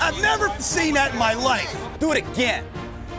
I've 0.00 0.20
never 0.22 0.48
seen 0.58 0.94
that 0.94 1.12
in 1.12 1.18
my 1.18 1.34
life. 1.34 1.76
Do 1.98 2.12
it 2.12 2.26
again. 2.26 2.64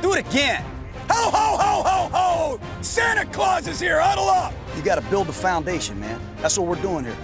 Do 0.01 0.13
it 0.13 0.27
again. 0.27 0.63
Ho, 1.11 1.29
ho, 1.29 1.57
ho, 1.57 1.83
ho, 1.83 2.09
ho! 2.11 2.59
Santa 2.81 3.25
Claus 3.31 3.67
is 3.67 3.79
here. 3.79 3.99
Huddle 3.99 4.29
up. 4.29 4.53
You 4.75 4.81
got 4.81 4.95
to 4.95 5.01
build 5.09 5.27
the 5.27 5.33
foundation, 5.33 5.99
man. 5.99 6.19
That's 6.37 6.57
what 6.57 6.67
we're 6.67 6.81
doing 6.81 7.05
here. 7.05 7.15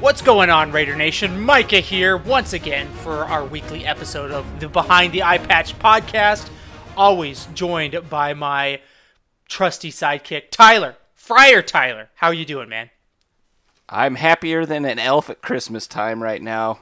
What's 0.00 0.20
going 0.20 0.50
on, 0.50 0.72
Raider 0.72 0.96
Nation? 0.96 1.40
Micah 1.40 1.80
here 1.80 2.16
once 2.16 2.52
again 2.52 2.88
for 2.88 3.24
our 3.24 3.44
weekly 3.44 3.86
episode 3.86 4.32
of 4.32 4.60
the 4.60 4.68
Behind 4.68 5.12
the 5.12 5.22
Eye 5.22 5.38
Patch 5.38 5.78
podcast. 5.78 6.50
Always 6.96 7.46
joined 7.54 8.10
by 8.10 8.34
my 8.34 8.80
trusty 9.48 9.90
sidekick, 9.90 10.50
Tyler. 10.50 10.96
Friar 11.32 11.62
Tyler. 11.62 12.10
How 12.16 12.30
you 12.30 12.44
doing, 12.44 12.68
man? 12.68 12.90
I'm 13.88 14.16
happier 14.16 14.66
than 14.66 14.84
an 14.84 14.98
elf 14.98 15.30
at 15.30 15.40
Christmas 15.40 15.86
time 15.86 16.22
right 16.22 16.42
now. 16.42 16.80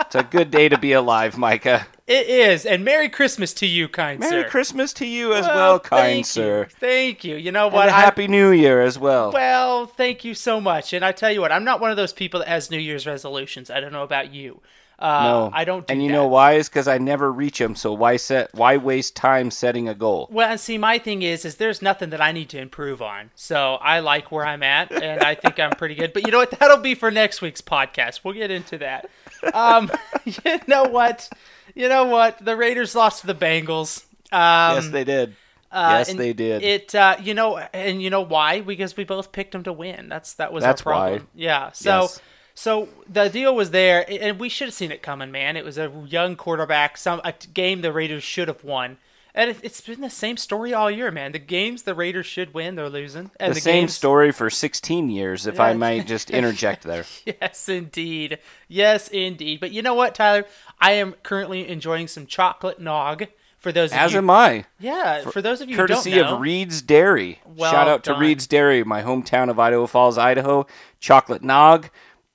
it's 0.00 0.16
a 0.16 0.24
good 0.24 0.50
day 0.50 0.68
to 0.68 0.76
be 0.76 0.90
alive, 0.92 1.38
Micah. 1.38 1.86
It 2.08 2.26
is, 2.26 2.66
and 2.66 2.84
Merry 2.84 3.08
Christmas 3.08 3.54
to 3.54 3.66
you, 3.66 3.86
kind 3.88 4.18
Merry 4.18 4.30
sir. 4.30 4.36
Merry 4.38 4.50
Christmas 4.50 4.92
to 4.94 5.06
you 5.06 5.34
as 5.34 5.46
well, 5.46 5.78
kind 5.78 6.00
thank 6.02 6.26
sir. 6.26 6.62
You. 6.64 6.76
Thank 6.80 7.22
you. 7.22 7.36
You 7.36 7.52
know 7.52 7.68
what? 7.68 7.88
a 7.88 7.94
I- 7.94 8.00
happy 8.00 8.26
New 8.26 8.50
Year 8.50 8.80
as 8.80 8.98
well. 8.98 9.30
Well, 9.30 9.86
thank 9.86 10.24
you 10.24 10.34
so 10.34 10.60
much. 10.60 10.92
And 10.92 11.04
I 11.04 11.12
tell 11.12 11.30
you 11.30 11.40
what, 11.40 11.52
I'm 11.52 11.64
not 11.64 11.80
one 11.80 11.92
of 11.92 11.96
those 11.96 12.12
people 12.12 12.40
that 12.40 12.48
has 12.48 12.72
New 12.72 12.78
Year's 12.80 13.06
resolutions. 13.06 13.70
I 13.70 13.78
don't 13.78 13.92
know 13.92 14.02
about 14.02 14.34
you. 14.34 14.60
Uh, 15.02 15.22
no, 15.24 15.50
I 15.52 15.64
don't. 15.64 15.84
Do 15.84 15.92
and 15.92 16.00
you 16.00 16.08
that. 16.08 16.14
know 16.14 16.28
why? 16.28 16.52
Is 16.52 16.68
because 16.68 16.86
I 16.86 16.98
never 16.98 17.32
reach 17.32 17.58
them. 17.58 17.74
So 17.74 17.92
why 17.92 18.16
set? 18.16 18.54
Why 18.54 18.76
waste 18.76 19.16
time 19.16 19.50
setting 19.50 19.88
a 19.88 19.94
goal? 19.94 20.28
Well, 20.30 20.48
and 20.48 20.60
see, 20.60 20.78
my 20.78 20.98
thing 20.98 21.22
is, 21.22 21.44
is 21.44 21.56
there's 21.56 21.82
nothing 21.82 22.10
that 22.10 22.20
I 22.20 22.30
need 22.30 22.48
to 22.50 22.58
improve 22.60 23.02
on. 23.02 23.30
So 23.34 23.74
I 23.80 23.98
like 23.98 24.30
where 24.30 24.46
I'm 24.46 24.62
at, 24.62 24.92
and 24.92 25.20
I 25.22 25.34
think 25.34 25.58
I'm 25.58 25.72
pretty 25.72 25.96
good. 25.96 26.12
But 26.12 26.24
you 26.24 26.30
know 26.30 26.38
what? 26.38 26.52
That'll 26.52 26.76
be 26.76 26.94
for 26.94 27.10
next 27.10 27.42
week's 27.42 27.60
podcast. 27.60 28.20
We'll 28.22 28.34
get 28.34 28.52
into 28.52 28.78
that. 28.78 29.10
Um, 29.52 29.90
you 30.24 30.60
know 30.68 30.84
what? 30.84 31.28
You 31.74 31.88
know 31.88 32.04
what? 32.04 32.38
The 32.38 32.56
Raiders 32.56 32.94
lost 32.94 33.22
to 33.22 33.26
the 33.26 33.34
Bengals. 33.34 34.04
Um, 34.30 34.76
yes, 34.76 34.88
they 34.90 35.02
did. 35.04 35.34
uh, 35.72 36.04
yes, 36.06 36.14
they 36.14 36.32
did. 36.32 36.62
It, 36.62 36.94
uh, 36.94 37.16
you 37.20 37.34
know, 37.34 37.58
and 37.58 38.00
you 38.00 38.08
know 38.10 38.20
why? 38.22 38.60
Because 38.60 38.96
we 38.96 39.02
both 39.02 39.32
picked 39.32 39.50
them 39.52 39.64
to 39.64 39.72
win. 39.72 40.08
That's 40.08 40.34
that 40.34 40.52
was 40.52 40.62
That's 40.62 40.82
our 40.82 40.92
problem. 40.92 41.20
why. 41.22 41.26
Yeah. 41.34 41.72
So, 41.72 42.02
Yes. 42.02 42.20
So 42.54 42.88
the 43.08 43.28
deal 43.28 43.54
was 43.54 43.70
there, 43.70 44.04
and 44.08 44.38
we 44.38 44.48
should 44.48 44.68
have 44.68 44.74
seen 44.74 44.92
it 44.92 45.02
coming, 45.02 45.30
man. 45.30 45.56
It 45.56 45.64
was 45.64 45.78
a 45.78 45.90
young 46.06 46.36
quarterback, 46.36 46.96
some 46.96 47.20
a 47.24 47.32
game 47.52 47.80
the 47.80 47.92
Raiders 47.92 48.22
should 48.22 48.48
have 48.48 48.62
won, 48.62 48.98
and 49.34 49.50
it, 49.50 49.58
it's 49.62 49.80
been 49.80 50.00
the 50.00 50.10
same 50.10 50.36
story 50.36 50.74
all 50.74 50.90
year, 50.90 51.10
man. 51.10 51.32
The 51.32 51.38
games 51.38 51.82
the 51.82 51.94
Raiders 51.94 52.26
should 52.26 52.52
win, 52.52 52.74
they're 52.74 52.90
losing, 52.90 53.30
and 53.40 53.52
the, 53.52 53.54
the, 53.54 53.60
same 53.60 53.82
games, 53.82 53.94
story 53.94 54.32
for 54.32 54.50
16 54.50 55.08
years, 55.08 55.46
if 55.46 55.58
I 55.58 55.72
might 55.72 56.06
just 56.06 56.30
interject 56.30 56.84
there. 56.84 57.04
Yes, 57.24 57.68
indeed. 57.68 58.38
Yes, 58.68 59.08
indeed. 59.08 59.60
But 59.60 59.72
you 59.72 59.80
know 59.80 59.94
what, 59.94 60.14
Tyler? 60.14 60.44
I 60.80 60.92
am 60.92 61.14
currently 61.22 61.68
enjoying 61.68 62.08
some 62.08 62.26
chocolate 62.26 62.80
nog. 62.80 63.26
For 63.58 63.70
those 63.70 63.92
of 63.92 63.98
As 63.98 64.12
you, 64.12 64.18
am 64.18 64.28
I. 64.28 64.64
yeah. 64.80 65.22
For 65.30 65.40
those 65.40 65.60
of 65.60 65.70
you 65.70 65.76
Courtesy 65.76 66.10
who 66.10 66.16
don't 66.16 66.26
know, 66.26 66.34
of 66.34 66.40
Reed's 66.40 66.82
Dairy. 66.82 67.40
Well 67.46 67.70
Shout 67.70 67.86
out 67.86 68.02
to. 68.04 68.14
Reed's 68.14 68.48
Dairy, 68.48 68.82
my 68.82 69.02
hometown 69.02 69.48
of 69.48 69.60
Idaho 69.60 69.86
Falls, 69.86 70.18
Idaho. 70.18 70.66
Chocolate 70.98 71.44
nog. 71.44 71.88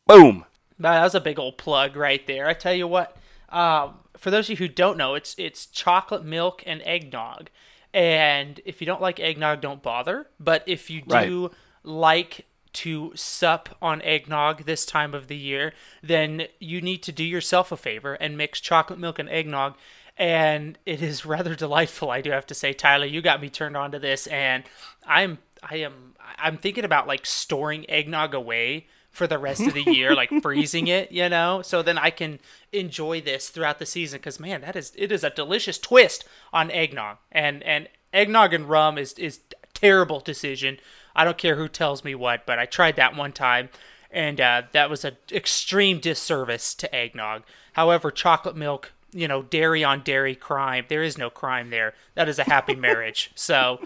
Boom. 0.07 0.45
That 0.79 1.03
was 1.03 1.15
a 1.15 1.21
big 1.21 1.39
old 1.39 1.57
plug 1.57 1.95
right 1.95 2.25
there. 2.27 2.47
I 2.47 2.53
tell 2.53 2.73
you 2.73 2.87
what, 2.87 3.17
um, 3.49 3.95
for 4.15 4.31
those 4.31 4.45
of 4.45 4.51
you 4.51 4.67
who 4.67 4.73
don't 4.73 4.97
know, 4.97 5.15
it's 5.15 5.35
it's 5.37 5.65
chocolate 5.65 6.23
milk 6.23 6.63
and 6.65 6.81
eggnog. 6.83 7.49
And 7.93 8.59
if 8.65 8.81
you 8.81 8.85
don't 8.85 9.01
like 9.01 9.19
eggnog, 9.19 9.61
don't 9.61 9.81
bother. 9.81 10.27
But 10.39 10.63
if 10.67 10.89
you 10.89 11.01
do 11.01 11.51
like 11.83 12.45
to 12.73 13.11
sup 13.15 13.75
on 13.81 14.01
eggnog 14.03 14.65
this 14.65 14.85
time 14.85 15.15
of 15.15 15.27
the 15.27 15.37
year, 15.37 15.73
then 16.03 16.43
you 16.59 16.79
need 16.79 17.01
to 17.03 17.11
do 17.11 17.23
yourself 17.23 17.71
a 17.71 17.77
favor 17.77 18.13
and 18.13 18.37
mix 18.37 18.59
chocolate 18.59 18.99
milk 18.99 19.17
and 19.17 19.29
eggnog. 19.29 19.75
And 20.15 20.77
it 20.85 21.01
is 21.01 21.25
rather 21.25 21.55
delightful, 21.55 22.11
I 22.11 22.21
do 22.21 22.31
have 22.31 22.45
to 22.47 22.53
say, 22.53 22.73
Tyler. 22.73 23.05
You 23.05 23.21
got 23.21 23.41
me 23.41 23.49
turned 23.49 23.77
on 23.77 23.91
to 23.91 23.99
this, 23.99 24.27
and 24.27 24.63
I'm 25.05 25.39
I 25.63 25.77
am 25.77 26.13
I'm 26.37 26.57
thinking 26.57 26.85
about 26.85 27.07
like 27.07 27.25
storing 27.25 27.89
eggnog 27.89 28.33
away 28.33 28.87
for 29.17 29.27
the 29.27 29.39
rest 29.39 29.61
of 29.61 29.73
the 29.73 29.83
year, 29.83 30.15
like 30.15 30.29
freezing 30.41 30.87
it, 30.87 31.11
you 31.11 31.27
know, 31.27 31.61
so 31.63 31.81
then 31.81 31.97
I 31.97 32.11
can 32.11 32.39
enjoy 32.71 33.19
this 33.19 33.49
throughout 33.49 33.79
the 33.79 33.85
season. 33.85 34.19
Because 34.19 34.39
man, 34.39 34.61
that 34.61 34.75
is 34.75 34.93
it 34.95 35.11
is 35.11 35.23
a 35.23 35.31
delicious 35.31 35.79
twist 35.79 36.23
on 36.53 36.71
eggnog, 36.71 37.17
and 37.31 37.63
and 37.63 37.89
eggnog 38.13 38.53
and 38.53 38.69
rum 38.69 38.97
is 38.97 39.13
is 39.13 39.39
terrible 39.73 40.19
decision. 40.19 40.77
I 41.15 41.25
don't 41.25 41.37
care 41.37 41.55
who 41.55 41.67
tells 41.67 42.03
me 42.03 42.13
what, 42.13 42.45
but 42.45 42.59
I 42.59 42.65
tried 42.65 42.95
that 42.97 43.15
one 43.15 43.33
time, 43.33 43.69
and 44.11 44.39
uh, 44.39 44.63
that 44.71 44.89
was 44.89 45.03
an 45.03 45.17
extreme 45.31 45.99
disservice 45.99 46.75
to 46.75 46.95
eggnog. 46.95 47.41
However, 47.73 48.11
chocolate 48.11 48.55
milk, 48.55 48.93
you 49.11 49.27
know, 49.27 49.41
dairy 49.41 49.83
on 49.83 50.03
dairy 50.03 50.35
crime. 50.35 50.85
There 50.89 51.03
is 51.03 51.17
no 51.17 51.31
crime 51.31 51.71
there. 51.71 51.95
That 52.13 52.29
is 52.29 52.37
a 52.37 52.43
happy 52.43 52.75
marriage. 52.87 53.31
So. 53.35 53.79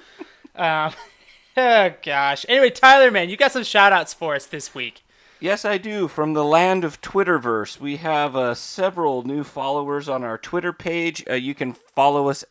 Um, 0.56 0.92
oh 1.58 1.94
gosh. 2.03 2.46
Anyway, 2.50 2.69
Tyler, 2.72 3.12
man, 3.12 3.30
you 3.30 3.38
got 3.38 3.53
some 3.53 3.63
shout 3.63 3.94
outs 3.94 4.13
for 4.13 4.36
us 4.36 4.46
this 4.46 4.75
week. 4.75 5.03
Yes, 5.41 5.66
I 5.66 5.79
do. 5.79 6.07
From 6.07 6.34
the 6.34 6.44
land 6.44 6.84
of 6.84 7.02
Twitterverse, 7.02 7.79
we 7.79 7.97
have 7.97 8.35
uh, 8.35 8.53
several 8.53 9.24
new 9.24 9.44
followers 9.44 10.07
on 10.07 10.24
our 10.24 10.38
Twitter 10.38 10.72
page. 10.72 11.24
Uh, 11.28 11.34
you 11.34 11.56
can 11.56 11.74
follow 11.74 12.29
us 12.29 12.46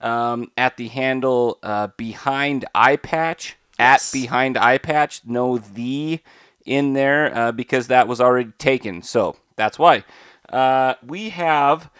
um, 0.00 0.50
at 0.56 0.78
the 0.78 0.88
handle 0.88 1.58
uh, 1.62 1.88
Behind 1.98 2.64
Eye 2.74 2.96
Patch 2.96 3.56
Yes. 3.78 4.14
at 4.14 4.18
Behind 4.18 4.56
Eye 4.56 4.78
Patch. 4.78 5.20
No 5.26 5.58
the 5.58 6.20
in 6.64 6.94
there 6.94 7.36
uh, 7.36 7.52
because 7.52 7.88
that 7.88 8.08
was 8.08 8.22
already 8.22 8.52
taken. 8.52 9.02
So 9.02 9.36
that's 9.56 9.78
why. 9.78 10.04
Uh, 10.48 10.94
we 11.06 11.28
have 11.28 11.90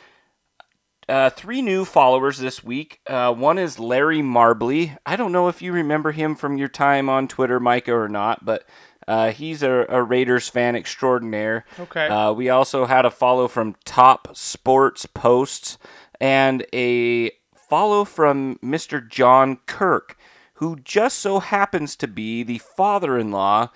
uh, 1.06 1.28
three 1.28 1.60
new 1.60 1.84
followers 1.84 2.38
this 2.38 2.64
week. 2.64 3.00
Uh, 3.06 3.34
one 3.34 3.58
is 3.58 3.78
Larry 3.78 4.22
Marbley. 4.22 4.96
I 5.04 5.16
don't 5.16 5.32
know 5.32 5.48
if 5.48 5.60
you 5.60 5.72
remember 5.72 6.12
him 6.12 6.34
from 6.34 6.56
your 6.56 6.68
time 6.68 7.10
on 7.10 7.28
Twitter, 7.28 7.60
Micah, 7.60 7.94
or 7.94 8.08
not, 8.08 8.42
but 8.42 8.64
uh, 9.10 9.32
he's 9.32 9.62
a, 9.62 9.87
a 9.88 10.03
Raiders 10.03 10.48
fan 10.48 10.76
extraordinaire. 10.76 11.65
Okay. 11.78 12.06
Uh, 12.06 12.32
we 12.32 12.48
also 12.48 12.87
had 12.87 13.04
a 13.04 13.10
follow 13.10 13.48
from 13.48 13.75
Top 13.84 14.37
Sports 14.37 15.04
Posts 15.06 15.78
and 16.21 16.65
a 16.72 17.31
follow 17.54 18.04
from 18.04 18.59
Mr. 18.62 19.06
John 19.06 19.59
Kirk, 19.66 20.16
who 20.54 20.76
just 20.76 21.19
so 21.19 21.41
happens 21.41 21.97
to 21.97 22.06
be 22.06 22.43
the 22.43 22.59
father 22.59 23.19
in 23.19 23.31
law 23.32 23.71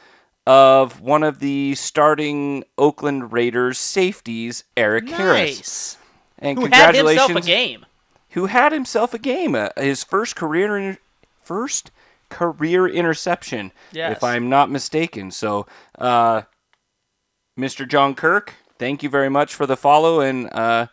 of 0.46 1.00
one 1.00 1.22
of 1.22 1.38
the 1.38 1.74
starting 1.74 2.62
Oakland 2.76 3.32
Raiders 3.32 3.78
safeties, 3.78 4.64
Erik 4.76 5.08
Harris. 5.08 5.56
Nice. 5.58 5.96
And 6.38 6.58
Who 6.58 6.66
had 6.66 6.94
himself 6.94 7.34
a 7.34 7.40
game. 7.40 7.86
who 8.30 8.46
had 8.46 8.72
himself 8.72 9.14
a 9.14 9.18
game, 9.18 9.54
uh, 9.54 9.70
his 9.76 10.04
first 10.04 10.36
career 10.36 10.76
inter- 10.76 11.00
first 11.42 11.90
career 12.34 12.86
interception, 12.88 13.70
Yes. 13.92 14.16
if 14.16 14.24
I'm 14.24 14.48
not 14.48 14.70
mistaken. 14.70 15.30
So, 15.30 15.66
uh, 15.98 16.42
Mr. 17.58 17.86
John 17.88 18.14
Kirk, 18.14 18.54
thank 18.78 19.02
you 19.02 19.08
very 19.08 19.28
much 19.28 19.54
for 19.54 19.66
the 19.66 19.76
follow 19.76 20.20
and 20.20 20.52
uh, 20.52 20.88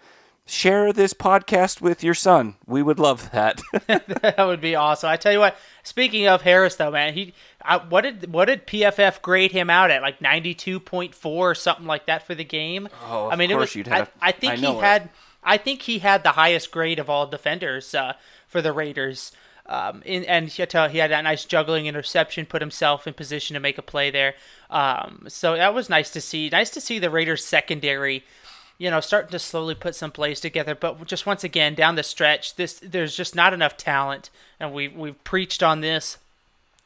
share 0.46 0.94
this 0.94 1.14
podcast 1.14 1.82
with 1.82 2.04
your 2.04 2.14
son. 2.14 2.56
We 2.68 2.84
would 2.84 3.00
love 3.00 3.32
that. 3.32 3.62
that 3.88 4.36
would 4.46 4.62
be 4.62 4.76
awesome. 4.76 5.10
I 5.10 5.18
tell 5.18 5.32
you 5.34 5.40
what. 5.40 5.58
Speaking 5.84 6.28
of 6.28 6.44
Harris, 6.44 6.76
though, 6.76 6.92
man, 6.92 7.16
he 7.16 7.34
uh, 7.66 7.80
what 7.90 8.02
did 8.02 8.32
what 8.32 8.46
did 8.46 8.68
PFF 8.68 9.22
grade 9.24 9.52
him 9.52 9.70
out 9.72 9.90
at? 9.90 10.04
Like 10.04 10.22
ninety 10.22 10.54
two 10.54 10.80
point 10.80 11.16
four 11.16 11.50
or 11.52 11.56
something 11.56 11.88
like 11.88 12.06
that 12.06 12.28
for 12.28 12.36
the 12.36 12.44
game. 12.44 12.88
Oh, 13.10 13.26
of 13.28 13.34
I 13.34 13.36
mean, 13.36 13.50
it 13.50 13.56
course 13.56 13.70
was. 13.72 13.76
you'd 13.76 13.90
I, 13.90 14.08
I 14.22 14.32
think 14.32 14.54
I 14.54 14.56
he 14.58 14.66
it. 14.68 14.80
had. 14.80 15.10
I 15.44 15.58
think 15.58 15.82
he 15.82 15.98
had 15.98 16.22
the 16.22 16.34
highest 16.34 16.70
grade 16.70 17.00
of 17.00 17.10
all 17.10 17.26
defenders 17.26 17.96
uh, 17.96 18.14
for 18.48 18.62
the 18.62 18.72
Raiders. 18.72 19.32
Um, 19.72 20.02
in, 20.04 20.26
and 20.26 20.50
he 20.50 20.62
had, 20.62 20.92
he 20.92 20.98
had 20.98 21.12
that 21.12 21.24
nice 21.24 21.46
juggling 21.46 21.86
interception, 21.86 22.46
put 22.46 22.62
himself 22.62 23.08
in 23.08 23.14
position 23.14 23.54
to 23.54 23.60
make 23.60 23.78
a 23.78 23.82
play 23.82 24.12
there. 24.12 24.36
Um, 24.70 25.26
so 25.30 25.56
that 25.56 25.74
was 25.74 25.90
nice 25.90 26.12
to 26.12 26.22
see. 26.22 26.50
Nice 26.50 26.70
to 26.72 26.82
see 26.82 27.00
the 27.00 27.10
Raiders 27.10 27.46
secondary 27.46 28.24
you 28.78 28.90
know, 28.90 29.00
starting 29.00 29.30
to 29.30 29.38
slowly 29.38 29.76
put 29.76 29.94
some 29.94 30.10
plays 30.10 30.40
together. 30.40 30.74
But 30.74 31.06
just 31.06 31.28
once 31.28 31.44
again, 31.44 31.76
down 31.76 31.94
the 31.94 32.02
stretch, 32.02 32.56
this 32.56 32.80
there's 32.84 33.16
just 33.16 33.36
not 33.36 33.54
enough 33.54 33.78
talent, 33.78 34.32
and 34.60 34.74
we 34.74 34.88
we've 34.88 35.24
preached 35.24 35.62
on 35.62 35.82
this 35.82 36.18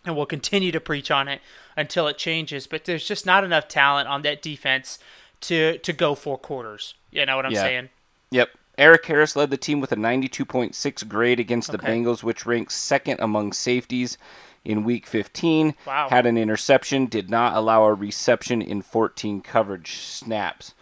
and 0.05 0.15
we'll 0.15 0.25
continue 0.25 0.71
to 0.71 0.79
preach 0.79 1.09
on 1.09 1.27
it 1.27 1.41
until 1.75 2.07
it 2.07 2.17
changes. 2.17 2.67
But 2.67 2.85
there's 2.85 3.07
just 3.07 3.25
not 3.25 3.43
enough 3.43 3.67
talent 3.67 4.07
on 4.07 4.21
that 4.23 4.41
defense 4.41 4.99
to 5.41 5.77
to 5.79 5.93
go 5.93 6.15
four 6.15 6.37
quarters. 6.37 6.93
You 7.11 7.25
know 7.25 7.35
what 7.37 7.45
I'm 7.45 7.53
Yeah. 7.53 7.61
saying? 7.61 7.89
Yep. 8.31 8.49
Erik 8.77 9.05
Harris 9.05 9.35
led 9.35 9.49
the 9.49 9.57
team 9.57 9.79
with 9.79 9.91
a 9.91 9.95
92.6 9.95 11.07
grade 11.07 11.39
against 11.39 11.71
the 11.71 11.77
Okay. 11.77 11.87
Bengals, 11.87 12.23
which 12.23 12.45
ranks 12.45 12.75
second 12.75 13.19
among 13.19 13.53
safeties 13.53 14.17
in 14.63 14.83
Week 14.83 15.05
15. 15.05 15.75
Wow. 15.85 16.09
Had 16.09 16.25
an 16.25 16.37
interception, 16.37 17.05
did 17.05 17.29
not 17.29 17.55
allow 17.55 17.83
a 17.83 17.93
reception 17.93 18.61
in 18.61 18.81
14 18.81 19.41
coverage 19.41 19.97
snaps. 19.97 20.73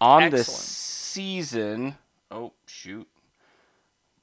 On 0.00 0.30
the 0.30 0.44
season, 0.44 1.96
oh 2.30 2.52
shoot, 2.66 3.08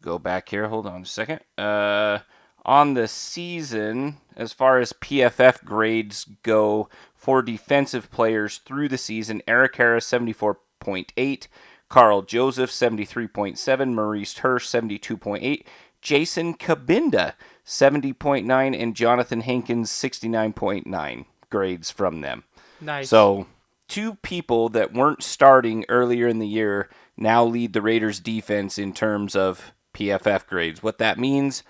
go 0.02 0.20
back 0.20 0.50
here. 0.50 0.68
Hold 0.68 0.86
on 0.86 1.02
a 1.02 1.06
second. 1.06 1.40
Uh, 1.58 2.20
on 2.66 2.94
the 2.94 3.08
season, 3.08 4.18
as 4.36 4.54
far 4.54 4.80
as 4.80 4.94
PFF 4.94 5.64
grades 5.66 6.26
go 6.44 6.90
for 7.16 7.42
defensive 7.42 8.12
players 8.12 8.60
through 8.60 8.88
the 8.90 8.98
season, 8.98 9.42
Erik 9.48 9.76
Harris 9.76 10.08
74.8, 10.10 11.48
Karl 11.94 12.24
Joseph 12.24 12.72
73.7, 12.72 13.94
Maurice 13.94 14.40
Hurst 14.40 14.74
72.8, 14.74 15.64
Jason 16.02 16.56
Cabinda 16.56 17.34
70.9, 17.64 18.82
and 18.82 18.96
Jonathan 18.96 19.42
Hankins 19.42 19.92
69.9 19.92 21.26
grades 21.52 21.92
from 21.92 22.22
them. 22.22 22.46
Nice. 22.82 23.10
So, 23.10 23.46
two 23.88 24.16
people 24.24 24.70
that 24.70 24.92
weren't 24.92 25.22
starting 25.22 25.86
earlier 25.88 26.28
in 26.28 26.40
the 26.40 26.48
year 26.48 26.90
now 27.16 27.46
lead 27.46 27.74
the 27.74 27.82
Raiders 27.84 28.20
defense 28.20 28.80
in 28.80 28.92
terms 28.94 29.36
of 29.36 29.74
PFF 29.94 30.48
grades. 30.48 30.82
What 30.82 30.98
that 30.98 31.20
means, 31.20 31.62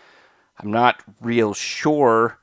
I'm 0.58 0.72
not 0.72 1.04
real 1.20 1.54
sure, 1.54 2.40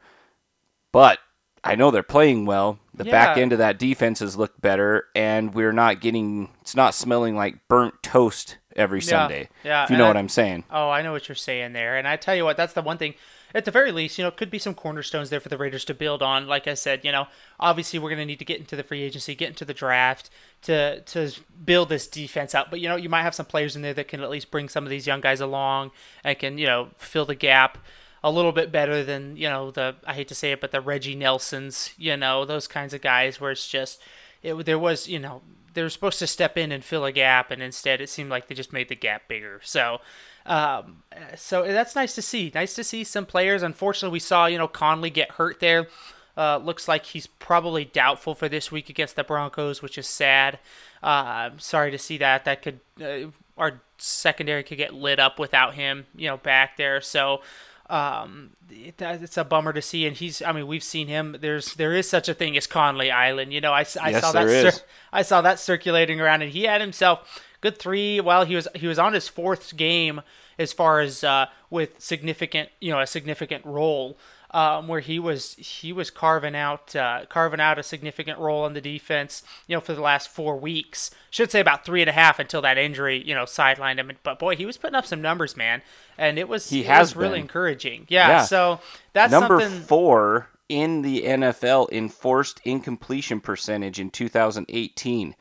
but 0.93 1.19
I 1.65 1.76
know 1.76 1.91
they're 1.91 2.03
playing 2.03 2.44
well. 2.44 2.79
The 3.05 3.11
back 3.11 3.37
end 3.37 3.52
of 3.52 3.58
that 3.58 3.79
defense 3.79 4.20
has 4.20 4.37
looked 4.37 4.61
better, 4.61 5.06
and 5.14 5.55
we're 5.55 5.73
not 5.73 6.00
getting, 6.00 6.50
it's 6.61 6.75
not 6.76 6.94
smelling 6.94 7.37
like 7.37 7.69
burnt 7.69 8.02
toast 8.02 8.56
every 8.76 9.00
Sunday. 9.02 9.49
yeah, 9.64 9.85
If 9.85 9.91
you 9.91 9.94
and 9.94 9.99
know 10.00 10.05
I- 10.05 10.08
what 10.08 10.17
I'm 10.17 10.29
saying. 10.29 10.64
Oh, 10.70 10.91
I 10.91 11.02
know 11.02 11.12
what 11.12 11.29
you're 11.29 11.35
saying 11.37 11.73
there. 11.73 11.97
And 11.97 12.06
I 12.08 12.17
tell 12.17 12.35
you 12.37 12.44
what, 12.44 12.56
that's 12.56 12.73
the 12.73 12.82
one 12.82 12.99
thing. 12.99 13.14
At 13.52 13.64
the 13.64 13.73
very 13.73 13.91
least, 13.91 14.17
you 14.17 14.23
know, 14.23 14.29
it 14.29 14.37
could 14.37 14.49
be 14.50 14.61
some 14.61 14.75
cornerstones 14.75 15.29
there 15.29 15.41
for 15.41 15.49
the 15.49 15.56
Raiders 15.58 15.85
to 15.87 15.94
build 15.94 16.23
on. 16.23 16.47
Like 16.47 16.69
I 16.69 16.75
said, 16.75 17.05
you 17.05 17.11
know, 17.11 17.26
obviously 17.58 17.99
we're 17.99 18.11
going 18.11 18.20
to 18.20 18.25
need 18.25 18.38
to 18.38 18.44
get 18.44 18.61
into 18.61 18.76
the 18.76 18.85
free 18.85 19.02
agency, 19.02 19.35
get 19.35 19.49
into 19.49 19.64
the 19.64 19.75
draft 19.75 20.31
to 20.62 21.00
to 21.00 21.32
build 21.64 21.88
this 21.88 22.06
defense 22.06 22.55
out. 22.55 22.70
But 22.70 22.79
you 22.79 22.88
know, 22.88 22.94
you 22.94 23.08
might 23.08 23.23
have 23.23 23.35
some 23.35 23.47
players 23.47 23.75
in 23.75 23.82
there 23.82 23.94
that 23.94 24.06
can 24.06 24.20
at 24.23 24.31
least 24.31 24.52
bring 24.52 24.69
some 24.69 24.85
of 24.85 24.91
these 24.91 25.05
young 25.05 25.20
guys 25.20 25.41
along 25.41 25.91
and 26.23 26.38
can 26.38 26.58
you 26.58 26.67
know 26.67 26.91
fill 26.97 27.25
the 27.25 27.35
gap 27.35 27.76
a 28.23 28.31
little 28.31 28.53
bit 28.53 28.71
better 28.71 29.03
than 29.03 29.37
you 29.37 29.49
know 29.49 29.71
the 29.71 29.97
I 30.07 30.15
hate 30.15 30.29
to 30.29 30.35
say 30.35 30.53
it, 30.53 30.61
but 30.61 30.73
the 30.73 30.81
Reggie 30.81 31.15
Nelsons, 31.15 31.95
you 31.97 32.17
know, 32.17 32.45
those 32.45 32.67
kinds 32.67 32.93
of 32.95 33.01
guys 33.01 33.41
where 33.41 33.51
it's 33.51 33.69
just 33.69 34.01
it 34.43 34.67
there 34.67 34.79
was 34.79 35.09
you 35.09 35.19
know 35.19 35.43
they 35.75 35.83
were 35.83 35.89
supposed 35.89 36.19
to 36.19 36.27
step 36.27 36.59
in 36.59 36.73
and 36.73 36.85
fill 36.85 37.05
a 37.05 37.13
gap, 37.13 37.51
and 37.51 37.63
instead 37.63 38.01
it 38.01 38.09
seemed 38.09 38.31
like 38.31 38.49
they 38.49 38.55
just 38.55 38.73
made 38.73 38.89
the 38.89 38.97
gap 38.97 39.29
bigger. 39.29 39.61
So, 39.63 40.01
um, 40.47 41.03
so 41.37 41.67
that's 41.67 41.95
nice 41.95 42.15
to 42.17 42.23
see. 42.23 42.51
Nice 42.55 42.75
to 42.75 42.85
see 42.85 43.05
some 43.05 43.27
players. 43.27 43.63
Unfortunately, 43.63 44.13
we 44.13 44.21
saw 44.21 44.47
you 44.47 44.59
know 44.59 44.69
Conley 44.69 45.11
get 45.11 45.33
hurt 45.33 45.61
there. 45.61 45.89
Uh, 46.37 46.59
looks 46.59 46.89
like 46.89 47.07
he's 47.07 47.27
probably 47.27 47.85
doubtful 47.85 48.35
for 48.35 48.49
this 48.49 48.71
week 48.71 48.89
against 48.89 49.17
the 49.17 49.25
Broncos, 49.25 49.83
which 49.83 49.99
is 49.99 50.07
sad. 50.07 50.59
Uh, 51.03 51.51
sorry 51.59 51.91
to 51.91 51.99
see 51.99 52.19
that. 52.19 52.45
That 52.45 52.63
could 52.63 52.81
uh, 53.01 53.31
our 53.59 53.81
secondary 53.99 54.63
could 54.63 54.79
get 54.79 54.95
lit 54.95 55.19
up 55.19 55.39
without 55.39 55.75
him, 55.75 56.07
you 56.15 56.29
know, 56.29 56.37
back 56.39 56.77
there. 56.77 57.01
So 57.01 57.43
um, 57.91 58.51
it, 58.71 59.01
it's 59.03 59.37
a 59.37 59.45
bummer 59.45 59.73
to 59.73 59.83
see. 59.83 60.07
And 60.07 60.17
he's, 60.17 60.41
I 60.43 60.53
mean, 60.53 60.67
we've 60.67 60.83
seen 60.83 61.09
him. 61.09 61.37
There's 61.41 61.75
there 61.75 61.93
is 61.95 62.09
such 62.09 62.29
a 62.29 62.35
thing 62.35 62.57
as 62.57 62.67
Conley 62.67 63.11
Island. 63.11 63.53
You 63.53 63.61
know, 63.61 63.73
I 63.73 63.81
Yes, 63.81 64.21
saw 64.21 64.33
that. 64.33 64.47
is. 64.49 64.83
I 65.13 65.23
saw 65.23 65.41
that 65.43 65.59
circulating 65.59 66.21
around, 66.21 66.43
and 66.43 66.53
he 66.53 66.65
had 66.65 66.81
himself 66.81 67.43
good 67.61 67.79
three. 67.79 68.21
Well, 68.21 68.45
he 68.45 68.55
was 68.55 68.69
he 68.75 68.87
was 68.87 68.99
on 68.99 69.13
his 69.13 69.29
fourth 69.29 69.77
game 69.77 70.21
as 70.59 70.73
far 70.73 71.01
as 71.01 71.25
uh, 71.25 71.47
with 71.71 72.01
significant, 72.01 72.69
you 72.81 72.91
know, 72.93 73.01
a 73.01 73.07
significant 73.07 73.65
role. 73.65 74.17
Um, 74.52 74.88
where 74.88 74.99
he 74.99 75.20
was 75.20 75.55
he 75.55 75.93
was 75.93 76.11
carving 76.11 76.56
out 76.56 76.97
uh, 76.97 77.26
carving 77.29 77.61
out 77.61 77.79
a 77.79 77.85
significant 77.85 78.37
role 78.41 78.67
in 78.67 78.73
the 78.73 78.81
defense, 78.81 79.44
you 79.69 79.76
know, 79.76 79.81
for 79.81 79.94
the 79.94 80.00
last 80.00 80.29
four 80.29 80.56
weeks. 80.56 81.12
Should 81.31 81.52
say 81.52 81.61
about 81.61 81.85
three 81.85 82.00
and 82.02 82.11
a 82.11 82.12
half 82.12 82.41
until 82.41 82.61
that 82.62 82.76
injury, 82.76 83.23
you 83.25 83.32
know, 83.32 83.44
sidelined 83.44 83.99
him. 83.99 84.11
But 84.25 84.41
boy, 84.41 84.56
he 84.56 84.67
was 84.67 84.76
putting 84.76 84.97
up 84.97 85.06
some 85.06 85.23
numbers, 85.23 85.56
man, 85.56 85.82
and 86.19 86.37
it 86.37 86.49
was 86.49 86.69
He 86.70 86.81
it 86.81 86.87
has 86.87 87.11
was 87.11 87.17
really 87.17 87.38
encouraging. 87.38 88.06
Yeah, 88.08 88.29
Yeah. 88.29 88.43
so 88.43 88.81
that's 89.12 89.31
Number 89.31 89.61
something. 89.61 89.82
four 89.82 90.49
in 90.69 91.02
the 91.02 91.23
NFL 91.23 91.88
in 91.91 92.08
forced 92.08 92.61
incompletion 92.64 93.41
percentage 93.41 94.00
in 94.00 94.11
2018. 94.11 95.37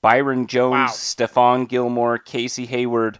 Byron 0.00 0.46
Jones, 0.46 0.72
Wow. 0.72 0.86
Stephon 0.88 1.68
Gilmore, 1.68 2.16
Casey 2.16 2.64
Hayward, 2.66 3.18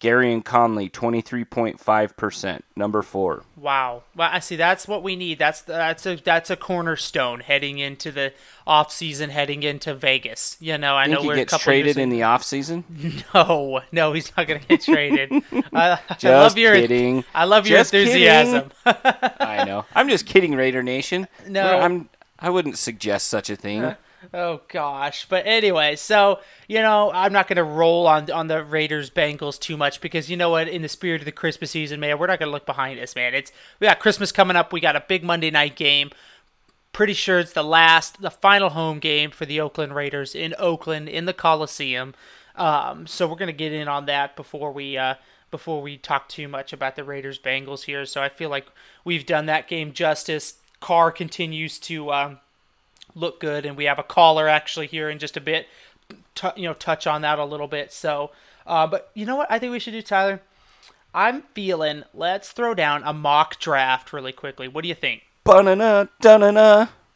Gareon 0.00 0.44
Conley, 0.44 0.90
23.5%. 0.90 2.60
Number 2.76 3.00
four. 3.00 3.44
Wow. 3.56 4.02
Well, 4.14 4.28
I 4.30 4.40
see. 4.40 4.56
That's 4.56 4.86
what 4.86 5.02
we 5.02 5.16
need. 5.16 5.38
That's 5.38 5.62
that's 5.62 6.04
a 6.04 6.16
that's 6.16 6.50
a 6.50 6.56
cornerstone 6.56 7.40
heading 7.40 7.78
into 7.78 8.12
the 8.12 8.34
off 8.66 8.92
season, 8.92 9.30
heading 9.30 9.62
into 9.62 9.94
Vegas. 9.94 10.58
You 10.60 10.76
know, 10.76 10.94
I 10.96 11.04
Think 11.04 11.16
know 11.16 11.22
he 11.22 11.28
we're 11.28 11.36
gets 11.36 11.52
a 11.52 11.56
couple 11.56 11.64
traded 11.64 11.86
years 11.86 11.96
in 11.96 12.10
the 12.10 12.20
offseason? 12.20 12.84
No, 13.34 13.80
no, 13.92 14.12
he's 14.12 14.36
not 14.36 14.46
going 14.46 14.60
to 14.60 14.66
get 14.66 14.82
traded. 14.82 15.30
I, 15.72 15.98
I 16.10 16.28
love 16.28 16.58
your 16.58 16.74
kidding. 16.74 17.24
I 17.34 17.44
love 17.44 17.66
your 17.66 17.78
Just 17.78 17.94
enthusiasm. 17.94 18.70
I 18.86 19.64
know. 19.66 19.84
I'm 19.94 20.08
just 20.08 20.26
kidding, 20.26 20.54
Raider 20.54 20.82
Nation. 20.82 21.28
No. 21.48 21.78
I'm. 21.78 22.08
I 22.38 22.50
wouldn't 22.50 22.76
suggest 22.76 23.28
such 23.28 23.48
a 23.48 23.56
thing. 23.56 23.82
Uh, 23.82 23.94
Oh 24.32 24.60
gosh, 24.68 25.26
but 25.28 25.46
anyway, 25.46 25.96
so 25.96 26.40
you 26.68 26.80
know 26.80 27.10
I'm 27.12 27.32
not 27.32 27.48
going 27.48 27.56
to 27.56 27.64
roll 27.64 28.06
on 28.06 28.30
on 28.30 28.48
the 28.48 28.62
Raiders 28.62 29.10
Bengals 29.10 29.58
too 29.58 29.76
much 29.76 30.00
because 30.00 30.30
you 30.30 30.36
know 30.36 30.50
what? 30.50 30.68
In 30.68 30.82
the 30.82 30.88
spirit 30.88 31.20
of 31.20 31.24
the 31.26 31.32
Christmas 31.32 31.70
season, 31.70 32.00
man, 32.00 32.18
we're 32.18 32.26
not 32.26 32.38
going 32.38 32.48
to 32.48 32.52
look 32.52 32.66
behind 32.66 32.98
us, 33.00 33.14
man. 33.14 33.34
It's 33.34 33.52
we 33.80 33.86
got 33.86 34.00
Christmas 34.00 34.32
coming 34.32 34.56
up. 34.56 34.72
We 34.72 34.80
got 34.80 34.96
a 34.96 35.04
big 35.06 35.22
Monday 35.22 35.50
night 35.50 35.76
game. 35.76 36.10
Pretty 36.92 37.12
sure 37.12 37.38
it's 37.38 37.52
the 37.52 37.62
last, 37.62 38.22
the 38.22 38.30
final 38.30 38.70
home 38.70 39.00
game 39.00 39.30
for 39.30 39.44
the 39.44 39.60
Oakland 39.60 39.94
Raiders 39.94 40.34
in 40.34 40.54
Oakland 40.58 41.08
in 41.08 41.26
the 41.26 41.34
Coliseum. 41.34 42.14
Um, 42.54 43.06
so 43.06 43.28
we're 43.28 43.36
going 43.36 43.48
to 43.48 43.52
get 43.52 43.72
in 43.72 43.86
on 43.86 44.06
that 44.06 44.34
before 44.34 44.72
we 44.72 44.96
uh, 44.96 45.16
before 45.50 45.82
we 45.82 45.98
talk 45.98 46.28
too 46.28 46.48
much 46.48 46.72
about 46.72 46.96
the 46.96 47.04
Raiders 47.04 47.38
Bengals 47.38 47.84
here. 47.84 48.06
So 48.06 48.22
I 48.22 48.28
feel 48.28 48.48
like 48.48 48.66
we've 49.04 49.26
done 49.26 49.46
that 49.46 49.68
game 49.68 49.92
justice. 49.92 50.54
Carr 50.80 51.10
continues 51.10 51.78
to. 51.80 52.12
Um, 52.12 52.38
look 53.16 53.40
good, 53.40 53.66
and 53.66 53.76
we 53.76 53.86
have 53.86 53.98
a 53.98 54.04
caller 54.04 54.46
actually 54.46 54.86
here 54.86 55.10
in 55.10 55.18
just 55.18 55.36
a 55.36 55.40
bit. 55.40 55.66
T- 56.36 56.48
you 56.54 56.68
know, 56.68 56.74
touch 56.74 57.06
on 57.06 57.22
that 57.22 57.40
a 57.40 57.44
little 57.44 57.66
bit. 57.66 57.92
So, 57.92 58.30
uh, 58.66 58.86
but 58.86 59.10
you 59.14 59.26
know 59.26 59.36
what? 59.36 59.50
I 59.50 59.58
think 59.58 59.72
we 59.72 59.80
should 59.80 59.92
do, 59.92 60.02
Tyler. 60.02 60.40
I'm 61.12 61.42
feeling. 61.54 62.04
Let's 62.14 62.52
throw 62.52 62.74
down 62.74 63.02
a 63.04 63.12
mock 63.12 63.58
draft 63.58 64.12
really 64.12 64.32
quickly. 64.32 64.68
What 64.68 64.82
do 64.82 64.88
you 64.88 64.94
think? 64.94 65.22
Ba-na-na. 65.42 66.06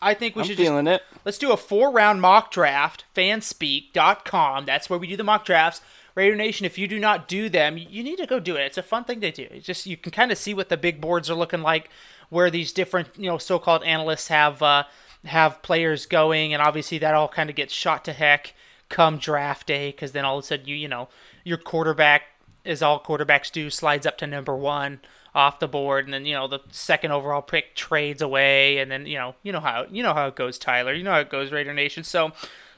I 0.02 0.14
think 0.14 0.34
we 0.34 0.42
I'm 0.42 0.48
should 0.48 0.56
just 0.56 0.66
feeling 0.66 0.86
it. 0.86 1.02
Let's 1.24 1.38
do 1.38 1.52
a 1.52 1.56
four 1.56 1.90
round 1.90 2.22
mock 2.22 2.50
draft, 2.50 3.04
fanspeak.com. 3.14 4.64
That's 4.64 4.88
where 4.88 4.98
we 4.98 5.06
do 5.06 5.16
the 5.16 5.24
mock 5.24 5.44
drafts. 5.44 5.82
Raider 6.14 6.34
Nation, 6.34 6.66
if 6.66 6.78
you 6.78 6.88
do 6.88 6.98
not 6.98 7.28
do 7.28 7.48
them, 7.48 7.76
you 7.76 8.02
need 8.02 8.16
to 8.16 8.26
go 8.26 8.40
do 8.40 8.56
it. 8.56 8.62
It's 8.62 8.78
a 8.78 8.82
fun 8.82 9.04
thing 9.04 9.20
to 9.20 9.30
do. 9.30 9.46
It's 9.50 9.66
just 9.66 9.86
you 9.86 9.96
can 9.96 10.12
kind 10.12 10.32
of 10.32 10.38
see 10.38 10.54
what 10.54 10.68
the 10.68 10.76
big 10.76 11.00
boards 11.00 11.30
are 11.30 11.34
looking 11.34 11.62
like, 11.62 11.88
where 12.30 12.50
these 12.50 12.72
different, 12.72 13.08
you 13.16 13.30
know, 13.30 13.38
so-called 13.38 13.84
analysts 13.84 14.28
have 14.28 14.62
uh, 14.62 14.84
have 15.24 15.62
players 15.62 16.06
going, 16.06 16.52
and 16.52 16.62
obviously 16.62 16.98
that 16.98 17.14
all 17.14 17.28
kind 17.28 17.50
of 17.50 17.56
gets 17.56 17.72
shot 17.72 18.04
to 18.06 18.12
heck 18.12 18.54
come 18.88 19.18
draft 19.18 19.66
day, 19.66 19.90
because 19.90 20.12
then 20.12 20.24
all 20.24 20.38
of 20.38 20.44
a 20.44 20.46
sudden 20.46 20.66
you, 20.66 20.74
you 20.74 20.88
know, 20.88 21.08
your 21.44 21.58
quarterback, 21.58 22.22
as 22.64 22.82
all 22.82 23.02
quarterbacks 23.02 23.50
do, 23.50 23.70
slides 23.70 24.06
up 24.06 24.18
to 24.18 24.26
number 24.26 24.56
one 24.56 25.00
off 25.34 25.60
the 25.60 25.68
board, 25.68 26.04
and 26.04 26.14
then 26.14 26.26
you 26.26 26.34
know 26.34 26.48
the 26.48 26.60
second 26.70 27.12
overall 27.12 27.42
pick 27.42 27.74
trades 27.74 28.22
away, 28.22 28.78
and 28.78 28.90
then 28.90 29.06
you 29.06 29.16
know 29.16 29.34
you 29.42 29.52
know 29.52 29.60
how 29.60 29.86
you 29.90 30.02
know 30.02 30.14
how 30.14 30.26
it 30.26 30.36
goes, 30.36 30.58
Tyler. 30.58 30.92
You 30.92 31.04
know 31.04 31.12
how 31.12 31.20
it 31.20 31.30
goes, 31.30 31.52
Raider 31.52 31.72
Nation. 31.72 32.04
So 32.04 32.32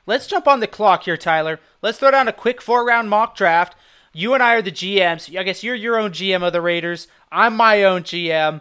let's 0.06 0.26
jump 0.26 0.46
on 0.46 0.61
the 0.61 0.66
clock 0.66 1.04
here, 1.04 1.16
Tyler. 1.16 1.61
Let's 1.80 1.99
throw 1.99 2.11
down 2.11 2.28
a 2.28 2.32
quick 2.32 2.61
four 2.61 2.84
round 2.84 3.11
mock 3.11 3.37
draft. 3.37 3.76
You 4.12 4.34
and 4.34 4.42
I 4.42 4.54
are 4.54 4.62
the 4.62 4.70
GMs. 4.70 5.37
I 5.37 5.42
guess 5.42 5.64
you're 5.64 5.75
your 5.75 5.99
own 5.99 6.11
GM 6.11 6.46
of 6.46 6.52
the 6.52 6.61
Raiders. 6.61 7.08
I'm 7.30 7.56
my 7.56 7.82
own 7.82 8.02
GM, 8.02 8.61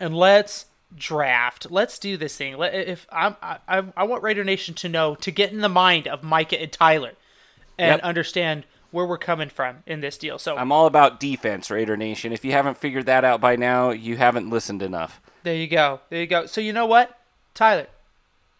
and 0.00 0.16
let's 0.16 0.66
draft. 0.96 1.70
Let's 1.70 1.98
do 1.98 2.16
this 2.16 2.36
thing. 2.36 2.56
Let, 2.56 2.74
if 2.74 3.06
I'm, 3.10 3.36
I, 3.42 3.84
I, 3.96 4.04
want 4.04 4.22
Raider 4.22 4.44
Nation 4.44 4.74
to 4.76 4.88
know 4.88 5.14
to 5.16 5.30
get 5.30 5.52
in 5.52 5.60
the 5.60 5.68
mind 5.68 6.06
of 6.06 6.22
Micah 6.22 6.60
and 6.60 6.72
Tyler, 6.72 7.12
and 7.78 7.98
Yep. 7.98 8.00
understand 8.02 8.64
where 8.90 9.06
we're 9.06 9.18
coming 9.18 9.48
from 9.48 9.78
in 9.86 10.00
this 10.02 10.18
deal. 10.18 10.38
So 10.38 10.56
I'm 10.56 10.70
all 10.70 10.86
about 10.86 11.18
defense, 11.18 11.70
Raider 11.70 11.96
Nation. 11.96 12.32
If 12.32 12.44
you 12.44 12.52
haven't 12.52 12.76
figured 12.76 13.06
that 13.06 13.24
out 13.24 13.40
by 13.40 13.56
now, 13.56 13.90
you 13.90 14.16
haven't 14.16 14.50
listened 14.50 14.82
enough. 14.82 15.20
There 15.42 15.54
you 15.54 15.66
go. 15.66 16.00
There 16.10 16.20
you 16.20 16.26
go. 16.26 16.46
So 16.46 16.60
you 16.60 16.72
know 16.72 16.86
what, 16.86 17.18
Tyler? 17.54 17.86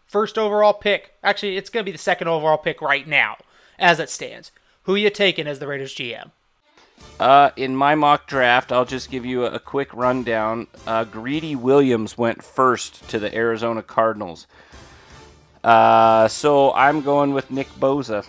First 0.07 0.39
overall 0.39 0.75
pick. 0.75 1.13
Actually, 1.23 1.57
it's 1.57 1.71
going 1.71 1.85
to 1.85 1.89
be 1.89 1.93
the 1.93 1.99
second 1.99 2.29
overall 2.29 2.59
pick 2.59 2.81
right 2.81 3.07
now, 3.07 3.37
as 3.79 4.01
it 4.01 4.11
stands. 4.11 4.51
Who 4.85 4.95
you 4.95 5.11
taking 5.11 5.47
as 5.47 5.59
the 5.59 5.67
Raiders 5.67 5.95
GM? 5.95 6.31
Uh, 7.21 7.51
in 7.57 7.77
my 7.77 7.95
mock 7.95 8.27
draft, 8.27 8.73
I'll 8.73 8.85
just 8.85 9.11
give 9.11 9.25
you 9.25 9.45
a, 9.45 9.53
a 9.53 9.59
quick 9.59 9.93
rundown. 9.95 10.67
Uh, 10.87 11.05
Greedy 11.05 11.55
Williams 11.55 12.19
went 12.19 12.43
first 12.43 13.09
to 13.11 13.19
the 13.19 13.33
Arizona 13.35 13.83
Cardinals. 13.83 14.47
Uh, 15.63 16.27
so 16.29 16.73
I'm 16.73 17.03
going 17.03 17.33
with 17.33 17.51
Nick 17.51 17.69
Bosa. 17.75 18.27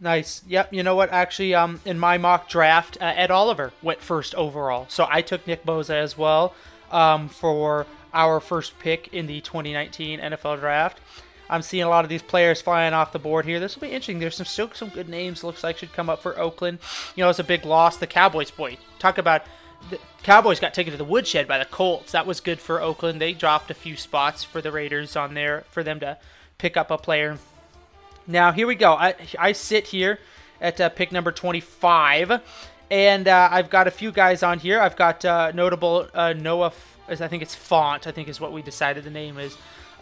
Nice. 0.00 0.42
Yep. 0.48 0.74
You 0.74 0.82
know 0.82 0.96
what? 0.96 1.12
Actually, 1.12 1.54
um, 1.54 1.80
in 1.84 1.98
my 1.98 2.18
mock 2.18 2.48
draft, 2.48 2.98
uh, 3.00 3.12
Ed 3.14 3.30
Oliver 3.30 3.72
went 3.82 4.00
first 4.00 4.34
overall. 4.34 4.86
So 4.88 5.06
I 5.08 5.22
took 5.22 5.46
Nick 5.46 5.64
Bosa 5.64 5.94
as 5.94 6.18
well 6.18 6.54
um, 6.90 7.28
for 7.28 7.86
our 8.12 8.40
first 8.40 8.78
pick 8.80 9.08
in 9.14 9.26
the 9.26 9.40
2019 9.40 10.18
NFL 10.18 10.58
Draft. 10.58 10.98
I'm 11.52 11.60
seeing 11.60 11.84
a 11.84 11.88
lot 11.88 12.06
of 12.06 12.08
these 12.08 12.22
players 12.22 12.62
flying 12.62 12.94
off 12.94 13.12
the 13.12 13.18
board 13.18 13.44
here. 13.44 13.60
This 13.60 13.76
will 13.76 13.82
be 13.82 13.88
interesting. 13.88 14.18
There's 14.18 14.36
some 14.36 14.46
still 14.46 14.70
some 14.72 14.88
good 14.88 15.10
names. 15.10 15.44
Looks 15.44 15.62
like 15.62 15.76
should 15.76 15.92
come 15.92 16.08
up 16.08 16.22
for 16.22 16.38
Oakland. 16.38 16.78
You 17.14 17.22
know, 17.22 17.28
it's 17.28 17.38
a 17.38 17.44
big 17.44 17.66
loss. 17.66 17.98
The 17.98 18.06
Cowboys, 18.06 18.50
boy, 18.50 18.78
talk 18.98 19.18
about 19.18 19.42
the 19.90 19.98
Cowboys 20.22 20.60
got 20.60 20.72
taken 20.72 20.92
to 20.92 20.96
the 20.96 21.04
woodshed 21.04 21.46
by 21.46 21.58
the 21.58 21.66
Colts. 21.66 22.12
That 22.12 22.26
was 22.26 22.40
good 22.40 22.58
for 22.58 22.80
Oakland. 22.80 23.20
They 23.20 23.34
dropped 23.34 23.70
a 23.70 23.74
few 23.74 23.96
spots 23.96 24.42
for 24.42 24.62
the 24.62 24.72
Raiders 24.72 25.14
on 25.14 25.34
there 25.34 25.64
for 25.70 25.82
them 25.82 26.00
to 26.00 26.16
pick 26.56 26.78
up 26.78 26.90
a 26.90 26.96
player. 26.96 27.38
Now 28.26 28.52
here 28.52 28.66
we 28.66 28.74
go. 28.74 28.94
I 28.94 29.14
I 29.38 29.52
sit 29.52 29.88
here 29.88 30.20
at 30.58 30.80
uh, 30.80 30.88
pick 30.88 31.12
number 31.12 31.32
25, 31.32 32.40
and 32.90 33.28
uh, 33.28 33.48
I've 33.52 33.68
got 33.68 33.86
a 33.86 33.90
few 33.90 34.10
guys 34.10 34.42
on 34.42 34.58
here. 34.58 34.80
I've 34.80 34.96
got 34.96 35.22
uh, 35.26 35.52
notable 35.52 36.08
uh, 36.14 36.32
Noah. 36.32 36.72
I 37.08 37.16
think 37.28 37.42
it's 37.42 37.54
Font. 37.54 38.06
I 38.06 38.10
think 38.10 38.28
is 38.28 38.40
what 38.40 38.52
we 38.52 38.62
decided 38.62 39.04
the 39.04 39.10
name 39.10 39.36
is. 39.36 39.54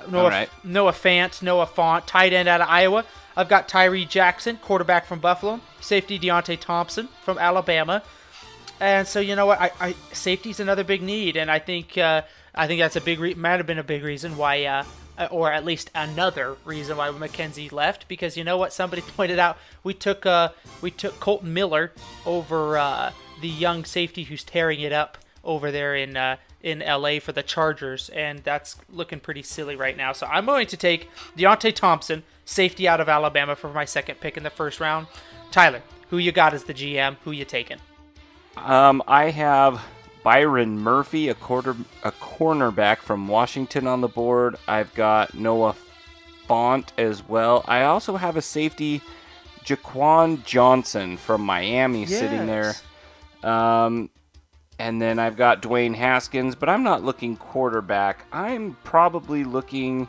Noah, 0.09 0.29
right. 0.29 0.49
Noah 0.65 0.93
Fant, 0.93 1.43
Noah 1.43 1.67
Font, 1.67 2.07
tight 2.07 2.33
end 2.33 2.49
out 2.49 2.61
of 2.61 2.69
Iowa. 2.69 3.05
I've 3.37 3.49
got 3.49 3.69
Tyree 3.69 4.05
Jackson, 4.05 4.57
quarterback 4.59 5.07
from 5.07 5.19
Buffalo. 5.19 5.61
Safety 5.81 6.19
Deionte 6.19 6.59
Thompson 6.59 7.09
from 7.23 7.39
Alabama. 7.39 8.03
And 8.81 9.07
so 9.07 9.21
you 9.21 9.37
know 9.37 9.47
what, 9.47 9.61
I, 9.61 9.71
I 9.81 9.95
safety's 10.13 10.59
another 10.61 10.85
big 10.85 11.03
need, 11.03 11.37
and 11.37 11.51
I 11.51 11.59
think 11.59 11.99
uh, 11.99 12.23
I 12.55 12.67
think 12.67 12.81
that's 12.81 12.97
a 12.97 13.01
big 13.01 13.21
re- 13.21 13.35
might 13.35 13.59
have 13.59 13.67
been 13.67 13.79
a 13.79 13.85
big 13.85 14.03
reason 14.03 14.37
why 14.37 14.65
uh, 14.65 14.85
or 15.31 15.53
at 15.53 15.65
least 15.65 15.91
another 15.95 16.57
reason 16.65 16.97
why 16.97 17.09
McKenzie 17.11 17.71
left 17.71 18.09
because 18.09 18.37
you 18.37 18.45
know 18.45 18.57
what 18.57 18.73
somebody 18.73 19.03
pointed 19.17 19.39
out 19.39 19.59
we 19.85 19.93
took 19.93 20.25
uh 20.25 20.51
we 20.81 20.91
took 20.91 21.21
Kolton 21.21 21.53
Miller 21.53 21.93
over 22.25 22.79
uh, 22.79 23.13
the 23.41 23.49
young 23.49 23.85
safety 23.85 24.25
who's 24.25 24.45
tearing 24.45 24.81
it 24.81 24.93
up 24.93 25.19
over 25.45 25.71
there 25.71 25.95
in 25.95 26.17
uh, 26.17 26.37
in 26.63 26.81
LA 26.81 27.19
for 27.19 27.33
the 27.33 27.43
Chargers 27.43 28.09
and 28.11 28.41
that's 28.41 28.77
looking 28.91 29.21
pretty 29.21 29.43
silly 29.43 29.77
right 29.77 29.97
now 29.97 30.13
so 30.13 30.27
I'm 30.27 30.47
going 30.47 30.67
to 30.69 30.77
take 30.77 31.09
Deionte 31.37 31.75
Thompson 31.75 32.23
safety 32.45 32.87
out 32.87 33.01
of 33.01 33.09
Alabama 33.09 33.57
for 33.57 33.73
my 33.73 33.85
second 33.85 34.21
pick 34.21 34.37
in 34.37 34.43
the 34.43 34.51
first 34.51 34.81
round 34.81 35.07
Tyler 35.51 35.83
who 36.11 36.19
you 36.19 36.33
got 36.33 36.53
as 36.55 36.65
the 36.65 36.75
GM 36.75 37.17
who 37.25 37.31
you 37.31 37.45
taking 37.45 37.79
um, 38.57 39.03
I 39.07 39.31
have 39.31 39.81
Byron 40.23 40.79
Murphy, 40.79 41.29
a 41.29 41.35
quarter 41.35 41.77
a 42.03 42.13
cornerback 42.13 42.99
from 42.99 43.29
Washington 43.29 43.87
on 43.87 44.01
the 44.01 44.09
board. 44.09 44.57
I've 44.69 44.93
got 44.95 45.35
Noah 45.35 45.75
Font 46.47 46.93
as 46.99 47.27
well. 47.27 47.65
I 47.67 47.85
also 47.85 48.17
have 48.17 48.37
a 48.37 48.43
safety, 48.43 49.01
Jaquan 49.65 50.45
Johnson 50.45 51.17
from 51.17 51.43
Miami, 51.43 52.01
yes. 52.01 52.19
sitting 52.19 52.47
there. 52.47 52.75
Um, 53.43 54.11
and 54.81 55.01
then 55.01 55.19
I've 55.19 55.37
got 55.37 55.61
Dwayne 55.61 55.95
Haskins, 55.95 56.55
but 56.55 56.71
I'm 56.71 56.83
not 56.83 57.05
looking 57.05 57.37
quarterback. 57.37 58.25
I'm 58.33 58.79
probably 58.83 59.45
looking, 59.45 60.09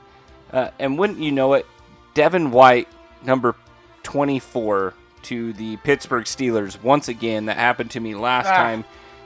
uh, 0.54 0.70
and 0.80 0.98
wouldn't 0.98 1.20
you 1.20 1.32
know 1.34 1.54
it, 1.54 1.66
Devin 2.14 2.52
White, 2.52 2.88
number 3.22 3.56
24 4.04 4.94
to 5.24 5.54
the 5.54 5.76
Pittsburgh 5.78 6.24
Steelers 6.24 6.82
once 6.82 7.10
again. 7.10 7.46
That 7.46 7.58
happened 7.58 7.92
to 7.92 8.00
me 8.00 8.16
last 8.16 8.48
ah. 8.48 8.56
time 8.56 8.86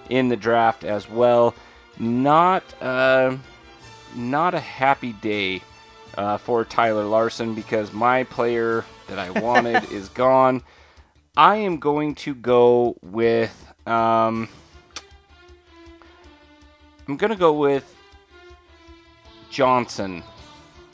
in 0.09 0.29
the 0.29 0.35
draft 0.35 0.83
as 0.83 1.07
well. 1.07 1.53
Not 1.99 2.63
uh, 2.81 3.37
not 4.15 4.55
a 4.55 4.59
happy 4.59 5.13
day 5.13 5.61
uh, 6.17 6.37
for 6.37 6.65
Tyler 6.65 7.05
Larson 7.05 7.53
because 7.53 7.93
my 7.93 8.23
player 8.23 8.83
that 9.07 9.19
I 9.19 9.29
wanted 9.29 9.83
is 9.91 10.09
gone. 10.09 10.63
I 11.37 11.57
am 11.57 11.77
going 11.77 12.15
to 12.15 12.33
go 12.33 12.97
with. 13.03 13.73
Um, 13.85 14.49
I'm 17.07 17.17
gonna 17.17 17.35
go 17.35 17.53
with 17.53 17.95
Johnson. 19.49 20.23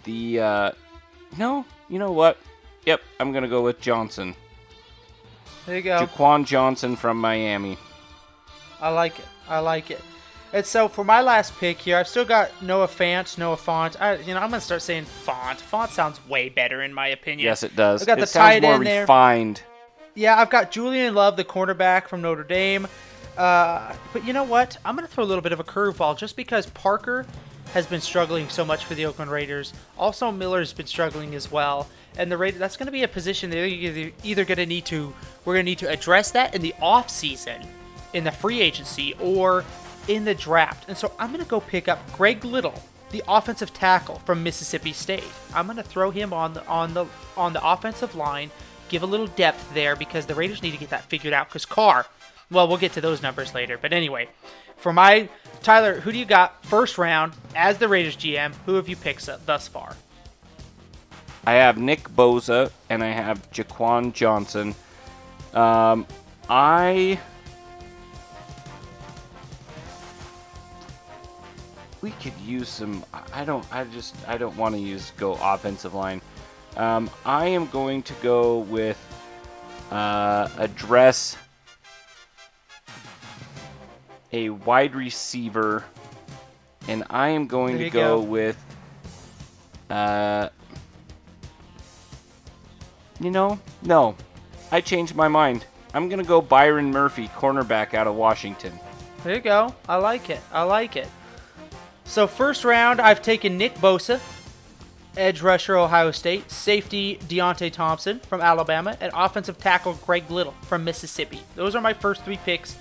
The 0.04 0.40
uh, 0.40 0.72
no, 1.38 1.66
you 1.90 2.00
know 2.00 2.12
what? 2.12 2.38
Yep, 2.86 3.02
I'm 3.20 3.32
gonna 3.32 3.48
go 3.48 3.62
with 3.62 3.80
Johnson. 3.80 4.36
There 5.66 5.76
you 5.78 5.84
go. 5.84 6.06
Jaquan 6.06 6.46
Johnson 6.46 6.96
from 6.96 7.18
Miami. 7.18 7.78
I 8.80 8.90
like 8.90 9.20
it. 9.20 9.26
I 9.48 9.60
like 9.60 9.92
it. 9.92 10.02
And 10.54 10.66
so 10.66 10.88
for 10.90 11.04
my 11.06 11.22
last 11.22 11.58
pick 11.60 11.78
here, 11.78 11.98
I've 11.98 12.08
still 12.08 12.26
got 12.26 12.62
Noah 12.62 12.88
Fant, 12.88 13.38
Noah 13.38 13.56
Font. 13.56 14.02
I, 14.02 14.16
you 14.18 14.34
know, 14.34 14.42
I'm 14.42 14.50
gonna 14.50 14.60
start 14.60 14.82
saying 14.82 15.06
Font. 15.06 15.62
Font 15.62 15.92
sounds 15.92 16.20
way 16.28 16.50
better 16.50 16.82
in 16.82 16.94
my 16.94 17.08
opinion. 17.08 17.46
Yes, 17.46 17.64
it 17.64 17.76
does. 17.76 18.02
I've 18.02 18.08
got 18.08 18.18
it 18.18 18.22
the 18.22 18.28
tight 18.28 18.64
end 18.64 18.86
there. 18.86 19.02
refined. 19.02 19.62
Yeah, 20.14 20.38
I've 20.38 20.50
got 20.50 20.72
Julian 20.72 21.14
Love, 21.14 21.38
the 21.38 21.46
cornerback 21.46 22.08
from 22.08 22.22
Notre 22.22 22.44
Dame. 22.44 22.88
Uh, 23.42 23.96
but 24.14 24.24
you 24.24 24.34
know 24.34 24.44
what? 24.44 24.78
I'm 24.86 24.96
gonna 24.96 25.08
throw 25.08 25.24
a 25.24 25.26
little 25.26 25.42
bit 25.42 25.52
of 25.52 25.60
a 25.60 25.64
curveball 25.64 26.16
just 26.16 26.36
because 26.36 26.68
Parker 26.68 27.26
has 27.74 27.88
been 27.88 28.00
struggling 28.00 28.48
so 28.50 28.64
much 28.64 28.86
for 28.86 28.94
the 28.94 29.06
Oakland 29.06 29.32
Raiders. 29.32 29.74
Also, 29.98 30.32
Miller's 30.32 30.74
been 30.74 30.86
struggling 30.86 31.34
as 31.34 31.52
well. 31.52 31.88
And 32.18 32.32
the 32.32 32.38
Raiders, 32.38 32.60
that's 32.60 32.78
going 32.78 32.86
to 32.86 32.92
be 32.92 33.02
a 33.02 33.08
position 33.08 33.50
they're 33.50 33.66
either, 33.66 34.12
either 34.24 34.46
going 34.46 34.58
to 34.60 34.66
need 34.68 34.86
to, 34.86 35.12
we're 35.44 35.56
going 35.56 35.66
to 35.66 35.72
need 35.72 35.80
to 35.80 35.90
address 35.90 36.30
that 36.32 36.54
in 36.54 36.62
the 36.62 36.76
off 36.82 37.10
season 37.10 37.66
in 38.14 38.26
the 38.26 38.32
free 38.32 38.62
agency 38.62 39.16
or 39.20 39.64
in 40.08 40.24
the 40.26 40.36
draft. 40.36 40.88
And 40.88 40.96
so 40.96 41.14
I'm 41.18 41.32
going 41.32 41.44
to 41.44 41.50
go 41.50 41.62
pick 41.62 41.88
up 41.88 42.00
Greg 42.12 42.46
Little, 42.46 42.80
the 43.10 43.24
offensive 43.28 43.74
tackle 43.74 44.20
from 44.20 44.44
Mississippi 44.44 44.94
State. 44.94 45.24
I'm 45.56 45.66
going 45.66 45.78
to 45.78 45.84
throw 45.84 46.12
him 46.12 46.32
on 46.32 46.54
the 46.54 46.64
on 46.68 46.94
the 46.94 47.06
on 47.36 47.54
the 47.54 47.66
offensive 47.66 48.14
line, 48.14 48.52
give 48.90 49.02
a 49.02 49.08
little 49.08 49.28
depth 49.28 49.74
there 49.74 49.96
because 49.96 50.28
the 50.28 50.36
Raiders 50.36 50.62
need 50.62 50.72
to 50.72 50.78
get 50.78 50.90
that 50.90 51.06
figured 51.06 51.34
out 51.34 51.50
cuz 51.50 51.66
Carr, 51.66 52.06
well, 52.52 52.68
we'll 52.68 52.78
get 52.78 52.94
to 52.94 53.02
those 53.02 53.22
numbers 53.22 53.56
later. 53.56 53.78
But 53.78 53.94
anyway, 53.94 54.28
for 54.78 54.94
my 54.94 55.30
Tyler, 55.64 56.00
who 56.02 56.12
do 56.12 56.18
you 56.18 56.26
got 56.26 56.64
first 56.66 56.98
round 56.98 57.34
as 57.56 57.78
the 57.78 57.88
Raiders 57.88 58.18
GM? 58.18 58.54
Who 58.66 58.76
have 58.76 58.90
you 58.90 58.96
picked 58.96 59.28
thus 59.46 59.68
far? 59.68 59.96
I 61.46 61.54
have 61.54 61.78
Nick 61.78 62.10
Bosa 62.10 62.72
and 62.90 63.04
I 63.04 63.08
have 63.08 63.50
Jaquan 63.52 64.14
Johnson. 64.14 64.76
Um, 65.54 66.06
I 66.50 67.20
we 72.02 72.12
could 72.12 72.38
use 72.46 72.70
some. 72.70 73.06
I 73.34 73.46
don't. 73.46 73.66
I 73.74 73.84
just. 73.86 74.16
I 74.28 74.38
don't 74.38 74.56
want 74.58 74.76
to 74.76 74.82
use 74.82 75.12
go 75.18 75.38
offensive 75.42 75.94
line. 75.94 76.22
Um, 76.78 77.10
I 77.26 77.48
am 77.48 77.68
going 77.68 78.02
to 78.04 78.14
go 78.22 78.60
with 78.60 78.98
uh, 79.92 80.50
address 80.58 81.38
a 84.32 84.50
wide 84.50 84.96
receiver, 84.96 85.84
and 86.88 87.04
I 87.10 87.30
am 87.30 87.48
going 87.48 87.78
to 87.78 87.90
go, 87.90 88.20
go, 88.20 88.22
with. 88.22 88.64
Uh, 89.90 90.50
you 93.20 93.30
know, 93.30 93.60
no, 93.84 94.16
I 94.72 94.82
changed 94.82 95.16
my 95.16 95.28
mind. 95.28 95.66
I'm 95.94 96.10
gonna 96.10 96.24
go 96.24 96.42
Byron 96.42 96.92
Murphy, 96.92 97.28
cornerback 97.30 97.94
out 97.94 98.08
of 98.08 98.16
Washington. 98.16 98.74
There 99.24 99.36
you 99.36 99.42
go. 99.42 99.76
I 99.88 99.98
like 99.98 100.30
it. 100.30 100.40
I 100.52 100.64
like 100.64 100.96
it. 100.96 101.08
So 102.06 102.26
first 102.26 102.64
round, 102.64 103.00
I've 103.00 103.22
taken 103.22 103.58
Nick 103.58 103.76
Bosa, 103.76 104.20
edge 105.16 105.42
rusher 105.42 105.78
Ohio 105.78 106.12
State, 106.12 106.50
safety 106.50 107.18
Deionte 107.28 107.72
Thompson 107.72 108.20
from 108.22 108.42
Alabama, 108.42 108.98
and 109.00 109.12
offensive 109.14 109.58
tackle 109.58 109.94
Greg 110.06 110.30
Little 110.32 110.54
from 110.64 110.84
Mississippi. 110.84 111.42
Those 111.56 111.76
are 111.76 111.82
my 111.82 111.94
first 111.94 112.24
three 112.24 112.38
picks 112.38 112.76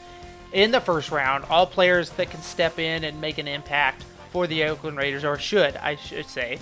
in 0.53 0.71
the 0.71 0.81
first 0.81 1.11
round. 1.11 1.45
All 1.51 1.67
players 1.67 2.11
that 2.11 2.31
can 2.31 2.43
step 2.43 2.79
in 2.79 3.05
and 3.05 3.21
make 3.21 3.39
an 3.39 3.49
impact 3.49 4.05
for 4.33 4.47
the 4.47 4.65
Oakland 4.65 4.97
Raiders, 4.97 5.25
or 5.25 5.39
should 5.39 5.77
I 5.77 5.97
should 5.97 6.27
say. 6.27 6.59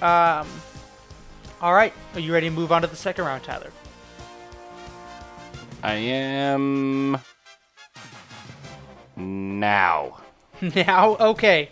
Um, 0.00 0.46
all 1.60 1.74
right, 1.74 1.92
are 2.14 2.20
you 2.20 2.32
ready 2.32 2.48
to 2.48 2.54
move 2.54 2.72
on 2.72 2.82
to 2.82 2.88
the 2.88 2.96
second 2.96 3.24
round, 3.24 3.42
Tyler? 3.44 3.72
I 5.82 5.94
am 5.94 7.18
now. 9.16 10.20
Now, 10.74 11.16
okay. 11.16 11.68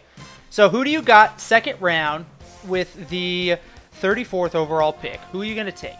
So 0.50 0.68
who 0.68 0.84
do 0.84 0.90
you 0.90 1.00
got 1.00 1.40
second 1.40 1.80
round 1.80 2.26
with 2.66 3.08
the 3.08 3.56
34th 4.02 4.54
overall 4.54 4.92
pick? 4.92 5.18
Who 5.32 5.40
are 5.40 5.44
you 5.44 5.54
going 5.54 5.66
to 5.66 5.72
take? 5.72 5.96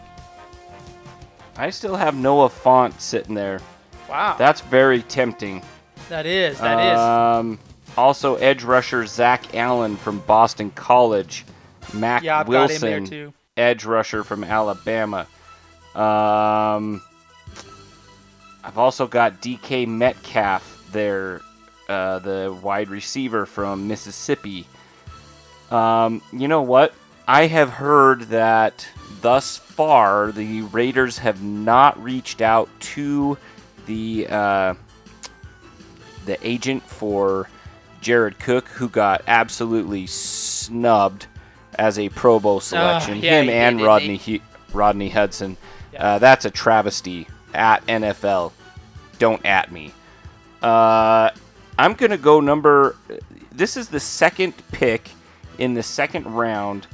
I 1.56 1.70
still 1.70 1.96
have 1.96 2.14
Noah 2.14 2.50
Font 2.50 3.00
sitting 3.00 3.34
there. 3.34 3.60
Wow. 4.08 4.36
That's 4.38 4.60
very 4.60 5.02
tempting. 5.02 5.62
That 6.08 6.26
is. 6.26 6.58
That 6.60 6.96
um, 6.96 7.52
is. 7.52 7.58
Also, 7.96 8.36
edge 8.36 8.64
rusher 8.64 9.06
Zach 9.06 9.54
Allen 9.54 9.96
from 9.96 10.20
Boston 10.20 10.70
College. 10.70 11.44
Mack 11.92 12.22
yeah, 12.22 12.42
Wilson, 12.42 13.32
edge 13.56 13.84
rusher 13.84 14.24
from 14.24 14.42
Alabama. 14.42 15.26
Um, 15.94 17.02
I've 18.64 18.78
also 18.78 19.06
got 19.06 19.40
DK 19.40 19.86
Metcalf 19.86 20.88
there, 20.90 21.40
uh, 21.88 22.18
the 22.18 22.58
wide 22.62 22.88
receiver 22.88 23.46
from 23.46 23.86
Mississippi. 23.86 24.66
Um, 25.70 26.20
you 26.32 26.48
know 26.48 26.62
what? 26.62 26.94
I 27.28 27.46
have 27.46 27.70
heard 27.70 28.22
that 28.22 28.86
thus 29.20 29.56
far 29.56 30.32
the 30.32 30.62
Raiders 30.62 31.18
have 31.18 31.42
not 31.42 32.02
reached 32.02 32.40
out 32.40 32.68
to 32.80 33.38
the 33.86 34.26
uh, 34.28 34.74
the 36.26 36.38
agent 36.46 36.82
for 36.82 37.48
Jared 38.00 38.38
Cook, 38.38 38.68
who 38.68 38.88
got 38.88 39.22
absolutely 39.26 40.06
snubbed 40.06 41.26
as 41.78 41.98
a 41.98 42.08
Pro 42.10 42.38
Bowl 42.38 42.60
selection. 42.60 43.14
Oh, 43.14 43.20
yeah, 43.20 43.40
Him 43.42 43.50
and 43.50 43.78
did, 43.78 43.84
Rodney 43.86 44.16
Hu- 44.16 44.40
Rodney 44.72 45.08
Hudson. 45.08 45.56
Yeah. 45.92 46.06
Uh, 46.14 46.18
that's 46.18 46.44
a 46.44 46.50
travesty. 46.50 47.28
At 47.52 47.86
NFL, 47.86 48.50
don't 49.20 49.44
at 49.46 49.70
me. 49.70 49.92
Uh, 50.60 51.30
I'm 51.78 51.94
gonna 51.94 52.16
go 52.18 52.40
number. 52.40 52.96
This 53.52 53.76
is 53.76 53.88
the 53.88 54.00
second 54.00 54.54
pick 54.72 55.08
in 55.58 55.74
the 55.74 55.82
second 55.84 56.26
round, 56.26 56.88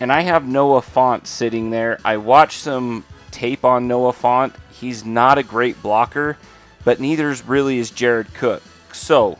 and 0.00 0.12
I 0.12 0.22
have 0.22 0.44
Noah 0.46 0.82
Font 0.82 1.28
sitting 1.28 1.70
there. 1.70 2.00
I 2.04 2.16
watched 2.16 2.58
some 2.58 3.04
tape 3.32 3.64
on 3.64 3.88
Noah 3.88 4.12
Font. 4.12 4.54
He's 4.70 5.04
not 5.04 5.38
a 5.38 5.42
great 5.42 5.82
blocker, 5.82 6.38
but 6.84 7.00
neither 7.00 7.34
really 7.46 7.78
is 7.78 7.90
Jared 7.90 8.32
Cook. 8.34 8.62
So 8.92 9.38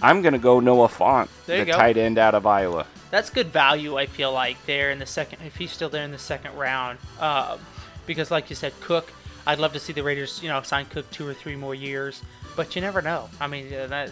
I'm 0.00 0.22
gonna 0.22 0.38
go 0.38 0.60
Noah 0.60 0.88
Font, 0.88 1.28
the 1.46 1.64
go. 1.64 1.72
tight 1.72 1.96
end 1.96 2.18
out 2.18 2.34
of 2.34 2.46
Iowa. 2.46 2.86
That's 3.10 3.30
good 3.30 3.48
value, 3.48 3.96
I 3.96 4.06
feel 4.06 4.32
like, 4.32 4.64
there 4.66 4.90
in 4.90 4.98
the 4.98 5.06
second, 5.06 5.40
if 5.46 5.56
he's 5.56 5.72
still 5.72 5.88
there 5.88 6.04
in 6.04 6.10
the 6.10 6.18
second 6.18 6.54
round. 6.56 6.98
Um, 7.18 7.58
because, 8.06 8.30
like 8.30 8.50
you 8.50 8.56
said, 8.56 8.72
Cook, 8.80 9.12
I'd 9.46 9.58
love 9.58 9.72
to 9.72 9.80
see 9.80 9.94
the 9.94 10.02
Raiders, 10.02 10.42
you 10.42 10.48
know, 10.48 10.60
sign 10.62 10.84
Cook 10.86 11.10
two 11.10 11.26
or 11.26 11.32
three 11.32 11.56
more 11.56 11.74
years. 11.74 12.22
But 12.54 12.76
you 12.76 12.82
never 12.82 13.00
know. 13.00 13.30
I 13.40 13.46
mean, 13.46 13.72
uh, 13.72 13.86
that, 13.86 14.10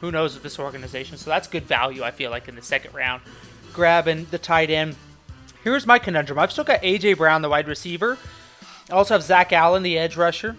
who 0.00 0.10
knows 0.10 0.32
with 0.32 0.42
this 0.42 0.58
organization? 0.58 1.18
So 1.18 1.28
that's 1.28 1.46
good 1.46 1.64
value, 1.64 2.02
I 2.02 2.10
feel 2.10 2.30
like, 2.30 2.48
in 2.48 2.54
the 2.54 2.62
second 2.62 2.94
round. 2.94 3.20
Grabbing 3.74 4.26
the 4.30 4.38
tight 4.38 4.70
end. 4.70 4.96
Here's 5.62 5.86
my 5.86 5.98
conundrum 5.98 6.38
I've 6.38 6.52
still 6.52 6.64
got 6.64 6.80
A.J. 6.82 7.14
Brown, 7.14 7.42
the 7.42 7.48
wide 7.48 7.68
receiver. 7.68 8.18
I 8.90 8.94
also 8.94 9.14
have 9.14 9.22
Zach 9.22 9.52
Allen, 9.52 9.82
the 9.82 9.98
edge 9.98 10.16
rusher. 10.16 10.56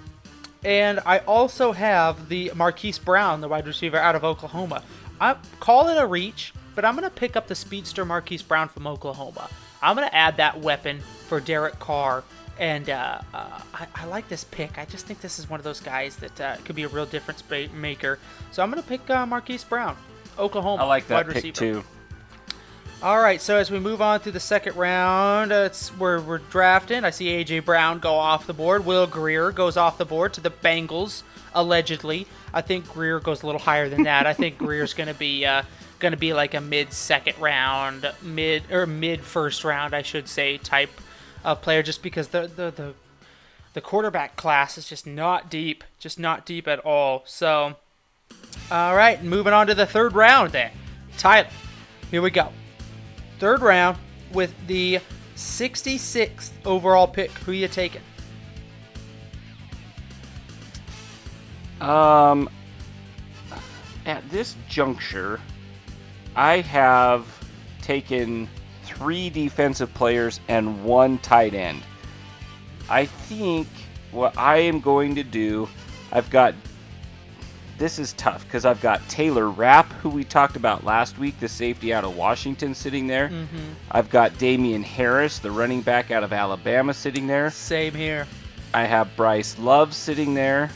And 0.64 1.00
I 1.06 1.20
also 1.20 1.72
have 1.72 2.30
the 2.30 2.52
Marquise 2.56 3.00
Brown, 3.00 3.42
the 3.42 3.48
wide 3.48 3.66
receiver 3.66 3.98
out 3.98 4.16
of 4.16 4.24
Oklahoma. 4.24 4.84
I 5.20 5.36
call 5.60 5.90
it 5.90 5.98
a 5.98 6.06
reach, 6.06 6.54
but 6.76 6.86
I'm 6.86 6.96
going 6.96 7.10
to 7.10 7.16
pick 7.16 7.36
up 7.36 7.48
the 7.48 7.56
speedster 7.56 8.06
Marquise 8.06 8.44
Brown 8.44 8.70
from 8.70 8.86
Oklahoma. 8.86 9.50
I'm 9.82 9.96
going 9.96 10.08
to 10.08 10.16
add 10.16 10.38
that 10.38 10.60
weapon 10.60 11.00
for 11.28 11.40
Derek 11.40 11.80
Carr. 11.80 12.24
And 12.60 12.92
uh, 12.92 13.22
uh, 13.34 13.62
I, 13.74 13.88
I 13.96 14.06
like 14.06 14.30
this 14.30 14.44
pick. 14.44 14.78
I 14.78 14.86
just 14.86 15.08
think 15.08 15.22
this 15.22 15.40
is 15.40 15.50
one 15.50 15.60
of 15.60 15.64
those 15.64 15.80
guys 15.80 16.18
that 16.18 16.40
uh, 16.40 16.56
could 16.64 16.76
be 16.76 16.84
a 16.84 16.88
real 16.88 17.08
difference 17.08 17.44
maker. 17.74 18.20
So 18.52 18.62
I'm 18.62 18.70
going 18.70 18.82
to 18.82 18.88
pick 18.88 19.10
uh, 19.10 19.26
Marquise 19.26 19.64
Brown, 19.64 19.98
Oklahoma. 20.38 20.84
I 20.84 20.86
like 20.86 21.08
that 21.08 21.16
wide 21.16 21.26
pick 21.34 21.36
receiver. 21.36 21.56
too. 21.56 21.84
All 23.04 23.20
right, 23.20 23.42
so 23.42 23.58
as 23.58 23.72
we 23.72 23.80
move 23.80 24.00
on 24.00 24.20
to 24.22 24.32
the 24.32 24.40
second 24.40 24.76
round, 24.76 25.52
uh, 25.52 25.64
it's 25.66 25.90
where 25.90 26.22
we're 26.22 26.38
drafting. 26.38 27.04
I 27.04 27.10
see 27.10 27.30
AJ 27.30 27.66
Brown 27.66 27.98
go 27.98 28.14
off 28.14 28.46
the 28.46 28.54
board. 28.54 28.86
Will 28.86 29.08
Grier 29.08 29.52
goes 29.52 29.76
off 29.76 29.98
the 29.98 30.06
board 30.06 30.34
to 30.34 30.42
the 30.42 30.52
Bengals, 30.52 31.24
allegedly. 31.56 32.28
I 32.54 32.62
think 32.62 32.88
Grier 32.88 33.20
goes 33.20 33.42
a 33.42 33.48
little 33.48 33.62
higher 33.62 33.90
than 33.90 34.04
that. 34.04 34.28
I 34.28 34.34
think 34.34 34.60
Grier's 34.60 34.94
going 34.94 35.08
to 35.08 35.16
be 35.16 35.44
uh, 35.48 35.64
going 35.98 36.12
to 36.12 36.18
be 36.18 36.34
like 36.34 36.54
a 36.54 36.62
mid 36.62 36.94
second 36.94 37.40
round, 37.40 38.12
mid 38.22 38.72
or 38.72 38.86
mid 38.86 39.22
first 39.22 39.64
round, 39.64 39.96
I 39.96 40.04
should 40.04 40.28
say, 40.28 40.60
type 40.60 40.92
of 41.44 41.60
player, 41.64 41.82
just 41.82 42.04
because 42.04 42.28
the 42.28 42.42
the 42.42 42.70
the 42.70 42.94
the 43.74 43.82
quarterback 43.82 44.36
class 44.36 44.78
is 44.78 44.88
just 44.88 45.08
not 45.08 45.50
deep, 45.50 45.84
just 45.98 46.20
not 46.20 46.46
deep 46.46 46.68
at 46.68 46.78
all. 46.78 47.24
So, 47.26 47.78
all 48.70 48.96
right, 48.96 49.24
moving 49.24 49.54
on 49.54 49.66
to 49.66 49.74
the 49.74 49.88
third 49.88 50.14
round 50.14 50.52
then. 50.52 50.70
Tyler, 51.18 51.50
here 52.12 52.22
we 52.22 52.30
go. 52.30 52.52
Third 53.42 53.64
round 53.64 53.98
with 54.34 54.54
the 54.68 55.00
66th 55.36 56.52
overall 56.64 57.08
pick. 57.08 57.32
Who 57.32 57.52
you 57.52 57.68
taking? 57.68 58.04
Um, 61.82 62.48
at 64.06 64.30
this 64.30 64.56
juncture, 64.70 65.40
I 66.36 66.60
have 66.60 67.26
taken 67.82 68.48
three 68.84 69.32
defensive 69.32 69.92
players 69.96 70.40
and 70.48 70.84
one 70.84 71.18
tight 71.18 71.56
end. 71.56 71.82
I 72.92 73.06
think 73.06 73.68
what 74.12 74.38
I 74.38 74.58
am 74.58 74.82
going 74.82 75.16
to 75.16 75.24
do, 75.24 75.68
I've 76.12 76.30
got. 76.30 76.54
This 77.82 77.98
is 77.98 78.14
tough 78.14 78.44
because 78.44 78.64
I've 78.64 78.80
got 78.80 79.02
Taylor 79.10 79.50
Rapp, 79.50 79.92
who 79.94 80.10
we 80.10 80.24
talked 80.24 80.56
about 80.56 80.84
last 80.84 81.18
week, 81.18 81.40
the 81.40 81.48
safety 81.48 81.92
out 81.92 82.04
of 82.04 82.16
Washington, 82.16 82.76
sitting 82.76 83.08
there. 83.08 83.32
I've 83.90 84.08
got 84.12 84.38
Damien 84.38 84.84
Harris, 84.84 85.40
the 85.40 85.50
running 85.50 85.82
back 85.82 86.12
out 86.12 86.24
of 86.24 86.32
Alabama, 86.32 86.94
sitting 86.94 87.26
there. 87.26 87.50
Same 87.50 87.96
here. 87.96 88.28
I 88.72 88.84
have 88.84 89.16
Bryce 89.16 89.58
Love 89.58 89.96
sitting 89.96 90.36
there. 90.36 90.70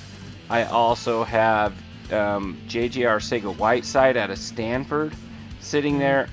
I 0.50 0.64
also 0.64 1.24
have 1.24 1.76
um, 2.12 2.60
J.J. 2.66 3.02
Arcega 3.02 3.56
Whiteside 3.56 4.18
out 4.18 4.32
of 4.32 4.40
Stanford 4.40 5.14
sitting 5.60 6.00
there. 6.00 6.28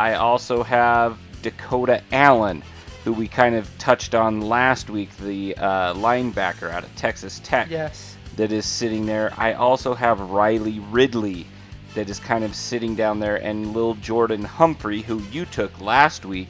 I 0.00 0.14
also 0.14 0.64
have 0.64 1.16
Dakota 1.42 2.02
Allen, 2.10 2.64
who 3.04 3.12
we 3.12 3.28
kind 3.28 3.54
of 3.54 3.70
touched 3.78 4.16
on 4.16 4.40
last 4.40 4.90
week, 4.90 5.16
the 5.18 5.56
uh, 5.58 5.94
linebacker 5.94 6.72
out 6.72 6.82
of 6.82 6.92
Texas 6.96 7.40
Tech 7.44 7.70
Yes. 7.70 8.17
That 8.38 8.52
is 8.52 8.64
sitting 8.64 9.04
there. 9.04 9.32
I 9.36 9.54
also 9.54 9.94
have 9.94 10.20
Riley 10.30 10.78
Ridley 10.78 11.46
that 11.94 12.08
is 12.08 12.20
kind 12.20 12.44
of 12.44 12.54
sitting 12.54 12.94
down 12.94 13.18
there, 13.18 13.36
and 13.36 13.74
Lil 13.74 13.94
Jordan 13.94 14.44
Humphrey, 14.44 15.02
who 15.02 15.20
you 15.32 15.44
took 15.44 15.80
last 15.80 16.24
week. 16.24 16.48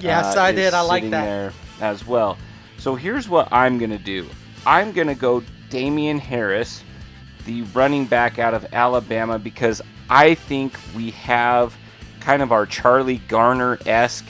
Yes, 0.00 0.34
uh, 0.34 0.40
I 0.40 0.52
did. 0.52 0.72
I 0.72 0.80
like 0.80 1.02
that. 1.10 1.24
there 1.24 1.52
as 1.82 2.06
well. 2.06 2.38
So 2.78 2.94
here's 2.94 3.28
what 3.28 3.52
I'm 3.52 3.76
gonna 3.78 3.98
do. 3.98 4.26
I'm 4.64 4.92
gonna 4.92 5.14
go 5.14 5.42
Damien 5.68 6.18
Harris, 6.18 6.82
the 7.44 7.62
running 7.74 8.06
back 8.06 8.38
out 8.38 8.54
of 8.54 8.66
Alabama, 8.72 9.38
because 9.38 9.82
I 10.08 10.34
think 10.34 10.78
we 10.94 11.10
have 11.10 11.76
kind 12.20 12.40
of 12.40 12.50
our 12.50 12.64
Charlie 12.64 13.18
Garner 13.28 13.78
esque 13.84 14.26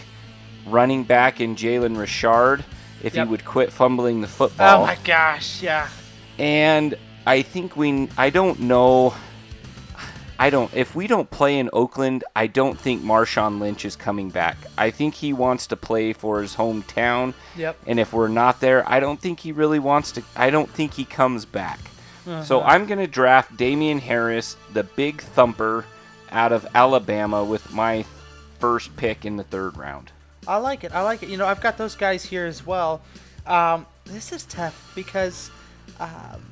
running 0.66 1.04
back 1.04 1.40
in 1.40 1.54
Jalen 1.54 1.96
Richard. 1.96 2.64
If 3.00 3.14
Yep. 3.14 3.26
he 3.26 3.30
would 3.30 3.44
quit 3.44 3.72
fumbling 3.72 4.22
the 4.22 4.26
football. 4.28 4.82
Oh 4.82 4.86
my 4.86 4.96
gosh, 5.04 5.62
yeah. 5.62 5.88
And 6.38 6.94
I 7.26 7.42
think 7.42 7.76
we 7.76 8.08
I 8.16 8.30
don't 8.30 8.60
know 8.60 9.14
I 10.38 10.50
don't 10.50 10.72
if 10.74 10.94
we 10.94 11.06
don't 11.06 11.30
play 11.30 11.58
in 11.58 11.70
Oakland, 11.72 12.22
I 12.34 12.46
don't 12.46 12.78
think 12.78 13.02
Marshawn 13.02 13.58
Lynch 13.58 13.84
is 13.84 13.96
coming 13.96 14.28
back. 14.28 14.56
I 14.76 14.90
think 14.90 15.14
he 15.14 15.32
wants 15.32 15.66
to 15.68 15.76
play 15.76 16.12
for 16.12 16.42
his 16.42 16.54
hometown. 16.54 17.32
Yep. 17.56 17.78
And 17.86 17.98
if 17.98 18.12
we're 18.12 18.28
not 18.28 18.60
there, 18.60 18.86
I 18.88 19.00
don't 19.00 19.20
think 19.20 19.40
he 19.40 19.52
really 19.52 19.78
wants 19.78 20.12
to 20.12 20.22
I 20.36 20.50
don't 20.50 20.68
think 20.68 20.92
he 20.94 21.04
comes 21.04 21.44
back. 21.46 21.78
So 22.42 22.58
Uh-huh. 22.60 22.68
I'm 22.68 22.86
going 22.86 22.98
to 22.98 23.06
draft 23.06 23.56
Damien 23.56 24.00
Harris, 24.00 24.56
the 24.72 24.82
big 24.82 25.20
thumper 25.22 25.84
out 26.32 26.50
of 26.50 26.66
Alabama 26.74 27.44
with 27.44 27.72
my 27.72 28.04
first 28.58 28.94
pick 28.96 29.24
in 29.24 29.36
the 29.36 29.44
third 29.44 29.76
round. 29.76 30.10
I 30.46 30.56
like 30.56 30.82
it. 30.82 30.92
I 30.92 31.02
like 31.02 31.22
it. 31.22 31.28
You 31.28 31.36
know, 31.36 31.46
I've 31.46 31.60
got 31.60 31.78
those 31.78 31.94
guys 31.94 32.24
here 32.24 32.44
as 32.44 32.66
well. 32.66 33.00
Um, 33.46 33.86
this 34.06 34.32
is 34.32 34.44
tough 34.44 34.90
because, 34.96 35.52
um, 36.00 36.42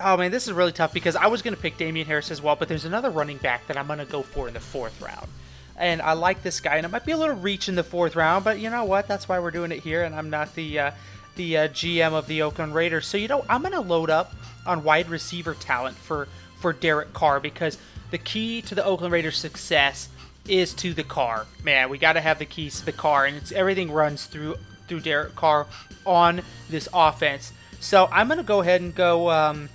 oh 0.00 0.16
man, 0.16 0.30
this 0.30 0.46
is 0.46 0.52
really 0.52 0.72
tough 0.72 0.92
because 0.92 1.16
I 1.16 1.26
was 1.26 1.42
going 1.42 1.54
to 1.54 1.60
pick 1.60 1.76
Damien 1.76 2.06
Harris 2.06 2.30
as 2.30 2.42
well, 2.42 2.56
but 2.56 2.68
there's 2.68 2.84
another 2.84 3.10
running 3.10 3.38
back 3.38 3.66
that 3.66 3.76
I'm 3.76 3.86
going 3.86 3.98
to 3.98 4.04
go 4.04 4.22
for 4.22 4.48
in 4.48 4.54
the 4.54 4.60
fourth 4.60 5.00
round. 5.00 5.28
And 5.76 6.02
I 6.02 6.12
like 6.12 6.42
this 6.42 6.60
guy, 6.60 6.76
and 6.76 6.84
it 6.84 6.90
might 6.90 7.04
be 7.04 7.12
a 7.12 7.16
little 7.16 7.34
reach 7.34 7.68
in 7.68 7.74
the 7.74 7.82
fourth 7.82 8.14
round, 8.14 8.44
but 8.44 8.58
you 8.58 8.70
know 8.70 8.84
what? 8.84 9.08
That's 9.08 9.28
why 9.28 9.38
we're 9.38 9.50
doing 9.50 9.72
it 9.72 9.80
here, 9.80 10.04
and 10.04 10.14
I'm 10.14 10.30
not 10.30 10.54
the 10.54 10.78
uh, 10.78 10.90
the 11.36 11.56
uh, 11.56 11.68
GM 11.68 12.12
of 12.12 12.26
the 12.26 12.42
Oakland 12.42 12.74
Raiders. 12.74 13.06
So 13.06 13.16
you 13.16 13.28
know, 13.28 13.44
I'm 13.48 13.62
going 13.62 13.72
to 13.72 13.80
load 13.80 14.10
up 14.10 14.34
on 14.66 14.84
wide 14.84 15.08
receiver 15.08 15.54
talent 15.54 15.96
for 15.96 16.28
for 16.60 16.72
Derek 16.72 17.12
Carr 17.12 17.40
because 17.40 17.78
the 18.10 18.18
key 18.18 18.62
to 18.62 18.74
the 18.74 18.84
Oakland 18.84 19.12
Raiders' 19.12 19.38
success 19.38 20.08
is 20.46 20.74
to 20.74 20.92
the 20.92 21.04
car. 21.04 21.46
Man, 21.64 21.88
we 21.88 21.98
got 21.98 22.14
to 22.14 22.20
have 22.20 22.38
the 22.38 22.44
keys 22.44 22.80
to 22.80 22.84
the 22.84 22.92
car, 22.92 23.24
and 23.24 23.36
it's 23.36 23.52
everything 23.52 23.90
runs 23.90 24.26
through 24.26 24.56
through 24.88 25.00
Derek 25.00 25.34
Carr 25.34 25.66
on 26.04 26.42
this 26.68 26.88
offense. 26.92 27.52
So 27.82 28.08
I'm 28.12 28.28
gonna 28.28 28.42
go 28.44 28.60
ahead 28.60 28.80
and 28.80 28.94
go. 28.94 29.28
Um, 29.30 29.68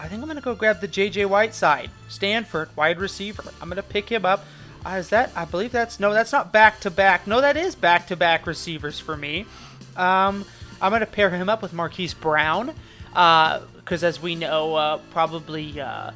I 0.00 0.06
think 0.06 0.22
I'm 0.22 0.28
gonna 0.28 0.40
go 0.40 0.54
grab 0.54 0.80
the 0.80 0.86
J.J. 0.88 1.24
Whiteside, 1.26 1.90
Stanford 2.08 2.68
wide 2.76 2.98
receiver. 3.00 3.42
I'm 3.60 3.68
gonna 3.68 3.82
pick 3.82 4.08
him 4.08 4.24
up. 4.24 4.44
Uh, 4.86 4.90
is 4.90 5.08
that? 5.08 5.32
I 5.34 5.44
believe 5.44 5.72
that's 5.72 5.98
no. 5.98 6.12
That's 6.14 6.30
not 6.32 6.52
back 6.52 6.78
to 6.80 6.90
back. 6.90 7.26
No, 7.26 7.40
that 7.40 7.56
is 7.56 7.74
back 7.74 8.06
to 8.06 8.16
back 8.16 8.46
receivers 8.46 9.00
for 9.00 9.16
me. 9.16 9.46
Um, 9.96 10.44
I'm 10.80 10.92
gonna 10.92 11.06
pair 11.06 11.30
him 11.30 11.48
up 11.48 11.60
with 11.60 11.72
Marquise 11.72 12.14
Brown, 12.14 12.72
because 13.08 14.04
as 14.04 14.22
we 14.22 14.34
know, 14.36 14.74
uh, 14.76 14.98
probably. 15.10 15.80
Uh, 15.80 16.12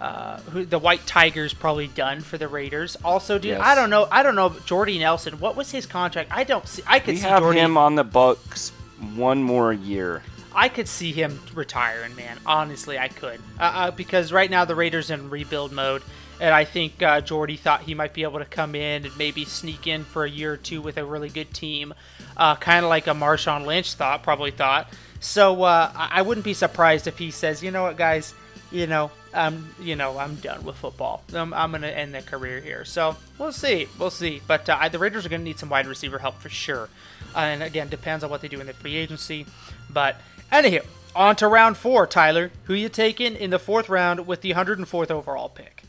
uh, 0.00 0.38
who 0.52 0.64
the 0.64 0.78
White 0.78 1.04
Tiger's 1.08 1.52
probably 1.52 1.88
done 1.88 2.20
for 2.20 2.38
the 2.38 2.46
Raiders. 2.46 2.96
Also, 3.04 3.36
dude, 3.36 3.50
Yes. 3.50 3.60
I 3.60 3.74
don't 3.74 3.90
know. 3.90 4.06
I 4.12 4.22
don't 4.22 4.36
know. 4.36 4.54
Jordy 4.64 4.96
Nelson. 5.00 5.40
What 5.40 5.56
was 5.56 5.72
his 5.72 5.86
contract? 5.86 6.30
I 6.32 6.44
don't 6.44 6.68
see. 6.68 6.84
I 6.86 7.00
could 7.00 7.14
We 7.14 7.16
see 7.16 7.26
have 7.26 7.40
Jordy. 7.42 7.58
him 7.58 7.76
on 7.76 7.96
the 7.96 8.04
books 8.04 8.70
one 9.16 9.42
more 9.42 9.72
year. 9.72 10.22
I 10.58 10.68
could 10.68 10.88
see 10.88 11.12
him 11.12 11.40
retiring, 11.54 12.16
man. 12.16 12.36
Honestly, 12.44 12.98
I 12.98 13.06
could. 13.06 13.40
Uh, 13.60 13.62
uh, 13.62 13.90
because 13.92 14.32
right 14.32 14.50
now 14.50 14.64
the 14.64 14.74
Raiders 14.74 15.08
in 15.08 15.30
rebuild 15.30 15.70
mode, 15.70 16.02
and 16.40 16.52
I 16.52 16.64
think 16.64 17.00
uh, 17.00 17.20
Jordy 17.20 17.56
thought 17.56 17.82
he 17.82 17.94
might 17.94 18.12
be 18.12 18.24
able 18.24 18.40
to 18.40 18.44
come 18.44 18.74
in 18.74 19.04
and 19.04 19.16
maybe 19.16 19.44
sneak 19.44 19.86
in 19.86 20.02
for 20.02 20.24
a 20.24 20.28
year 20.28 20.54
or 20.54 20.56
two 20.56 20.82
with 20.82 20.96
a 20.96 21.04
really 21.04 21.28
good 21.28 21.54
team, 21.54 21.94
uh, 22.36 22.56
kind 22.56 22.84
of 22.84 22.88
like 22.88 23.06
a 23.06 23.10
Marshawn 23.10 23.66
Lynch 23.66 23.94
thought, 23.94 24.24
probably 24.24 24.50
thought. 24.50 24.92
So 25.20 25.62
uh, 25.62 25.92
I 25.94 26.22
wouldn't 26.22 26.44
be 26.44 26.54
surprised 26.54 27.06
if 27.06 27.18
he 27.18 27.30
says, 27.30 27.62
you 27.62 27.70
know 27.70 27.84
what, 27.84 27.96
guys, 27.96 28.34
you 28.72 28.88
know, 28.88 29.12
I'm, 29.32 29.72
you 29.80 29.94
know, 29.94 30.18
I'm 30.18 30.34
done 30.36 30.64
with 30.64 30.74
football. 30.74 31.22
I'm, 31.32 31.54
I'm 31.54 31.70
going 31.70 31.82
to 31.82 31.96
end 31.96 32.16
the 32.16 32.22
career 32.22 32.60
here. 32.60 32.84
So 32.84 33.16
we'll 33.38 33.52
see, 33.52 33.86
we'll 33.96 34.10
see. 34.10 34.42
But 34.44 34.68
uh, 34.68 34.88
the 34.88 34.98
Raiders 34.98 35.24
are 35.24 35.28
going 35.28 35.42
to 35.42 35.44
need 35.44 35.60
some 35.60 35.68
wide 35.68 35.86
receiver 35.86 36.18
help 36.18 36.40
for 36.40 36.48
sure. 36.48 36.88
and 37.36 37.62
again, 37.62 37.88
depends 37.88 38.24
on 38.24 38.30
what 38.30 38.40
they 38.40 38.48
do 38.48 38.60
in 38.60 38.66
the 38.66 38.72
free 38.72 38.96
agency. 38.96 39.46
But 39.88 40.20
anywho, 40.52 40.84
on 41.14 41.36
to 41.36 41.48
round 41.48 41.76
four, 41.76 42.06
Tyler. 42.06 42.50
Who 42.64 42.74
you 42.74 42.88
taking 42.88 43.34
in 43.34 43.50
the 43.50 43.58
fourth 43.58 43.88
round 43.88 44.26
with 44.26 44.40
the 44.40 44.52
104th 44.52 45.10
overall 45.10 45.48
pick? 45.48 45.82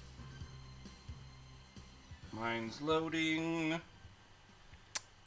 Mine's 2.32 2.82
loading. 2.82 3.82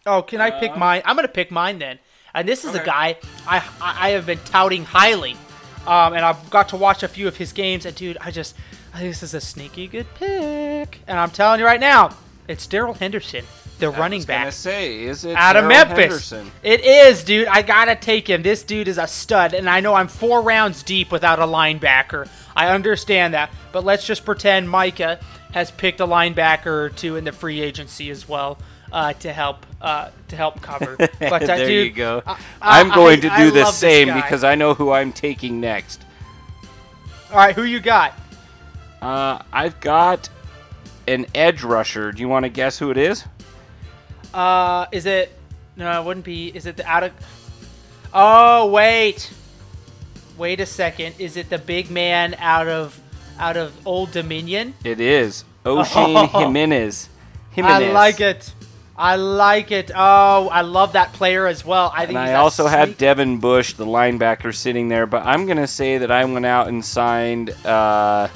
Oh, 0.07 0.23
can 0.23 0.41
I 0.41 0.51
pick 0.51 0.77
mine? 0.77 1.03
I'm 1.05 1.15
going 1.15 1.29
to 1.29 1.33
pick 1.33 1.51
mine 1.51 1.79
then. 1.79 1.99
And 2.35 2.49
this 2.49 2.65
is 2.65 2.71
okay. 2.71 2.83
a 2.83 2.87
guy 2.87 3.19
I, 3.47 3.63
I 3.81 4.11
have 4.11 4.27
been 4.27 4.39
touting 4.39 4.85
highly. 4.85 5.37
Um, 5.87 6.15
and 6.15 6.25
I've 6.25 6.51
got 6.51 6.71
to 6.71 6.77
watch 6.77 7.03
a 7.03 7.09
few 7.09 7.29
of 7.29 7.37
his 7.37 7.53
games. 7.53 7.87
And, 7.87 7.95
dude, 7.95 8.17
I 8.21 8.31
just, 8.31 8.57
this 8.97 9.23
is 9.23 9.35
a 9.35 9.41
sneaky 9.41 9.87
good 9.87 10.07
pick. 10.15 11.01
And 11.07 11.19
I'm 11.19 11.31
telling 11.31 11.61
you 11.61 11.67
right 11.67 11.81
now, 11.81 12.17
it's 12.49 12.67
Darrell 12.67 12.95
Henderson, 12.95 13.45
the 13.83 13.93
I 13.93 13.99
running 13.99 14.23
back. 14.23 14.53
say, 14.53 15.03
is 15.03 15.25
it 15.25 15.37
out 15.37 15.57
of 15.57 15.67
Memphis? 15.67 15.99
Henderson? 15.99 16.51
It 16.63 16.85
is, 16.85 17.25
dude. 17.25 17.49
I 17.49 17.63
gotta 17.63 17.97
take 17.97 18.29
him. 18.29 18.43
This 18.43 18.63
dude 18.63 18.89
is 18.89 18.99
a 18.99 19.07
stud, 19.07 19.53
and 19.53 19.69
I 19.69 19.81
know 19.81 19.95
I'm 19.95 20.09
four 20.09 20.41
rounds 20.43 20.83
deep 20.83 21.13
without 21.13 21.39
a 21.39 21.47
linebacker. 21.47 22.29
I 22.57 22.69
understand 22.69 23.35
that, 23.35 23.51
but 23.73 23.85
let's 23.85 24.07
just 24.07 24.25
pretend 24.25 24.71
Micah 24.71 25.21
has 25.53 25.71
picked 25.71 26.01
a 26.01 26.07
linebacker 26.07 26.67
or 26.67 26.89
two 26.89 27.17
in 27.17 27.25
the 27.25 27.33
free 27.33 27.61
agency 27.61 28.11
as 28.11 28.29
well 28.29 28.59
uh, 28.93 29.13
to 29.15 29.33
help 29.33 29.67
uh, 29.81 30.11
to 30.29 30.37
help 30.37 30.61
cover. 30.63 30.97
But 31.19 31.43
uh, 31.45 31.47
there 31.47 31.67
dude, 31.67 31.87
you 31.87 31.93
go. 31.93 32.23
I, 32.61 32.81
am 32.81 32.89
going 32.91 33.21
to 33.23 33.29
do 33.29 33.49
I 33.49 33.51
the 33.51 33.67
same 33.67 34.13
because 34.15 34.45
I 34.45 34.55
know 34.55 34.75
who 34.75 34.91
I'm 34.91 35.13
taking 35.13 35.61
next. 35.61 36.05
All 37.31 37.37
right, 37.37 37.55
who 37.55 37.63
you 37.63 37.81
got? 37.81 38.15
Uh, 39.01 39.43
I've 39.53 39.81
got 39.81 40.29
an 41.09 41.27
edge 41.35 41.63
rusher. 41.63 42.13
Do 42.13 42.21
you 42.21 42.29
want 42.29 42.45
to 42.45 42.49
guess 42.49 42.79
who 42.79 42.91
it 42.91 42.97
is? 42.97 43.25
Uh, 44.33 44.87
is 44.93 45.07
it? 45.07 45.33
No, 45.77 46.01
it 46.01 46.05
wouldn't 46.05 46.25
be. 46.25 46.49
Is 46.49 46.67
it 46.67 46.77
the 46.77 46.87
out 46.87 47.05
of? 47.05 47.13
Oh 48.15 48.71
wait, 48.71 49.33
wait 50.37 50.61
a 50.61 50.67
second. 50.67 51.15
Is 51.19 51.37
it 51.37 51.51
the 51.51 51.59
big 51.59 51.91
man 51.91 52.35
out 52.39 52.69
of 52.69 53.01
out 53.39 53.57
of 53.57 53.75
Old 53.87 54.11
Dominion? 54.13 54.75
It 54.85 55.01
is 55.01 55.45
O'Shane 55.65 56.17
oh. 56.35 56.41
Jimenez. 56.41 57.09
Jimenez. 57.53 57.89
I 57.89 57.93
like 57.93 58.21
it. 58.21 58.55
I 58.97 59.17
like 59.17 59.73
it. 59.73 59.91
Oh, 59.95 60.49
I 60.49 60.61
love 60.61 60.93
that 60.93 61.13
player 61.15 61.47
as 61.47 61.65
well. 61.65 61.91
I 61.95 62.07
think. 62.07 62.19
And 62.19 62.29
I 62.29 62.35
also 62.35 62.67
had 62.67 62.99
Devin 62.99 63.39
Bush, 63.39 63.73
the 63.73 63.87
linebacker, 63.87 64.55
sitting 64.55 64.89
there. 64.89 65.07
But 65.07 65.25
I'm 65.25 65.47
gonna 65.47 65.67
say 65.67 65.99
that 65.99 66.11
I 66.11 66.25
went 66.25 66.47
out 66.47 66.69
and 66.69 66.85
signed. 66.85 67.51
Uh, 67.65 68.29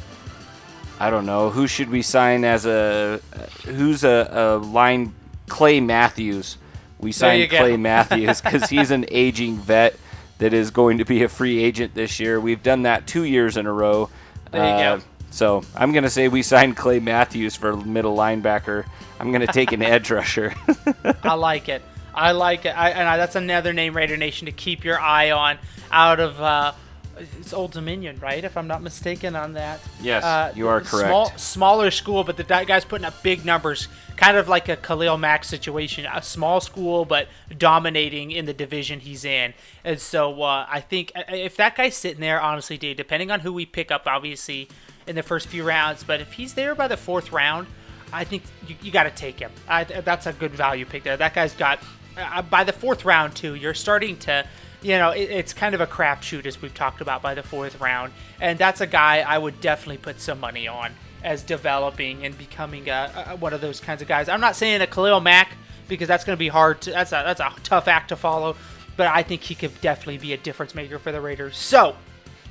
I 0.98 1.10
don't 1.10 1.26
know 1.26 1.50
who 1.50 1.66
should 1.66 1.90
we 1.90 2.00
sign 2.00 2.44
as 2.44 2.64
a 2.64 3.20
who's 3.64 4.02
a, 4.02 4.28
a 4.32 4.56
line 4.56 5.14
Clay 5.48 5.80
Matthews. 5.80 6.58
We 6.98 7.12
signed 7.12 7.50
Clay 7.50 7.76
Matthews 7.78 8.40
because 8.40 8.68
he's 8.68 8.90
an 8.90 9.06
aging 9.08 9.56
vet 9.56 9.96
that 10.38 10.52
is 10.52 10.70
going 10.70 10.98
to 10.98 11.04
be 11.04 11.22
a 11.22 11.28
free 11.28 11.62
agent 11.62 11.94
this 11.94 12.20
year. 12.20 12.40
We've 12.40 12.62
done 12.62 12.82
that 12.82 13.06
two 13.06 13.24
years 13.24 13.56
in 13.56 13.66
a 13.66 13.72
row. 13.72 14.10
There 14.50 14.64
you 14.64 14.70
uh, 14.70 14.96
go. 14.96 15.04
So 15.30 15.62
I'm 15.74 15.92
going 15.92 16.04
to 16.04 16.10
say 16.10 16.28
we 16.28 16.42
signed 16.42 16.76
Clay 16.76 17.00
Matthews 17.00 17.56
for 17.56 17.76
middle 17.76 18.16
linebacker. 18.16 18.86
I'm 19.20 19.32
going 19.32 19.46
to 19.46 19.52
take 19.52 19.72
an 19.72 19.82
edge 19.82 20.10
rusher. 20.10 20.54
I 21.22 21.34
like 21.34 21.68
it. 21.68 21.82
I 22.14 22.32
like 22.32 22.64
it. 22.64 22.70
I, 22.70 22.90
and 22.90 23.06
I, 23.06 23.18
that's 23.18 23.34
another 23.34 23.72
name, 23.72 23.94
Raider 23.94 24.16
Nation, 24.16 24.46
to 24.46 24.52
keep 24.52 24.84
your 24.84 24.98
eye 24.98 25.30
on 25.32 25.58
out 25.90 26.20
of. 26.20 26.40
Uh, 26.40 26.72
it's 27.16 27.52
Old 27.52 27.72
Dominion, 27.72 28.18
right? 28.20 28.42
If 28.44 28.56
I'm 28.56 28.66
not 28.66 28.82
mistaken 28.82 29.36
on 29.36 29.54
that. 29.54 29.80
Yes, 30.00 30.24
uh, 30.24 30.52
you 30.54 30.68
are 30.68 30.80
correct. 30.80 31.08
Small, 31.08 31.32
smaller 31.36 31.90
school, 31.90 32.24
but 32.24 32.36
the 32.36 32.44
guy's 32.44 32.84
putting 32.84 33.04
up 33.04 33.22
big 33.22 33.44
numbers, 33.44 33.88
kind 34.16 34.36
of 34.36 34.48
like 34.48 34.68
a 34.68 34.76
Khalil 34.76 35.16
Mack 35.16 35.44
situation. 35.44 36.06
A 36.12 36.22
small 36.22 36.60
school, 36.60 37.04
but 37.04 37.28
dominating 37.56 38.30
in 38.30 38.46
the 38.46 38.52
division 38.52 39.00
he's 39.00 39.24
in. 39.24 39.54
And 39.84 40.00
so 40.00 40.42
uh, 40.42 40.66
I 40.68 40.80
think 40.80 41.12
if 41.28 41.56
that 41.56 41.76
guy's 41.76 41.96
sitting 41.96 42.20
there, 42.20 42.40
honestly, 42.40 42.76
dude, 42.76 42.96
depending 42.96 43.30
on 43.30 43.40
who 43.40 43.52
we 43.52 43.66
pick 43.66 43.90
up, 43.90 44.06
obviously 44.06 44.68
in 45.06 45.16
the 45.16 45.22
first 45.22 45.48
few 45.48 45.64
rounds, 45.64 46.04
but 46.04 46.20
if 46.20 46.32
he's 46.32 46.54
there 46.54 46.74
by 46.74 46.88
the 46.88 46.96
fourth 46.96 47.32
round, 47.32 47.66
I 48.12 48.24
think 48.24 48.42
you, 48.66 48.76
you 48.82 48.90
got 48.90 49.04
to 49.04 49.10
take 49.10 49.38
him. 49.38 49.50
I, 49.68 49.84
that's 49.84 50.26
a 50.26 50.32
good 50.32 50.52
value 50.52 50.84
pick 50.84 51.02
there. 51.02 51.16
That 51.16 51.34
guy's 51.34 51.54
got 51.54 51.78
uh, 52.16 52.42
by 52.42 52.64
the 52.64 52.72
fourth 52.72 53.04
round 53.04 53.34
too. 53.34 53.54
You're 53.54 53.74
starting 53.74 54.16
to 54.18 54.46
you 54.86 54.96
know, 54.98 55.10
it, 55.10 55.30
it's 55.30 55.52
kind 55.52 55.74
of 55.74 55.80
a 55.80 55.86
crapshoot 55.86 56.46
as 56.46 56.62
we've 56.62 56.72
talked 56.72 57.00
about 57.00 57.20
by 57.20 57.34
the 57.34 57.42
fourth 57.42 57.80
round, 57.80 58.12
and 58.40 58.56
that's 58.56 58.80
a 58.80 58.86
guy 58.86 59.18
I 59.18 59.36
would 59.36 59.60
definitely 59.60 59.98
put 59.98 60.20
some 60.20 60.38
money 60.38 60.68
on 60.68 60.92
as 61.24 61.42
developing 61.42 62.24
and 62.24 62.38
becoming 62.38 62.88
a, 62.88 63.26
a, 63.30 63.36
one 63.36 63.52
of 63.52 63.60
those 63.60 63.80
kinds 63.80 64.00
of 64.00 64.06
guys. 64.06 64.28
I'm 64.28 64.40
not 64.40 64.54
saying 64.54 64.80
a 64.80 64.86
Khalil 64.86 65.18
Mack 65.18 65.56
because 65.88 66.06
that's 66.06 66.22
going 66.22 66.36
to 66.36 66.38
be 66.38 66.46
hard. 66.46 66.82
To, 66.82 66.92
that's 66.92 67.10
a 67.10 67.22
that's 67.26 67.40
a 67.40 67.52
tough 67.64 67.88
act 67.88 68.10
to 68.10 68.16
follow, 68.16 68.54
but 68.96 69.08
I 69.08 69.24
think 69.24 69.42
he 69.42 69.56
could 69.56 69.80
definitely 69.80 70.18
be 70.18 70.32
a 70.32 70.36
difference 70.36 70.72
maker 70.72 71.00
for 71.00 71.10
the 71.10 71.20
Raiders. 71.20 71.58
So, 71.58 71.96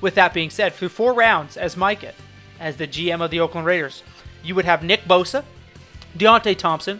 with 0.01 0.15
that 0.15 0.33
being 0.33 0.49
said, 0.49 0.73
through 0.73 0.89
four 0.89 1.13
rounds 1.13 1.55
as 1.55 1.77
Micah, 1.77 2.13
as 2.59 2.75
the 2.75 2.87
GM 2.87 3.23
of 3.23 3.31
the 3.31 3.39
Oakland 3.39 3.65
Raiders, 3.65 4.03
you 4.43 4.55
would 4.55 4.65
have 4.65 4.83
Nick 4.83 5.05
Bosa, 5.05 5.45
Deionte 6.17 6.57
Thompson, 6.57 6.99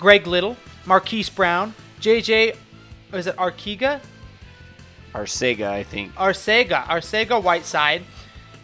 Greg 0.00 0.26
Little, 0.26 0.56
Marquise 0.86 1.30
Brown, 1.30 1.72
JJ, 2.00 2.56
is 3.12 3.28
it 3.28 3.36
Arkiga? 3.36 4.00
Arcega, 5.14 5.68
I 5.68 5.82
think. 5.82 6.14
Arcega, 6.14 6.84
Arcega 6.86 7.42
Whiteside, 7.42 8.02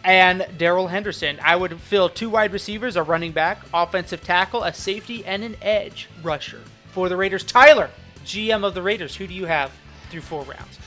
and 0.03 0.47
Darrell 0.57 0.87
Henderson. 0.87 1.39
I 1.43 1.55
would 1.55 1.79
fill 1.79 2.09
two 2.09 2.29
wide 2.29 2.53
receivers, 2.53 2.95
a 2.95 3.03
running 3.03 3.31
back, 3.31 3.59
offensive 3.73 4.23
tackle, 4.23 4.63
a 4.63 4.73
safety, 4.73 5.25
and 5.25 5.43
an 5.43 5.55
edge 5.61 6.09
rusher 6.23 6.61
for 6.91 7.09
the 7.09 7.17
Raiders. 7.17 7.43
Tyler, 7.43 7.89
GM 8.25 8.63
of 8.63 8.73
the 8.73 8.81
Raiders, 8.81 9.15
who 9.15 9.27
do 9.27 9.33
you 9.33 9.45
have 9.45 9.71
through 10.09 10.21
four 10.21 10.43
rounds? 10.43 10.79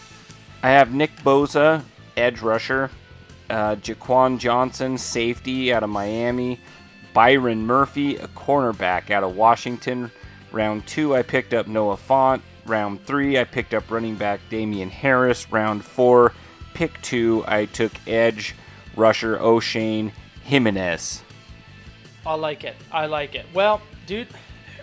I 0.62 0.70
have 0.70 0.92
Nick 0.92 1.14
Bosa, 1.16 1.82
edge 2.16 2.40
rusher, 2.40 2.90
uh, 3.50 3.76
Jaquan 3.76 4.38
Johnson, 4.38 4.96
safety 4.96 5.72
out 5.72 5.82
of 5.82 5.90
Miami, 5.90 6.60
Byron 7.12 7.66
Murphy, 7.66 8.16
a 8.16 8.28
cornerback 8.28 9.10
out 9.10 9.22
of 9.22 9.36
Washington. 9.36 10.10
Round 10.50 10.86
two, 10.86 11.14
I 11.14 11.22
picked 11.22 11.52
up 11.52 11.66
Noah 11.66 11.96
Fant. 11.96 12.40
Round 12.66 13.04
three, 13.04 13.38
I 13.38 13.44
picked 13.44 13.74
up 13.74 13.90
running 13.90 14.14
back 14.14 14.40
Damien 14.48 14.90
Harris. 14.90 15.50
Round 15.50 15.84
four, 15.84 16.32
pick 16.74 17.00
two, 17.02 17.44
I 17.46 17.66
took 17.66 17.92
edge 18.06 18.54
rusher 18.96 19.38
O'Shane 19.38 20.12
Jimenez. 20.44 21.22
I 22.24 22.34
like 22.34 22.64
it. 22.64 22.76
I 22.92 23.06
like 23.06 23.34
it. 23.34 23.46
Well, 23.52 23.82
dude, 24.06 24.28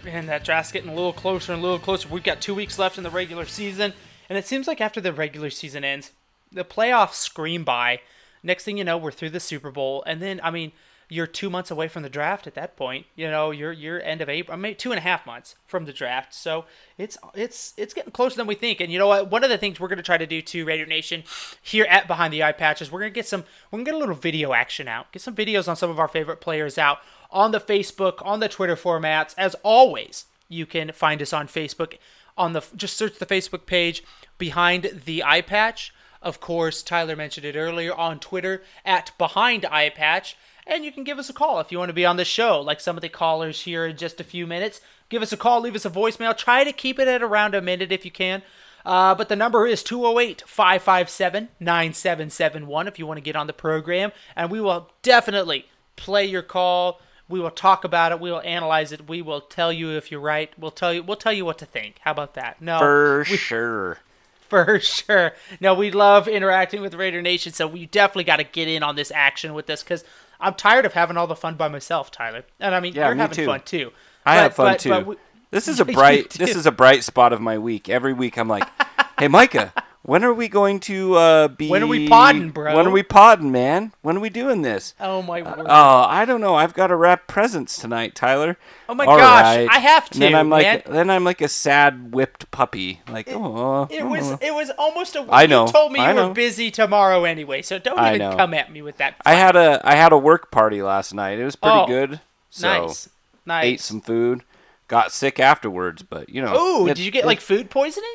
man, 0.03 0.25
that 0.25 0.43
draft's 0.43 0.71
getting 0.71 0.89
a 0.89 0.95
little 0.95 1.13
closer 1.13 1.53
and 1.53 1.61
a 1.61 1.63
little 1.63 1.79
closer. 1.79 2.09
We've 2.09 2.23
got 2.23 2.41
two 2.41 2.55
weeks 2.55 2.77
left 2.77 2.97
in 2.97 3.03
the 3.03 3.09
regular 3.09 3.45
season, 3.45 3.93
and 4.27 4.37
it 4.37 4.45
seems 4.45 4.67
like 4.67 4.81
after 4.81 4.99
the 4.99 5.13
regular 5.13 5.49
season 5.49 5.83
ends, 5.83 6.11
the 6.51 6.65
playoffs 6.65 7.13
scream 7.13 7.63
by. 7.63 8.01
Next 8.43 8.63
thing 8.63 8.77
you 8.77 8.83
know, 8.83 8.97
we're 8.97 9.11
through 9.11 9.31
the 9.31 9.39
Super 9.39 9.71
Bowl, 9.71 10.03
and 10.05 10.21
then 10.21 10.39
I 10.43 10.51
mean, 10.51 10.71
you're 11.11 11.27
two 11.27 11.49
months 11.49 11.71
away 11.71 11.87
from 11.87 12.03
the 12.03 12.09
draft 12.09 12.45
at 12.45 12.53
that 12.53 12.77
point. 12.77 13.07
You 13.15 13.29
know, 13.29 13.49
you're 13.49 13.71
you're 13.71 14.01
end 14.01 14.21
of 14.21 14.29
April, 14.29 14.57
I 14.65 14.73
two 14.73 14.91
and 14.91 14.99
a 14.99 15.01
half 15.01 15.25
months 15.25 15.55
from 15.65 15.85
the 15.85 15.91
draft. 15.91 16.33
So 16.35 16.65
it's 16.97 17.17
it's 17.33 17.73
it's 17.77 17.95
getting 17.95 18.11
closer 18.11 18.37
than 18.37 18.45
we 18.45 18.53
think. 18.53 18.79
And 18.79 18.91
you 18.91 18.99
know 18.99 19.07
what? 19.07 19.31
One 19.31 19.43
of 19.43 19.49
the 19.49 19.57
things 19.57 19.79
we're 19.79 19.87
gonna 19.87 20.03
try 20.03 20.17
to 20.17 20.27
do 20.27 20.41
to 20.43 20.65
Raider 20.65 20.85
Nation 20.85 21.23
here 21.61 21.87
at 21.89 22.07
Behind 22.07 22.31
the 22.31 22.43
Eye 22.43 22.51
Patch 22.51 22.81
is 22.81 22.91
we're 22.91 22.99
gonna 22.99 23.09
get 23.09 23.27
some 23.27 23.43
we're 23.71 23.77
gonna 23.77 23.85
get 23.85 23.95
a 23.95 23.97
little 23.97 24.15
video 24.15 24.53
action 24.53 24.87
out, 24.87 25.11
get 25.11 25.23
some 25.23 25.35
videos 25.35 25.67
on 25.67 25.75
some 25.75 25.89
of 25.89 25.99
our 25.99 26.07
favorite 26.07 26.41
players 26.41 26.77
out 26.77 26.99
on 27.31 27.51
the 27.51 27.59
Facebook, 27.59 28.23
on 28.23 28.39
the 28.39 28.47
Twitter 28.47 28.75
formats. 28.75 29.33
As 29.35 29.55
always, 29.63 30.25
you 30.47 30.67
can 30.67 30.91
find 30.91 31.21
us 31.21 31.33
on 31.33 31.47
Facebook. 31.47 31.97
On 32.37 32.53
the 32.53 32.63
just 32.75 32.95
search 32.95 33.17
the 33.19 33.25
Facebook 33.25 33.65
page 33.65 34.03
behind 34.37 35.01
the 35.05 35.23
eye 35.23 35.41
patch. 35.41 35.93
Of 36.21 36.39
course, 36.39 36.83
Tyler 36.83 37.15
mentioned 37.15 37.45
it 37.45 37.55
earlier 37.55 37.93
on 37.93 38.19
Twitter 38.19 38.61
at 38.85 39.11
Behind 39.17 39.65
Eye 39.65 39.89
Patch 39.89 40.35
and 40.69 40.85
you 40.85 40.91
can 40.91 41.03
give 41.03 41.19
us 41.19 41.29
a 41.29 41.33
call 41.33 41.59
if 41.59 41.71
you 41.71 41.79
want 41.79 41.89
to 41.89 41.93
be 41.93 42.05
on 42.05 42.17
the 42.17 42.25
show, 42.25 42.61
like 42.61 42.79
some 42.79 42.95
of 42.95 43.01
the 43.01 43.09
callers 43.09 43.61
here 43.61 43.85
in 43.85 43.97
just 43.97 44.21
a 44.21 44.23
few 44.23 44.47
minutes. 44.47 44.79
Give 45.09 45.21
us 45.21 45.33
a 45.33 45.37
call, 45.37 45.61
leave 45.61 45.75
us 45.75 45.85
a 45.85 45.89
voicemail. 45.89 46.37
Try 46.37 46.63
to 46.63 46.71
keep 46.71 46.99
it 46.99 47.07
at 47.07 47.23
around 47.23 47.55
a 47.55 47.61
minute 47.61 47.91
if 47.91 48.05
you 48.05 48.11
can. 48.11 48.43
Uh, 48.85 49.13
but 49.13 49.27
the 49.27 49.35
number 49.35 49.67
is 49.67 49.83
208 49.83 50.43
557 50.47 51.49
9771 51.59 52.87
if 52.87 52.97
you 52.97 53.05
want 53.05 53.17
to 53.17 53.21
get 53.21 53.35
on 53.35 53.47
the 53.47 53.53
program. 53.53 54.11
And 54.35 54.49
we 54.49 54.61
will 54.61 54.91
definitely 55.01 55.65
play 55.95 56.25
your 56.25 56.43
call. 56.43 57.01
We 57.27 57.39
will 57.39 57.51
talk 57.51 57.83
about 57.83 58.11
it. 58.11 58.19
We 58.19 58.31
will 58.31 58.41
analyze 58.41 58.91
it. 58.91 59.07
We 59.07 59.21
will 59.21 59.41
tell 59.41 59.73
you 59.73 59.91
if 59.91 60.11
you're 60.11 60.21
right. 60.21 60.51
We'll 60.57 60.71
tell 60.71 60.93
you. 60.93 61.03
We'll 61.03 61.17
tell 61.17 61.33
you 61.33 61.45
what 61.45 61.57
to 61.59 61.65
think. 61.65 61.97
How 62.01 62.11
about 62.11 62.35
that? 62.35 62.61
No, 62.61 62.79
for 62.79 63.25
we, 63.29 63.37
sure. 63.37 63.99
For 64.49 64.79
sure. 64.79 65.33
No, 65.61 65.75
we 65.75 65.91
love 65.91 66.27
interacting 66.27 66.81
with 66.81 66.95
Raider 66.95 67.21
Nation, 67.21 67.53
so 67.53 67.67
we 67.67 67.85
definitely 67.85 68.23
got 68.23 68.37
to 68.37 68.43
get 68.43 68.67
in 68.67 68.81
on 68.81 68.95
this 68.95 69.11
action 69.11 69.53
with 69.53 69.67
this 69.67 69.83
because 69.83 70.03
I'm 70.39 70.53
tired 70.53 70.85
of 70.85 70.93
having 70.93 71.17
all 71.17 71.27
the 71.27 71.35
fun 71.35 71.55
by 71.55 71.67
myself, 71.67 72.11
Tyler. 72.11 72.43
And 72.59 72.73
I 72.73 72.79
mean, 72.79 72.93
Yeah, 72.93 73.07
you're 73.07 73.15
me 73.15 73.21
having 73.21 73.35
too. 73.35 73.45
fun 73.45 73.61
too. 73.61 73.91
I 74.25 74.35
But- 74.37 74.41
have 74.43 74.55
fun 74.55 74.71
but- 74.73 74.79
too. 74.79 74.89
but 74.89 75.05
we- 75.05 75.15
this 75.51 75.67
is 75.67 75.79
a 75.81 75.85
bright. 75.85 76.29
This 76.31 76.55
is 76.55 76.65
a 76.65 76.71
bright 76.71 77.03
spot 77.03 77.33
of 77.33 77.41
my 77.41 77.57
week. 77.57 77.89
Every 77.89 78.13
week 78.13 78.37
I'm 78.37 78.47
like, 78.47 78.67
"Hey, 79.19 79.27
Micah, 79.27 79.73
when 80.09 80.23
are 80.23 80.33
we 80.33 80.47
going 80.47 80.79
to 80.81 81.13
uh, 81.15 81.47
be? 81.49 81.69
When 81.69 81.83
are 81.83 81.87
we 81.87 82.09
podding, 82.09 82.49
bro? 82.49 82.75
When 82.75 82.87
are 82.87 82.91
we 82.91 83.03
podding, 83.03 83.51
man? 83.51 83.93
When 84.01 84.17
are 84.17 84.19
we 84.19 84.29
doing 84.29 84.63
this?" 84.63 84.95
oh 84.99 85.21
my 85.21 85.41
word. 85.43 85.65
Oh, 85.67 86.05
I 86.09 86.25
don't 86.25 86.41
know. 86.41 86.55
I've 86.55 86.73
got 86.73 86.87
to 86.87 86.95
wrap 86.95 87.27
presents 87.27 87.77
tonight, 87.77 88.15
Tyler. 88.15 88.57
Oh 88.89 88.95
my 88.95 89.05
All 89.05 89.17
gosh, 89.17 89.43
right. 89.57 89.67
I 89.71 89.77
have 89.79 90.09
And 90.13 90.21
then 90.21 90.31
to, 90.31 90.37
I'm 90.39 90.49
like, 90.49 90.65
man. 90.65 90.81
then 90.95 91.09
I'm 91.11 91.23
like 91.23 91.41
a 91.41 91.47
sad 91.47 92.11
whipped 92.13 92.49
puppy. 92.49 93.01
Like, 93.07 93.27
oh, 93.29 93.87
It 93.91 94.05
was 94.05 94.31
it 94.41 94.53
was 94.53 94.71
almost 94.77 95.15
a. 95.15 95.25
I 95.29 95.45
know, 95.45 95.67
You 95.67 95.71
told 95.71 95.91
me 95.93 95.99
you 95.99 96.05
I 96.05 96.13
were 96.13 96.33
busy 96.33 96.71
tomorrow 96.71 97.23
anyway, 97.25 97.61
so 97.61 97.77
don't 97.77 97.99
I 97.99 98.15
even 98.15 98.31
know. 98.31 98.35
come 98.35 98.53
at 98.55 98.71
me 98.71 98.81
with 98.81 98.97
that. 98.97 99.15
I 99.25 99.35
had 99.35 99.55
a 99.55 99.79
I 99.83 99.95
had 99.95 100.11
a 100.11 100.17
work 100.17 100.49
party 100.49 100.81
last 100.81 101.13
night. 101.13 101.37
It 101.37 101.45
was 101.45 101.55
pretty 101.55 101.77
Oh, 101.77 101.85
good. 101.85 102.19
So 102.49 102.67
nice, 102.67 103.09
nice. 103.45 103.65
ate 103.65 103.79
some 103.81 104.01
food. 104.01 104.41
Got 104.87 105.11
sick 105.11 105.39
afterwards, 105.39 106.01
but 106.01 106.29
you 106.29 106.41
know. 106.41 106.51
Oh, 106.55 106.87
did 106.87 106.97
you 106.97 107.11
get 107.11 107.25
it- 107.25 107.27
like 107.27 107.41
food 107.41 107.69
poisoning? 107.69 108.09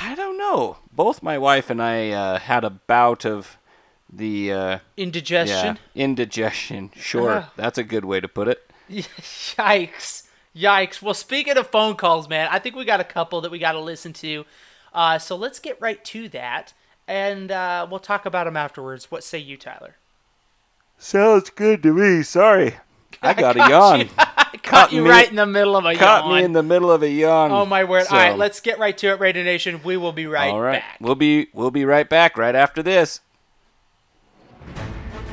I 0.00 0.14
don't 0.14 0.38
know. 0.38 0.78
Both 0.92 1.22
my 1.22 1.38
wife 1.38 1.70
and 1.70 1.82
I 1.82 2.10
uh, 2.10 2.38
had 2.38 2.64
a 2.64 2.70
bout 2.70 3.24
of 3.26 3.56
the 4.12 4.52
uh, 4.52 4.56
yeah 4.56 4.78
Indigestion. 4.96 5.78
indigestion. 5.94 6.90
Sure, 6.96 7.30
Ugh. 7.38 7.44
that's 7.56 7.78
a 7.78 7.84
good 7.84 8.04
way 8.04 8.20
to 8.20 8.28
put 8.28 8.48
it. 8.48 8.70
Yikes. 8.90 10.26
Yikes. 10.54 11.00
Well, 11.00 11.14
speaking 11.14 11.56
of 11.56 11.68
phone 11.68 11.96
calls, 11.96 12.28
man, 12.28 12.48
I 12.50 12.58
think 12.58 12.76
we 12.76 12.84
got 12.84 13.00
a 13.00 13.04
couple 13.04 13.40
that 13.40 13.50
we 13.50 13.58
got 13.58 13.72
to 13.72 13.80
listen 13.80 14.12
to. 14.14 14.44
Uh, 14.92 15.18
so 15.18 15.34
let's 15.36 15.58
get 15.58 15.80
right 15.80 16.02
to 16.04 16.28
that, 16.30 16.74
and 17.08 17.50
uh, 17.50 17.86
we'll 17.90 18.00
talk 18.00 18.26
about 18.26 18.44
them 18.44 18.56
afterwards. 18.56 19.10
What 19.10 19.24
say 19.24 19.38
you, 19.38 19.56
Tyler? 19.56 19.96
Sounds 20.98 21.48
good 21.50 21.82
to 21.82 21.94
me. 21.94 22.22
Sorry, 22.22 22.76
I 23.22 23.32
got 23.34 23.56
a 23.56 23.60
Caught 23.60 23.70
yawn. 23.70 24.08
You, 24.52 24.58
caught 24.60 24.92
you 24.92 25.02
me- 25.02 25.10
right 25.10 25.28
in 25.28 25.36
the 25.36 25.46
middle 25.46 25.76
of 25.76 25.84
a 25.84 25.94
Caught 25.94 26.24
yawn. 26.26 26.36
me 26.36 26.44
in 26.44 26.52
the 26.52 26.62
middle 26.62 26.90
of 26.90 27.02
a 27.02 27.08
yawn. 27.08 27.50
oh 27.50 27.64
my 27.66 27.84
word! 27.84 28.06
So- 28.06 28.14
All 28.16 28.20
right, 28.22 28.36
let's 28.36 28.60
get 28.60 28.78
right 28.78 28.96
to 28.98 29.08
it, 29.08 29.20
Raider 29.20 29.42
Nation. 29.44 29.80
We 29.82 29.96
will 29.96 30.12
be 30.12 30.26
right, 30.26 30.50
All 30.52 30.60
right, 30.60 30.80
back. 30.80 30.98
we'll 31.00 31.14
be 31.14 31.48
we'll 31.54 31.70
be 31.70 31.84
right 31.84 32.08
back 32.08 32.36
right 32.36 32.54
after 32.54 32.82
this. 32.82 33.20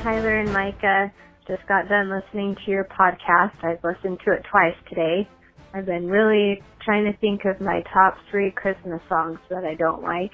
Tyler 0.02 0.38
and 0.40 0.52
Micah 0.52 1.12
just 1.46 1.66
got 1.66 1.88
done 1.88 2.08
listening 2.10 2.56
to 2.64 2.70
your 2.70 2.84
podcast. 2.84 3.52
I've 3.62 3.82
listened 3.84 4.20
to 4.24 4.32
it 4.32 4.44
twice 4.50 4.74
today. 4.88 5.28
I've 5.74 5.86
been 5.86 6.08
really 6.08 6.62
trying 6.82 7.04
to 7.04 7.16
think 7.18 7.44
of 7.44 7.60
my 7.60 7.82
top 7.92 8.16
three 8.30 8.50
Christmas 8.50 9.00
songs 9.08 9.38
that 9.50 9.64
I 9.64 9.74
don't 9.74 10.02
like. 10.02 10.32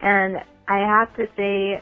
And 0.00 0.36
I 0.68 0.78
have 0.78 1.14
to 1.16 1.26
say, 1.36 1.80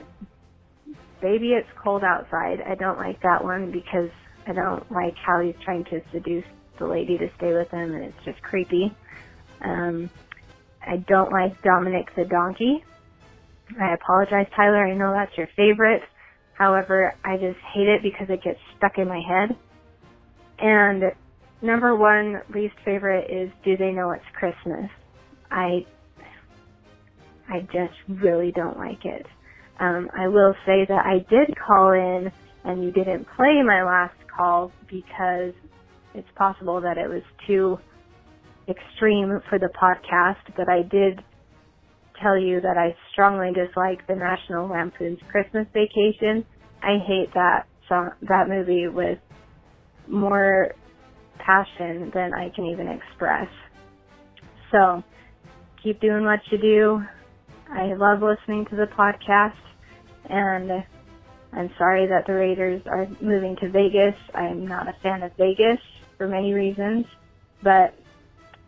Baby 1.20 1.52
It's 1.54 1.68
Cold 1.82 2.04
Outside, 2.04 2.62
I 2.66 2.74
don't 2.76 2.98
like 2.98 3.20
that 3.22 3.42
one 3.42 3.70
because 3.72 4.10
I 4.48 4.52
don't 4.52 4.90
like 4.90 5.14
how 5.16 5.40
he's 5.40 5.54
trying 5.64 5.84
to 5.84 6.00
seduce 6.12 6.44
the 6.78 6.86
lady 6.86 7.18
to 7.18 7.28
stay 7.36 7.52
with 7.52 7.70
him 7.70 7.94
and 7.94 8.04
it's 8.04 8.24
just 8.24 8.40
creepy. 8.42 8.94
Um, 9.60 10.10
I 10.86 10.96
don't 10.96 11.30
like 11.30 11.60
Dominic 11.62 12.14
the 12.16 12.24
Donkey. 12.24 12.84
I 13.80 13.94
apologize, 13.94 14.46
Tyler. 14.56 14.86
I 14.86 14.94
know 14.94 15.12
that's 15.12 15.36
your 15.36 15.48
favorite. 15.56 16.02
However, 16.54 17.14
I 17.24 17.36
just 17.36 17.58
hate 17.74 17.88
it 17.88 18.02
because 18.02 18.28
it 18.30 18.42
gets 18.42 18.58
stuck 18.76 18.98
in 18.98 19.06
my 19.08 19.20
head. 19.20 19.56
And 20.58 21.12
number 21.62 21.94
one 21.94 22.40
least 22.54 22.74
favorite 22.84 23.30
is 23.30 23.50
Do 23.64 23.76
They 23.76 23.92
Know 23.92 24.10
It's 24.12 24.24
Christmas? 24.34 24.90
I 25.50 25.86
I 27.50 27.60
just 27.72 27.94
really 28.08 28.52
don't 28.52 28.76
like 28.76 29.04
it. 29.04 29.26
Um, 29.80 30.10
I 30.16 30.28
will 30.28 30.54
say 30.66 30.84
that 30.86 31.06
I 31.06 31.24
did 31.30 31.56
call 31.56 31.92
in 31.92 32.30
and 32.64 32.84
you 32.84 32.90
didn't 32.90 33.26
play 33.36 33.62
my 33.64 33.82
last 33.84 34.14
call 34.38 34.72
because 34.88 35.52
it's 36.14 36.28
possible 36.36 36.80
that 36.80 36.96
it 36.96 37.08
was 37.08 37.22
too 37.46 37.78
extreme 38.68 39.40
for 39.48 39.58
the 39.58 39.68
podcast, 39.80 40.54
but 40.56 40.68
I 40.68 40.82
did 40.82 41.20
tell 42.22 42.38
you 42.38 42.60
that 42.60 42.76
I 42.76 42.96
strongly 43.12 43.52
dislike 43.52 44.06
the 44.06 44.14
National 44.14 44.68
Lampoon's 44.68 45.18
Christmas 45.30 45.66
Vacation. 45.72 46.44
I 46.82 46.98
hate 47.06 47.32
that 47.34 47.66
song, 47.88 48.10
that 48.22 48.48
movie 48.48 48.88
with 48.88 49.18
more 50.06 50.74
passion 51.38 52.10
than 52.14 52.34
I 52.34 52.50
can 52.54 52.66
even 52.66 52.88
express. 52.88 53.48
So, 54.70 55.02
keep 55.82 56.00
doing 56.00 56.24
what 56.24 56.40
you 56.50 56.58
do. 56.58 57.02
I 57.72 57.94
love 57.94 58.22
listening 58.22 58.66
to 58.70 58.76
the 58.76 58.86
podcast, 58.98 59.52
and 60.28 60.84
I'm 61.52 61.70
sorry 61.78 62.06
that 62.06 62.26
the 62.26 62.34
Raiders 62.34 62.82
are 62.86 63.06
moving 63.20 63.56
to 63.60 63.70
Vegas. 63.70 64.14
I'm 64.34 64.66
not 64.66 64.88
a 64.88 64.94
fan 65.02 65.22
of 65.22 65.32
Vegas 65.36 65.80
for 66.16 66.28
many 66.28 66.52
reasons, 66.52 67.06
but 67.62 67.94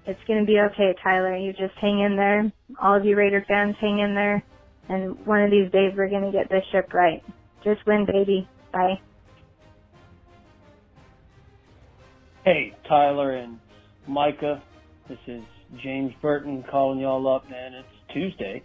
it's 0.06 0.20
going 0.26 0.40
to 0.40 0.46
be 0.46 0.58
okay, 0.58 0.94
Tyler. 1.02 1.36
You 1.36 1.52
just 1.52 1.74
hang 1.80 2.00
in 2.00 2.16
there. 2.16 2.50
All 2.80 2.96
of 2.96 3.04
you 3.04 3.16
Raider 3.16 3.44
fans, 3.46 3.76
hang 3.80 3.98
in 3.98 4.14
there. 4.14 4.42
And 4.88 5.24
one 5.26 5.42
of 5.42 5.50
these 5.50 5.70
days, 5.70 5.92
we're 5.96 6.08
going 6.08 6.24
to 6.24 6.32
get 6.32 6.48
this 6.48 6.64
ship 6.72 6.92
right. 6.92 7.22
Just 7.62 7.86
win, 7.86 8.06
baby. 8.06 8.48
Bye. 8.72 9.00
Hey, 12.44 12.74
Tyler 12.88 13.36
and 13.36 13.58
Micah. 14.08 14.62
This 15.08 15.18
is 15.26 15.42
James 15.82 16.12
Burton 16.22 16.64
calling 16.70 16.98
y'all 16.98 17.28
up, 17.32 17.48
man. 17.50 17.74
It's 17.74 18.14
Tuesday, 18.14 18.62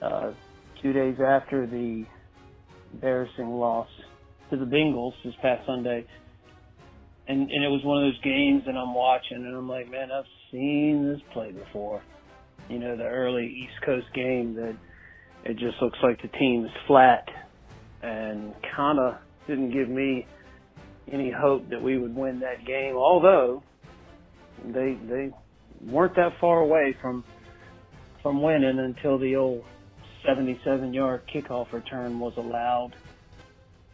uh, 0.00 0.32
two 0.82 0.92
days 0.92 1.16
after 1.24 1.66
the 1.66 2.04
embarrassing 2.92 3.48
loss 3.48 3.88
to 4.50 4.56
the 4.56 4.64
Bengals 4.64 5.12
this 5.24 5.34
past 5.42 5.66
Sunday. 5.66 6.06
And, 7.26 7.50
and 7.50 7.64
it 7.64 7.68
was 7.68 7.82
one 7.84 8.02
of 8.02 8.10
those 8.10 8.20
games 8.22 8.62
that 8.66 8.74
I'm 8.74 8.94
watching, 8.94 9.36
and 9.36 9.54
I'm 9.54 9.68
like, 9.68 9.90
man, 9.90 10.10
I've 10.10 10.24
seen 10.50 11.06
this 11.06 11.20
play 11.32 11.52
before. 11.52 12.02
You 12.70 12.78
know, 12.78 12.96
the 12.96 13.04
early 13.04 13.46
East 13.46 13.84
Coast 13.84 14.06
game 14.14 14.54
that 14.54 14.76
it 15.44 15.58
just 15.58 15.76
looks 15.80 15.98
like 16.02 16.20
the 16.22 16.28
team 16.38 16.64
is 16.64 16.70
flat 16.86 17.28
and 18.02 18.54
kind 18.76 18.98
of 18.98 19.14
didn't 19.46 19.72
give 19.72 19.88
me 19.88 20.26
any 21.10 21.30
hope 21.30 21.68
that 21.70 21.82
we 21.82 21.98
would 21.98 22.14
win 22.14 22.40
that 22.40 22.66
game. 22.66 22.96
Although 22.96 23.62
they 24.64 24.98
they 25.08 25.30
weren't 25.80 26.14
that 26.16 26.32
far 26.40 26.60
away 26.60 26.96
from 27.00 27.24
from 28.22 28.42
winning 28.42 28.78
until 28.78 29.18
the 29.18 29.36
old 29.36 29.64
77 30.26 30.94
yard 30.94 31.22
kickoff 31.32 31.72
return 31.72 32.18
was 32.18 32.34
allowed. 32.36 32.92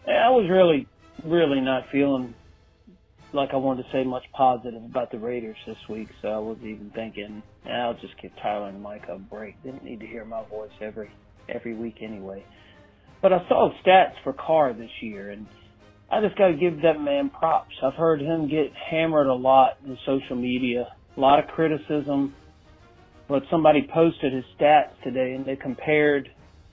I 0.06 0.30
was 0.30 0.48
really 0.50 0.87
really 1.24 1.60
not 1.60 1.84
feeling 1.90 2.34
like 3.32 3.50
I 3.52 3.56
wanted 3.56 3.84
to 3.84 3.88
say 3.92 4.04
much 4.04 4.24
positive 4.32 4.82
about 4.84 5.10
the 5.10 5.18
Raiders 5.18 5.56
this 5.66 5.76
week, 5.88 6.08
so 6.22 6.28
I 6.28 6.38
was 6.38 6.58
even 6.60 6.90
thinking 6.94 7.42
"Eh, 7.66 7.70
I'll 7.70 7.94
just 7.94 8.20
give 8.20 8.30
Tyler 8.37 8.68
and 8.68 8.82
Mike 8.82 9.08
a 9.08 9.18
break. 9.18 9.60
Didn't 9.62 9.84
need 9.84 10.00
to 10.00 10.06
hear 10.06 10.24
my 10.24 10.44
voice 10.44 10.70
every 10.80 11.10
every 11.48 11.74
week 11.74 11.96
anyway. 12.00 12.44
But 13.20 13.32
I 13.32 13.46
saw 13.48 13.70
stats 13.84 14.14
for 14.22 14.32
Carr 14.32 14.72
this 14.72 14.90
year, 15.00 15.30
and 15.30 15.46
I 16.10 16.20
just 16.20 16.37
got 16.37 16.48
to 16.48 16.54
give 16.54 16.82
that 16.82 17.00
man 17.00 17.30
props. 17.30 17.74
I've 17.82 17.94
heard 17.94 18.20
him 18.20 18.48
get 18.48 18.72
hammered 18.74 19.26
a 19.26 19.34
lot 19.34 19.78
in 19.84 19.98
social 20.06 20.37
media, 20.37 20.92
a 21.16 21.20
lot 21.20 21.38
of 21.38 21.48
criticism. 21.48 22.34
But 23.28 23.42
somebody 23.50 23.88
posted 23.92 24.32
his 24.32 24.44
stats 24.58 24.90
today, 25.02 25.34
and 25.34 25.44
they 25.44 25.56
compared 25.56 26.28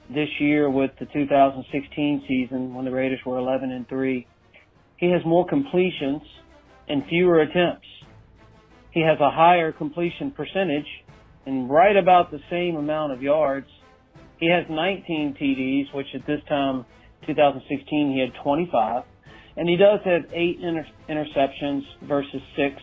this 0.10 0.30
year 0.40 0.70
with 0.70 0.92
the 1.00 1.06
2016 1.06 2.26
season 2.28 2.74
when 2.74 2.86
the 2.86 2.92
Raiders 2.92 3.20
were 3.26 3.38
11 3.38 3.72
and 3.72 3.88
three. 3.88 4.28
He 4.98 5.10
has 5.12 5.22
more 5.26 5.48
completions 5.48 6.22
and 6.88 7.06
fewer 7.08 7.40
attempts. 7.40 7.88
He 8.92 9.02
has 9.02 9.20
a 9.22 9.32
higher 9.32 9.72
completion 9.72 10.32
percentage 10.32 10.88
and 11.46 11.70
right 11.70 11.96
about 11.96 12.32
the 12.32 12.40
same 12.50 12.76
amount 12.76 13.14
of 13.14 13.22
yards. 13.22 13.68
He 14.40 14.50
has 14.50 14.66
19 14.70 15.38
TDs, 15.40 15.96
which 15.96 16.08
at 16.14 16.26
this 16.28 16.42
time, 16.50 16.86
2016, 17.26 18.12
he 18.12 18.20
had 18.20 18.44
25. 18.44 19.04
And 19.58 19.70
he 19.70 19.78
does 19.78 20.00
have 20.06 20.32
eight 20.34 20.60
inter- 20.62 20.88
interceptions 21.10 21.84
versus 22.04 22.42
six 22.56 22.82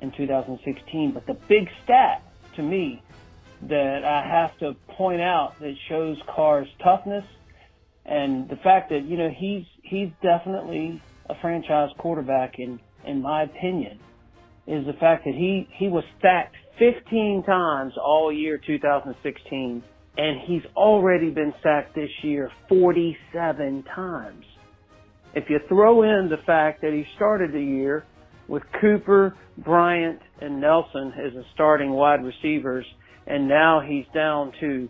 in 0.00 0.12
2016. 0.12 1.12
But 1.12 1.26
the 1.26 1.34
big 1.48 1.68
stat 1.84 2.22
to 2.56 2.62
me 2.62 3.02
that 3.62 4.04
I 4.04 4.26
have 4.26 4.58
to 4.58 4.74
point 4.96 5.20
out 5.20 5.54
that 5.60 5.74
shows 5.88 6.16
Carr's 6.34 6.68
toughness 6.82 7.24
and 8.04 8.48
the 8.48 8.56
fact 8.56 8.90
that, 8.90 9.04
you 9.04 9.16
know, 9.16 9.30
he's, 9.36 9.64
he's 9.82 10.08
definitely 10.22 11.02
a 11.28 11.34
franchise 11.40 11.90
quarterback 11.98 12.58
in, 12.58 12.80
in 13.04 13.20
my 13.20 13.42
opinion 13.42 13.98
is 14.66 14.86
the 14.86 14.94
fact 14.94 15.24
that 15.24 15.34
he, 15.34 15.68
he 15.76 15.88
was 15.88 16.04
stacked 16.18 16.56
15 16.78 17.42
times 17.44 17.94
all 18.02 18.32
year 18.32 18.58
2016 18.58 19.82
and 20.16 20.40
he's 20.46 20.62
already 20.76 21.30
been 21.30 21.54
sacked 21.62 21.94
this 21.94 22.10
year 22.22 22.50
47 22.68 23.84
times. 23.94 24.44
If 25.34 25.48
you 25.50 25.60
throw 25.68 26.02
in 26.02 26.28
the 26.30 26.42
fact 26.44 26.80
that 26.82 26.92
he 26.92 27.06
started 27.14 27.52
the 27.52 27.62
year 27.62 28.04
with 28.48 28.62
Cooper, 28.80 29.36
Bryant, 29.58 30.20
and 30.40 30.60
Nelson 30.60 31.12
as 31.24 31.34
the 31.34 31.44
starting 31.54 31.90
wide 31.90 32.24
receivers, 32.24 32.86
and 33.28 33.46
now 33.46 33.80
he's 33.86 34.06
down 34.14 34.52
to 34.60 34.88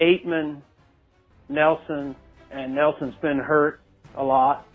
Ateman, 0.00 0.60
Nelson, 1.48 2.14
and 2.52 2.74
Nelson's 2.74 3.14
been 3.22 3.38
hurt 3.38 3.80
a 4.14 4.22
lot. 4.22 4.66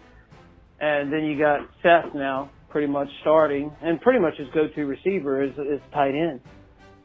And 0.80 1.14
then 1.14 1.24
you 1.24 1.38
got 1.38 1.60
Seth 1.84 2.16
now 2.16 2.50
pretty 2.70 2.88
much 2.88 3.08
starting 3.22 3.72
and 3.84 4.02
pretty 4.02 4.20
much 4.20 4.36
his 4.38 4.48
go-to 4.54 4.86
receiver 4.86 5.44
is, 5.44 5.52
is 5.52 5.80
tight 5.94 6.16
end. 6.16 6.42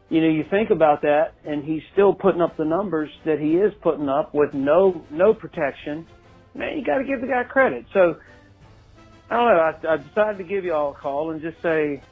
You 0.08 0.22
know, 0.22 0.28
you 0.28 0.44
think 0.50 0.70
about 0.70 1.02
that 1.02 1.34
and 1.44 1.62
he's 1.62 1.82
still 1.92 2.14
putting 2.14 2.40
up 2.40 2.56
the 2.56 2.64
numbers 2.64 3.10
that 3.26 3.38
he 3.38 3.56
is 3.56 3.72
putting 3.82 4.08
up 4.08 4.34
with 4.34 4.54
no, 4.54 5.04
no 5.10 5.34
protection. 5.34 6.06
Man, 6.54 6.78
you 6.78 6.84
gotta 6.86 7.04
give 7.04 7.20
the 7.20 7.26
guy 7.26 7.44
credit. 7.44 7.84
So, 7.92 8.14
I 9.28 9.36
don't 9.36 9.82
know, 9.84 9.90
I, 9.90 9.94
I 9.94 9.96
decided 9.98 10.38
to 10.38 10.44
give 10.44 10.64
you 10.64 10.72
all 10.72 10.92
a 10.92 10.94
call 10.94 11.32
and 11.32 11.42
just 11.42 11.60
say, 11.60 12.02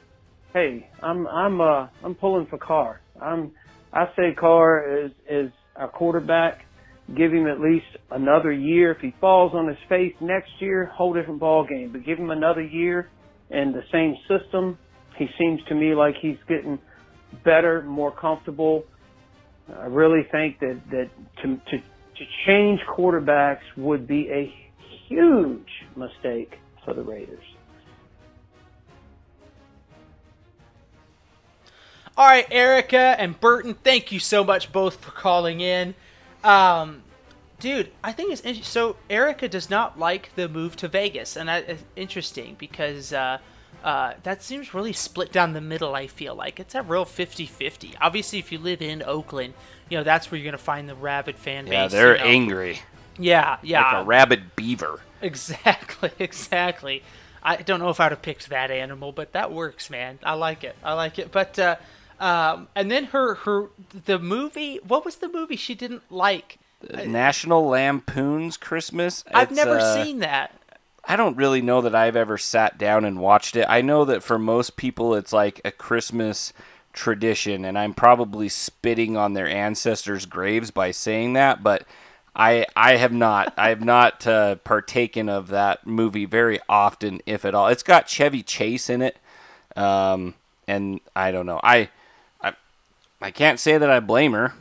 hey, 0.53 0.87
I'm, 1.01 1.25
I'm, 1.25 1.61
uh, 1.61 1.87
I'm 2.03 2.13
pulling 2.13 2.45
for 2.45 2.59
Carr. 2.59 3.01
I'm, 3.21 3.51
I 3.93 4.05
say 4.15 4.33
Carr 4.33 5.05
is, 5.05 5.11
is 5.29 5.51
our 5.75 5.87
quarterback 5.87 6.65
give 7.13 7.31
him 7.31 7.47
at 7.47 7.59
least 7.59 7.85
another 8.11 8.51
year. 8.51 8.91
If 8.91 8.99
he 8.99 9.13
falls 9.21 9.53
on 9.53 9.67
his 9.67 9.77
face 9.87 10.13
next 10.21 10.49
year, 10.59 10.85
whole 10.85 11.13
different 11.13 11.39
ball 11.39 11.65
game. 11.65 11.91
But 11.91 12.05
give 12.05 12.17
him 12.17 12.31
another 12.31 12.63
year 12.63 13.09
in 13.49 13.71
the 13.71 13.83
same 13.91 14.15
system. 14.27 14.77
He 15.17 15.27
seems 15.37 15.61
to 15.67 15.75
me 15.75 15.93
like 15.93 16.15
he's 16.19 16.37
getting 16.47 16.79
better, 17.43 17.83
more 17.83 18.11
comfortable. 18.11 18.85
I 19.69 19.85
really 19.85 20.23
think 20.31 20.59
that 20.59 20.79
that 20.91 21.09
to 21.43 21.57
to 21.57 21.77
to 21.77 22.25
change 22.45 22.79
quarterbacks 22.87 23.63
would 23.77 24.07
be 24.07 24.29
a 24.29 24.53
huge 25.07 25.67
mistake 25.95 26.57
for 26.83 26.93
the 26.93 27.01
Raiders. 27.01 27.43
All 32.17 32.25
right, 32.25 32.47
Erica 32.49 33.15
and 33.19 33.37
Burton, 33.39 33.73
thank 33.83 34.11
you 34.11 34.19
so 34.19 34.43
much 34.43 34.71
both 34.71 34.95
for 35.03 35.11
calling 35.11 35.59
in. 35.59 35.95
Um, 36.45 37.03
dude, 37.59 37.91
I 38.03 38.13
think 38.13 38.31
it's 38.31 38.41
interesting. 38.41 38.63
So 38.63 38.95
Erica 39.09 39.49
does 39.49 39.69
not 39.69 39.99
like 39.99 40.33
the 40.35 40.47
move 40.47 40.77
to 40.77 40.87
Vegas, 40.87 41.35
and 41.35 41.49
that 41.49 41.69
is 41.69 41.83
interesting 41.97 42.55
because 42.57 43.11
uh, 43.11 43.39
uh, 43.83 44.13
that 44.23 44.41
seems 44.41 44.73
really 44.73 44.93
split 44.93 45.33
down 45.33 45.51
the 45.51 45.59
middle. 45.59 45.93
I 45.93 46.07
feel 46.07 46.35
like 46.35 46.57
it's 46.57 46.73
a 46.73 46.83
real 46.83 47.03
50-50. 47.03 47.95
Obviously, 47.99 48.39
if 48.39 48.49
you 48.49 48.59
live 48.59 48.81
in 48.81 49.03
Oakland, 49.03 49.53
you 49.89 49.97
know 49.97 50.03
that's 50.05 50.31
where 50.31 50.39
you're 50.39 50.49
gonna 50.49 50.57
find 50.57 50.87
the 50.87 50.95
rabid 50.95 51.37
fan 51.37 51.65
base. 51.65 51.73
Yeah, 51.73 51.87
they're 51.87 52.17
you 52.17 52.23
know. 52.23 52.29
angry. 52.29 52.79
Yeah, 53.19 53.57
yeah, 53.61 53.81
Like 53.81 54.03
a 54.03 54.05
rabid 54.05 54.55
beaver. 54.55 55.01
Exactly, 55.21 56.11
exactly. 56.19 57.03
I 57.43 57.57
don't 57.57 57.79
know 57.79 57.89
if 57.89 57.99
I'd 57.99 58.11
have 58.11 58.21
picked 58.21 58.49
that 58.49 58.71
animal, 58.71 59.11
but 59.11 59.33
that 59.33 59.51
works, 59.51 59.89
man. 59.89 60.17
I 60.23 60.33
like 60.33 60.63
it. 60.63 60.75
I 60.83 60.93
like 60.93 61.19
it. 61.19 61.31
But 61.31 61.59
uh, 61.59 61.75
um, 62.19 62.67
and 62.75 62.89
then 62.89 63.05
her 63.05 63.35
her 63.35 63.69
the 64.05 64.19
movie. 64.19 64.79
What 64.85 65.05
was 65.05 65.17
the 65.17 65.29
movie 65.29 65.55
she 65.55 65.75
didn't 65.75 66.03
like? 66.11 66.59
National 67.05 67.67
Lampoon's 67.67 68.57
Christmas. 68.57 69.23
I've 69.33 69.51
never 69.51 69.79
uh, 69.79 70.03
seen 70.03 70.19
that. 70.19 70.51
I 71.07 71.15
don't 71.15 71.37
really 71.37 71.61
know 71.61 71.81
that 71.81 71.95
I've 71.95 72.15
ever 72.15 72.37
sat 72.37 72.77
down 72.77 73.05
and 73.05 73.19
watched 73.19 73.55
it. 73.55 73.65
I 73.69 73.81
know 73.81 74.05
that 74.05 74.23
for 74.23 74.39
most 74.39 74.75
people, 74.75 75.13
it's 75.13 75.33
like 75.33 75.61
a 75.63 75.71
Christmas 75.71 76.51
tradition, 76.93 77.65
and 77.65 77.77
I'm 77.77 77.93
probably 77.93 78.49
spitting 78.49 79.15
on 79.15 79.33
their 79.33 79.47
ancestors' 79.47 80.25
graves 80.25 80.71
by 80.71 80.91
saying 80.91 81.33
that, 81.33 81.61
but 81.61 81.85
I 82.35 82.65
I 82.75 82.95
have 82.97 83.13
not 83.13 83.53
I 83.57 83.69
have 83.69 83.83
not 83.83 84.25
uh, 84.25 84.55
partaken 84.55 85.29
of 85.29 85.49
that 85.49 85.85
movie 85.85 86.25
very 86.25 86.59
often, 86.67 87.21
if 87.25 87.45
at 87.45 87.53
all. 87.53 87.67
It's 87.67 87.83
got 87.83 88.09
Chevy 88.09 88.41
Chase 88.41 88.89
in 88.89 89.01
it, 89.01 89.17
um, 89.75 90.33
and 90.67 90.99
I 91.15 91.31
don't 91.31 91.45
know. 91.45 91.59
I 91.63 91.89
I 93.25 93.31
can't 93.31 93.59
say 93.59 93.79
that 93.79 93.89
I 93.89 93.99
blame 93.99 94.33
her. 94.33 94.53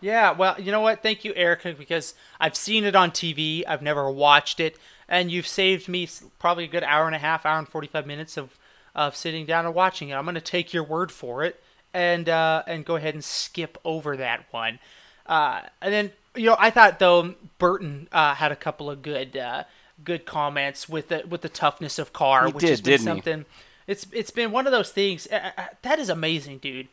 Yeah, 0.00 0.30
well, 0.30 0.60
you 0.60 0.70
know 0.70 0.82
what? 0.82 1.02
Thank 1.02 1.24
you, 1.24 1.32
Erica, 1.34 1.74
because 1.76 2.14
I've 2.38 2.54
seen 2.54 2.84
it 2.84 2.94
on 2.94 3.10
TV. 3.10 3.64
I've 3.66 3.82
never 3.82 4.08
watched 4.08 4.60
it, 4.60 4.76
and 5.08 5.32
you've 5.32 5.48
saved 5.48 5.88
me 5.88 6.08
probably 6.38 6.62
a 6.64 6.68
good 6.68 6.84
hour 6.84 7.06
and 7.06 7.16
a 7.16 7.18
half, 7.18 7.44
hour 7.44 7.58
and 7.58 7.68
forty-five 7.68 8.06
minutes 8.06 8.36
of 8.36 8.56
of 8.94 9.16
sitting 9.16 9.46
down 9.46 9.66
and 9.66 9.74
watching 9.74 10.10
it. 10.10 10.14
I'm 10.14 10.24
going 10.24 10.36
to 10.36 10.40
take 10.40 10.72
your 10.72 10.84
word 10.84 11.10
for 11.10 11.42
it, 11.42 11.60
and 11.92 12.28
uh, 12.28 12.62
and 12.68 12.84
go 12.84 12.94
ahead 12.94 13.14
and 13.14 13.24
skip 13.24 13.78
over 13.84 14.16
that 14.16 14.44
one. 14.52 14.78
Uh, 15.26 15.62
and 15.82 15.92
then 15.92 16.12
you 16.36 16.46
know, 16.46 16.56
I 16.56 16.70
thought 16.70 17.00
though 17.00 17.34
Burton 17.58 18.06
uh, 18.12 18.34
had 18.36 18.52
a 18.52 18.56
couple 18.56 18.88
of 18.88 19.02
good 19.02 19.36
uh, 19.36 19.64
good 20.04 20.24
comments 20.24 20.88
with 20.88 21.08
the 21.08 21.24
with 21.28 21.40
the 21.40 21.48
toughness 21.48 21.98
of 21.98 22.12
Carr, 22.12 22.46
He 22.46 22.52
which 22.52 22.60
did, 22.60 22.70
has 22.70 22.80
been 22.80 22.90
didn't 22.92 23.00
he? 23.00 23.06
something. 23.08 23.44
It's 23.88 24.06
it's 24.12 24.30
been 24.30 24.52
one 24.52 24.66
of 24.66 24.72
those 24.72 24.92
things. 24.92 25.26
Uh, 25.32 25.50
uh, 25.58 25.64
that 25.82 25.98
is 25.98 26.08
amazing, 26.08 26.58
dude. 26.58 26.86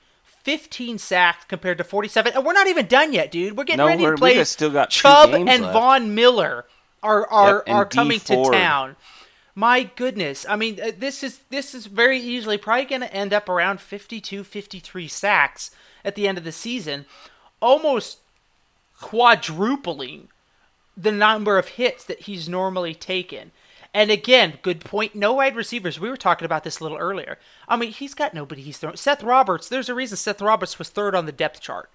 15 0.44 0.98
sacks 0.98 1.46
compared 1.48 1.78
to 1.78 1.84
47, 1.84 2.34
and 2.34 2.46
we're 2.46 2.54
not 2.54 2.68
even 2.68 2.88
done 2.88 3.14
yet, 3.14 3.32
dude. 3.32 3.58
We're 3.58 3.64
getting 3.64 3.78
No, 3.78 3.88
ready 3.88 4.04
we're- 4.04 4.16
to 4.18 4.22
we 4.24 4.30
play. 4.32 4.36
got- 4.36 4.48
still 4.48 4.70
got 4.72 4.90
Chubb 4.90 5.34
and 5.34 5.46
left. 5.46 5.74
Von 5.74 6.16
Miller 6.16 6.66
are 7.04 7.28
are 7.28 7.64
Yep, 7.68 7.76
are 7.76 7.86
coming 7.86 8.20
to 8.22 8.50
town. 8.52 8.96
My 9.54 9.84
goodness. 9.84 10.46
I 10.48 10.56
mean, 10.56 10.80
uh, 10.82 10.92
this 10.98 11.24
is 11.24 11.42
this 11.50 11.74
is 11.76 11.86
very 11.88 12.20
easily 12.20 12.58
probably 12.58 12.86
going 12.86 13.02
to 13.02 13.14
end 13.14 13.34
up 13.34 13.50
around 13.50 13.82
52 13.82 14.44
53 14.44 15.08
sacks 15.08 15.72
at 16.06 16.16
the 16.16 16.28
end 16.28 16.38
of 16.38 16.44
the 16.44 16.52
season, 16.52 17.06
almost 17.60 18.20
quadrupling 19.00 20.30
the 20.96 21.12
number 21.12 21.58
of 21.58 21.70
hits 21.70 22.04
that 22.06 22.22
he's 22.22 22.48
normally 22.48 22.94
taken. 22.94 23.52
And 23.94 24.10
again, 24.10 24.60
good 24.62 24.80
point. 24.80 25.16
No 25.16 25.34
wide 25.34 25.56
receivers. 25.56 26.00
We 26.00 26.10
were 26.10 26.18
talking 26.18 26.46
about 26.46 26.64
this 26.64 26.80
a 26.80 26.84
little 26.84 26.98
earlier. 26.98 27.38
I 27.68 27.76
mean, 27.76 27.92
he's 27.92 28.14
got 28.14 28.34
nobody 28.34 28.62
he's 28.62 28.78
throwing. 28.78 28.96
Seth 28.96 29.22
Roberts. 29.22 29.68
There's 29.68 29.90
a 29.90 29.96
reason 29.96 30.18
Seth 30.18 30.42
Roberts 30.42 30.80
was 30.80 30.90
third 30.90 31.14
on 31.14 31.26
the 31.26 31.34
depth 31.34 31.60
chart. 31.60 31.90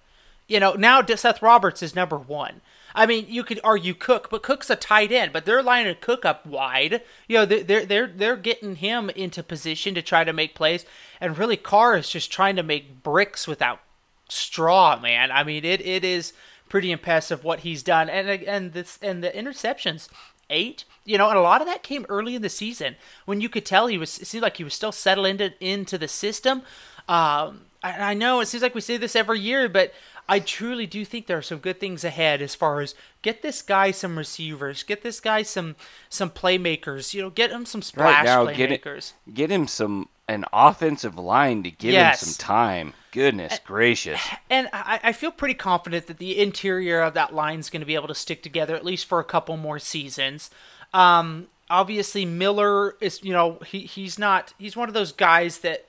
You 0.47 0.59
know, 0.59 0.73
now 0.73 1.05
Seth 1.05 1.41
Roberts 1.41 1.83
is 1.83 1.95
number 1.95 2.17
one. 2.17 2.61
I 2.95 3.05
mean, 3.05 3.25
you 3.27 3.43
could 3.43 3.59
argue 3.63 3.93
Cook, 3.93 4.29
but 4.29 4.43
Cook's 4.43 4.69
a 4.69 4.75
tight 4.75 5.11
end, 5.11 5.33
but 5.33 5.45
they're 5.45 5.61
lining 5.61 5.95
Cook 5.99 6.23
up 6.23 6.45
wide. 6.45 7.01
You 7.27 7.39
know, 7.39 7.45
they're 7.45 7.85
they're 7.85 8.07
they're, 8.07 8.37
getting 8.37 8.77
him 8.77 9.09
into 9.09 9.43
position 9.43 9.93
to 9.95 10.01
try 10.01 10.23
to 10.23 10.31
make 10.31 10.55
plays, 10.55 10.85
and 11.19 11.37
really 11.37 11.57
Carr 11.57 11.97
is 11.97 12.09
just 12.09 12.31
trying 12.31 12.55
to 12.55 12.63
make 12.63 13.03
bricks 13.03 13.47
without 13.47 13.81
straw, 14.29 14.97
man. 14.99 15.31
I 15.31 15.43
mean, 15.43 15.65
it, 15.65 15.85
it 15.85 16.05
is 16.05 16.33
pretty 16.69 16.91
impressive 16.91 17.43
what 17.43 17.59
he's 17.59 17.83
done, 17.83 18.09
and 18.09 18.29
and 18.29 18.71
this 18.71 18.97
and 19.01 19.21
the 19.21 19.31
interceptions, 19.31 20.07
eight. 20.49 20.85
You 21.05 21.17
know, 21.17 21.29
and 21.29 21.37
a 21.37 21.41
lot 21.41 21.61
of 21.61 21.67
that 21.67 21.83
came 21.83 22.05
early 22.09 22.35
in 22.35 22.41
the 22.41 22.49
season 22.49 22.95
when 23.25 23.39
you 23.39 23.47
could 23.49 23.65
tell 23.65 23.87
he 23.87 23.97
was. 23.97 24.19
It 24.19 24.25
seemed 24.27 24.41
like 24.41 24.57
he 24.57 24.63
was 24.63 24.73
still 24.73 24.91
settling 24.91 25.39
into 25.39 25.53
into 25.63 25.97
the 25.97 26.07
system. 26.07 26.63
Um, 27.07 27.61
I, 27.81 28.11
I 28.11 28.13
know 28.13 28.41
it 28.41 28.47
seems 28.47 28.61
like 28.63 28.75
we 28.75 28.81
say 28.81 28.97
this 28.97 29.15
every 29.15 29.39
year, 29.39 29.69
but 29.69 29.93
I 30.27 30.39
truly 30.39 30.85
do 30.85 31.05
think 31.05 31.27
there 31.27 31.37
are 31.37 31.41
some 31.41 31.59
good 31.59 31.79
things 31.79 32.03
ahead 32.03 32.41
as 32.41 32.53
far 32.55 32.81
as 32.81 32.95
get 33.21 33.41
this 33.41 33.61
guy 33.61 33.91
some 33.91 34.17
receivers, 34.17 34.83
get 34.83 35.01
this 35.01 35.21
guy 35.21 35.43
some 35.43 35.75
some 36.09 36.29
playmakers. 36.29 37.13
You 37.13 37.21
know, 37.21 37.29
get 37.29 37.51
him 37.51 37.65
some 37.65 37.81
splash 37.81 38.25
Right 38.25 38.25
now, 38.25 38.45
get 38.53 38.71
it, 38.71 39.13
get 39.33 39.49
him 39.49 39.67
some 39.67 40.09
an 40.27 40.43
offensive 40.51 41.17
line 41.17 41.63
to 41.63 41.71
give 41.71 41.93
Yes. 41.93 42.21
him 42.21 42.27
some 42.27 42.45
time. 42.45 42.93
Goodness 43.17 43.59
gracious! 43.65 44.21
And 44.49 44.69
I, 44.71 44.99
I 45.03 45.11
feel 45.11 45.31
pretty 45.31 45.55
confident 45.55 46.07
that 46.07 46.19
the 46.19 46.39
interior 46.39 47.01
of 47.01 47.13
that 47.15 47.33
line 47.33 47.59
is 47.59 47.69
going 47.69 47.81
to 47.81 47.85
be 47.85 47.95
able 47.95 48.07
to 48.07 48.15
stick 48.15 48.41
together 48.41 48.75
at 48.75 48.85
least 48.85 49.05
for 49.05 49.19
a 49.19 49.23
couple 49.23 49.57
more 49.57 49.79
seasons. 49.79 50.49
Um, 50.93 51.47
obviously, 51.69 52.23
Miller 52.23 52.95
is, 53.01 53.21
you 53.23 53.33
know, 53.33 53.59
he, 53.65 53.79
he's 53.79 54.17
not, 54.17 54.53
he's 54.57 54.77
one 54.77 54.87
of 54.87 54.93
those 54.93 55.11
guys 55.11 55.59
that, 55.59 55.85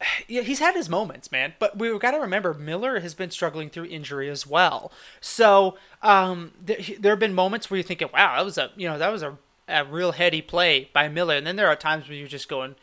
yeah, 0.28 0.42
he's 0.42 0.60
had 0.60 0.74
his 0.74 0.88
moments, 0.88 1.30
man. 1.30 1.54
But 1.58 1.78
we've 1.78 1.98
got 2.00 2.12
to 2.12 2.18
remember, 2.18 2.54
Miller 2.54 3.00
has 3.00 3.14
been 3.14 3.30
struggling 3.30 3.68
through 3.68 3.86
injury 3.86 4.30
as 4.30 4.46
well. 4.46 4.90
So 5.20 5.76
um, 6.02 6.52
th- 6.66 6.98
there 7.00 7.12
have 7.12 7.20
been 7.20 7.34
moments 7.34 7.70
where 7.70 7.78
you're 7.78 7.84
thinking, 7.84 8.08
wow, 8.14 8.36
that 8.36 8.44
was 8.44 8.56
a, 8.56 8.70
you 8.76 8.88
know, 8.88 8.96
that 8.96 9.12
was 9.12 9.22
a, 9.22 9.36
a 9.68 9.84
real 9.84 10.12
heady 10.12 10.40
play 10.40 10.88
by 10.92 11.08
Miller. 11.08 11.34
And 11.34 11.46
then 11.46 11.56
there 11.56 11.68
are 11.68 11.76
times 11.76 12.08
where 12.08 12.16
you're 12.16 12.28
just 12.28 12.48
going, 12.48 12.76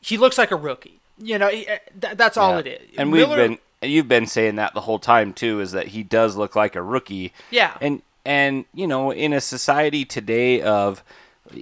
he 0.00 0.16
looks 0.18 0.38
like 0.38 0.50
a 0.50 0.56
rookie. 0.56 1.00
You 1.22 1.38
know, 1.38 1.48
he, 1.48 1.66
uh, 1.66 1.78
th- 2.00 2.16
that's 2.16 2.36
all 2.36 2.52
Yeah. 2.54 2.58
it 2.60 2.66
is. 2.66 2.88
And 2.98 3.10
Miller- 3.10 3.28
we've 3.28 3.58
been 3.80 3.90
you've 3.90 4.08
been 4.08 4.26
saying 4.26 4.56
that 4.56 4.74
the 4.74 4.80
whole 4.82 4.98
time 4.98 5.32
too 5.32 5.60
is 5.60 5.72
that 5.72 5.88
he 5.88 6.02
does 6.02 6.36
look 6.36 6.54
like 6.54 6.76
a 6.76 6.82
rookie. 6.82 7.32
Yeah. 7.50 7.72
And 7.80 8.02
and 8.24 8.64
you 8.74 8.86
know, 8.86 9.10
in 9.10 9.32
a 9.32 9.40
society 9.40 10.04
today 10.04 10.60
of 10.62 11.02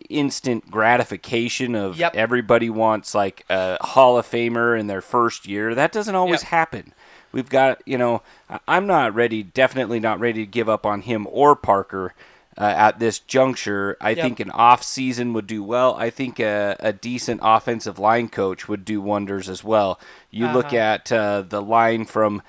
instant 0.08 0.70
gratification 0.70 1.74
of 1.74 1.96
Yep. 1.98 2.14
everybody 2.14 2.70
wants 2.70 3.14
like 3.14 3.44
a 3.48 3.76
Hall 3.84 4.18
of 4.18 4.26
Famer 4.30 4.78
in 4.78 4.86
their 4.86 5.00
first 5.00 5.46
year, 5.46 5.74
that 5.74 5.92
doesn't 5.92 6.14
always 6.14 6.42
Yep. 6.42 6.50
happen. 6.50 6.92
We've 7.32 7.48
got, 7.48 7.80
you 7.86 7.96
know, 7.96 8.22
I'm 8.68 8.86
not 8.86 9.14
ready, 9.14 9.42
definitely 9.42 10.00
not 10.00 10.18
ready 10.20 10.40
to 10.44 10.50
give 10.50 10.68
up 10.68 10.84
on 10.84 11.02
him 11.02 11.26
or 11.30 11.54
Parker 11.56 12.12
uh, 12.60 12.64
at 12.64 12.98
this 12.98 13.18
juncture. 13.18 13.96
I 14.00 14.10
Yep. 14.10 14.18
think 14.24 14.40
an 14.40 14.50
off 14.50 14.82
season 14.82 15.32
would 15.32 15.46
do 15.46 15.62
well. 15.64 15.94
I 15.96 16.10
think 16.10 16.38
a, 16.38 16.76
a 16.78 16.92
decent 16.92 17.40
offensive 17.42 17.98
line 17.98 18.28
coach 18.28 18.68
would 18.68 18.84
do 18.84 19.00
wonders 19.00 19.48
as 19.48 19.64
well. 19.64 19.98
You 20.30 20.46
look 20.48 20.66
Uh-huh. 20.66 20.76
at 20.76 21.10
uh, 21.10 21.42
the 21.42 21.62
line 21.62 22.04
from 22.04 22.42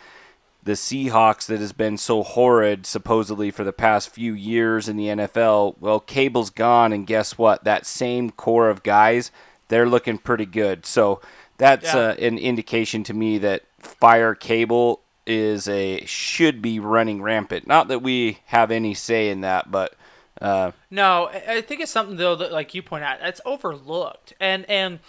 the 0.63 0.73
Seahawks 0.73 1.47
that 1.47 1.59
has 1.59 1.71
been 1.73 1.97
so 1.97 2.21
horrid 2.21 2.85
supposedly 2.85 3.49
for 3.49 3.63
the 3.63 3.73
past 3.73 4.09
few 4.11 4.33
years 4.33 4.87
in 4.87 4.95
the 4.97 5.07
NFL. 5.07 5.75
Well, 5.79 5.99
Cable's 5.99 6.51
gone, 6.51 6.93
and 6.93 7.07
guess 7.07 7.37
what? 7.37 7.63
That 7.63 7.85
same 7.87 8.29
core 8.29 8.69
of 8.69 8.83
guys, 8.83 9.31
they're 9.69 9.89
looking 9.89 10.19
pretty 10.19 10.45
good. 10.45 10.85
So 10.85 11.19
that's 11.57 11.93
Yeah. 11.93 11.99
uh, 12.09 12.13
an 12.19 12.37
indication 12.37 13.03
to 13.05 13.13
me 13.13 13.37
that 13.39 13.63
fire 13.79 14.35
Cable 14.35 14.99
is 15.25 15.67
a 15.67 16.03
should 16.05 16.61
be 16.61 16.79
running 16.79 17.21
rampant. 17.23 17.65
Not 17.65 17.87
that 17.87 18.01
we 18.03 18.39
have 18.47 18.69
any 18.69 18.93
say 18.93 19.29
in 19.29 19.41
that, 19.41 19.71
but 19.71 19.93
uh, 20.41 20.71
no, 20.89 21.29
I 21.47 21.61
think 21.61 21.81
it's 21.81 21.91
something 21.91 22.17
though 22.17 22.35
that, 22.35 22.51
like 22.51 22.73
you 22.73 22.81
point 22.81 23.03
out, 23.03 23.19
it's 23.21 23.41
overlooked, 23.45 24.33
and 24.39 24.69
and 24.69 24.99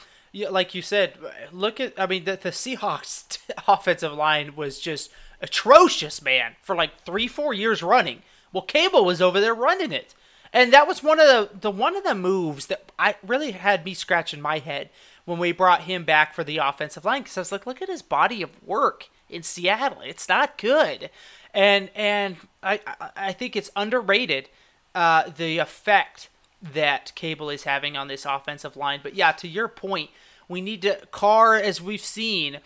like 0.50 0.74
you 0.74 0.82
said, 0.82 1.14
look 1.50 1.80
at 1.80 1.98
I 1.98 2.06
mean 2.06 2.24
the, 2.24 2.36
the 2.36 2.50
Seahawks 2.50 3.38
offensive 3.68 4.12
line 4.12 4.54
was 4.56 4.78
just 4.78 5.10
atrocious, 5.40 6.22
man, 6.22 6.56
for 6.62 6.76
like 6.76 7.00
three 7.04 7.26
four 7.28 7.54
years 7.54 7.82
running. 7.82 8.22
Well, 8.52 8.62
Cable 8.62 9.04
was 9.04 9.22
over 9.22 9.40
there 9.40 9.54
running 9.54 9.92
it. 9.92 10.14
And 10.52 10.72
that 10.72 10.86
was 10.86 11.02
one 11.02 11.18
of 11.18 11.26
the, 11.26 11.58
the 11.58 11.70
one 11.70 11.96
of 11.96 12.04
the 12.04 12.14
moves 12.14 12.66
that 12.66 12.92
I 12.98 13.14
really 13.26 13.52
had 13.52 13.84
me 13.84 13.94
scratching 13.94 14.40
my 14.40 14.58
head 14.58 14.90
when 15.24 15.38
we 15.38 15.52
brought 15.52 15.82
him 15.82 16.04
back 16.04 16.34
for 16.34 16.44
the 16.44 16.58
offensive 16.58 17.04
line 17.04 17.22
because 17.22 17.38
I 17.38 17.40
was 17.40 17.52
like, 17.52 17.66
look 17.66 17.80
at 17.80 17.88
his 17.88 18.02
body 18.02 18.42
of 18.42 18.50
work 18.62 19.08
in 19.30 19.42
Seattle. 19.42 20.02
It's 20.02 20.28
not 20.28 20.58
good, 20.58 21.08
and 21.54 21.88
and 21.94 22.36
I 22.62 22.80
I 23.16 23.32
think 23.32 23.56
it's 23.56 23.70
underrated 23.74 24.50
uh, 24.94 25.30
the 25.36 25.58
effect 25.58 26.28
that 26.62 27.12
Cable 27.14 27.50
is 27.50 27.64
having 27.64 27.96
on 27.96 28.08
this 28.08 28.24
offensive 28.24 28.76
line. 28.76 29.00
But 29.02 29.14
yeah, 29.14 29.32
to 29.32 29.48
your 29.48 29.68
point, 29.68 30.10
we 30.48 30.60
need 30.60 30.82
to 30.82 31.06
Carr 31.10 31.56
as 31.56 31.80
we've 31.80 32.00
seen. 32.00 32.58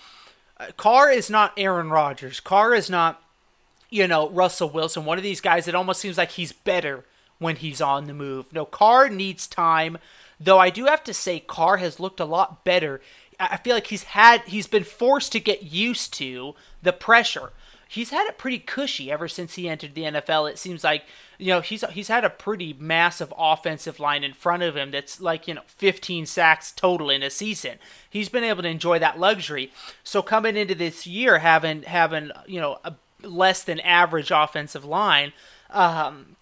Uh, 0.58 0.66
Carr 0.76 1.10
is 1.10 1.30
not 1.30 1.52
Aaron 1.56 1.90
Rodgers. 1.90 2.40
Carr 2.40 2.74
is 2.74 2.90
not 2.90 3.22
you 3.90 4.06
know 4.06 4.28
Russell 4.30 4.70
Wilson. 4.70 5.04
One 5.04 5.18
of 5.18 5.24
these 5.24 5.40
guys 5.40 5.64
that 5.64 5.74
almost 5.74 6.00
seems 6.00 6.18
like 6.18 6.32
he's 6.32 6.52
better 6.52 7.04
when 7.38 7.56
he's 7.56 7.80
on 7.80 8.06
the 8.06 8.14
move. 8.14 8.52
No, 8.52 8.64
Carr 8.64 9.08
needs 9.08 9.46
time. 9.46 9.98
Though 10.38 10.58
I 10.58 10.70
do 10.70 10.84
have 10.86 11.02
to 11.04 11.14
say, 11.14 11.40
Carr 11.40 11.78
has 11.78 12.00
looked 12.00 12.20
a 12.20 12.26
lot 12.26 12.64
better. 12.64 13.00
I 13.38 13.56
feel 13.58 13.74
like 13.74 13.88
he's 13.88 14.04
had 14.04 14.42
he's 14.42 14.66
been 14.66 14.84
forced 14.84 15.32
to 15.32 15.40
get 15.40 15.62
used 15.62 16.12
to 16.14 16.54
the 16.82 16.92
pressure. 16.92 17.52
He's 17.88 18.10
had 18.10 18.26
it 18.26 18.38
pretty 18.38 18.58
cushy 18.58 19.10
ever 19.10 19.28
since 19.28 19.54
he 19.54 19.68
entered 19.68 19.94
the 19.94 20.02
NFL. 20.02 20.50
It 20.50 20.58
seems 20.58 20.82
like 20.82 21.04
you 21.39 21.49
know 21.49 21.61
he's 21.61 21.84
he's 21.91 22.09
had 22.09 22.24
a 22.24 22.30
pretty 22.30 22.74
massive 22.78 23.32
offensive 23.37 24.01
line 24.01 24.24
in 24.24 24.32
front 24.32 24.62
of 24.62 24.76
him 24.76 24.91
that's 24.91 25.20
like 25.20 25.47
you 25.47 25.55
know 25.55 25.62
15 25.66 26.26
sacks 26.26 26.72
total 26.72 27.11
in 27.11 27.22
a 27.22 27.30
season. 27.30 27.78
He's 28.09 28.28
been 28.28 28.45
able 28.45 28.62
to 28.62 28.68
enjoy 28.68 28.99
that 28.99 29.18
luxury. 29.18 29.72
So 30.03 30.22
coming 30.22 30.57
into 30.57 30.74
this 30.74 31.07
year 31.07 31.39
having 31.39 31.82
having 31.82 32.30
you 32.47 32.61
know 32.61 32.78
a 32.84 32.95
less 33.22 33.62
than 33.62 33.80
average 33.80 34.30
offensive 34.30 34.84
line, 34.84 35.32
um, 35.70 36.37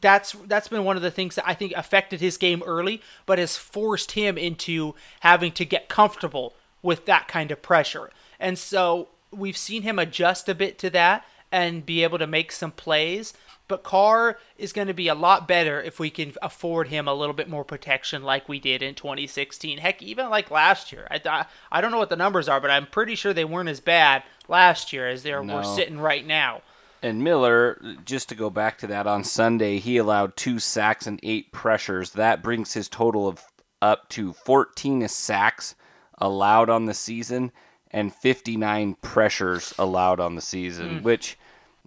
that's 0.00 0.32
that's 0.46 0.68
been 0.68 0.84
one 0.84 0.96
of 0.96 1.02
the 1.02 1.10
things 1.10 1.34
that 1.34 1.48
I 1.48 1.54
think 1.54 1.72
affected 1.76 2.20
his 2.20 2.36
game 2.36 2.62
early, 2.64 3.02
but 3.26 3.38
has 3.38 3.56
forced 3.56 4.12
him 4.12 4.38
into 4.38 4.94
having 5.20 5.52
to 5.52 5.64
get 5.64 5.88
comfortable 5.88 6.54
with 6.82 7.06
that 7.06 7.28
kind 7.28 7.50
of 7.50 7.62
pressure. 7.62 8.10
And 8.38 8.58
so 8.58 9.08
we've 9.30 9.56
seen 9.56 9.82
him 9.82 9.98
adjust 9.98 10.48
a 10.48 10.54
bit 10.54 10.78
to 10.78 10.90
that 10.90 11.24
and 11.52 11.84
be 11.84 12.02
able 12.02 12.18
to 12.18 12.26
make 12.26 12.52
some 12.52 12.70
plays. 12.70 13.34
But 13.70 13.84
Carr 13.84 14.36
is 14.58 14.72
going 14.72 14.88
to 14.88 14.94
be 14.94 15.06
a 15.06 15.14
lot 15.14 15.46
better 15.46 15.80
if 15.80 16.00
we 16.00 16.10
can 16.10 16.34
afford 16.42 16.88
him 16.88 17.06
a 17.06 17.14
little 17.14 17.32
bit 17.32 17.48
more 17.48 17.64
protection 17.64 18.24
like 18.24 18.48
we 18.48 18.58
did 18.58 18.82
in 18.82 18.96
2016. 18.96 19.78
Heck, 19.78 20.02
even 20.02 20.28
like 20.28 20.50
last 20.50 20.90
year. 20.90 21.06
I, 21.08 21.46
I 21.70 21.80
don't 21.80 21.92
know 21.92 21.98
what 21.98 22.10
the 22.10 22.16
numbers 22.16 22.48
are, 22.48 22.60
but 22.60 22.72
I'm 22.72 22.86
pretty 22.86 23.14
sure 23.14 23.32
they 23.32 23.44
weren't 23.44 23.68
as 23.68 23.78
bad 23.78 24.24
last 24.48 24.92
year 24.92 25.08
as 25.08 25.22
they're 25.22 25.44
no. 25.44 25.54
we're 25.54 25.62
sitting 25.62 26.00
right 26.00 26.26
now. 26.26 26.62
And 27.00 27.22
Miller, 27.22 27.80
just 28.04 28.28
to 28.30 28.34
go 28.34 28.50
back 28.50 28.76
to 28.78 28.88
that, 28.88 29.06
on 29.06 29.22
Sunday 29.22 29.78
he 29.78 29.96
allowed 29.96 30.36
two 30.36 30.58
sacks 30.58 31.06
and 31.06 31.20
eight 31.22 31.52
pressures. 31.52 32.10
That 32.10 32.42
brings 32.42 32.74
his 32.74 32.88
total 32.88 33.28
of 33.28 33.40
up 33.80 34.08
to 34.08 34.32
14 34.32 35.06
sacks 35.06 35.76
allowed 36.18 36.68
on 36.68 36.86
the 36.86 36.92
season 36.92 37.52
and 37.92 38.12
59 38.12 38.96
pressures 39.00 39.72
allowed 39.78 40.18
on 40.18 40.34
the 40.34 40.42
season, 40.42 40.98
mm. 40.98 41.02
which 41.02 41.38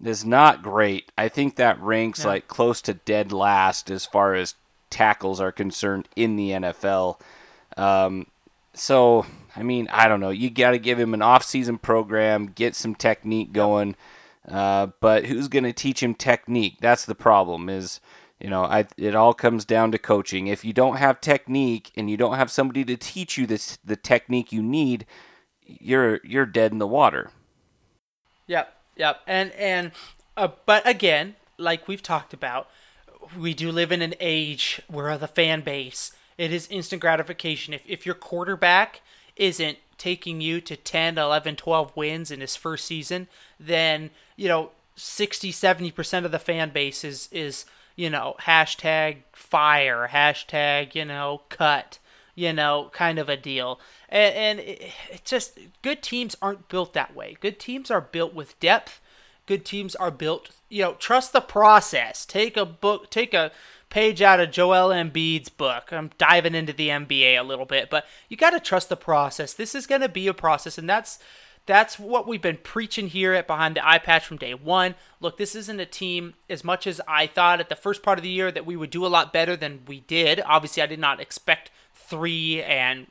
is 0.03 0.25
not 0.25 0.63
great. 0.63 1.11
I 1.17 1.29
think 1.29 1.55
that 1.55 1.81
ranks 1.81 2.21
yeah. 2.21 2.27
like 2.27 2.47
close 2.47 2.81
to 2.83 2.93
dead 2.93 3.31
last 3.31 3.89
as 3.89 4.05
far 4.05 4.35
as 4.35 4.55
tackles 4.89 5.41
are 5.41 5.51
concerned 5.51 6.07
in 6.15 6.35
the 6.35 6.51
NFL. 6.51 7.19
Um, 7.77 8.27
so, 8.73 9.25
I 9.55 9.63
mean, 9.63 9.87
I 9.91 10.07
don't 10.07 10.19
know. 10.19 10.29
You 10.29 10.49
got 10.49 10.71
to 10.71 10.79
give 10.79 10.99
him 10.99 11.13
an 11.13 11.21
off-season 11.21 11.77
program, 11.79 12.47
get 12.47 12.75
some 12.75 12.95
technique 12.95 13.51
going. 13.51 13.95
Uh, 14.47 14.87
but 14.99 15.25
who's 15.25 15.47
going 15.47 15.63
to 15.63 15.73
teach 15.73 16.03
him 16.03 16.15
technique? 16.15 16.77
That's 16.81 17.05
the 17.05 17.15
problem. 17.15 17.69
Is 17.69 18.01
you 18.39 18.49
know, 18.49 18.63
I, 18.63 18.85
it 18.97 19.15
all 19.15 19.33
comes 19.33 19.63
down 19.63 19.91
to 19.93 19.97
coaching. 19.97 20.47
If 20.47 20.65
you 20.65 20.73
don't 20.73 20.97
have 20.97 21.21
technique 21.21 21.91
and 21.95 22.09
you 22.09 22.17
don't 22.17 22.35
have 22.35 22.51
somebody 22.51 22.83
to 22.85 22.97
teach 22.97 23.37
you 23.37 23.47
this 23.47 23.77
the 23.85 23.95
technique 23.95 24.51
you 24.51 24.61
need, 24.61 25.05
you're 25.65 26.19
you're 26.25 26.45
dead 26.45 26.73
in 26.73 26.77
the 26.77 26.87
water. 26.87 27.31
Yep, 28.47 28.75
yep. 28.95 29.21
And 29.27 29.51
and 29.53 29.91
uh, 30.37 30.49
but 30.65 30.87
again, 30.87 31.35
like 31.57 31.87
we've 31.87 32.03
talked 32.03 32.33
about, 32.33 32.69
we 33.37 33.53
do 33.53 33.71
live 33.71 33.91
in 33.91 34.01
an 34.01 34.15
age 34.19 34.81
where 34.87 35.17
the 35.17 35.27
fan 35.27 35.61
base 35.61 36.11
it 36.37 36.51
is 36.51 36.67
instant 36.67 37.01
gratification. 37.01 37.73
If 37.73 37.83
if 37.87 38.05
your 38.05 38.15
quarterback 38.15 39.01
isn't 39.35 39.77
taking 39.97 40.41
you 40.41 40.59
to 40.61 40.75
10, 40.75 41.17
11, 41.17 41.55
12 41.55 41.95
wins 41.95 42.31
in 42.31 42.41
his 42.41 42.55
first 42.55 42.85
season, 42.85 43.27
then, 43.59 44.09
you 44.35 44.47
know, 44.47 44.71
60, 44.95 45.51
70% 45.51 46.25
of 46.25 46.31
the 46.31 46.39
fan 46.39 46.71
base 46.71 47.03
is, 47.03 47.29
is 47.31 47.65
you 47.95 48.09
know, 48.09 48.35
hashtag 48.41 49.19
fire, 49.31 50.09
hashtag, 50.11 50.93
you 50.95 51.05
know, 51.05 51.41
cut, 51.49 51.99
you 52.35 52.51
know, 52.51 52.89
kind 52.91 53.19
of 53.19 53.29
a 53.29 53.37
deal. 53.37 53.79
And, 54.13 54.35
and 54.35 54.59
it, 54.59 54.91
just, 55.25 55.59
good 55.81 56.01
teams 56.01 56.37
aren't 56.41 56.69
built 56.69 56.93
that 56.93 57.13
way. 57.13 57.35
Good 57.41 57.59
teams 57.59 57.91
are 57.91 57.99
built 57.99 58.33
with 58.33 58.57
depth. 58.61 59.01
Good 59.45 59.65
teams 59.65 59.93
are 59.95 60.11
built, 60.11 60.51
you 60.69 60.83
know, 60.83 60.93
trust 60.93 61.33
the 61.33 61.41
process. 61.41 62.25
Take 62.25 62.55
a 62.55 62.65
book, 62.65 63.09
take 63.09 63.33
a, 63.33 63.51
page 63.93 64.23
out 64.23 64.39
of 64.39 64.49
Joel 64.49 64.89
Embiid's 64.89 65.49
book. 65.49 65.93
I'm 65.93 66.09
diving 66.17 66.55
into 66.55 66.73
the 66.73 66.89
NBA 66.89 67.39
a 67.39 67.43
little 67.43 67.67
bit, 67.67 67.91
but 67.91 68.07
you 68.27 68.35
got 68.35 68.49
to 68.49 68.59
trust 68.59 68.89
the 68.89 68.97
process. 68.97 69.53
This 69.53 69.75
is 69.75 69.85
going 69.85 70.01
to 70.01 70.09
be 70.09 70.27
a 70.27 70.33
process, 70.33 70.79
and 70.79 70.89
that's 70.89 71.19
that's 71.67 71.97
what 71.97 72.27
we've 72.27 72.41
been 72.41 72.57
preaching 72.57 73.07
here 73.07 73.33
at 73.33 73.47
Behind 73.47 73.75
the 73.75 73.81
Eyepatch 73.81 74.23
from 74.23 74.37
day 74.37 74.55
one. 74.55 74.95
Look, 75.21 75.37
this 75.37 75.55
isn't 75.55 75.79
a 75.79 75.85
team 75.85 76.33
as 76.49 76.63
much 76.63 76.87
as 76.87 76.99
I 77.07 77.27
thought 77.27 77.61
at 77.61 77.69
the 77.69 77.75
first 77.75 78.01
part 78.03 78.17
of 78.17 78.23
the 78.23 78.29
year 78.29 78.51
that 78.51 78.65
we 78.65 78.75
would 78.75 78.89
do 78.89 79.05
a 79.05 79.07
lot 79.07 79.31
better 79.31 79.55
than 79.55 79.83
we 79.87 80.01
did. 80.01 80.41
Obviously, 80.43 80.81
I 80.83 80.87
did 80.87 80.99
not 80.99 81.21
expect 81.21 81.69
three 81.93 82.63
and 82.63 83.07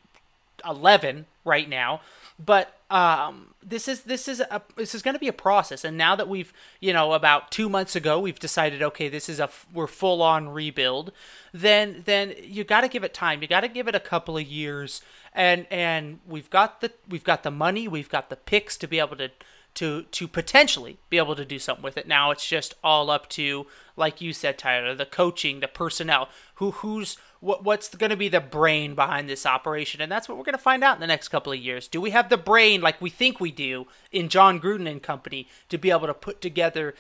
eleven 0.64 1.26
right 1.44 1.68
now, 1.68 2.00
but 2.38 2.76
um, 2.90 3.54
this 3.62 3.88
is 3.88 4.02
this 4.02 4.28
is 4.28 4.40
a 4.40 4.62
this 4.76 4.94
is 4.94 5.02
going 5.02 5.14
to 5.14 5.20
be 5.20 5.28
a 5.28 5.32
process. 5.32 5.84
And 5.84 5.96
now 5.96 6.14
that 6.16 6.28
we've 6.28 6.52
you 6.80 6.92
know 6.92 7.12
about 7.12 7.50
two 7.50 7.68
months 7.68 7.96
ago 7.96 8.20
we've 8.20 8.38
decided 8.38 8.82
okay 8.82 9.08
this 9.08 9.28
is 9.28 9.40
a 9.40 9.48
we're 9.72 9.86
full 9.86 10.22
on 10.22 10.48
rebuild, 10.48 11.12
then 11.52 12.02
then 12.04 12.34
you 12.42 12.64
got 12.64 12.82
to 12.82 12.88
give 12.88 13.04
it 13.04 13.14
time. 13.14 13.42
You 13.42 13.48
got 13.48 13.60
to 13.60 13.68
give 13.68 13.88
it 13.88 13.94
a 13.94 14.00
couple 14.00 14.36
of 14.36 14.44
years. 14.44 15.02
And 15.32 15.66
and 15.70 16.20
we've 16.26 16.50
got 16.50 16.80
the 16.80 16.92
we've 17.08 17.24
got 17.24 17.42
the 17.42 17.50
money, 17.50 17.88
we've 17.88 18.10
got 18.10 18.28
the 18.28 18.36
picks 18.36 18.76
to 18.78 18.86
be 18.86 18.98
able 18.98 19.16
to 19.16 19.30
to 19.74 20.02
to 20.02 20.28
potentially 20.28 20.98
be 21.08 21.16
able 21.16 21.34
to 21.36 21.44
do 21.44 21.58
something 21.58 21.82
with 21.82 21.96
it. 21.96 22.06
Now 22.06 22.30
it's 22.30 22.46
just 22.46 22.74
all 22.84 23.08
up 23.08 23.28
to, 23.30 23.66
like 23.96 24.20
you 24.20 24.32
said, 24.32 24.58
Tyler, 24.58 24.94
the 24.94 25.06
coaching, 25.06 25.60
the 25.60 25.68
personnel, 25.68 26.28
who 26.56 26.72
who's 26.72 27.16
what 27.42 27.64
what's 27.64 27.92
going 27.94 28.10
to 28.10 28.16
be 28.16 28.28
the 28.28 28.40
brain 28.40 28.94
behind 28.94 29.28
this 29.28 29.44
operation, 29.44 30.00
and 30.00 30.10
that's 30.10 30.28
what 30.28 30.38
we're 30.38 30.44
going 30.44 30.54
to 30.54 30.62
find 30.62 30.82
out 30.84 30.94
in 30.94 31.00
the 31.00 31.06
next 31.08 31.28
couple 31.28 31.52
of 31.52 31.58
years. 31.58 31.88
Do 31.88 32.00
we 32.00 32.10
have 32.10 32.28
the 32.28 32.36
brain 32.36 32.80
like 32.80 33.02
we 33.02 33.10
think 33.10 33.40
we 33.40 33.50
do 33.50 33.86
in 34.12 34.28
Jon 34.28 34.60
Gruden 34.60 34.88
and 34.88 35.02
company 35.02 35.48
to 35.68 35.76
be 35.76 35.90
able 35.90 36.06
to 36.06 36.14
put 36.14 36.40
together 36.40 36.94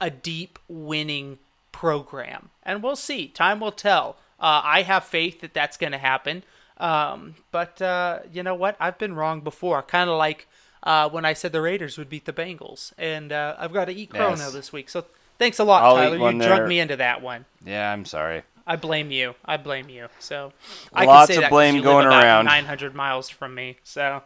a 0.00 0.10
deep 0.10 0.58
winning 0.68 1.38
program? 1.70 2.48
And 2.62 2.82
we'll 2.82 2.96
see. 2.96 3.28
Time 3.28 3.60
will 3.60 3.72
tell. 3.72 4.16
Uh, 4.40 4.62
I 4.64 4.82
have 4.82 5.04
faith 5.04 5.42
that 5.42 5.52
that's 5.52 5.76
going 5.76 5.92
to 5.92 5.98
happen. 5.98 6.44
Um, 6.78 7.34
but 7.52 7.80
uh, 7.82 8.20
you 8.32 8.42
know 8.42 8.54
what? 8.54 8.76
I've 8.80 8.98
been 8.98 9.14
wrong 9.14 9.42
before. 9.42 9.82
Kind 9.82 10.08
of 10.08 10.16
like 10.16 10.48
uh, 10.82 11.10
when 11.10 11.26
I 11.26 11.34
said 11.34 11.52
the 11.52 11.60
Raiders 11.60 11.98
would 11.98 12.08
beat 12.08 12.24
the 12.24 12.32
Bengals, 12.32 12.94
and 12.96 13.32
uh, 13.32 13.54
I've 13.58 13.72
got 13.72 13.84
to 13.86 13.92
eat 13.92 14.10
Crow 14.10 14.30
yes. 14.30 14.50
this 14.52 14.72
week. 14.72 14.88
So 14.88 15.04
thanks 15.38 15.58
a 15.58 15.64
lot, 15.64 15.82
I'll 15.82 15.96
Tyler. 15.96 16.32
You 16.32 16.38
there. 16.38 16.48
drug 16.48 16.68
me 16.68 16.80
into 16.80 16.96
that 16.96 17.20
one. 17.20 17.44
Yeah, 17.64 17.92
I'm 17.92 18.06
sorry. 18.06 18.44
I 18.66 18.76
blame 18.76 19.10
you. 19.10 19.34
I 19.44 19.56
blame 19.56 19.88
you. 19.88 20.08
So 20.18 20.52
I 20.92 21.04
Lots 21.04 21.26
can 21.26 21.34
say 21.34 21.36
of 21.36 21.42
that 21.42 21.50
blame 21.50 21.82
going 21.82 22.06
around. 22.06 22.46
900 22.46 22.94
miles 22.94 23.28
from 23.28 23.54
me. 23.54 23.78
So 23.84 24.22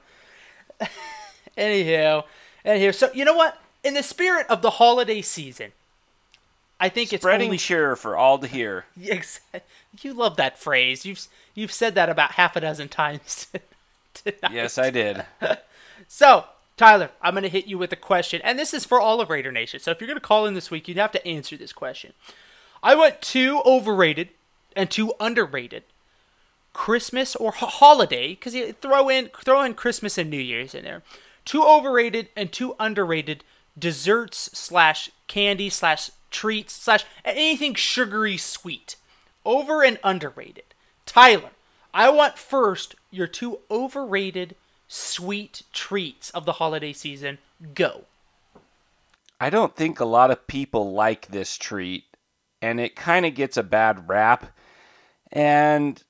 anyhow, 1.56 2.24
anyhow. 2.64 2.90
So 2.92 3.10
you 3.12 3.24
know 3.24 3.34
what? 3.34 3.60
In 3.82 3.94
the 3.94 4.02
spirit 4.02 4.46
of 4.48 4.62
the 4.62 4.70
holiday 4.70 5.22
season, 5.22 5.72
I 6.80 6.88
think 6.88 7.12
it's 7.12 7.22
spreading 7.22 7.48
only... 7.48 7.58
cheer 7.58 7.96
for 7.96 8.16
all 8.16 8.38
to 8.38 8.46
hear. 8.46 8.86
You 10.02 10.12
love 10.12 10.36
that 10.36 10.58
phrase. 10.58 11.04
You've 11.04 11.26
you've 11.54 11.72
said 11.72 11.94
that 11.96 12.08
about 12.08 12.32
half 12.32 12.54
a 12.54 12.60
dozen 12.60 12.88
times 12.88 13.48
tonight. 14.14 14.52
Yes, 14.52 14.78
I 14.78 14.90
did. 14.90 15.24
So, 16.06 16.44
Tyler, 16.76 17.10
I'm 17.20 17.32
going 17.32 17.42
to 17.42 17.48
hit 17.48 17.66
you 17.66 17.78
with 17.78 17.92
a 17.92 17.96
question, 17.96 18.40
and 18.44 18.58
this 18.58 18.72
is 18.72 18.84
for 18.84 19.00
all 19.00 19.20
of 19.20 19.30
Raider 19.30 19.50
Nation. 19.50 19.80
So, 19.80 19.90
if 19.90 20.00
you're 20.00 20.06
going 20.06 20.20
to 20.20 20.24
call 20.24 20.46
in 20.46 20.54
this 20.54 20.70
week, 20.70 20.86
you'd 20.86 20.98
have 20.98 21.10
to 21.12 21.26
answer 21.26 21.56
this 21.56 21.72
question. 21.72 22.12
I 22.82 22.94
went 22.94 23.20
two 23.20 23.60
overrated 23.64 24.30
and 24.76 24.90
two 24.90 25.12
underrated 25.18 25.84
Christmas 26.72 27.34
or 27.34 27.52
holiday 27.52 28.30
because 28.30 28.54
you 28.54 28.72
throw 28.72 29.08
in 29.08 29.30
throw 29.44 29.62
in 29.62 29.74
Christmas 29.74 30.16
and 30.16 30.30
New 30.30 30.38
Year's 30.38 30.74
in 30.74 30.84
there. 30.84 31.02
Two 31.44 31.64
overrated 31.64 32.28
and 32.36 32.52
two 32.52 32.76
underrated 32.78 33.42
desserts 33.78 34.50
slash 34.52 35.10
candy 35.26 35.70
slash 35.70 36.10
treats 36.30 36.74
slash 36.74 37.04
anything 37.24 37.74
sugary 37.74 38.36
sweet. 38.36 38.96
Over 39.44 39.82
and 39.82 39.98
underrated. 40.04 40.74
Tyler, 41.06 41.50
I 41.94 42.10
want 42.10 42.38
first 42.38 42.94
your 43.10 43.26
two 43.26 43.60
overrated 43.70 44.54
sweet 44.88 45.62
treats 45.72 46.30
of 46.30 46.44
the 46.44 46.54
holiday 46.54 46.92
season. 46.92 47.38
Go. 47.74 48.04
I 49.40 49.50
don't 49.50 49.74
think 49.74 50.00
a 50.00 50.04
lot 50.04 50.30
of 50.30 50.46
people 50.46 50.92
like 50.92 51.28
this 51.28 51.56
treat, 51.56 52.04
and 52.60 52.80
it 52.80 52.96
kind 52.96 53.26
of 53.26 53.34
gets 53.34 53.56
a 53.56 53.62
bad 53.62 54.08
rap, 54.08 54.46
and 55.30 56.02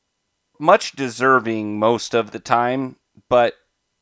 much 0.58 0.92
deserving 0.92 1.78
most 1.78 2.14
of 2.14 2.30
the 2.30 2.38
time. 2.38 2.96
But 3.28 3.54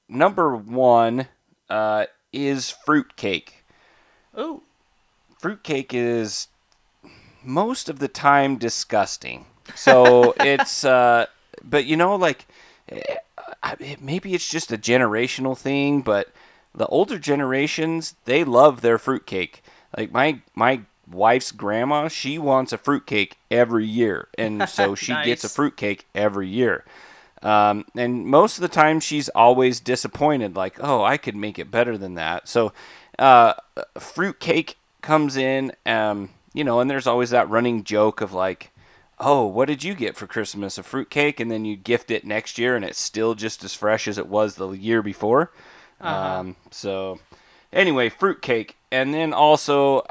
number 0.09 0.57
one 0.57 1.29
uh, 1.69 2.07
is 2.33 2.71
fruitcake. 2.71 3.65
Oh. 4.35 4.63
Fruitcake 5.39 5.93
is 5.93 6.49
most 7.43 7.89
of 7.89 7.99
the 7.99 8.09
time 8.09 8.57
disgusting. 8.57 9.47
So 9.75 10.35
it's, 10.41 10.85
uh, 10.85 11.27
but 11.63 11.87
you 11.87 11.97
know, 11.97 12.17
like, 12.17 12.47
eh, 12.89 13.17
maybe 14.01 14.35
it's 14.35 14.49
just 14.49 14.73
a 14.73 14.79
generational 14.79 15.57
thing, 15.57 16.03
but 16.03 16.29
the 16.75 16.87
older 16.87 17.19
generations 17.19 18.15
they 18.25 18.45
love 18.45 18.81
their 18.81 18.99
fruitcake. 18.99 19.63
Like 19.97 20.13
my 20.13 20.41
my 20.55 20.83
wife's 21.11 21.53
grandma, 21.53 22.09
she 22.09 22.39
wants 22.39 22.73
a 22.73 22.79
fruitcake 22.79 23.39
every 23.51 23.87
year, 23.87 24.29
and 24.37 24.69
so 24.69 24.95
she 24.97 25.13
nice. 25.13 25.27
gets 25.27 25.45
a 25.45 25.49
fruitcake 25.49 26.07
every 26.15 26.49
year. 26.49 26.85
Um, 27.43 27.85
and 27.95 28.27
most 28.27 28.57
of 28.57 28.63
the 28.63 28.69
time, 28.69 29.01
she's 29.01 29.29
always 29.31 29.81
disappointed. 29.81 30.57
Like, 30.57 30.79
oh, 30.81 31.05
I 31.05 31.17
could 31.17 31.37
make 31.37 31.59
it 31.59 31.71
better 31.71 31.97
than 31.97 32.15
that. 32.15 32.49
So, 32.49 32.73
uh, 33.19 33.55
fruitcake 33.99 34.77
comes 35.03 35.37
in, 35.37 35.73
um, 35.85 36.31
you 36.55 36.65
know, 36.65 36.81
and 36.81 36.91
there's 36.91 37.07
always 37.07 37.31
that 37.31 37.49
running 37.49 37.85
joke 37.85 38.21
of 38.21 38.33
like, 38.33 38.73
oh, 39.19 39.47
what 39.47 39.69
did 39.69 39.85
you 39.85 39.95
get 39.95 40.17
for 40.17 40.27
Christmas? 40.27 40.79
A 40.79 40.83
fruitcake, 40.83 41.41
and 41.41 41.51
then 41.51 41.65
you 41.65 41.77
gift 41.77 42.11
it 42.11 42.25
next 42.25 42.59
year, 42.59 42.77
and 42.77 42.85
it's 42.85 43.01
still 43.01 43.35
just 43.35 43.65
as 43.65 43.75
fresh 43.75 44.09
as 44.09 44.19
it 44.19 44.27
was 44.27 44.57
the 44.57 44.71
year 44.71 45.03
before. 45.03 45.53
Uh-huh. 46.01 46.41
Um, 46.41 46.57
so, 46.71 47.21
anyway, 47.73 48.09
fruitcake, 48.09 48.77
and 48.91 49.15
then 49.15 49.33
also 49.33 50.07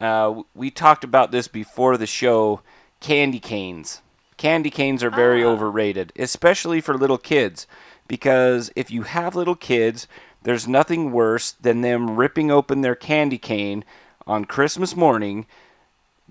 uh, 0.00 0.42
we 0.54 0.70
talked 0.70 1.04
about 1.04 1.30
this 1.30 1.48
before 1.48 1.96
the 1.96 2.06
show. 2.06 2.60
Candy 3.00 3.40
canes. 3.40 4.02
Candy 4.36 4.70
canes 4.70 5.02
are 5.02 5.10
very 5.10 5.44
ah. 5.44 5.48
overrated, 5.48 6.12
especially 6.18 6.80
for 6.80 6.96
little 6.96 7.18
kids, 7.18 7.66
because 8.08 8.70
if 8.76 8.90
you 8.90 9.02
have 9.02 9.34
little 9.34 9.54
kids, 9.54 10.06
there's 10.42 10.68
nothing 10.68 11.12
worse 11.12 11.52
than 11.52 11.82
them 11.82 12.16
ripping 12.16 12.50
open 12.50 12.80
their 12.80 12.94
candy 12.94 13.38
cane 13.38 13.84
on 14.26 14.44
Christmas 14.44 14.96
morning 14.96 15.46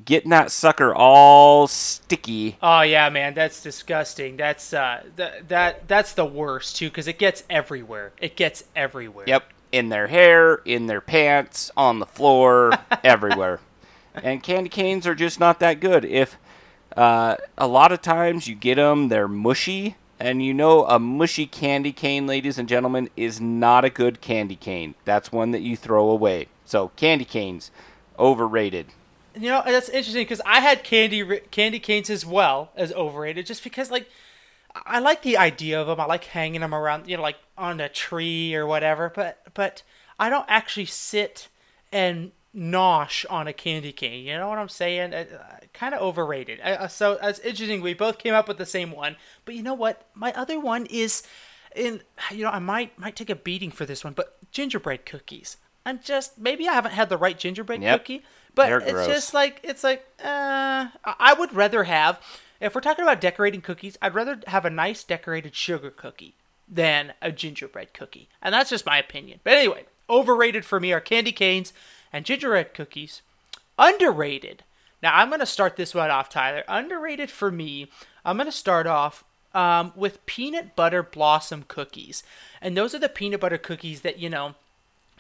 getting 0.04 0.30
that 0.30 0.52
sucker 0.52 0.94
all 0.94 1.68
sticky. 1.68 2.58
Oh 2.62 2.82
yeah, 2.82 3.10
man, 3.10 3.34
that's 3.34 3.62
disgusting. 3.62 4.38
That's 4.38 4.74
uh, 4.74 5.04
th- 5.18 5.44
that 5.48 5.88
that's 5.88 6.14
the 6.14 6.26
worst 6.26 6.76
too 6.78 6.90
because 6.90 7.08
it 7.08 7.20
gets 7.20 7.44
everywhere. 7.50 8.14
It 8.20 8.36
gets 8.36 8.64
everywhere. 8.76 9.26
Yep, 9.28 9.44
in 9.72 9.90
their 9.90 10.08
hair, 10.08 10.56
in 10.66 10.88
their 10.88 11.02
pants, 11.02 11.72
on 11.78 12.00
the 12.00 12.06
floor, 12.06 12.72
everywhere. 13.04 13.60
And 14.16 14.42
candy 14.44 14.70
canes 14.70 15.08
are 15.08 15.16
just 15.16 15.40
not 15.40 15.60
that 15.60 15.80
good. 15.80 16.04
If 16.06 16.38
uh, 16.98 17.36
a 17.58 17.68
lot 17.68 17.92
of 17.92 18.02
times 18.02 18.48
you 18.48 18.56
get 18.56 18.76
them, 18.76 19.10
they're 19.10 19.28
mushy. 19.28 19.96
And 20.20 20.44
you 20.44 20.54
know, 20.54 20.86
a 20.86 21.00
mushy 21.00 21.46
candy 21.46 21.94
cane, 21.94 22.28
ladies 22.28 22.58
and 22.58 22.68
gentlemen, 22.68 23.10
is 23.16 23.40
not 23.40 23.86
a 23.86 23.90
good 23.90 24.20
candy 24.20 24.58
cane. 24.58 24.96
That's 25.06 25.32
one 25.32 25.52
that 25.52 25.62
you 25.62 25.78
throw 25.78 26.10
away. 26.10 26.48
So, 26.66 26.90
candy 26.98 27.24
canes, 27.24 27.72
overrated 28.18 28.88
you 29.36 29.50
know 29.50 29.62
that's 29.66 29.90
interesting 29.90 30.24
because 30.24 30.42
I 30.46 30.60
had 30.60 30.84
candy 30.84 31.40
candy 31.52 31.80
canes 31.80 32.10
as 32.10 32.26
well 32.26 32.72
as 32.76 32.92
overrated, 32.94 33.46
just 33.46 33.64
because 33.64 33.92
like 33.92 34.10
I 34.86 35.00
like 35.00 35.22
the 35.22 35.38
idea 35.38 35.80
of 35.80 35.88
them. 35.88 36.00
I 36.00 36.06
like 36.06 36.26
hanging 36.26 36.62
them 36.62 36.74
around, 36.74 37.08
you 37.08 37.18
know, 37.18 37.24
like 37.24 37.38
on 37.58 37.80
a 37.80 37.90
tree 37.90 38.54
or 38.56 38.66
whatever. 38.66 39.12
But 39.14 39.42
but 39.54 39.84
I 40.20 40.30
don't 40.30 40.46
actually 40.48 40.86
sit 40.86 41.48
and 41.92 42.32
nosh 42.56 43.26
on 43.30 43.48
a 43.48 43.54
candy 43.54 43.92
cane. 43.92 44.26
You 44.26 44.38
know 44.38 44.50
what 44.50 44.58
I'm 44.58 44.70
saying? 44.70 45.14
Uh, 45.14 45.26
kind 45.74 45.94
of 45.94 46.02
overrated. 46.02 46.60
Uh, 46.62 46.88
so 46.88 47.18
it's 47.22 47.40
interesting. 47.40 47.82
We 47.82 47.94
both 47.94 48.18
came 48.18 48.34
up 48.34 48.48
with 48.48 48.58
the 48.58 48.66
same 48.66 48.92
one. 48.92 49.16
But 49.46 49.56
you 49.56 49.64
know 49.64 49.74
what? 49.74 50.08
My 50.14 50.34
other 50.34 50.60
one 50.60 50.86
is, 50.88 51.24
in 51.76 52.02
you 52.32 52.44
know, 52.44 52.50
I 52.52 52.60
might 52.60 52.98
might 52.98 53.16
take 53.16 53.30
a 53.30 53.36
beating 53.36 53.72
for 53.72 53.86
this 53.86 54.04
one, 54.04 54.14
but 54.14 54.38
gingerbread 54.52 55.06
cookies. 55.06 55.58
I'm 55.86 56.00
just 56.04 56.38
maybe 56.38 56.68
I 56.68 56.74
haven't 56.74 56.92
had 56.92 57.10
the 57.10 57.18
right 57.18 57.38
gingerbread 57.38 57.82
yep. 57.82 58.00
cookie, 58.00 58.24
but 58.56 58.68
They're 58.68 58.80
it's 58.80 58.92
gross. 58.92 59.08
just 59.08 59.34
like 59.34 59.60
it's 59.64 59.84
like 59.84 60.06
uh, 60.24 60.88
I 61.06 61.36
would 61.38 61.54
rather 61.54 61.84
have 61.86 62.20
if 62.60 62.76
we're 62.76 62.82
talking 62.82 63.04
about 63.04 63.22
decorating 63.22 63.62
cookies, 63.62 63.98
I'd 64.02 64.16
rather 64.16 64.40
have 64.48 64.66
a 64.66 64.70
nice 64.70 65.04
decorated 65.04 65.56
sugar 65.56 65.90
cookie 65.90 66.36
than 66.68 67.14
a 67.22 67.32
gingerbread 67.32 67.94
cookie. 67.94 68.30
And 68.42 68.54
that's 68.54 68.70
just 68.70 68.86
my 68.86 68.98
opinion. 68.98 69.40
But 69.44 69.54
anyway, 69.54 69.86
overrated 70.10 70.66
for 70.66 70.80
me 70.80 70.94
are 70.94 71.00
candy 71.00 71.32
canes 71.32 71.74
and 72.12 72.26
gingerbread 72.26 72.74
cookies. 72.74 73.22
Underrated. 73.78 74.64
Now 75.02 75.16
I'm 75.16 75.30
going 75.30 75.40
to 75.40 75.46
start 75.46 75.76
this 75.78 75.96
one 75.96 76.12
off, 76.12 76.30
Tyler. 76.30 76.64
Underrated 76.68 77.32
for 77.32 77.52
me, 77.52 77.88
I'm 78.26 78.38
going 78.38 78.46
to 78.46 78.52
start 78.52 78.88
off 78.88 79.24
um, 79.54 79.94
with 79.96 80.26
peanut 80.26 80.76
butter 80.76 81.02
blossom 81.02 81.64
cookies. 81.68 82.24
And 82.62 82.76
those 82.76 82.94
are 82.94 83.00
the 83.00 83.10
peanut 83.10 83.40
butter 83.40 83.58
cookies 83.58 84.02
that, 84.02 84.20
you 84.20 84.30
know, 84.30 84.56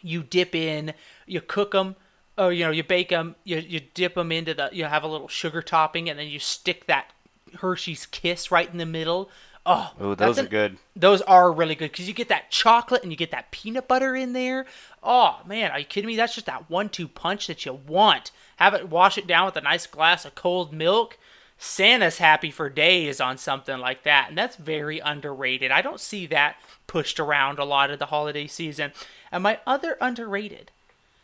you 0.01 0.23
dip 0.23 0.53
in, 0.53 0.93
you 1.25 1.41
cook 1.41 1.71
them, 1.71 1.95
or 2.37 2.53
you 2.53 2.63
know, 2.63 2.71
you 2.71 2.83
bake 2.83 3.09
them, 3.09 3.35
you 3.43 3.57
you 3.57 3.81
dip 3.93 4.15
them 4.15 4.31
into 4.31 4.53
the, 4.53 4.69
you 4.71 4.85
have 4.85 5.03
a 5.03 5.07
little 5.07 5.27
sugar 5.27 5.61
topping, 5.61 6.09
and 6.09 6.17
then 6.17 6.27
you 6.27 6.39
stick 6.39 6.85
that 6.85 7.11
Hershey's 7.55 8.05
Kiss 8.05 8.51
right 8.51 8.69
in 8.71 8.77
the 8.77 8.85
middle. 8.85 9.29
Oh, 9.65 9.93
Ooh, 10.01 10.15
those 10.15 10.37
an, 10.37 10.45
are 10.45 10.49
good. 10.49 10.77
Those 10.95 11.21
are 11.21 11.51
really 11.51 11.75
good 11.75 11.91
because 11.91 12.07
you 12.07 12.13
get 12.13 12.29
that 12.29 12.49
chocolate 12.49 13.03
and 13.03 13.11
you 13.11 13.17
get 13.17 13.31
that 13.31 13.51
peanut 13.51 13.87
butter 13.87 14.15
in 14.15 14.33
there. 14.33 14.65
Oh 15.03 15.39
man, 15.45 15.71
are 15.71 15.79
you 15.79 15.85
kidding 15.85 16.07
me? 16.07 16.15
That's 16.15 16.33
just 16.33 16.47
that 16.47 16.69
one-two 16.69 17.07
punch 17.07 17.47
that 17.47 17.65
you 17.65 17.73
want. 17.73 18.31
Have 18.55 18.73
it 18.73 18.89
wash 18.89 19.17
it 19.17 19.27
down 19.27 19.45
with 19.45 19.57
a 19.57 19.61
nice 19.61 19.85
glass 19.85 20.25
of 20.25 20.35
cold 20.35 20.73
milk. 20.73 21.17
Santa's 21.61 22.19
happy 22.19 22.51
for 22.51 22.69
days 22.69 23.19
on 23.19 23.37
something 23.37 23.79
like 23.79 24.03
that, 24.03 24.29
and 24.29 24.37
that's 24.37 24.55
very 24.55 24.99
underrated. 24.99 25.71
I 25.71 25.81
don't 25.81 25.99
see 25.99 26.25
that 26.27 26.55
pushed 26.87 27.19
around 27.19 27.59
a 27.59 27.65
lot 27.65 27.91
of 27.91 27.99
the 27.99 28.07
holiday 28.07 28.47
season. 28.47 28.93
And 29.29 29.43
my 29.43 29.59
other 29.67 29.97
underrated. 29.99 30.71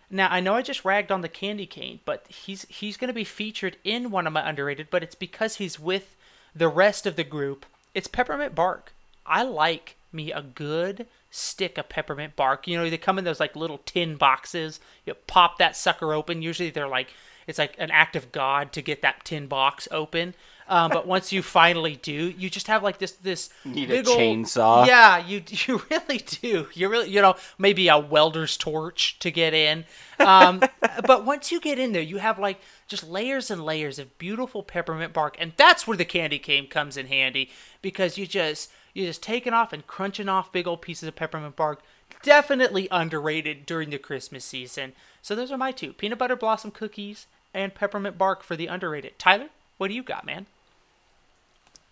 Now 0.10 0.28
I 0.30 0.40
know 0.40 0.56
I 0.56 0.62
just 0.62 0.86
ragged 0.86 1.12
on 1.12 1.22
the 1.22 1.30
candy 1.30 1.66
cane, 1.66 2.00
but 2.06 2.26
he's 2.28 2.66
he's 2.70 2.98
going 2.98 3.10
to 3.10 3.14
be 3.14 3.24
featured 3.24 3.78
in 3.84 4.12
one 4.12 4.28
of 4.28 4.34
my 4.34 4.48
underrated, 4.48 4.88
but 4.90 5.04
it's 5.04 5.16
because 5.16 5.56
he's 5.56 5.80
with 5.80 6.16
the 6.56 6.68
rest 6.68 7.06
of 7.06 7.16
the 7.16 7.24
group. 7.24 7.66
It's 7.94 8.08
peppermint 8.08 8.56
bark. 8.56 8.94
I 9.26 9.44
like 9.44 9.96
me 10.12 10.32
a 10.32 10.42
good 10.42 11.08
stick 11.32 11.78
of 11.78 11.90
peppermint 11.90 12.36
bark. 12.36 12.68
You 12.68 12.78
know, 12.78 12.90
they 12.90 12.98
come 12.98 13.18
in 13.18 13.26
those 13.26 13.40
like 13.40 13.56
little 13.56 13.80
tin 13.80 14.16
boxes. 14.16 14.80
You 15.06 15.14
pop 15.14 15.58
that 15.58 15.76
sucker 15.76 16.14
open. 16.14 16.42
Usually 16.42 16.70
they're 16.70 16.88
like 16.88 17.14
it's 17.48 17.60
like 17.60 17.76
an 17.78 17.92
act 17.92 18.16
of 18.16 18.32
God 18.32 18.72
to 18.74 18.82
get 18.82 19.02
that 19.02 19.26
tin 19.26 19.48
box 19.48 19.88
open. 19.92 20.34
Um, 20.68 20.90
but 20.90 21.06
once 21.06 21.32
you 21.32 21.44
finally 21.44 21.96
do, 21.96 22.12
you 22.12 22.50
just 22.50 22.68
have 22.68 22.82
like 22.82 22.98
this 22.98 23.12
this 23.12 23.50
need 23.64 23.92
a 23.92 24.02
chainsaw. 24.02 24.88
Yeah, 24.88 25.18
you 25.18 25.44
you 25.48 25.84
really 25.90 26.18
do. 26.18 26.68
You 26.74 26.90
really 26.90 27.10
you 27.10 27.22
know 27.22 27.36
maybe 27.58 27.88
a 27.88 28.00
welder's 28.00 28.58
torch 28.58 29.20
to 29.20 29.30
get 29.30 29.54
in. 29.54 29.86
Um, 30.20 30.64
but 31.06 31.26
once 31.26 31.52
you 31.52 31.60
get 31.60 31.78
in 31.78 31.92
there, 31.92 32.02
you 32.02 32.18
have 32.18 32.40
like 32.40 32.60
just 32.88 33.04
layers 33.08 33.52
and 33.52 33.64
layers 33.64 34.00
of 34.00 34.18
beautiful 34.18 34.64
peppermint 34.64 35.14
bark, 35.14 35.38
and 35.40 35.54
that's 35.56 35.86
where 35.86 35.98
the 35.98 36.06
candy 36.06 36.40
cane 36.40 36.68
comes 36.68 36.98
in 36.98 37.08
handy 37.08 37.52
because 37.82 38.18
you 38.18 38.26
just 38.26 38.72
you're 38.94 39.08
just 39.08 39.22
taking 39.22 39.54
off 39.54 39.72
and 39.72 39.86
crunching 39.86 40.30
off 40.30 40.52
big 40.52 40.68
old 40.68 40.82
pieces 40.82 41.08
of 41.08 41.16
peppermint 41.16 41.56
bark. 41.56 41.82
Definitely 42.24 42.88
underrated 42.90 43.66
during 43.68 43.92
the 43.92 44.00
Christmas 44.00 44.46
season. 44.46 44.94
So 45.22 45.36
those 45.36 45.52
are 45.52 45.58
my 45.58 45.72
two: 45.72 45.94
peanut 45.94 46.18
butter 46.18 46.36
blossom 46.36 46.72
cookies 46.72 47.28
and 47.54 47.76
peppermint 47.76 48.18
bark 48.18 48.42
for 48.42 48.56
the 48.56 48.68
underrated. 48.68 49.20
Tyler, 49.20 49.50
what 49.78 49.90
do 49.90 49.94
you 49.94 50.02
got, 50.04 50.26
man? 50.26 50.48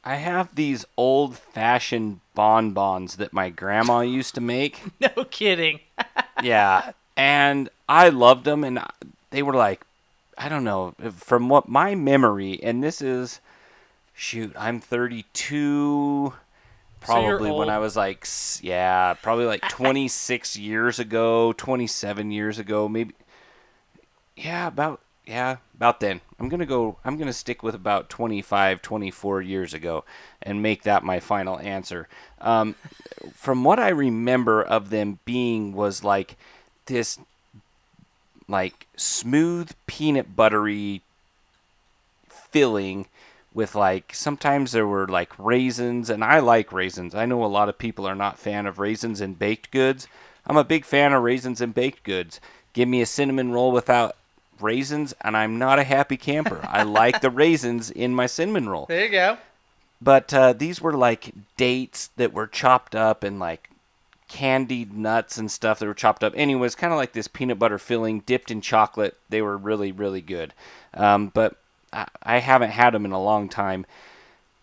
I 0.04 0.16
have 0.16 0.56
these 0.56 0.86
old 0.98 1.38
fashioned 1.38 2.20
bonbons 2.36 3.16
that 3.18 3.32
my 3.32 3.50
grandma 3.50 4.02
used 4.02 4.36
to 4.36 4.42
make. 4.42 4.82
no 5.00 5.24
kidding. 5.26 5.80
yeah. 6.44 6.92
And 7.16 7.70
I 7.88 8.10
loved 8.10 8.44
them, 8.44 8.64
and 8.64 8.80
they 9.30 9.44
were 9.44 9.54
like, 9.54 9.86
I 10.38 10.50
don't 10.50 10.64
know, 10.64 10.94
from 11.16 11.48
what 11.48 11.70
my 11.70 11.96
memory, 11.96 12.60
and 12.62 12.84
this 12.84 13.02
is, 13.02 13.40
shoot, 14.14 14.54
I'm 14.58 14.80
32. 14.80 16.34
Probably 17.00 17.50
so 17.50 17.56
when 17.56 17.70
I 17.70 17.80
was 17.80 17.96
like, 17.96 18.28
yeah, 18.62 19.14
probably 19.22 19.46
like 19.46 19.62
26 19.70 20.58
years 20.58 21.00
ago, 21.00 21.54
27 21.54 22.32
years 22.32 22.60
ago, 22.60 22.90
maybe. 22.90 23.14
Yeah, 24.36 24.68
about 24.68 25.02
yeah, 25.26 25.58
about 25.76 26.00
then. 26.00 26.22
I'm 26.40 26.50
going 26.50 26.60
to 26.60 26.66
go 26.66 26.98
I'm 27.06 27.16
going 27.16 27.28
to 27.28 27.34
stick 27.34 27.64
with 27.64 27.76
about 27.76 28.10
25, 28.10 28.82
24 28.82 29.42
years 29.42 29.74
ago 29.74 30.04
and 30.42 30.62
make 30.62 30.84
that 30.84 31.04
my 31.04 31.20
final 31.20 31.60
answer. 31.60 32.08
Um, 32.42 32.76
from 33.34 33.64
what 33.64 33.80
I 33.80 33.90
remember 33.90 34.62
of 34.62 34.90
them 34.90 35.20
being 35.24 35.74
was 35.74 36.04
like 36.04 36.36
this 36.88 37.20
like 38.50 38.88
smooth 38.98 39.72
peanut 39.88 40.36
buttery 40.36 41.02
filling 42.28 43.08
with 43.54 43.76
like 43.76 44.14
sometimes 44.14 44.72
there 44.72 44.88
were 44.88 45.08
like 45.08 45.32
raisins 45.40 46.10
and 46.10 46.24
I 46.24 46.40
like 46.40 46.74
raisins. 46.74 47.16
I 47.16 47.26
know 47.26 47.44
a 47.44 47.48
lot 47.48 47.70
of 47.70 47.78
people 47.78 48.06
are 48.06 48.16
not 48.16 48.40
fan 48.40 48.66
of 48.66 48.80
raisins 48.80 49.22
in 49.22 49.36
baked 49.36 49.72
goods. 49.72 50.08
I'm 50.46 50.58
a 50.58 50.66
big 50.66 50.84
fan 50.84 51.14
of 51.14 51.24
raisins 51.24 51.62
in 51.62 51.72
baked 51.72 52.04
goods. 52.04 52.42
Give 52.74 52.90
me 52.90 53.02
a 53.02 53.06
cinnamon 53.06 53.52
roll 53.52 53.72
without 53.72 54.18
raisins 54.60 55.14
and 55.22 55.36
I'm 55.36 55.58
not 55.58 55.80
a 55.80 55.84
happy 55.84 56.18
camper. 56.18 56.60
I 56.64 56.84
like 56.84 57.22
the 57.22 57.30
raisins 57.44 57.92
in 57.92 58.14
my 58.14 58.26
cinnamon 58.26 58.70
roll. 58.70 58.86
There 58.86 59.06
you 59.06 59.12
go. 59.12 59.38
But 60.02 60.34
uh, 60.34 60.54
these 60.54 60.82
were 60.82 60.94
like 60.94 61.32
dates 61.56 62.10
that 62.18 62.34
were 62.34 62.48
chopped 62.48 62.96
up 62.96 63.24
and 63.24 63.40
like 63.40 63.70
candied 64.28 64.94
nuts 64.94 65.38
and 65.38 65.50
stuff 65.50 65.80
that 65.80 65.86
were 65.86 65.94
chopped 65.94 66.24
up. 66.24 66.34
Anyways, 66.36 66.76
kind 66.76 66.92
of 66.92 66.98
like 66.98 67.14
this 67.14 67.28
peanut 67.28 67.60
butter 67.60 67.78
filling 67.78 68.22
dipped 68.22 68.52
in 68.52 68.62
chocolate. 68.62 69.18
They 69.30 69.42
were 69.42 69.58
really, 69.58 69.92
really 69.92 70.22
good. 70.22 70.54
Um, 70.94 71.28
but 71.28 71.56
I, 71.94 72.08
I, 72.22 72.40
haven't 72.40 72.72
had 72.72 72.94
them 72.94 73.06
in 73.06 73.12
a 73.12 73.22
long 73.22 73.48
time. 73.48 73.86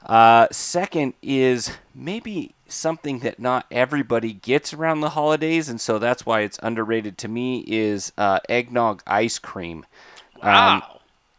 Uh, 0.04 0.48
second 0.50 1.14
is 1.22 1.70
maybe 1.94 2.54
something 2.70 3.20
that 3.20 3.38
not 3.38 3.66
everybody 3.70 4.32
gets 4.32 4.72
around 4.72 5.00
the 5.00 5.10
holidays, 5.10 5.68
and 5.68 5.80
so 5.80 5.98
that's 5.98 6.24
why 6.24 6.40
it's 6.40 6.58
underrated 6.62 7.18
to 7.18 7.28
me. 7.28 7.64
Is 7.66 8.12
uh, 8.16 8.40
eggnog 8.48 9.02
ice 9.06 9.38
cream. 9.38 9.86
Wow. 10.42 10.74
Um, 10.74 10.82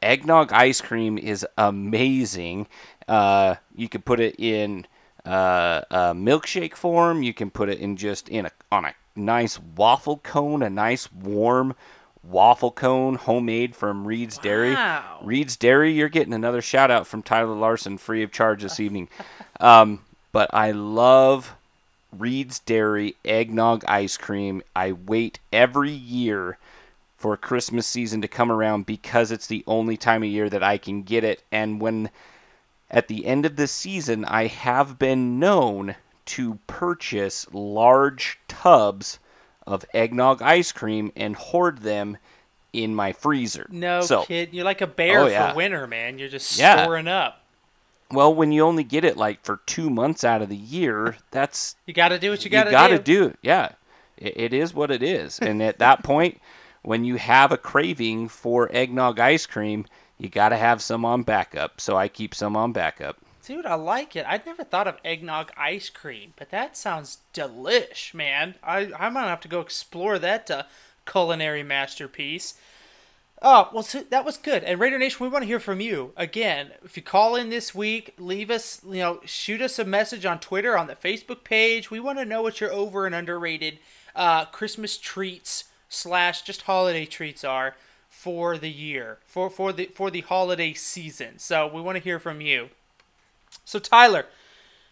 eggnog 0.02 0.52
ice 0.52 0.82
cream 0.82 1.18
is 1.18 1.46
amazing. 1.58 2.68
Uh, 3.08 3.56
you 3.76 3.90
could 3.90 4.06
put 4.06 4.20
it 4.20 4.36
in 4.40 4.86
uh, 5.26 5.82
a 5.90 5.98
milkshake 6.14 6.76
form. 6.76 7.24
You 7.24 7.34
can 7.34 7.50
put 7.50 7.70
it 7.70 7.80
in 7.80 7.98
just 7.98 8.30
in 8.30 8.46
a 8.46 8.52
on 8.72 8.86
a 8.86 8.94
nice 9.16 9.60
waffle 9.60 10.18
cone, 10.18 10.64
a 10.64 10.70
nice 10.70 11.12
warm 11.12 11.76
waffle 12.24 12.72
cone, 12.72 13.16
homemade 13.16 13.76
from 13.76 14.06
Reed's 14.06 14.38
wow. 14.38 14.44
Dairy. 14.44 14.78
Reed's 15.24 15.56
Dairy, 15.56 15.92
you're 15.94 16.10
getting 16.10 16.34
another 16.34 16.62
shout 16.62 16.92
out 16.92 17.08
from 17.08 17.24
Tyler 17.24 17.56
Larson, 17.56 17.98
free 17.98 18.24
of 18.24 18.32
charge 18.32 18.64
this 18.64 18.80
evening. 18.80 19.10
Um, 19.60 20.00
but 20.32 20.50
I 20.54 20.72
love 20.72 21.56
Reed's 22.18 22.60
Dairy 22.60 23.16
eggnog 23.24 23.84
ice 23.88 24.18
cream. 24.18 24.62
I 24.76 24.92
wait 24.92 25.40
every 25.52 25.92
year 25.92 26.58
for 27.18 27.38
Christmas 27.38 27.86
season 27.86 28.22
to 28.22 28.28
come 28.28 28.52
around 28.52 28.86
because 28.86 29.32
it's 29.32 29.48
the 29.48 29.64
only 29.68 29.96
time 29.96 30.24
of 30.24 30.30
year 30.30 30.50
that 30.50 30.64
I 30.64 30.78
can 30.78 31.04
get 31.04 31.24
it. 31.24 31.44
And 31.52 31.80
when 31.80 32.10
at 32.90 33.08
the 33.08 33.26
end 33.26 33.46
of 33.46 33.56
the 33.56 33.68
season, 33.68 34.26
I 34.26 34.48
have 34.48 35.00
been 35.00 35.40
known 35.40 35.96
to 36.26 36.60
purchase 36.68 37.48
large 37.54 38.40
tubs 38.48 39.20
of 39.68 39.86
eggnog 39.94 40.42
ice 40.42 40.72
cream 40.72 41.12
and 41.16 41.36
hoard 41.36 41.80
them 41.80 42.18
in 42.74 42.96
my 42.96 43.14
freezer. 43.14 43.68
No 43.70 44.02
so, 44.02 44.24
kid, 44.24 44.50
you're 44.52 44.66
like 44.66 44.82
a 44.82 44.88
bear 44.88 45.22
oh, 45.22 45.28
yeah. 45.28 45.52
for 45.52 45.58
winter, 45.58 45.88
man. 45.88 46.18
You're 46.18 46.30
just 46.30 46.58
yeah. 46.58 46.84
storing 46.84 47.08
up. 47.08 47.41
Well, 48.12 48.34
when 48.34 48.52
you 48.52 48.64
only 48.64 48.84
get 48.84 49.06
it 49.06 49.18
like 49.18 49.44
for 49.44 49.62
two 49.66 49.90
months 49.90 50.24
out 50.24 50.42
of 50.42 50.50
the 50.50 50.56
year, 50.56 51.18
that's 51.32 51.76
you 51.86 51.94
got 51.94 52.10
to 52.10 52.20
do 52.20 52.32
what 52.32 52.44
you 52.44 52.52
got 52.52 52.66
to 52.66 52.70
do. 52.70 52.76
You 52.76 52.78
got 52.78 52.88
to 52.90 53.00
do, 53.00 53.34
yeah. 53.42 53.70
It, 54.18 54.34
it 54.38 54.54
is 54.54 54.74
what 54.74 54.92
it 54.92 55.04
is, 55.04 55.40
and 55.40 55.62
at 55.62 55.80
that 55.80 56.04
point, 56.04 56.40
when 56.84 57.04
you 57.04 57.16
have 57.16 57.52
a 57.52 57.58
craving 57.58 58.28
for 58.28 58.70
eggnog 58.72 59.20
ice 59.20 59.46
cream, 59.46 59.86
you 60.18 60.30
got 60.30 60.50
to 60.50 60.58
have 60.58 60.82
some 60.82 61.06
on 61.06 61.24
backup. 61.24 61.82
So 61.82 61.96
I 61.96 62.08
keep 62.08 62.36
some 62.36 62.56
on 62.56 62.74
backup. 62.74 63.18
Dude, 63.44 63.66
I 63.66 63.74
like 63.74 64.16
it. 64.16 64.26
I'd 64.28 64.46
never 64.46 64.64
thought 64.64 64.88
of 64.88 64.98
eggnog 65.04 65.52
ice 65.58 65.90
cream, 65.90 66.34
but 66.36 66.52
that 66.52 66.78
sounds 66.78 67.20
delish, 67.34 68.14
man. 68.14 68.56
I 68.64 68.92
I 68.98 69.10
might 69.10 69.28
have 69.28 69.42
to 69.42 69.48
go 69.48 69.62
explore 69.62 70.20
that 70.20 70.52
uh, 70.52 70.64
culinary 71.06 71.64
masterpiece. 71.64 72.54
Oh, 73.44 73.70
well, 73.74 73.82
so 73.82 74.02
that 74.02 74.24
was 74.24 74.38
good. 74.38 74.64
And 74.64 74.80
Raider 74.80 75.00
Nation, 75.00 75.24
we 75.24 75.30
want 75.30 75.42
to 75.42 75.48
hear 75.48 75.60
from 75.60 75.82
you. 75.82 76.14
Again, 76.16 76.72
if 76.86 76.96
you 76.96 77.02
call 77.02 77.36
in 77.36 77.50
this 77.50 77.74
week, 77.74 78.14
leave 78.20 78.52
us, 78.52 78.82
you 78.86 79.00
know, 79.00 79.20
shoot 79.26 79.62
us 79.62 79.80
a 79.80 79.86
message 79.86 80.26
on 80.26 80.40
Twitter, 80.40 80.78
on 80.78 80.86
the 80.86 80.96
Facebook 80.96 81.44
page. 81.44 81.90
We 81.90 82.00
want 82.00 82.20
to 82.20 82.26
know 82.26 82.44
what 82.44 82.62
your 82.62 82.72
over 82.72 83.08
and 83.08 83.16
underrated 83.16 83.80
uh, 84.16 84.46
Christmas 84.46 84.96
treats 84.98 85.64
slash 85.90 86.44
just 86.44 86.64
holiday 86.64 87.06
treats 87.06 87.44
are 87.44 87.76
for 88.10 88.58
the 88.58 88.70
year, 88.70 89.18
for 89.26 89.50
for 89.50 89.74
the 89.74 89.86
for 89.86 90.12
the 90.12 90.22
holiday 90.22 90.74
season. 90.74 91.40
So 91.40 91.66
we 91.66 91.82
want 91.82 91.98
to 91.98 92.04
hear 92.04 92.20
from 92.20 92.42
you. 92.42 92.70
So 93.66 93.80
Tyler, 93.80 94.28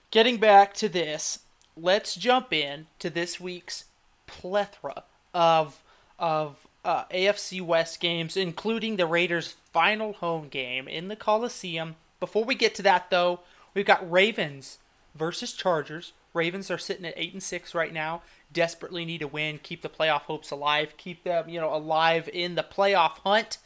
getting 0.10 0.38
back 0.38 0.74
to 0.76 0.90
this, 0.90 1.40
let's 1.78 2.16
jump 2.16 2.52
in 2.52 2.88
to 2.98 3.12
this 3.12 3.40
week's 3.40 3.86
plethora 4.26 5.04
of 5.34 5.84
of 6.18 6.68
uh, 6.84 7.06
AFC 7.06 7.62
West 7.62 8.00
games, 8.00 8.38
including 8.38 8.96
the 8.96 9.06
Raiders' 9.06 9.56
final 9.74 10.14
home 10.14 10.48
game 10.48 10.88
in 10.88 11.08
the 11.08 11.16
Coliseum. 11.16 11.96
Before 12.20 12.44
we 12.44 12.56
get 12.56 12.76
to 12.76 12.82
that, 12.84 13.10
though, 13.10 13.42
we've 13.74 13.86
got 13.86 14.10
Ravens 14.10 14.78
versus 15.16 15.54
Chargers. 15.54 16.14
Ravens 16.34 16.70
are 16.70 16.78
sitting 16.78 17.06
at 17.06 17.14
eight 17.18 17.34
and 17.34 17.44
six 17.44 17.74
right 17.74 17.94
now 17.94 18.22
desperately 18.52 19.06
need 19.06 19.22
a 19.22 19.28
win, 19.28 19.60
keep 19.62 19.82
the 19.82 19.90
playoff 19.90 20.22
hopes 20.22 20.52
alive, 20.52 20.96
keep 20.98 21.24
them, 21.24 21.50
you 21.50 21.60
know, 21.60 21.74
alive 21.74 22.30
in 22.32 22.56
the 22.56 22.64
playoff 22.64 23.20
hunt. 23.20 23.58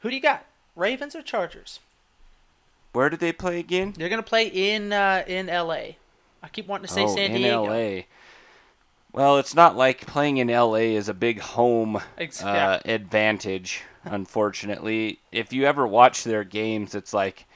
Who 0.00 0.10
do 0.10 0.16
you 0.16 0.22
got? 0.22 0.44
Ravens 0.76 1.14
or 1.14 1.22
Chargers? 1.22 1.80
Where 2.92 3.10
do 3.10 3.16
they 3.16 3.32
play 3.32 3.58
again? 3.58 3.94
They're 3.96 4.08
gonna 4.08 4.22
play 4.22 4.46
in 4.46 4.92
uh, 4.92 5.24
in 5.26 5.48
L.A. 5.48 5.98
I 6.42 6.48
keep 6.48 6.66
wanting 6.68 6.86
to 6.86 6.92
say 6.92 7.04
oh, 7.04 7.14
San 7.14 7.32
in 7.32 7.36
Diego. 7.38 7.66
L.A. 7.66 8.06
Well, 9.14 9.38
it's 9.38 9.54
not 9.54 9.76
like 9.76 10.06
playing 10.06 10.38
in 10.38 10.50
L.A. 10.50 10.96
is 10.96 11.08
a 11.08 11.14
big 11.14 11.40
home 11.40 12.00
uh, 12.42 12.78
advantage. 12.84 13.82
Unfortunately, 14.04 15.20
if 15.30 15.52
you 15.52 15.66
ever 15.66 15.86
watch 15.86 16.24
their 16.24 16.42
games, 16.42 16.96
it's 16.96 17.14
like 17.14 17.46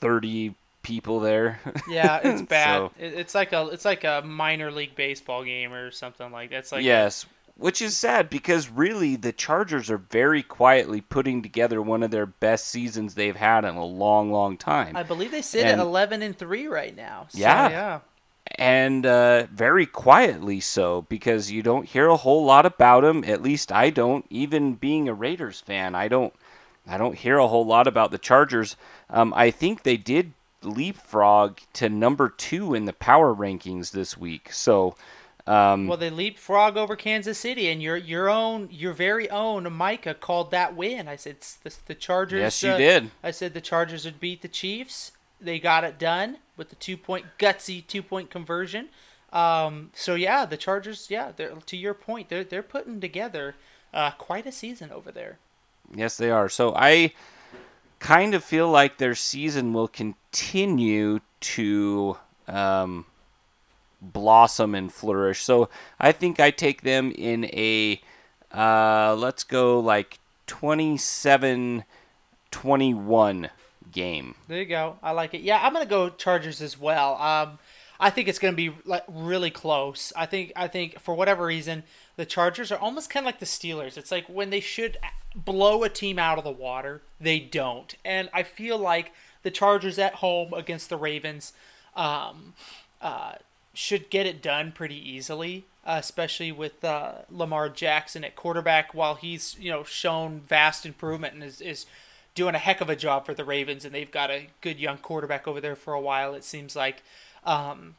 thirty 0.00 0.54
people 0.82 1.18
there. 1.18 1.60
yeah, 1.90 2.20
it's 2.22 2.42
bad. 2.42 2.76
so, 2.76 2.92
it's 2.96 3.34
like 3.34 3.52
a 3.52 3.66
it's 3.72 3.84
like 3.84 4.04
a 4.04 4.22
minor 4.24 4.70
league 4.70 4.94
baseball 4.94 5.42
game 5.42 5.72
or 5.72 5.90
something 5.90 6.30
like 6.30 6.50
that. 6.50 6.58
It's 6.60 6.72
like 6.72 6.84
yes, 6.84 7.26
which 7.56 7.82
is 7.82 7.96
sad 7.96 8.30
because 8.30 8.70
really 8.70 9.16
the 9.16 9.32
Chargers 9.32 9.90
are 9.90 9.98
very 9.98 10.44
quietly 10.44 11.00
putting 11.00 11.42
together 11.42 11.82
one 11.82 12.04
of 12.04 12.12
their 12.12 12.26
best 12.26 12.68
seasons 12.68 13.14
they've 13.14 13.34
had 13.34 13.64
in 13.64 13.74
a 13.74 13.84
long, 13.84 14.30
long 14.30 14.56
time. 14.56 14.96
I 14.96 15.02
believe 15.02 15.32
they 15.32 15.42
sit 15.42 15.66
and, 15.66 15.80
at 15.80 15.84
eleven 15.84 16.22
and 16.22 16.38
three 16.38 16.68
right 16.68 16.96
now. 16.96 17.26
So, 17.30 17.38
yeah, 17.40 17.68
yeah. 17.68 18.00
And 18.56 19.06
uh, 19.06 19.46
very 19.52 19.86
quietly 19.86 20.60
so, 20.60 21.02
because 21.02 21.50
you 21.50 21.62
don't 21.62 21.86
hear 21.86 22.08
a 22.08 22.16
whole 22.16 22.44
lot 22.44 22.66
about 22.66 23.02
them. 23.02 23.24
At 23.24 23.42
least 23.42 23.72
I 23.72 23.90
don't. 23.90 24.26
Even 24.28 24.74
being 24.74 25.08
a 25.08 25.14
Raiders 25.14 25.60
fan, 25.60 25.94
I 25.94 26.08
don't. 26.08 26.34
I 26.86 26.98
don't 26.98 27.16
hear 27.16 27.38
a 27.38 27.46
whole 27.46 27.64
lot 27.64 27.86
about 27.86 28.10
the 28.10 28.18
Chargers. 28.18 28.76
Um, 29.08 29.32
I 29.36 29.50
think 29.50 29.82
they 29.82 29.96
did 29.96 30.32
leapfrog 30.62 31.58
to 31.74 31.88
number 31.88 32.28
two 32.28 32.74
in 32.74 32.84
the 32.84 32.92
power 32.92 33.34
rankings 33.34 33.92
this 33.92 34.16
week. 34.18 34.52
So, 34.52 34.96
um, 35.46 35.86
well, 35.86 35.96
they 35.96 36.10
leapfrog 36.10 36.76
over 36.76 36.96
Kansas 36.96 37.38
City, 37.38 37.68
and 37.68 37.82
your 37.82 37.96
your 37.96 38.28
own 38.28 38.68
your 38.70 38.92
very 38.92 39.30
own 39.30 39.72
Micah 39.72 40.14
called 40.14 40.50
that 40.50 40.76
win. 40.76 41.08
I 41.08 41.16
said 41.16 41.36
the, 41.62 41.74
the 41.86 41.94
Chargers. 41.94 42.40
Yes, 42.40 42.62
you 42.62 42.70
uh, 42.70 42.76
did. 42.76 43.10
I 43.22 43.30
said 43.30 43.54
the 43.54 43.60
Chargers 43.60 44.04
would 44.04 44.20
beat 44.20 44.42
the 44.42 44.48
Chiefs. 44.48 45.12
They 45.40 45.58
got 45.58 45.84
it 45.84 45.98
done 45.98 46.38
with 46.56 46.70
the 46.70 46.76
two 46.76 46.96
point 46.96 47.26
gutsy 47.38 47.86
two 47.86 48.02
point 48.02 48.30
conversion. 48.30 48.88
Um, 49.32 49.90
so 49.94 50.14
yeah, 50.14 50.44
the 50.44 50.56
Chargers. 50.56 51.08
Yeah, 51.10 51.32
to 51.32 51.76
your 51.76 51.94
point, 51.94 52.28
they're 52.28 52.44
they're 52.44 52.62
putting 52.62 53.00
together 53.00 53.54
uh, 53.94 54.12
quite 54.12 54.46
a 54.46 54.52
season 54.52 54.90
over 54.90 55.10
there. 55.10 55.38
Yes, 55.94 56.16
they 56.16 56.30
are. 56.30 56.48
So 56.48 56.74
I 56.74 57.12
kind 57.98 58.34
of 58.34 58.42
feel 58.42 58.70
like 58.70 58.98
their 58.98 59.14
season 59.14 59.72
will 59.72 59.88
continue 59.88 61.20
to 61.40 62.16
um, 62.48 63.06
blossom 64.00 64.74
and 64.74 64.92
flourish. 64.92 65.42
So 65.42 65.68
I 65.98 66.12
think 66.12 66.40
I 66.40 66.50
take 66.50 66.82
them 66.82 67.12
in 67.12 67.44
a, 67.46 68.00
uh, 68.52 69.14
let's 69.18 69.44
go 69.44 69.78
like 69.80 70.18
27 70.46 71.84
21 72.50 73.50
game. 73.92 74.34
There 74.48 74.58
you 74.58 74.66
go. 74.66 74.96
I 75.02 75.12
like 75.12 75.34
it. 75.34 75.42
Yeah, 75.42 75.60
I'm 75.62 75.74
to 75.84 75.90
go 75.90 76.08
Chargers 76.08 76.60
as 76.62 76.78
well. 76.78 77.16
Um, 77.16 77.58
I 78.00 78.08
think 78.10 78.28
it's 78.28 78.38
to 78.54 78.56
be 78.56 78.72
like 78.86 79.04
really 79.08 79.50
close. 79.50 80.12
I 80.16 80.26
think 80.26 80.52
I 80.56 80.68
think 80.68 81.00
for 81.00 81.14
whatever 81.14 81.44
reason 81.44 81.82
the 82.16 82.24
Chargers 82.24 82.72
are 82.72 82.78
almost 82.78 83.10
kind 83.10 83.24
of 83.24 83.26
like 83.26 83.40
the 83.40 83.46
Steelers. 83.46 83.98
It's 83.98 84.10
like 84.10 84.26
when 84.26 84.50
they 84.50 84.60
should 84.60 84.96
blow 85.34 85.84
a 85.84 85.88
team 85.88 86.18
out 86.18 86.38
of 86.38 86.44
the 86.44 86.50
water, 86.50 87.02
they 87.20 87.38
don't. 87.38 87.94
And 88.04 88.30
I 88.32 88.42
feel 88.42 88.78
like 88.78 89.12
the 89.42 89.50
Chargers 89.50 89.98
at 89.98 90.16
home 90.16 90.54
against 90.54 90.88
the 90.88 90.96
Ravens 90.96 91.52
um, 91.94 92.54
uh, 93.02 93.34
should 93.74 94.10
get 94.10 94.26
it 94.26 94.42
done 94.42 94.72
pretty 94.72 94.96
easily, 94.96 95.66
uh, 95.84 95.96
especially 95.98 96.52
with 96.52 96.82
uh, 96.82 97.12
Lamar 97.30 97.68
Jackson 97.68 98.24
at 98.24 98.34
quarterback. 98.34 98.94
While 98.94 99.16
he's 99.16 99.56
you 99.60 99.70
know 99.70 99.84
shown 99.84 100.40
vast 100.40 100.86
improvement 100.86 101.34
and 101.34 101.44
is, 101.44 101.60
is 101.60 101.86
doing 102.34 102.54
a 102.54 102.58
heck 102.58 102.80
of 102.80 102.88
a 102.88 102.96
job 102.96 103.26
for 103.26 103.34
the 103.34 103.44
Ravens, 103.44 103.84
and 103.84 103.94
they've 103.94 104.10
got 104.10 104.30
a 104.30 104.48
good 104.60 104.78
young 104.78 104.98
quarterback 104.98 105.48
over 105.48 105.60
there 105.60 105.76
for 105.76 105.92
a 105.94 106.00
while. 106.00 106.34
It 106.34 106.44
seems 106.44 106.76
like 106.76 107.02
um, 107.44 107.96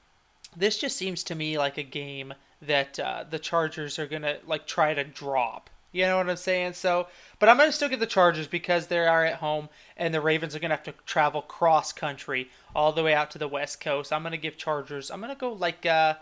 this 0.56 0.78
just 0.78 0.98
seems 0.98 1.24
to 1.24 1.36
me 1.36 1.58
like 1.58 1.78
a 1.78 1.84
game 1.84 2.34
that 2.62 3.00
uh, 3.00 3.24
the 3.30 3.40
Chargers 3.40 3.98
are 3.98 4.08
gonna 4.08 4.38
like 4.46 4.68
try 4.68 4.94
to 4.94 5.04
drop 5.04 5.70
You 5.92 6.06
know 6.06 6.18
what 6.18 6.30
I'm 6.30 6.38
saying? 6.38 6.74
So, 6.74 7.08
but 7.40 7.50
I'm 7.50 7.58
gonna 7.58 7.72
still 7.72 7.90
get 7.90 8.00
the 8.00 8.06
Chargers 8.06 8.48
because 8.48 8.88
they 8.88 9.00
are 9.00 9.26
at 9.26 9.36
home, 9.36 9.70
and 9.98 10.14
the 10.14 10.22
Ravens 10.22 10.56
are 10.56 10.60
gonna 10.60 10.76
have 10.76 10.84
to 10.84 10.94
travel 11.06 11.42
cross 11.42 11.92
country 11.92 12.50
all 12.76 12.92
the 12.92 13.04
way 13.04 13.14
out 13.14 13.32
to 13.32 13.38
the 13.38 13.48
West 13.48 13.82
Coast. 13.82 14.14
I'm 14.14 14.24
gonna 14.24 14.38
give 14.38 14.58
Chargers. 14.58 15.12
I'm 15.12 15.22
gonna 15.22 15.36
go 15.36 15.52
like 15.52 15.86
uh, 15.86 16.16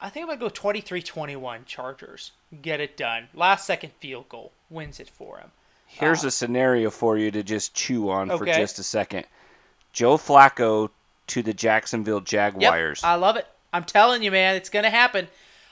I 0.00 0.08
think 0.10 0.24
I'm 0.24 0.38
gonna 0.38 0.50
go 0.50 0.54
23-21 0.54 1.66
Chargers. 1.66 2.32
Get 2.62 2.80
it 2.80 2.96
done. 2.96 3.28
Last 3.34 3.66
second 3.66 3.92
field 4.00 4.28
goal 4.28 4.52
wins 4.70 5.00
it 5.00 5.10
for 5.10 5.38
them. 5.38 5.50
Here's 6.00 6.24
uh, 6.24 6.28
a 6.28 6.30
scenario 6.30 6.90
for 6.90 7.16
you 7.16 7.30
to 7.30 7.42
just 7.42 7.74
chew 7.74 8.10
on 8.10 8.30
okay. 8.30 8.38
for 8.38 8.46
just 8.46 8.78
a 8.78 8.82
second. 8.82 9.26
Joe 9.92 10.16
Flacco 10.16 10.90
to 11.28 11.42
the 11.42 11.54
Jacksonville 11.54 12.20
Jaguars. 12.20 13.00
Yep, 13.02 13.10
I 13.10 13.14
love 13.14 13.36
it. 13.36 13.46
I'm 13.72 13.84
telling 13.84 14.22
you, 14.22 14.30
man, 14.30 14.56
it's 14.56 14.68
gonna 14.68 14.90
happen. 14.90 15.28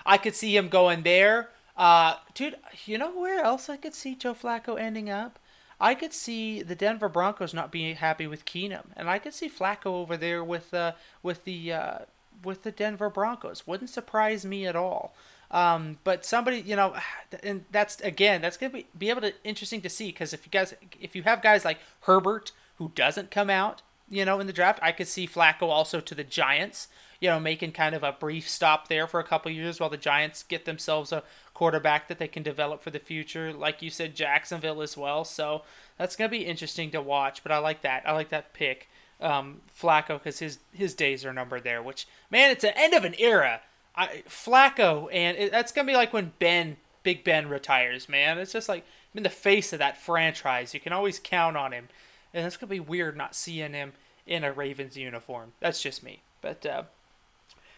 I 0.06 0.18
could 0.18 0.34
see 0.34 0.56
him 0.56 0.68
going 0.68 1.02
there. 1.02 1.50
Uh, 1.76 2.16
dude, 2.34 2.56
you 2.86 2.98
know 2.98 3.10
where 3.10 3.42
else 3.44 3.68
I 3.68 3.76
could 3.76 3.94
see 3.94 4.14
Joe 4.14 4.34
Flacco 4.34 4.78
ending 4.78 5.10
up? 5.10 5.38
I 5.80 5.94
could 5.94 6.12
see 6.12 6.62
the 6.62 6.76
Denver 6.76 7.08
Broncos 7.08 7.52
not 7.52 7.72
being 7.72 7.96
happy 7.96 8.28
with 8.28 8.44
Keenum, 8.44 8.86
and 8.96 9.10
I 9.10 9.18
could 9.18 9.34
see 9.34 9.48
Flacco 9.48 9.86
over 9.86 10.16
there 10.16 10.44
with 10.44 10.72
uh, 10.72 10.92
with 11.22 11.44
the 11.44 11.72
uh, 11.72 11.98
with 12.44 12.62
the 12.62 12.70
Denver 12.70 13.10
Broncos. 13.10 13.66
Wouldn't 13.66 13.90
surprise 13.90 14.44
me 14.44 14.66
at 14.66 14.76
all. 14.76 15.14
Um, 15.53 15.98
but 16.03 16.24
somebody, 16.24 16.61
you 16.61 16.76
know, 16.76 16.94
and 17.42 17.64
that's 17.70 18.00
again, 18.00 18.42
that's 18.42 18.57
gonna 18.57 18.72
be, 18.72 18.86
be 18.96 19.11
able 19.11 19.20
to 19.22 19.34
interesting 19.44 19.80
to 19.82 19.88
see 19.88 20.09
because 20.09 20.32
if 20.32 20.46
you 20.46 20.50
guys, 20.50 20.74
if 21.00 21.14
you 21.14 21.22
have 21.22 21.42
guys 21.42 21.64
like 21.64 21.78
Herbert 22.03 22.53
who 22.76 22.90
doesn't 22.94 23.30
come 23.30 23.50
out, 23.50 23.82
you 24.09 24.24
know, 24.24 24.40
in 24.40 24.46
the 24.46 24.53
draft, 24.53 24.78
I 24.82 24.92
could 24.92 25.09
see 25.09 25.26
Flacco 25.26 25.62
also 25.62 26.00
to 26.00 26.14
the 26.14 26.24
Giants 26.24 26.88
you 27.22 27.28
know, 27.28 27.38
making 27.38 27.70
kind 27.70 27.94
of 27.94 28.03
a 28.03 28.11
brief 28.11 28.48
stop 28.48 28.88
there 28.88 29.07
for 29.07 29.20
a 29.20 29.24
couple 29.24 29.48
years 29.53 29.78
while 29.78 29.88
the 29.88 29.96
Giants 29.96 30.42
get 30.42 30.64
themselves 30.64 31.12
a 31.12 31.22
quarterback 31.55 32.09
that 32.09 32.18
they 32.18 32.26
can 32.26 32.42
develop 32.42 32.82
for 32.82 32.90
the 32.90 32.98
future. 32.98 33.53
Like 33.53 33.80
you 33.80 33.90
said, 33.90 34.16
Jacksonville 34.16 34.82
as 34.82 34.96
well. 34.96 35.24
So 35.24 35.62
that's 35.96 36.16
to 36.16 36.28
be 36.28 36.44
interesting 36.44 36.90
to 36.90 37.00
watch. 37.00 37.44
But 37.44 37.53
I 37.53 37.59
like 37.59 37.82
that. 37.82 38.03
I 38.05 38.11
like 38.11 38.30
that 38.30 38.53
pick, 38.53 38.88
um, 39.20 39.61
Flacco, 39.80 40.18
because 40.18 40.40
his 40.40 40.59
his 40.72 40.94
days 40.94 41.24
are 41.24 41.32
numbered 41.32 41.62
there. 41.62 41.80
Which 41.80 42.09
man, 42.28 42.50
it's 42.50 42.62
the 42.62 42.76
end 42.76 42.92
of 42.92 43.05
an 43.05 43.14
era. 43.20 43.61
I, 43.95 44.22
Flacco, 44.28 45.09
and 45.12 45.36
it, 45.36 45.53
that's 45.53 45.72
to 45.72 45.84
be 45.84 45.97
like 45.97 46.12
when 46.12 46.32
Ben, 46.38 46.76
Big 47.03 47.24
Ben, 47.24 47.49
retires. 47.49 48.09
Man, 48.09 48.38
it's 48.38 48.53
just 48.53 48.68
like 48.68 48.84
I'm 49.12 49.18
in 49.18 49.22
the 49.22 49.30
face 49.30 49.72
of 49.72 49.78
that 49.80 49.99
franchise. 49.99 50.74
You 50.74 50.80
can 50.80 50.93
always 50.93 51.18
count 51.18 51.57
on 51.57 51.72
him, 51.72 51.88
and 52.32 52.47
it's 52.47 52.57
to 52.57 52.66
be 52.66 52.80
weird 52.80 53.16
not 53.16 53.34
seeing 53.34 53.72
him 53.72 53.93
in 54.26 54.45
a 54.45 54.53
Ravens 54.53 54.97
uniform. 54.97 55.53
That's 55.61 55.82
just 55.82 56.03
me. 56.03 56.20
But 56.40 56.64
uh, 56.64 56.84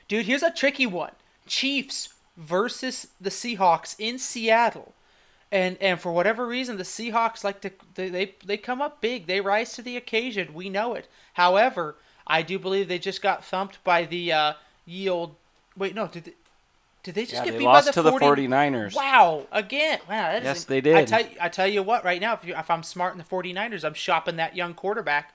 Dude, 0.09 0.27
here's 0.27 0.43
a 0.43 0.51
tricky 0.51 0.87
one. 0.87 1.13
Chiefs 1.47 2.15
versus 2.37 3.09
the 3.21 3.31
Seahawks 3.31 3.97
in 3.99 4.19
Seattle. 4.19 4.93
And 5.51 5.77
and 5.81 6.01
for 6.01 6.13
whatever 6.13 6.47
reason 6.47 6.77
the 6.77 6.83
Seahawks 6.83 7.45
like 7.45 7.61
to 7.61 7.71
they, 7.95 8.09
they 8.09 8.35
they 8.45 8.57
come 8.57 8.83
up 8.83 9.01
big. 9.01 9.27
They 9.27 9.41
rise 9.41 9.73
to 9.75 9.83
the 9.83 9.97
occasion. 9.97 10.55
We 10.55 10.69
know 10.69 10.95
it. 10.95 11.09
However, 11.35 11.97
I 12.27 12.43
do 12.43 12.59
believe 12.59 12.89
they 12.89 12.99
just 12.99 13.23
got 13.23 13.45
thumped 13.45 13.83
by 13.85 14.05
the 14.05 14.33
uh 14.33 14.53
yield 14.85 15.37
Wait, 15.77 15.95
no, 15.95 16.07
did 16.07 16.25
they, 16.25 16.33
did 17.03 17.15
they 17.15 17.23
just 17.23 17.35
yeah, 17.35 17.45
get 17.45 17.53
they 17.53 17.59
beat 17.59 17.65
by 17.65 17.81
the, 17.81 17.93
to 17.93 18.03
40... 18.03 18.47
the 18.47 18.49
49ers? 18.49 18.95
Wow, 18.95 19.47
again. 19.53 20.01
Wow, 20.09 20.33
that 20.33 20.43
yes, 20.43 20.65
they 20.65 20.81
did. 20.81 20.97
I 20.97 21.05
tell, 21.05 21.25
I 21.41 21.49
tell 21.49 21.67
you 21.67 21.83
what, 21.83 22.05
right 22.05 22.21
now, 22.21 22.35
if, 22.35 22.45
you, 22.45 22.55
if 22.55 22.71
I'm 22.71 22.83
smart 22.83 23.13
in 23.13 23.19
the 23.19 23.25
49ers, 23.25 23.85
I'm 23.85 23.95
shopping 23.95 24.37
that 24.37 24.57
young 24.57 24.75
quarterback 24.75 25.35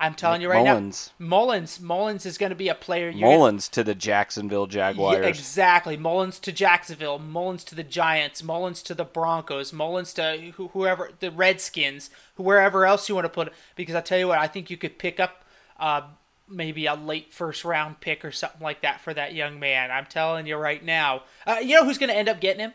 I'm 0.00 0.14
telling 0.14 0.40
you 0.40 0.48
right 0.48 0.64
Mullens. 0.64 1.12
now, 1.18 1.26
Mullens. 1.26 1.78
Mullens 1.78 2.24
is 2.24 2.38
going 2.38 2.48
to 2.50 2.56
be 2.56 2.68
a 2.68 2.74
player. 2.74 3.12
Mullens 3.12 3.68
gonna... 3.68 3.74
to 3.74 3.84
the 3.84 3.94
Jacksonville 3.94 4.66
Jaguars. 4.66 5.18
Yeah, 5.20 5.28
exactly. 5.28 5.98
Mullens 5.98 6.38
to 6.40 6.52
Jacksonville. 6.52 7.18
Mullens 7.18 7.64
to 7.64 7.74
the 7.74 7.84
Giants. 7.84 8.42
Mullens 8.42 8.82
to 8.84 8.94
the 8.94 9.04
Broncos. 9.04 9.74
Mullens 9.74 10.14
to 10.14 10.52
whoever 10.56 11.10
the 11.20 11.30
Redskins. 11.30 12.08
Wherever 12.36 12.86
else 12.86 13.10
you 13.10 13.14
want 13.14 13.26
to 13.26 13.30
put 13.30 13.48
it. 13.48 13.54
Because 13.76 13.94
I 13.94 14.00
tell 14.00 14.18
you 14.18 14.28
what, 14.28 14.38
I 14.38 14.46
think 14.46 14.70
you 14.70 14.78
could 14.78 14.98
pick 14.98 15.20
up 15.20 15.44
uh, 15.78 16.02
maybe 16.50 16.86
a 16.86 16.94
late 16.94 17.32
first 17.32 17.64
round 17.64 18.00
pick 18.00 18.24
or 18.24 18.32
something 18.32 18.60
like 18.60 18.82
that 18.82 19.00
for 19.00 19.14
that 19.14 19.34
young 19.34 19.60
man. 19.60 19.90
I'm 19.90 20.06
telling 20.06 20.46
you 20.46 20.56
right 20.56 20.84
now. 20.84 21.22
Uh, 21.46 21.56
you 21.62 21.76
know 21.76 21.84
who's 21.84 21.98
going 21.98 22.10
to 22.10 22.16
end 22.16 22.28
up 22.28 22.40
getting 22.40 22.60
him? 22.60 22.74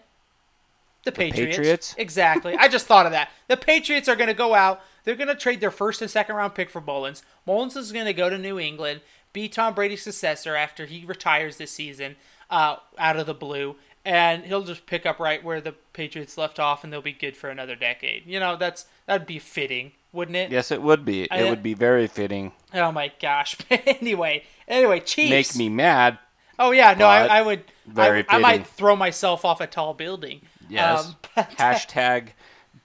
The, 1.04 1.12
the 1.12 1.18
Patriots. 1.18 1.58
Patriots. 1.58 1.96
Exactly. 1.98 2.56
I 2.56 2.68
just 2.68 2.88
thought 2.88 3.06
of 3.06 3.12
that. 3.12 3.30
The 3.48 3.58
Patriots 3.58 4.08
are 4.10 4.16
going 4.16 4.28
to 4.30 4.34
go 4.34 4.56
out 4.56 4.82
they're 5.06 5.16
going 5.16 5.30
to 5.30 5.36
trade 5.36 5.62
their 5.62 5.72
first 5.72 6.02
and 6.02 6.12
second 6.12 6.36
round 6.36 6.56
pick 6.56 6.70
for 6.70 6.82
Mullens. 6.82 7.24
Mullens 7.46 7.78
is 7.78 7.92
going 7.92 8.06
to 8.06 8.14
go 8.14 8.30
to 8.30 8.38
New 8.38 8.60
England, 8.60 9.02
be 9.32 9.48
Tom 9.48 9.74
Brady's 9.74 10.02
successor 10.02 10.56
after 10.56 10.88
he 10.88 11.06
retires 11.06 11.58
this 11.58 11.72
season 11.72 12.18
uh, 12.50 12.78
out 12.98 13.18
of 13.18 13.28
the 13.28 13.34
blue, 13.34 13.76
and 14.04 14.44
he'll 14.44 14.64
just 14.64 14.86
pick 14.86 15.06
up 15.06 15.20
right 15.20 15.44
where 15.44 15.62
the 15.62 15.76
Patriots 15.94 16.38
left 16.38 16.60
off, 16.60 16.84
and 16.84 16.92
they'll 16.92 17.02
be 17.02 17.14
good 17.14 17.38
for 17.38 17.50
another 17.50 17.76
decade. 17.76 18.26
You 18.26 18.40
know, 18.40 18.58
that's 18.58 18.88
that'd 19.06 19.28
be 19.28 19.40
fitting, 19.40 19.94
wouldn't 20.16 20.38
it? 20.38 20.52
Yes, 20.52 20.72
it 20.72 20.82
would 20.82 21.06
be. 21.06 21.30
I, 21.30 21.42
it 21.42 21.50
would 21.50 21.62
be 21.62 21.74
very 21.74 22.08
fitting. 22.08 22.54
Oh 22.74 22.92
my 22.92 23.12
gosh! 23.22 23.58
anyway, 23.70 24.44
anyway, 24.68 25.02
Chiefs 25.02 25.30
make 25.30 25.56
me 25.56 25.70
mad. 25.70 26.18
Oh 26.58 26.72
yeah, 26.72 26.96
no, 26.98 27.08
I, 27.08 27.26
I, 27.26 27.42
would. 27.42 27.64
Very 27.86 28.26
I, 28.30 28.38
I, 28.38 28.40
might 28.40 28.66
throw 28.66 28.96
myself 28.96 29.44
off 29.46 29.62
a 29.62 29.68
tall 29.68 29.94
building. 29.94 30.42
Yes. 30.70 31.06
Um, 31.06 31.16
Hashtag 31.58 32.30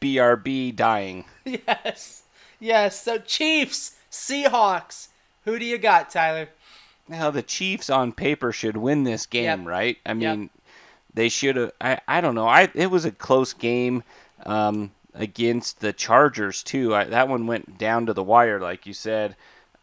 BRB 0.01 0.75
dying. 0.75 1.25
Yes. 1.45 2.23
Yes. 2.59 3.01
So 3.01 3.19
Chiefs, 3.19 3.97
Seahawks. 4.11 5.09
Who 5.45 5.59
do 5.59 5.65
you 5.65 5.79
got, 5.79 6.11
Tyler? 6.11 6.49
Now 7.09 7.31
the 7.31 7.43
Chiefs 7.43 7.89
on 7.89 8.13
paper 8.13 8.53
should 8.53 8.77
win 8.77 9.05
this 9.05 9.27
game, 9.27 9.61
yep. 9.61 9.69
right? 9.69 9.99
I 10.05 10.15
mean, 10.15 10.43
yep. 10.43 10.51
they 11.15 11.29
should 11.29 11.57
have. 11.57 11.73
I, 11.81 12.01
I 12.07 12.21
don't 12.21 12.35
know. 12.35 12.49
I 12.49 12.71
it 12.75 12.91
was 12.91 13.05
a 13.05 13.13
close 13.13 13.53
game 13.53 14.03
um, 14.45 14.91
against 15.15 15.81
the 15.81 15.93
Chargers 15.93 16.63
too. 16.63 16.95
I, 16.95 17.05
that 17.05 17.29
one 17.29 17.47
went 17.47 17.79
down 17.79 18.07
to 18.07 18.13
the 18.13 18.23
wire, 18.23 18.61
like 18.61 18.87
you 18.87 18.93
said. 18.93 19.37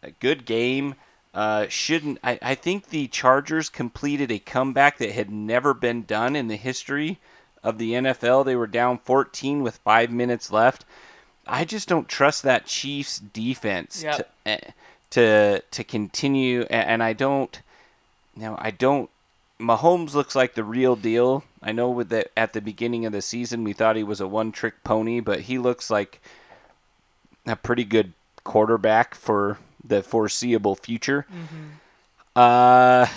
A 0.03 0.11
good 0.11 0.45
game. 0.45 0.95
Uh, 1.34 1.67
shouldn't 1.69 2.19
I, 2.23 2.39
I 2.41 2.55
think 2.55 2.88
the 2.88 3.07
Chargers 3.07 3.69
completed 3.69 4.32
a 4.32 4.39
comeback 4.39 4.97
that 4.97 5.11
had 5.11 5.30
never 5.30 5.73
been 5.73 6.03
done 6.03 6.36
in 6.36 6.47
the 6.47 6.55
history 6.55 7.19
of 7.63 7.78
the 7.78 7.93
NFL. 7.93 8.45
They 8.45 8.55
were 8.55 8.67
down 8.67 8.97
14 8.99 9.61
with 9.61 9.78
five 9.78 10.11
minutes 10.11 10.51
left. 10.51 10.86
I 11.45 11.65
just 11.65 11.88
don't 11.88 12.07
trust 12.07 12.43
that 12.43 12.65
Chiefs 12.65 13.19
defense 13.19 14.03
yep. 14.03 14.17
to, 14.17 14.25
eh, 14.49 14.71
to 15.11 15.61
to 15.71 15.84
continue, 15.84 16.63
and 16.69 17.01
I 17.01 17.13
don't. 17.13 17.61
Know, 18.36 18.55
I 18.59 18.71
don't. 18.71 19.09
Mahomes 19.59 20.13
looks 20.13 20.36
like 20.36 20.53
the 20.53 20.63
real 20.63 20.95
deal. 20.95 21.43
I 21.62 21.72
know 21.72 21.89
with 21.89 22.10
the 22.10 22.28
at 22.38 22.53
the 22.53 22.62
beginning 22.62 23.05
of 23.05 23.12
the 23.12 23.22
season 23.22 23.64
we 23.64 23.74
thought 23.74 23.95
he 23.95 24.03
was 24.03 24.22
a 24.22 24.28
one-trick 24.28 24.84
pony, 24.84 25.20
but 25.20 25.41
he 25.41 25.58
looks 25.58 25.89
like 25.89 26.22
a 27.45 27.55
pretty 27.55 27.84
good 27.84 28.14
quarterback 28.43 29.16
for 29.16 29.58
the 29.84 30.03
foreseeable 30.03 30.76
future. 30.76 31.26
Mm-hmm. 31.32 31.68
Uh, 32.36 33.08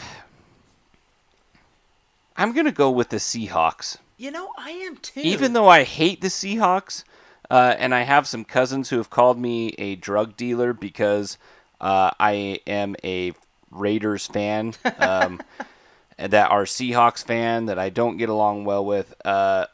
I'm 2.36 2.52
gonna 2.52 2.72
go 2.72 2.90
with 2.90 3.10
the 3.10 3.18
Seahawks. 3.18 3.98
You 4.16 4.30
know, 4.30 4.52
I 4.58 4.70
am 4.70 4.96
too. 4.96 5.20
Even 5.20 5.52
though 5.52 5.68
I 5.68 5.84
hate 5.84 6.20
the 6.20 6.28
Seahawks, 6.28 7.04
uh, 7.50 7.74
and 7.78 7.94
I 7.94 8.02
have 8.02 8.26
some 8.26 8.44
cousins 8.44 8.88
who 8.90 8.96
have 8.96 9.10
called 9.10 9.38
me 9.38 9.74
a 9.78 9.96
drug 9.96 10.36
dealer 10.36 10.72
because 10.72 11.36
uh, 11.80 12.10
I 12.18 12.60
am 12.66 12.96
a 13.02 13.32
Raiders 13.70 14.26
fan, 14.26 14.74
um, 14.98 15.40
that 16.28 16.50
are 16.50 16.64
Seahawks 16.64 17.24
fan 17.24 17.66
that 17.66 17.78
I 17.78 17.90
don't 17.90 18.16
get 18.16 18.28
along 18.28 18.64
well 18.64 18.84
with. 18.84 19.14
Uh, 19.24 19.66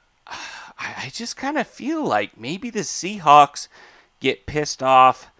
I 0.78 1.10
just 1.12 1.36
kind 1.36 1.58
of 1.58 1.66
feel 1.66 2.04
like 2.04 2.38
maybe 2.38 2.70
the 2.70 2.80
Seahawks 2.80 3.68
get 4.20 4.46
pissed 4.46 4.82
off 4.82 5.30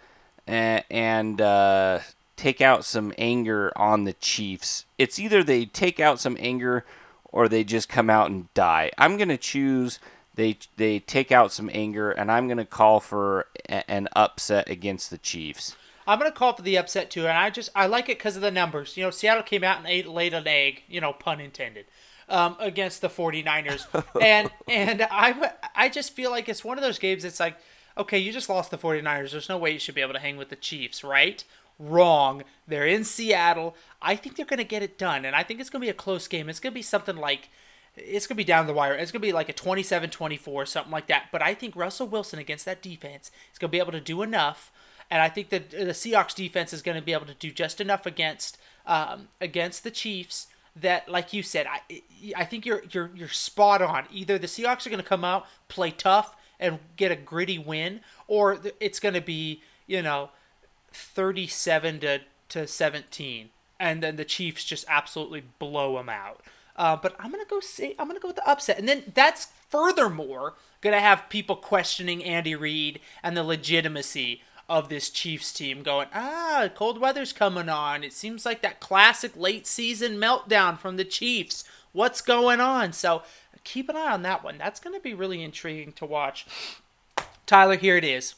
and, 0.46 0.84
and 0.90 1.40
uh, 1.40 2.00
take 2.36 2.60
out 2.60 2.84
some 2.84 3.12
anger 3.18 3.72
on 3.76 4.04
the 4.04 4.14
Chiefs. 4.14 4.84
It's 4.98 5.18
either 5.18 5.42
they 5.42 5.66
take 5.66 6.00
out 6.00 6.20
some 6.20 6.36
anger 6.40 6.84
or 7.24 7.48
they 7.48 7.64
just 7.64 7.88
come 7.88 8.08
out 8.08 8.30
and 8.30 8.52
die. 8.54 8.90
I'm 8.96 9.16
to 9.28 9.36
choose 9.36 9.98
they 10.36 10.58
they 10.76 10.98
take 10.98 11.32
out 11.32 11.50
some 11.50 11.70
anger 11.72 12.10
and 12.10 12.30
I'm 12.30 12.46
to 12.58 12.64
call 12.64 13.00
for 13.00 13.46
a, 13.68 13.90
an 13.90 14.08
upset 14.14 14.70
against 14.70 15.10
the 15.10 15.18
Chiefs. 15.18 15.74
I'm 16.06 16.18
going 16.18 16.30
to 16.30 16.36
call 16.36 16.54
for 16.54 16.62
the 16.62 16.76
upset 16.78 17.10
too 17.10 17.26
and 17.26 17.36
I 17.36 17.50
just 17.50 17.70
I 17.74 17.86
like 17.86 18.08
it 18.08 18.18
cuz 18.18 18.36
of 18.36 18.42
the 18.42 18.50
numbers. 18.50 18.96
You 18.96 19.04
know, 19.04 19.10
Seattle 19.10 19.42
came 19.42 19.64
out 19.64 19.78
and 19.78 19.86
ate 19.86 20.06
laid 20.06 20.34
an 20.34 20.46
egg, 20.46 20.82
you 20.88 21.00
know, 21.00 21.12
pun 21.12 21.40
intended. 21.40 21.86
Um, 22.28 22.56
against 22.58 23.02
the 23.02 23.08
49ers. 23.08 23.86
and 24.20 24.50
and 24.68 25.06
I 25.10 25.52
I 25.74 25.88
just 25.88 26.12
feel 26.12 26.30
like 26.30 26.48
it's 26.48 26.64
one 26.64 26.76
of 26.76 26.82
those 26.82 26.98
games 26.98 27.24
it's 27.24 27.38
like 27.38 27.56
okay, 27.98 28.18
you 28.18 28.32
just 28.32 28.48
lost 28.48 28.70
the 28.70 28.78
49ers. 28.78 29.32
There's 29.32 29.48
no 29.48 29.58
way 29.58 29.70
you 29.70 29.78
should 29.78 29.94
be 29.94 30.02
able 30.02 30.12
to 30.12 30.18
hang 30.18 30.36
with 30.36 30.50
the 30.50 30.56
Chiefs, 30.56 31.02
right? 31.02 31.42
Wrong. 31.78 32.42
They're 32.66 32.86
in 32.86 33.04
Seattle. 33.04 33.74
I 34.02 34.16
think 34.16 34.36
they're 34.36 34.46
going 34.46 34.58
to 34.58 34.64
get 34.64 34.82
it 34.82 34.98
done, 34.98 35.24
and 35.24 35.34
I 35.34 35.42
think 35.42 35.60
it's 35.60 35.70
going 35.70 35.80
to 35.80 35.86
be 35.86 35.90
a 35.90 35.94
close 35.94 36.28
game. 36.28 36.48
It's 36.48 36.60
going 36.60 36.72
to 36.72 36.78
be 36.78 36.82
something 36.82 37.16
like 37.16 37.48
it's 37.96 38.26
going 38.26 38.36
to 38.36 38.40
be 38.40 38.44
down 38.44 38.66
the 38.66 38.74
wire. 38.74 38.94
It's 38.94 39.10
going 39.10 39.22
to 39.22 39.26
be 39.26 39.32
like 39.32 39.48
a 39.48 39.54
27-24, 39.54 40.68
something 40.68 40.92
like 40.92 41.06
that. 41.06 41.28
But 41.32 41.40
I 41.40 41.54
think 41.54 41.74
Russell 41.74 42.06
Wilson 42.06 42.38
against 42.38 42.66
that 42.66 42.82
defense 42.82 43.30
is 43.52 43.58
going 43.58 43.70
to 43.70 43.72
be 43.72 43.78
able 43.78 43.92
to 43.92 44.00
do 44.00 44.20
enough, 44.20 44.70
and 45.10 45.22
I 45.22 45.28
think 45.28 45.50
that 45.50 45.70
the 45.70 45.86
Seahawks 45.86 46.34
defense 46.34 46.72
is 46.72 46.82
going 46.82 46.96
to 46.96 47.02
be 47.02 47.12
able 47.12 47.26
to 47.26 47.34
do 47.34 47.50
just 47.50 47.80
enough 47.80 48.06
against 48.06 48.58
um, 48.86 49.28
against 49.40 49.84
the 49.84 49.90
Chiefs 49.90 50.48
that, 50.74 51.08
like 51.08 51.32
you 51.32 51.42
said, 51.42 51.66
I 51.66 52.02
I 52.36 52.44
think 52.44 52.66
you're 52.66 52.82
you're 52.90 53.10
you're 53.14 53.28
spot 53.28 53.82
on. 53.82 54.04
Either 54.12 54.38
the 54.38 54.46
Seahawks 54.46 54.86
are 54.86 54.90
going 54.90 55.02
to 55.02 55.08
come 55.08 55.24
out, 55.24 55.46
play 55.68 55.90
tough, 55.90 56.36
and 56.58 56.78
get 56.96 57.12
a 57.12 57.16
gritty 57.16 57.58
win, 57.58 58.00
or 58.26 58.58
it's 58.80 59.00
going 59.00 59.14
to 59.14 59.20
be 59.20 59.62
you 59.86 60.02
know, 60.02 60.30
thirty-seven 60.92 62.00
to 62.00 62.20
to 62.50 62.66
seventeen, 62.66 63.50
and 63.78 64.02
then 64.02 64.16
the 64.16 64.24
Chiefs 64.24 64.64
just 64.64 64.84
absolutely 64.88 65.44
blow 65.58 65.96
them 65.96 66.08
out. 66.08 66.42
Uh, 66.76 66.96
but 66.96 67.14
I'm 67.18 67.30
gonna 67.30 67.44
go 67.48 67.60
see. 67.60 67.94
I'm 67.98 68.08
gonna 68.08 68.20
go 68.20 68.28
with 68.28 68.36
the 68.36 68.48
upset, 68.48 68.78
and 68.78 68.88
then 68.88 69.12
that's 69.14 69.48
furthermore 69.68 70.54
gonna 70.80 71.00
have 71.00 71.28
people 71.28 71.56
questioning 71.56 72.22
Andy 72.22 72.54
Reid 72.54 73.00
and 73.22 73.36
the 73.36 73.42
legitimacy 73.42 74.42
of 74.68 74.88
this 74.88 75.10
Chiefs 75.10 75.52
team. 75.52 75.82
Going, 75.82 76.08
ah, 76.14 76.68
cold 76.74 77.00
weather's 77.00 77.32
coming 77.32 77.68
on. 77.68 78.02
It 78.02 78.12
seems 78.12 78.44
like 78.44 78.62
that 78.62 78.80
classic 78.80 79.36
late 79.36 79.66
season 79.66 80.16
meltdown 80.16 80.78
from 80.78 80.96
the 80.96 81.04
Chiefs. 81.04 81.64
What's 81.92 82.20
going 82.20 82.60
on? 82.60 82.92
So 82.92 83.22
keep 83.64 83.88
an 83.88 83.96
eye 83.96 84.12
on 84.12 84.22
that 84.22 84.44
one. 84.44 84.58
That's 84.58 84.80
gonna 84.80 85.00
be 85.00 85.14
really 85.14 85.42
intriguing 85.42 85.92
to 85.94 86.06
watch. 86.06 86.46
Tyler, 87.46 87.76
here 87.76 87.96
it 87.96 88.04
is. 88.04 88.34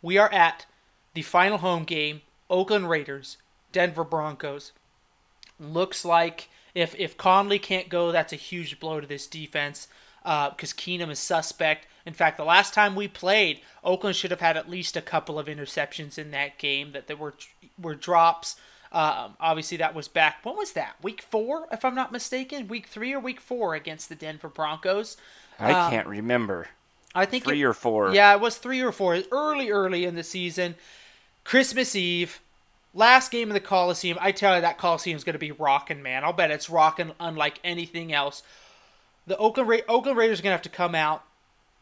We 0.00 0.18
are 0.18 0.32
at 0.32 0.66
the 1.14 1.22
final 1.22 1.58
home 1.58 1.84
game. 1.84 2.22
Oakland 2.50 2.90
Raiders, 2.90 3.38
Denver 3.72 4.04
Broncos. 4.04 4.72
Looks 5.58 6.04
like 6.04 6.48
if 6.74 6.94
if 6.98 7.16
Conley 7.16 7.58
can't 7.58 7.88
go, 7.88 8.12
that's 8.12 8.32
a 8.32 8.36
huge 8.36 8.80
blow 8.80 9.00
to 9.00 9.06
this 9.06 9.26
defense 9.26 9.88
because 10.22 10.72
uh, 10.72 10.76
Keenum 10.76 11.10
is 11.10 11.18
suspect. 11.18 11.86
In 12.04 12.14
fact, 12.14 12.36
the 12.36 12.44
last 12.44 12.74
time 12.74 12.94
we 12.94 13.08
played, 13.08 13.60
Oakland 13.84 14.16
should 14.16 14.30
have 14.30 14.40
had 14.40 14.56
at 14.56 14.68
least 14.68 14.96
a 14.96 15.02
couple 15.02 15.38
of 15.38 15.46
interceptions 15.46 16.18
in 16.18 16.30
that 16.32 16.58
game 16.58 16.92
that 16.92 17.06
there 17.06 17.16
were 17.16 17.34
were 17.80 17.94
drops. 17.94 18.56
Um, 18.90 19.36
obviously, 19.40 19.78
that 19.78 19.94
was 19.94 20.08
back. 20.08 20.44
When 20.44 20.56
was 20.56 20.72
that? 20.72 20.96
Week 21.02 21.22
four, 21.22 21.66
if 21.72 21.84
I'm 21.84 21.94
not 21.94 22.12
mistaken. 22.12 22.68
Week 22.68 22.86
three 22.86 23.14
or 23.14 23.20
week 23.20 23.40
four 23.40 23.74
against 23.74 24.08
the 24.08 24.14
Denver 24.14 24.48
Broncos. 24.48 25.16
I 25.58 25.72
um, 25.72 25.90
can't 25.90 26.06
remember. 26.06 26.68
I 27.14 27.24
think 27.24 27.44
three 27.44 27.62
it, 27.62 27.64
or 27.64 27.72
four. 27.72 28.12
Yeah, 28.12 28.34
it 28.34 28.40
was 28.40 28.58
three 28.58 28.80
or 28.80 28.92
four. 28.92 29.18
Early, 29.30 29.70
early 29.70 30.04
in 30.04 30.14
the 30.14 30.22
season, 30.22 30.74
Christmas 31.44 31.94
Eve. 31.94 32.40
Last 32.94 33.30
game 33.30 33.48
of 33.48 33.54
the 33.54 33.60
Coliseum, 33.60 34.18
I 34.20 34.32
tell 34.32 34.54
you 34.54 34.60
that 34.60 34.76
Coliseum 34.76 35.16
is 35.16 35.24
going 35.24 35.32
to 35.32 35.38
be 35.38 35.52
rocking, 35.52 36.02
man. 36.02 36.24
I'll 36.24 36.34
bet 36.34 36.50
it's 36.50 36.68
rocking 36.68 37.12
unlike 37.18 37.58
anything 37.64 38.12
else. 38.12 38.42
The 39.26 39.36
Oakland 39.38 39.68
Ra- 39.70 39.78
Oakland 39.88 40.18
Raiders 40.18 40.40
are 40.40 40.42
going 40.42 40.50
to 40.50 40.56
have 40.56 40.62
to 40.62 40.68
come 40.68 40.94
out 40.94 41.24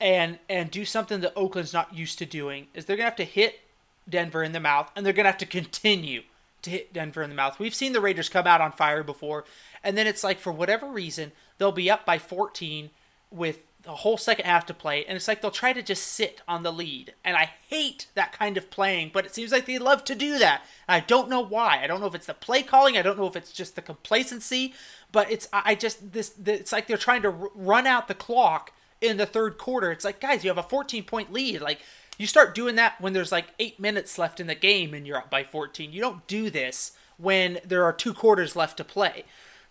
and 0.00 0.38
and 0.48 0.70
do 0.70 0.84
something 0.84 1.20
that 1.20 1.36
Oakland's 1.36 1.72
not 1.72 1.94
used 1.94 2.18
to 2.18 2.26
doing. 2.26 2.68
Is 2.74 2.84
they're 2.84 2.96
to 2.96 3.02
have 3.02 3.16
to 3.16 3.24
hit 3.24 3.60
Denver 4.08 4.42
in 4.42 4.52
the 4.52 4.60
mouth, 4.60 4.90
and 4.96 5.04
they're 5.04 5.12
to 5.12 5.22
have 5.24 5.38
to 5.38 5.46
continue 5.46 6.22
to 6.62 6.70
hit 6.70 6.92
Denver 6.92 7.22
in 7.22 7.30
the 7.30 7.36
mouth. 7.36 7.58
We've 7.58 7.74
seen 7.74 7.92
the 7.92 8.00
Raiders 8.00 8.28
come 8.28 8.46
out 8.46 8.60
on 8.60 8.72
fire 8.72 9.02
before, 9.02 9.44
and 9.84 9.96
then 9.96 10.06
it's 10.06 10.24
like 10.24 10.38
for 10.38 10.52
whatever 10.52 10.86
reason 10.86 11.32
they'll 11.58 11.72
be 11.72 11.90
up 11.90 12.04
by 12.04 12.18
14 12.18 12.90
with 13.30 13.58
the 13.82 13.96
whole 13.96 14.18
second 14.18 14.44
half 14.44 14.66
to 14.66 14.74
play, 14.74 15.04
and 15.06 15.16
it's 15.16 15.26
like 15.26 15.40
they'll 15.40 15.50
try 15.50 15.72
to 15.72 15.82
just 15.82 16.06
sit 16.06 16.42
on 16.46 16.62
the 16.62 16.72
lead. 16.72 17.14
And 17.24 17.36
I 17.36 17.50
hate 17.68 18.08
that 18.14 18.32
kind 18.32 18.56
of 18.56 18.70
playing, 18.70 19.10
but 19.14 19.24
it 19.24 19.34
seems 19.34 19.52
like 19.52 19.64
they 19.64 19.78
love 19.78 20.04
to 20.04 20.14
do 20.14 20.38
that. 20.38 20.62
And 20.86 20.96
I 20.96 21.00
don't 21.00 21.30
know 21.30 21.40
why. 21.40 21.80
I 21.82 21.86
don't 21.86 22.00
know 22.00 22.06
if 22.06 22.14
it's 22.14 22.26
the 22.26 22.34
play 22.34 22.62
calling. 22.62 22.98
I 22.98 23.02
don't 23.02 23.18
know 23.18 23.26
if 23.26 23.36
it's 23.36 23.52
just 23.52 23.76
the 23.76 23.82
complacency. 23.82 24.74
But 25.12 25.30
it's 25.30 25.48
I 25.52 25.74
just 25.74 26.12
this 26.12 26.34
it's 26.44 26.72
like 26.72 26.86
they're 26.86 26.96
trying 26.96 27.22
to 27.22 27.30
run 27.30 27.86
out 27.86 28.06
the 28.06 28.14
clock 28.14 28.72
in 29.00 29.16
the 29.16 29.26
third 29.26 29.58
quarter. 29.58 29.90
It's 29.90 30.04
like 30.04 30.20
guys, 30.20 30.44
you 30.44 30.50
have 30.50 30.58
a 30.58 30.62
14 30.62 31.04
point 31.04 31.32
lead. 31.32 31.60
Like 31.60 31.80
you 32.18 32.26
start 32.26 32.54
doing 32.54 32.76
that 32.76 33.00
when 33.00 33.12
there's 33.12 33.32
like 33.32 33.46
eight 33.58 33.80
minutes 33.80 34.18
left 34.18 34.40
in 34.40 34.46
the 34.46 34.54
game 34.54 34.92
and 34.94 35.06
you're 35.06 35.16
up 35.16 35.30
by 35.30 35.44
14. 35.44 35.92
You 35.92 36.00
don't 36.00 36.26
do 36.26 36.50
this 36.50 36.92
when 37.16 37.58
there 37.64 37.84
are 37.84 37.92
two 37.92 38.14
quarters 38.14 38.56
left 38.56 38.76
to 38.78 38.84
play. 38.84 39.24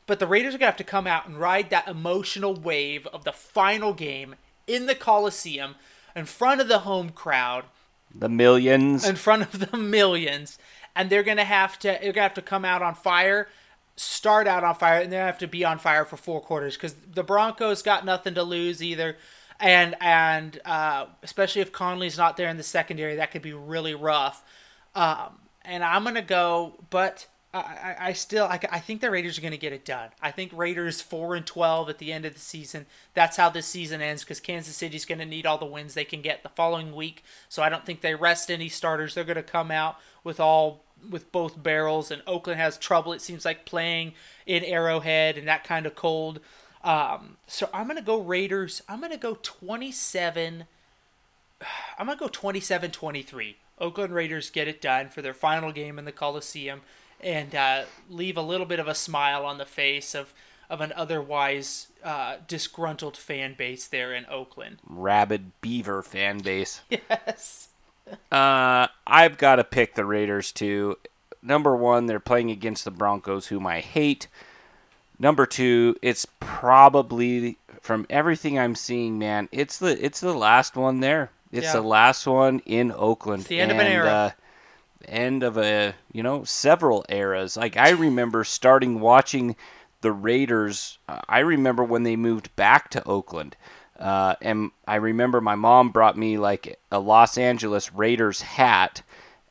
But 0.08 0.18
the 0.18 0.28
Raiders 0.28 0.56
are 0.56 0.58
going 0.58 0.62
to 0.62 0.72
have 0.72 0.78
to 0.78 0.84
come 0.84 1.06
out 1.06 1.28
and 1.28 1.38
ride 1.38 1.70
that 1.70 1.88
emotional 1.88 2.56
wave 2.56 3.06
of 3.08 3.24
the 3.24 3.32
final 3.32 3.94
game 3.94 4.36
in 4.66 4.88
the 4.88 4.96
Coliseum 4.96 5.76
in 6.16 6.26
front 6.26 6.62
of 6.62 6.68
the 6.68 6.80
home 6.80 7.10
crowd. 7.12 7.66
The 8.14 8.30
millions. 8.30 9.08
In 9.08 9.16
front 9.16 9.44
of 9.44 9.70
the 9.70 9.78
millions. 9.78 10.58
And 10.96 11.10
they're 11.10 11.22
going 11.22 11.38
to 11.38 11.44
have 11.44 11.78
to 11.80 11.90
they're 11.90 12.00
going 12.00 12.14
to 12.14 12.22
have 12.22 12.34
to 12.34 12.42
come 12.42 12.66
out 12.66 12.82
on 12.82 12.96
fire, 12.96 13.48
start 14.00 14.48
out 14.48 14.64
on 14.64 14.76
fire, 14.76 15.02
and 15.02 15.12
they 15.12 15.18
have 15.18 15.38
to 15.40 15.48
be 15.48 15.66
on 15.66 15.78
fire 15.78 16.06
for 16.06 16.16
four 16.16 16.40
quarters 16.40 16.76
because 16.76 16.96
the 17.14 17.24
Broncos 17.24 17.82
got 17.82 18.06
nothing 18.06 18.34
to 18.36 18.44
lose 18.44 18.82
either. 18.82 19.18
And 19.60 19.96
and 20.00 20.60
uh, 20.64 21.08
especially 21.22 21.62
if 21.62 21.74
Conley's 21.74 22.18
not 22.18 22.38
there 22.38 22.48
in 22.48 22.56
the 22.56 22.64
secondary, 22.64 23.18
that 23.18 23.32
could 23.32 23.42
be 23.42 23.54
really 23.54 23.94
rough. 23.94 24.44
Um, 24.96 25.40
and 25.66 25.84
I'm 25.84 26.06
gonna 26.06 26.22
go, 26.22 26.76
but 26.90 27.28
I, 27.54 27.96
I 28.00 28.14
still 28.14 28.46
I, 28.46 28.60
I 28.72 28.80
think 28.80 29.02
the 29.02 29.10
Raiders 29.10 29.38
are 29.38 29.42
going 29.42 29.52
to 29.52 29.58
get 29.58 29.74
it 29.74 29.84
done. 29.84 30.10
I 30.22 30.30
think 30.32 30.52
Raiders 30.54 31.02
four 31.02 31.36
and 31.36 31.46
twelve 31.46 31.90
at 31.90 31.98
the 31.98 32.14
end 32.14 32.26
of 32.26 32.34
the 32.36 32.40
season. 32.40 32.86
That's 33.16 33.38
how 33.38 33.50
this 33.50 33.66
season 33.66 34.02
ends 34.02 34.24
because 34.24 34.40
Kansas 34.40 34.76
City's 34.76 35.06
going 35.06 35.20
to 35.20 35.26
need 35.26 35.48
all 35.48 35.58
the 35.58 35.66
wins 35.66 35.94
they 35.96 36.06
can 36.06 36.22
get 36.22 36.44
the 36.44 36.50
following 36.50 36.96
week. 36.96 37.24
So 37.50 37.64
I 37.64 37.70
don't 37.70 37.86
think 37.86 38.02
they 38.02 38.14
rest 38.14 38.52
any 38.52 38.70
starters. 38.70 39.16
They're 39.16 39.24
going 39.24 39.36
to 39.36 39.44
come 39.44 39.72
out 39.72 39.98
with 40.24 40.40
all 40.40 40.84
with 41.08 41.32
both 41.32 41.62
barrels. 41.62 42.12
And 42.12 42.22
Oakland 42.26 42.60
has 42.60 42.78
trouble. 42.78 43.14
It 43.14 43.22
seems 43.22 43.46
like 43.46 43.66
playing 43.66 44.14
in 44.46 44.64
Arrowhead 44.64 45.38
and 45.38 45.48
that 45.48 45.64
kind 45.64 45.86
of 45.86 45.96
cold. 45.96 46.40
Um, 46.84 47.38
so 47.48 47.70
I'm 47.74 47.86
going 47.86 47.98
to 47.98 48.04
go 48.04 48.22
Raiders. 48.22 48.82
I'm 48.88 49.00
going 49.00 49.12
to 49.12 49.18
go 49.18 49.38
27. 49.42 50.66
I'm 51.98 52.06
going 52.06 52.18
to 52.18 52.24
go 52.24 52.30
27-23. 52.30 53.56
Oakland 53.80 54.14
Raiders 54.14 54.50
get 54.50 54.68
it 54.68 54.82
done 54.82 55.10
for 55.10 55.22
their 55.22 55.34
final 55.34 55.72
game 55.72 56.00
in 56.00 56.06
the 56.06 56.12
Coliseum 56.12 56.82
and 57.22 57.54
uh, 57.56 57.84
leave 58.10 58.38
a 58.38 58.42
little 58.42 58.66
bit 58.66 58.80
of 58.80 58.88
a 58.88 58.96
smile 58.96 59.46
on 59.46 59.58
the 59.58 59.66
face 59.66 60.16
of 60.16 60.34
of 60.70 60.82
an 60.82 60.94
otherwise 60.96 61.88
uh, 62.04 62.38
disgruntled 62.48 63.18
fan 63.18 63.56
base 63.58 63.88
there 63.88 64.14
in 64.14 64.26
Oakland. 64.30 64.78
Rabid 64.88 65.60
Beaver 65.62 66.04
fan 66.04 66.38
base. 66.40 66.82
Yes. 66.90 67.69
Uh, 68.32 68.88
I've 69.08 69.38
got 69.38 69.58
to 69.58 69.64
pick 69.64 69.96
the 69.96 70.06
Raiders 70.06 70.52
too. 70.52 70.98
Number 71.42 71.76
one, 71.76 72.06
they're 72.06 72.20
playing 72.20 72.52
against 72.52 72.86
the 72.86 72.92
Broncos, 72.92 73.48
whom 73.48 73.66
I 73.66 73.80
hate. 73.80 74.28
Number 75.18 75.46
two, 75.46 75.96
it's 76.02 76.26
probably 76.40 77.58
from 77.82 78.06
everything 78.10 78.58
I'm 78.58 78.76
seeing, 78.76 79.18
man. 79.20 79.50
It's 79.52 79.78
the 79.78 80.04
it's 80.04 80.20
the 80.20 80.34
last 80.34 80.76
one 80.76 81.00
there. 81.00 81.32
It's 81.52 81.66
yeah. 81.66 81.74
the 81.74 81.82
last 81.82 82.28
one 82.28 82.60
in 82.66 82.92
Oakland. 82.92 83.42
It's 83.42 83.50
the 83.50 83.60
end 83.60 83.72
and, 83.72 83.82
of 83.82 83.88
an 83.88 83.92
era. 83.92 84.08
Uh, 84.08 84.32
end 85.08 85.44
of 85.44 85.58
a 85.58 85.96
you 86.12 86.24
know 86.24 86.44
several 86.44 87.06
eras. 87.10 87.58
Like 87.58 87.78
I 87.78 87.90
remember 87.92 88.44
starting 88.44 89.00
watching 89.00 89.56
the 90.02 90.12
Raiders. 90.12 91.00
Uh, 91.08 91.22
I 91.28 91.40
remember 91.40 91.84
when 91.84 92.04
they 92.04 92.16
moved 92.16 92.56
back 92.56 92.90
to 92.92 93.06
Oakland, 93.08 93.56
uh, 94.00 94.36
and 94.42 94.72
I 94.88 94.96
remember 94.96 95.42
my 95.42 95.56
mom 95.56 95.90
brought 95.90 96.18
me 96.18 96.38
like 96.38 96.80
a 96.92 97.00
Los 97.00 97.38
Angeles 97.38 97.94
Raiders 97.94 98.42
hat, 98.42 99.02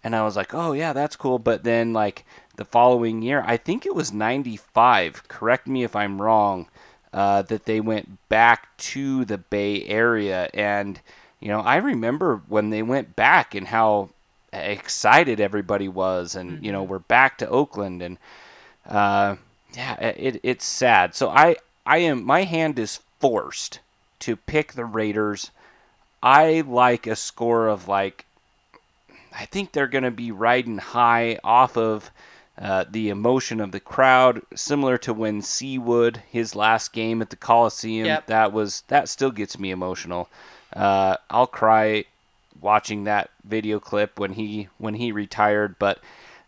and 0.03 0.17
I 0.17 0.25
was 0.25 0.37
like, 0.37 0.55
oh 0.55 0.73
yeah, 0.73 0.93
that's 0.93 1.17
cool. 1.17 1.39
But 1.39 1.65
then 1.65 1.93
like 1.93 2.25
the 2.57 2.65
following 2.65 3.23
year, 3.23 3.45
I 3.47 3.57
think 3.57 3.87
it 3.87 3.95
was 3.95 4.13
'95. 4.13 5.29
Correct 5.29 5.67
me 5.67 5.85
if 5.85 5.95
I'm 5.95 6.21
wrong. 6.21 6.69
Uh, 7.11 7.41
that 7.41 7.65
they 7.65 7.81
went 7.81 8.29
back 8.29 8.77
to 8.77 9.25
the 9.25 9.39
Bay 9.39 9.83
Area 9.87 10.51
and 10.53 11.01
you 11.41 11.49
know, 11.49 11.61
I 11.61 11.77
remember 11.77 12.43
when 12.49 12.71
they 12.71 12.83
went 12.83 13.15
back 13.15 13.55
and 13.55 13.69
how 13.69 14.11
excited 14.53 15.41
everybody 15.41 15.89
was, 15.89 16.35
and 16.35 16.53
mm-hmm. 16.53 16.65
you 16.65 16.73
know 16.73 16.83
mm-hmm. 16.83 16.93
we're 16.93 16.99
back 17.01 17.39
to 17.39 17.49
Oakland, 17.49 18.03
and 18.03 18.19
uh, 18.87 19.37
yeah, 19.75 19.95
it, 20.01 20.41
it's 20.43 20.65
sad. 20.65 21.15
So 21.15 21.29
I 21.29 21.57
I 21.87 21.99
am 21.99 22.25
my 22.25 22.45
hand 22.45 22.79
is 22.79 23.01
forced 23.21 23.81
to 24.21 24.37
pick 24.37 24.73
the 24.73 24.85
Raiders. 24.85 25.51
I 26.23 26.63
like 26.67 27.07
a 27.07 27.17
score 27.17 27.69
of 27.69 27.89
like 27.89 28.25
I 29.33 29.45
think 29.45 29.73
they're 29.73 29.87
going 29.87 30.05
to 30.05 30.11
be 30.11 30.33
riding 30.33 30.79
high 30.79 31.39
off 31.45 31.77
of 31.77 32.11
uh, 32.61 32.85
the 32.91 33.09
emotion 33.09 33.61
of 33.61 33.71
the 33.71 33.81
crowd, 33.81 34.43
similar 34.55 34.99
to 34.99 35.13
when 35.13 35.43
C-Wood 35.43 36.23
his 36.29 36.57
last 36.57 36.93
game 36.93 37.23
at 37.23 37.31
the 37.31 37.37
Coliseum. 37.37 38.07
Yep. 38.07 38.27
That 38.27 38.53
was 38.53 38.83
that 38.89 39.09
still 39.09 39.31
gets 39.31 39.59
me 39.59 39.71
emotional. 39.71 40.29
Uh, 40.75 41.17
I'll 41.31 41.47
cry 41.47 42.05
watching 42.61 43.05
that 43.05 43.31
video 43.45 43.79
clip 43.79 44.19
when 44.19 44.33
he 44.33 44.69
when 44.79 44.95
he 44.95 45.13
retired. 45.13 45.79
But 45.79 46.01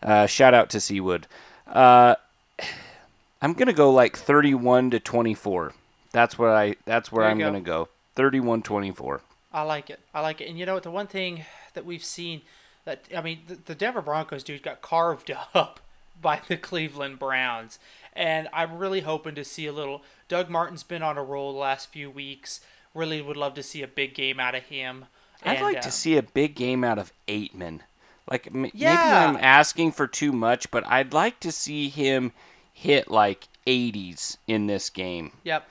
uh, 0.03 0.27
shout 0.27 0.53
out 0.53 0.71
to 0.71 0.81
C-Wood. 0.81 1.27
Uh, 1.67 2.17
I'm 3.43 3.53
gonna 3.55 3.73
go 3.73 3.91
like 3.93 4.17
31 4.17 4.91
to 4.91 5.01
24. 5.01 5.73
That's 6.13 6.39
what 6.39 6.51
I. 6.51 6.77
That's 6.85 7.13
where 7.13 7.25
I'm 7.25 7.39
go. 7.39 7.47
gonna 7.47 7.61
go. 7.61 7.89
31-24. 8.17 9.21
I 9.53 9.63
like 9.63 9.91
it. 9.91 10.01
I 10.13 10.21
like 10.21 10.41
it. 10.41 10.49
And 10.49 10.59
you 10.59 10.67
know 10.67 10.75
what? 10.75 10.83
The 10.83 10.91
one 10.91 11.07
thing 11.07 11.45
that 11.75 11.85
we've 11.85 12.05
seen 12.05 12.43
that 12.85 13.05
I 13.17 13.21
mean, 13.21 13.41
the, 13.47 13.55
the 13.57 13.75
Denver 13.75 14.03
Broncos 14.03 14.43
dude 14.43 14.63
got 14.63 14.83
carved 14.83 15.31
up 15.55 15.81
by 16.21 16.41
the 16.49 16.57
Cleveland 16.57 17.19
Browns, 17.19 17.79
and 18.15 18.49
I'm 18.53 18.79
really 18.79 19.01
hoping 19.01 19.35
to 19.37 19.45
see 19.45 19.67
a 19.67 19.73
little. 19.73 20.03
Doug 20.29 20.51
Martin's 20.51 20.83
been 20.83 21.03
on 21.03 21.19
a 21.19 21.23
roll 21.23 21.53
the 21.53 21.59
last 21.59 21.91
few 21.91 22.11
weeks. 22.11 22.61
Really 22.95 23.23
would 23.23 23.37
love 23.37 23.55
to 23.55 23.63
see 23.63 23.83
a 23.83 23.89
big 23.89 24.15
game 24.15 24.41
out 24.41 24.55
of 24.55 24.65
him. 24.65 25.07
I'd 25.45 25.57
and, 25.57 25.65
like 25.65 25.77
uh, 25.79 25.83
to 25.83 25.91
see 25.91 26.17
a 26.17 26.23
big 26.23 26.55
game 26.55 26.85
out 26.85 26.99
of 26.99 27.13
Ateman. 27.29 27.81
Like 28.29 28.49
m- 28.49 28.71
yeah. 28.75 28.95
maybe 28.95 29.17
I'm 29.17 29.37
asking 29.37 29.93
for 29.93 30.07
too 30.07 30.33
much, 30.33 30.71
but 30.71 30.87
I'd 30.87 31.13
like 31.13 31.41
to 31.41 31.53
see 31.53 31.89
him 31.89 32.33
hit 32.73 33.11
like 33.11 33.49
80s 33.67 34.37
in 34.47 34.67
this 34.67 34.91
game. 34.91 35.33
Yep. 35.45 35.67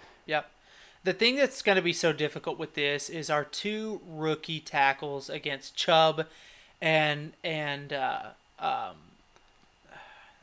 The 1.04 1.14
thing 1.14 1.38
that's 1.38 1.62
going 1.62 1.78
to 1.78 1.82
be 1.82 1.94
so 1.94 2.12
difficult 2.12 2.60
with 2.60 2.74
this 2.76 3.10
is 3.10 3.30
our 3.30 3.44
two 3.46 4.02
rookie 4.08 4.60
tackles 4.60 5.30
against 5.30 5.76
Chubb 5.76 6.26
and 6.82 7.34
and 7.44 7.94
uh, 7.94 8.22
um, 8.60 8.96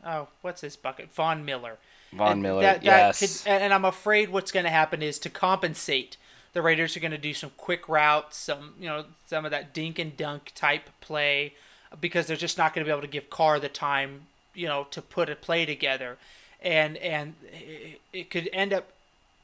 oh, 0.04 0.28
what's 0.42 0.60
his 0.62 0.76
bucket? 0.76 1.10
Von 1.12 1.44
Miller. 1.44 1.76
Von 2.12 2.32
And 2.32 2.42
Miller, 2.42 2.62
that- 2.62 2.82
that 2.82 2.84
yes. 3.18 3.42
could- 3.42 3.50
and 3.50 3.74
I'm 3.74 3.84
afraid 3.84 4.30
what's 4.30 4.52
going 4.52 4.64
to 4.64 4.70
happen 4.70 5.02
is 5.02 5.18
to 5.20 5.30
compensate, 5.30 6.16
the 6.52 6.62
Raiders 6.62 6.96
are 6.96 7.00
going 7.00 7.10
to 7.10 7.18
do 7.18 7.34
some 7.34 7.50
quick 7.58 7.88
routes, 7.88 8.36
some 8.38 8.74
you 8.80 8.86
know 8.86 9.04
some 9.26 9.44
of 9.44 9.50
that 9.50 9.74
dink 9.74 9.98
and 9.98 10.16
dunk 10.16 10.52
type 10.54 10.88
play, 11.00 11.52
because 12.00 12.26
they're 12.26 12.36
just 12.36 12.56
not 12.56 12.72
going 12.74 12.84
to 12.84 12.88
be 12.88 12.92
able 12.92 13.02
to 13.02 13.06
give 13.08 13.28
Carr 13.28 13.60
the 13.60 13.68
time 13.68 14.22
you 14.54 14.66
know 14.66 14.86
to 14.90 15.02
put 15.02 15.28
a 15.28 15.36
play 15.36 15.66
together, 15.66 16.16
and 16.62 16.96
and 16.98 17.34
it, 17.52 18.00
it 18.14 18.30
could 18.30 18.48
end 18.54 18.72
up 18.72 18.88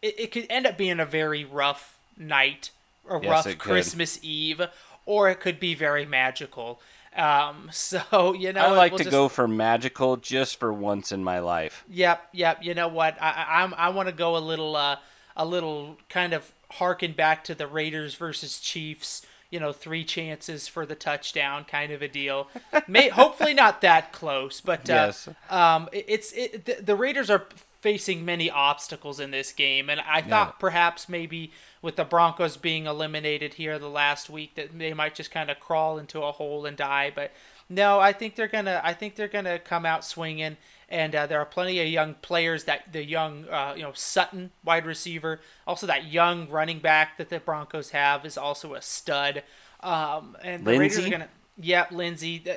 it, 0.02 0.18
it 0.20 0.32
could 0.32 0.46
end 0.50 0.66
up 0.66 0.76
being 0.76 1.00
a 1.00 1.06
very 1.06 1.44
rough 1.44 1.98
night, 2.18 2.70
a 3.08 3.18
Yes, 3.22 3.30
rough 3.30 3.46
it 3.46 3.58
could. 3.58 3.70
Christmas 3.72 4.18
Eve, 4.22 4.62
or 5.06 5.30
it 5.30 5.40
could 5.40 5.58
be 5.60 5.74
very 5.74 6.04
magical. 6.04 6.80
Um, 7.16 7.68
so 7.72 8.34
you 8.34 8.52
know, 8.52 8.66
I 8.66 8.70
like 8.72 8.92
we'll 8.92 8.98
to 8.98 9.04
just- 9.04 9.12
go 9.12 9.28
for 9.28 9.46
magical 9.48 10.16
just 10.16 10.58
for 10.58 10.72
once 10.72 11.12
in 11.12 11.22
my 11.24 11.38
life. 11.40 11.84
Yep, 11.90 12.28
yep. 12.32 12.58
You 12.62 12.74
know 12.74 12.88
what? 12.88 13.16
I 13.20 13.30
I, 13.30 13.60
I'm- 13.60 13.74
I 13.76 13.88
want 13.90 14.08
to 14.08 14.14
go 14.14 14.36
a 14.36 14.38
little 14.38 14.76
uh 14.76 14.96
a 15.36 15.44
little 15.46 15.96
kind 16.08 16.32
of 16.34 16.52
harken 16.72 17.12
back 17.12 17.44
to 17.44 17.54
the 17.54 17.66
Raiders 17.66 18.14
versus 18.14 18.58
Chiefs. 18.60 19.24
You 19.50 19.60
know, 19.60 19.70
three 19.72 20.02
chances 20.04 20.66
for 20.66 20.86
the 20.86 20.94
touchdown, 20.94 21.64
kind 21.64 21.92
of 21.92 22.00
a 22.00 22.08
deal. 22.08 22.48
May 22.88 23.10
hopefully 23.10 23.52
not 23.52 23.82
that 23.82 24.10
close, 24.10 24.62
but 24.62 24.88
uh, 24.88 24.92
Yes. 25.12 25.28
um, 25.50 25.90
it, 25.92 26.06
it's 26.08 26.32
it, 26.32 26.64
the, 26.64 26.76
the 26.82 26.94
Raiders 26.96 27.28
are 27.28 27.44
facing 27.82 28.24
many 28.24 28.48
obstacles 28.50 29.20
in 29.20 29.32
this 29.32 29.52
game, 29.52 29.90
and 29.90 30.00
I 30.00 30.22
thought 30.22 30.58
perhaps 30.60 31.08
maybe 31.08 31.50
with 31.82 31.96
the 31.96 32.04
Broncos 32.04 32.56
being 32.56 32.86
eliminated 32.86 33.54
here 33.54 33.78
the 33.78 33.90
last 33.90 34.30
week 34.30 34.54
that 34.54 34.78
they 34.78 34.94
might 34.94 35.14
just 35.16 35.30
kind 35.32 35.50
of 35.50 35.58
crawl 35.60 35.98
into 35.98 36.22
a 36.22 36.32
hole 36.32 36.64
and 36.64 36.76
die, 36.76 37.12
but 37.14 37.32
no, 37.68 37.98
I 38.00 38.12
think 38.12 38.36
they're 38.36 38.48
gonna 38.48 38.80
I 38.84 38.94
think 38.94 39.16
they're 39.16 39.28
gonna 39.28 39.58
come 39.58 39.84
out 39.84 40.04
swinging, 40.04 40.56
and 40.88 41.14
uh, 41.14 41.26
there 41.26 41.40
are 41.40 41.44
plenty 41.44 41.80
of 41.80 41.88
young 41.88 42.14
players 42.22 42.64
that 42.64 42.92
the 42.92 43.04
young 43.04 43.48
uh, 43.48 43.74
you 43.76 43.82
know 43.82 43.92
Sutton 43.94 44.52
wide 44.64 44.86
receiver, 44.86 45.40
also 45.66 45.86
that 45.88 46.06
young 46.06 46.48
running 46.48 46.78
back 46.78 47.18
that 47.18 47.30
the 47.30 47.40
Broncos 47.40 47.90
have 47.90 48.24
is 48.24 48.38
also 48.38 48.74
a 48.74 48.82
stud, 48.82 49.42
um, 49.80 50.36
and 50.42 50.64
the 50.64 50.78
Raiders 50.78 51.04
are 51.04 51.10
gonna. 51.10 51.28
Yep, 51.58 51.92
Lindsay. 51.92 52.38
The 52.38 52.56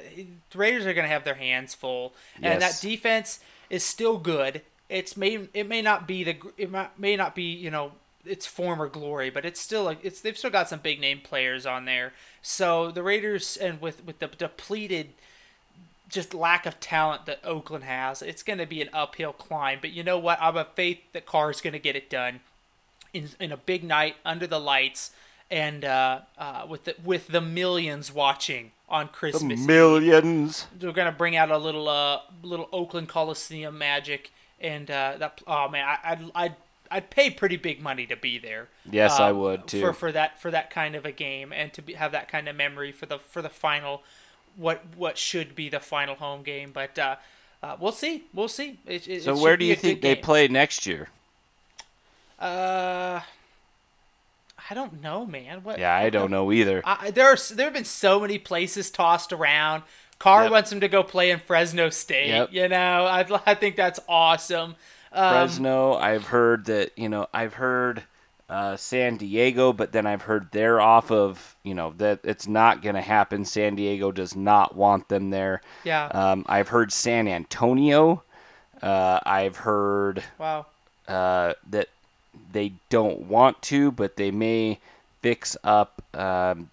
the 0.52 0.58
Raiders 0.58 0.86
are 0.86 0.94
going 0.94 1.04
to 1.06 1.10
have 1.14 1.26
their 1.26 1.36
hands 1.36 1.74
full, 1.74 2.14
and 2.36 2.62
Yes. 2.62 2.80
that 2.80 2.88
defense 2.88 3.40
is 3.70 3.84
still 3.84 4.18
good. 4.18 4.62
It's 4.90 5.18
may 5.18 5.48
it 5.54 5.68
may 5.68 5.82
not 5.82 6.08
be 6.08 6.24
the 6.24 6.38
it 6.58 6.70
may 6.98 7.16
not 7.16 7.36
be 7.36 7.44
you 7.44 7.72
know 7.72 7.94
its 8.26 8.46
former 8.46 8.88
glory, 8.88 9.30
but 9.30 9.46
it's 9.46 9.60
still 9.60 9.84
like 9.84 10.00
it's 10.04 10.22
they've 10.22 10.38
still 10.38 10.50
got 10.50 10.70
some 10.70 10.80
big 10.80 11.00
name 11.00 11.22
players 11.24 11.66
on 11.66 11.86
there. 11.86 12.14
So 12.42 12.92
the 12.92 13.04
Raiders 13.04 13.58
and 13.58 13.82
with 13.82 14.06
with 14.06 14.20
the 14.20 14.28
depleted 14.28 15.10
just 16.08 16.34
lack 16.34 16.66
of 16.66 16.80
talent 16.80 17.26
that 17.26 17.40
Oakland 17.44 17.84
has, 17.84 18.22
it's 18.22 18.44
going 18.44 18.60
to 18.60 18.68
be 18.68 18.80
an 18.80 18.90
uphill 18.94 19.34
climb. 19.34 19.80
But 19.82 19.90
you 19.90 20.04
know 20.04 20.20
what? 20.20 20.40
I 20.40 20.46
have 20.46 20.56
a 20.56 20.66
faith 20.76 21.00
that 21.14 21.26
Carr's 21.26 21.62
going 21.62 21.74
to 21.74 21.80
get 21.80 21.96
it 21.96 22.10
done 22.10 22.42
in 23.14 23.30
in 23.40 23.52
a 23.52 23.58
big 23.58 23.84
night 23.84 24.16
under 24.24 24.46
the 24.46 24.60
lights 24.60 25.12
and 25.52 25.86
uh, 25.86 26.22
uh, 26.38 26.66
with 26.68 26.86
the 26.86 26.96
with 27.04 27.28
the 27.28 27.42
millions 27.42 28.12
watching 28.12 28.72
on 28.90 29.08
Christmas. 29.08 29.62
Eve. 29.62 29.68
Millions. 29.68 30.68
We're 30.82 30.92
gonna 30.92 31.12
bring 31.12 31.36
out 31.36 31.52
a 31.52 31.58
little 31.58 31.88
uh 31.88 32.20
little 32.44 32.70
Oakland 32.72 33.10
Coliseum 33.10 33.78
magic, 33.78 34.32
and 34.60 34.90
uh, 34.90 35.16
that 35.20 35.42
oh 35.48 35.70
man, 35.70 35.86
I, 35.86 36.12
I'd 36.12 36.32
I'd 36.36 36.56
I'd 36.92 37.10
pay 37.10 37.30
pretty 37.30 37.58
big 37.58 37.82
money 37.82 38.06
to 38.06 38.16
be 38.16 38.38
there. 38.38 38.70
Yes, 38.90 39.20
I 39.20 39.30
um, 39.30 39.40
would, 39.40 39.68
too. 39.68 39.82
For 39.82 39.94
for 39.94 40.12
that 40.12 40.42
for 40.42 40.52
that 40.52 40.70
kind 40.70 40.96
of 40.96 41.06
a 41.06 41.12
game, 41.12 41.52
and 41.52 41.74
to 41.74 41.82
be, 41.82 41.94
have 41.94 42.12
that 42.12 42.28
kind 42.28 42.48
of 42.48 42.56
memory 42.56 42.92
for 42.92 43.06
the 43.06 43.20
for 43.20 43.42
the 43.42 43.50
final, 43.50 44.04
what 44.56 44.84
what 44.96 45.18
should 45.18 45.56
be 45.56 45.70
the 45.70 45.80
final 45.80 46.16
home 46.16 46.44
game. 46.44 46.72
But 46.74 46.98
uh, 46.98 47.16
uh, 47.62 47.78
we'll 47.80 47.92
see, 47.92 48.26
we'll 48.34 48.48
see. 48.48 48.80
It, 48.86 49.08
it, 49.08 49.24
So 49.24 49.36
it 49.36 49.42
where 49.42 49.58
do 49.58 49.66
you 49.66 49.76
think 49.76 50.02
they 50.02 50.16
game. 50.16 50.24
play 50.24 50.48
next 50.48 50.86
year? 50.86 51.10
Uh, 52.40 53.22
I 54.70 54.74
don't 54.74 55.02
know, 55.02 55.26
man. 55.26 55.64
What? 55.64 55.80
Yeah, 55.80 55.96
I 55.96 56.10
don't 56.10 56.32
know 56.32 56.52
either. 56.52 56.82
I, 56.84 57.12
there 57.12 57.28
are 57.28 57.38
there 57.52 57.66
have 57.66 57.74
been 57.74 57.86
so 57.86 58.20
many 58.20 58.38
places 58.38 58.90
tossed 58.90 59.32
around. 59.34 59.84
Carr 60.20 60.44
Yep. 60.44 60.52
wants 60.52 60.72
him 60.72 60.80
to 60.82 60.88
go 60.88 61.04
play 61.04 61.32
in 61.32 61.40
Fresno 61.40 61.90
State. 61.90 62.30
Yep. 62.30 62.50
You 62.54 62.68
know, 62.70 63.06
I, 63.06 63.26
I 63.46 63.56
think 63.56 63.76
that's 63.76 64.00
awesome. 64.08 64.76
Um, 65.12 65.48
Fresno, 65.48 65.94
I've 65.94 66.26
heard 66.26 66.66
that, 66.66 66.92
you 66.98 67.10
know, 67.10 67.28
I've 67.34 67.54
heard 67.56 68.04
uh, 68.50 68.76
San 68.76 69.18
Diego, 69.18 69.74
but 69.74 69.92
then 69.92 70.06
I've 70.06 70.24
heard 70.24 70.50
they're 70.52 70.80
off 70.80 71.12
of, 71.12 71.56
you 71.64 71.74
know, 71.74 71.94
that 71.98 72.20
it's 72.24 72.48
not 72.48 72.82
going 72.82 72.96
to 72.96 73.02
happen. 73.02 73.46
San 73.46 73.76
Diego 73.76 74.12
does 74.12 74.36
not 74.36 74.76
want 74.76 75.08
them 75.10 75.30
there. 75.30 75.62
Yeah. 75.84 76.06
Um, 76.08 76.46
I've 76.48 76.68
heard 76.68 76.92
San 76.92 77.28
Antonio. 77.28 78.24
Uh, 78.82 79.20
I've 79.26 79.58
heard 79.58 80.24
wow. 80.38 80.66
uh, 81.08 81.54
that 81.70 81.90
they 82.52 82.74
don't 82.90 83.22
want 83.22 83.62
to, 83.64 83.92
but 83.92 84.18
they 84.18 84.32
may 84.32 84.80
fix 85.22 85.58
up 85.64 86.04
um, 86.14 86.70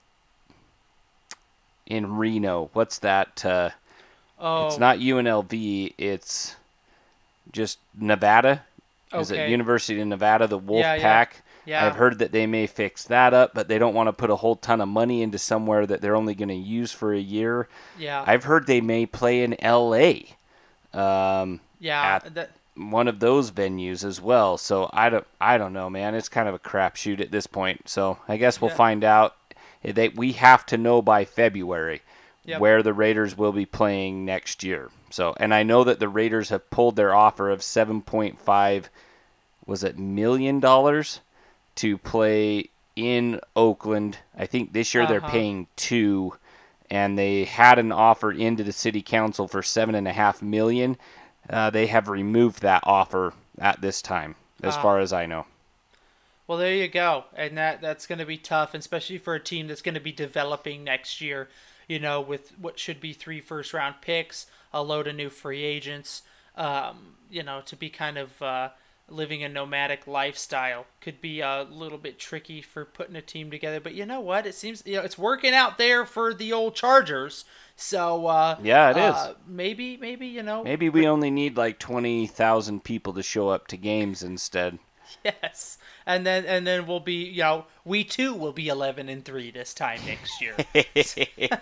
in 1.92 2.16
Reno. 2.16 2.70
What's 2.72 2.98
that? 3.00 3.44
Uh, 3.44 3.70
Oh, 4.44 4.66
It's 4.66 4.78
not 4.78 4.98
UNLV. 4.98 5.94
It's 5.98 6.56
just 7.52 7.78
Nevada. 7.96 8.64
Okay. 9.12 9.20
Is 9.22 9.30
it 9.30 9.48
University 9.50 10.00
of 10.00 10.08
Nevada, 10.08 10.48
the 10.48 10.58
Wolf 10.58 10.80
Yeah, 10.80 10.94
yeah. 10.96 11.02
Pack? 11.02 11.42
Yeah. 11.64 11.86
I've 11.86 11.94
heard 11.94 12.18
that 12.18 12.32
they 12.32 12.46
may 12.48 12.66
fix 12.66 13.04
that 13.04 13.34
up, 13.34 13.54
but 13.54 13.68
they 13.68 13.78
don't 13.78 13.94
want 13.94 14.08
to 14.08 14.12
put 14.12 14.30
a 14.30 14.34
whole 14.36 14.56
ton 14.56 14.80
of 14.80 14.88
money 14.88 15.22
into 15.22 15.38
somewhere 15.38 15.86
that 15.86 16.00
they're 16.00 16.16
only 16.16 16.34
going 16.34 16.48
to 16.48 16.56
use 16.56 16.90
for 16.90 17.12
a 17.14 17.20
year. 17.20 17.68
Yeah. 17.96 18.24
I've 18.26 18.42
heard 18.42 18.66
they 18.66 18.80
may 18.80 19.06
play 19.06 19.44
in 19.44 19.54
LA. 19.62 20.22
Um, 20.92 21.60
yeah. 21.78 22.16
at- 22.24 22.34
that, 22.34 22.50
one 22.74 23.06
of 23.06 23.20
those 23.20 23.50
venues 23.52 24.02
as 24.02 24.20
well. 24.20 24.56
So 24.58 24.88
I 24.94 25.10
don't 25.10 25.26
I 25.40 25.58
don't 25.58 25.74
know, 25.74 25.90
man. 25.90 26.14
It's 26.14 26.28
kind 26.30 26.48
of 26.48 26.54
a 26.54 26.58
crapshoot 26.58 27.20
at 27.20 27.30
this 27.30 27.46
point. 27.46 27.88
So 27.88 28.18
I 28.26 28.38
guess 28.38 28.60
we'll 28.60 28.70
Yeah. 28.70 28.76
find 28.76 29.04
out. 29.04 29.36
They 29.82 30.08
we 30.08 30.32
have 30.32 30.64
to 30.66 30.78
know 30.78 31.02
by 31.02 31.24
February 31.24 32.02
Yep. 32.44 32.60
where 32.60 32.82
the 32.82 32.92
Raiders 32.92 33.36
will 33.38 33.52
be 33.52 33.66
playing 33.66 34.24
next 34.24 34.62
year. 34.64 34.90
So 35.10 35.34
and 35.38 35.54
I 35.54 35.62
know 35.62 35.84
that 35.84 36.00
the 36.00 36.08
Raiders 36.08 36.48
have 36.48 36.70
pulled 36.70 36.96
their 36.96 37.14
offer 37.14 37.50
of 37.50 37.60
7.5 37.60 38.84
was 39.64 39.84
it 39.84 39.96
million 39.98 40.58
dollars 40.60 41.20
to 41.76 41.96
play 41.98 42.68
in 42.96 43.40
Oakland. 43.56 44.18
I 44.36 44.46
think 44.46 44.72
this 44.72 44.92
year 44.92 45.06
they're 45.06 45.18
Uh-huh. 45.18 45.30
paying 45.30 45.66
2 45.76 46.34
and 46.90 47.16
they 47.18 47.44
had 47.44 47.78
an 47.78 47.90
offer 47.92 48.30
into 48.32 48.62
the 48.64 48.72
city 48.72 49.00
council 49.02 49.46
for 49.48 49.62
seven 49.62 49.94
and 49.94 50.06
a 50.08 50.12
half 50.12 50.42
million. 50.42 50.98
Uh, 51.48 51.70
they 51.70 51.86
have 51.86 52.08
removed 52.08 52.60
that 52.62 52.82
offer 52.84 53.32
at 53.58 53.80
this 53.80 54.02
time, 54.02 54.34
as 54.62 54.76
Ah. 54.76 54.82
far 54.82 54.98
as 54.98 55.12
I 55.12 55.24
know. 55.26 55.46
Well, 56.46 56.58
there 56.58 56.74
you 56.74 56.88
go, 56.88 57.24
and 57.34 57.56
that 57.56 57.80
that's 57.80 58.06
going 58.06 58.18
to 58.18 58.26
be 58.26 58.36
tough, 58.38 58.74
especially 58.74 59.18
for 59.18 59.34
a 59.34 59.40
team 59.40 59.68
that's 59.68 59.82
going 59.82 59.94
to 59.94 60.00
be 60.00 60.12
developing 60.12 60.84
next 60.84 61.20
year. 61.20 61.48
You 61.88 61.98
know, 61.98 62.20
with 62.20 62.58
what 62.58 62.78
should 62.78 63.00
be 63.00 63.12
three 63.12 63.40
first 63.40 63.74
round 63.74 63.96
picks, 64.00 64.46
a 64.72 64.82
load 64.82 65.08
of 65.08 65.16
new 65.16 65.30
free 65.30 65.62
agents. 65.64 66.22
Um, 66.56 67.16
you 67.30 67.42
know, 67.42 67.62
to 67.66 67.76
be 67.76 67.88
kind 67.90 68.18
of 68.18 68.40
uh, 68.42 68.68
living 69.08 69.42
a 69.42 69.48
nomadic 69.48 70.06
lifestyle 70.06 70.86
could 71.00 71.20
be 71.20 71.40
a 71.40 71.66
little 71.70 71.98
bit 71.98 72.18
tricky 72.18 72.60
for 72.62 72.84
putting 72.84 73.16
a 73.16 73.22
team 73.22 73.50
together. 73.50 73.80
But 73.80 73.94
you 73.94 74.06
know 74.06 74.20
what? 74.20 74.46
It 74.46 74.54
seems 74.54 74.82
you 74.86 74.96
know 74.96 75.02
it's 75.02 75.18
working 75.18 75.54
out 75.54 75.78
there 75.78 76.04
for 76.04 76.34
the 76.34 76.52
old 76.52 76.74
Chargers. 76.74 77.44
So 77.76 78.26
uh, 78.26 78.58
Yeah, 78.62 78.90
it 78.90 78.96
is. 78.96 79.14
uh, 79.14 79.34
Maybe, 79.46 79.96
maybe 79.96 80.26
you 80.26 80.42
know. 80.42 80.62
Maybe 80.62 80.88
we 80.88 81.06
only 81.06 81.30
need 81.30 81.56
like 81.56 81.78
20,000 81.78 82.84
people 82.84 83.12
to 83.14 83.22
show 83.22 83.48
up 83.48 83.66
to 83.68 83.76
games 83.76 84.22
instead. 84.22 84.78
Yes, 85.24 85.78
and 86.06 86.26
then 86.26 86.44
and 86.46 86.66
then 86.66 86.86
we'll 86.86 87.00
be 87.00 87.24
you 87.24 87.42
know 87.42 87.66
we 87.84 88.04
too 88.04 88.34
will 88.34 88.52
be 88.52 88.68
eleven 88.68 89.08
and 89.08 89.24
three 89.24 89.50
this 89.50 89.72
time 89.74 90.00
next 90.06 90.40
year. 90.40 90.54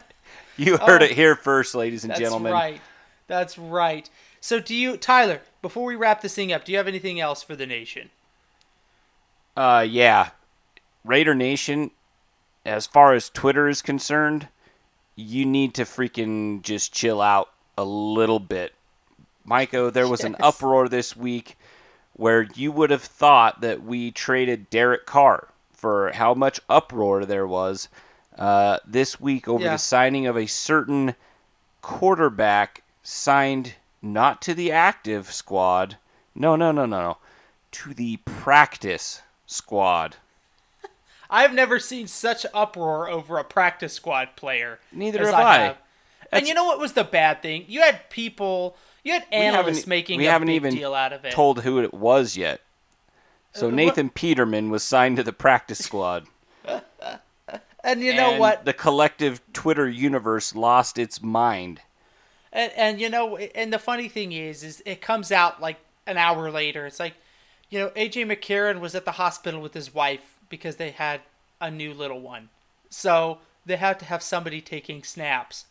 you 0.56 0.76
heard 0.78 1.02
Oh, 1.02 1.04
it 1.04 1.12
here 1.12 1.34
first, 1.36 1.74
ladies 1.74 2.04
and 2.04 2.10
That's 2.10 2.20
gentlemen. 2.20 2.52
right. 2.52 2.80
That's 3.26 3.58
right. 3.58 4.08
So 4.40 4.58
do 4.60 4.74
you, 4.74 4.96
Tyler? 4.96 5.40
Before 5.62 5.84
we 5.84 5.94
wrap 5.96 6.20
this 6.22 6.34
thing 6.34 6.52
up, 6.52 6.64
do 6.64 6.72
you 6.72 6.78
have 6.78 6.88
anything 6.88 7.20
else 7.20 7.42
for 7.42 7.54
the 7.54 7.66
nation? 7.66 8.10
Uh, 9.56 9.86
yeah. 9.88 10.30
Raider 11.04 11.34
Nation, 11.34 11.90
as 12.64 12.86
far 12.86 13.14
as 13.14 13.28
Twitter 13.30 13.68
is 13.68 13.82
concerned, 13.82 14.48
you 15.16 15.44
need 15.44 15.74
to 15.74 15.82
freaking 15.82 16.62
just 16.62 16.92
chill 16.92 17.20
out 17.20 17.50
a 17.76 17.84
little 17.84 18.38
bit. 18.40 18.74
Micah, 19.44 19.90
there 19.90 20.08
was 20.08 20.24
an 20.24 20.36
uproar 20.40 20.88
this 20.88 21.16
week 21.16 21.56
where 22.20 22.42
you 22.54 22.70
would 22.70 22.90
have 22.90 23.02
thought 23.02 23.62
that 23.62 23.82
we 23.82 24.10
traded 24.10 24.68
Derek 24.68 25.06
Carr 25.06 25.48
for 25.72 26.12
how 26.12 26.34
much 26.34 26.60
uproar 26.68 27.24
there 27.24 27.46
was 27.46 27.88
uh, 28.38 28.78
this 28.86 29.18
week 29.18 29.48
over 29.48 29.64
Yeah. 29.64 29.72
the 29.72 29.78
signing 29.78 30.26
of 30.26 30.36
a 30.36 30.46
certain 30.46 31.14
quarterback 31.80 32.82
signed 33.02 33.74
not 34.02 34.42
to 34.42 34.52
the 34.54 34.70
active 34.70 35.32
squad 35.32 35.96
No, 36.34 36.56
no, 36.56 36.70
no, 36.72 36.84
no, 36.84 37.00
no. 37.00 37.16
To 37.72 37.94
the 37.94 38.18
practice 38.18 39.22
squad. 39.46 40.16
I've 41.30 41.54
never 41.54 41.78
seen 41.78 42.06
such 42.06 42.44
uproar 42.52 43.08
over 43.08 43.38
a 43.38 43.44
practice 43.44 43.94
squad 43.94 44.36
player. 44.36 44.78
Neither 44.92 45.24
have 45.24 45.34
I. 45.34 45.56
Have. 45.58 45.78
And 46.30 46.46
you 46.46 46.52
know 46.54 46.64
what 46.64 46.78
was 46.78 46.92
the 46.92 47.02
bad 47.04 47.40
thing? 47.42 47.64
You 47.66 47.80
had 47.80 48.10
people, 48.10 48.76
you 49.04 49.12
had 49.12 49.24
analysts 49.32 49.86
making 49.86 50.18
we 50.18 50.26
a 50.26 50.30
haven't 50.30 50.48
big 50.48 50.56
even 50.56 50.74
deal 50.74 50.94
out 50.94 51.12
of 51.12 51.24
it. 51.24 51.32
told 51.32 51.62
who 51.62 51.78
it 51.78 51.94
was 51.94 52.36
yet. 52.36 52.60
So 53.52 53.68
Uh, 53.68 53.72
Nathan 53.72 54.10
Peterman 54.10 54.70
was 54.70 54.82
signed 54.84 55.16
to 55.16 55.22
the 55.22 55.32
practice 55.32 55.78
squad. 55.78 56.26
and 57.84 58.00
you 58.00 58.14
know 58.14 58.32
and 58.32 58.40
what? 58.40 58.64
The 58.64 58.72
collective 58.72 59.40
Twitter 59.52 59.88
universe 59.88 60.54
lost 60.54 60.98
its 60.98 61.22
mind. 61.22 61.80
And, 62.52 62.72
and 62.76 63.00
you 63.00 63.08
know, 63.08 63.36
and 63.36 63.72
the 63.72 63.78
funny 63.78 64.08
thing 64.08 64.32
is, 64.32 64.62
is 64.62 64.82
it 64.86 65.00
comes 65.00 65.32
out 65.32 65.60
like 65.60 65.78
an 66.06 66.16
hour 66.16 66.50
later. 66.50 66.86
It's 66.86 67.00
like, 67.00 67.14
you 67.68 67.78
know, 67.78 67.88
AJ 67.90 68.26
McCarron 68.26 68.80
was 68.80 68.94
at 68.94 69.04
the 69.04 69.12
hospital 69.12 69.60
with 69.60 69.74
his 69.74 69.94
wife 69.94 70.38
because 70.48 70.76
they 70.76 70.90
had 70.90 71.20
a 71.60 71.70
new 71.70 71.92
little 71.94 72.20
one, 72.20 72.48
so 72.88 73.38
they 73.66 73.76
had 73.76 73.98
to 74.00 74.04
have 74.06 74.22
somebody 74.22 74.60
taking 74.60 75.02
snaps 75.02 75.66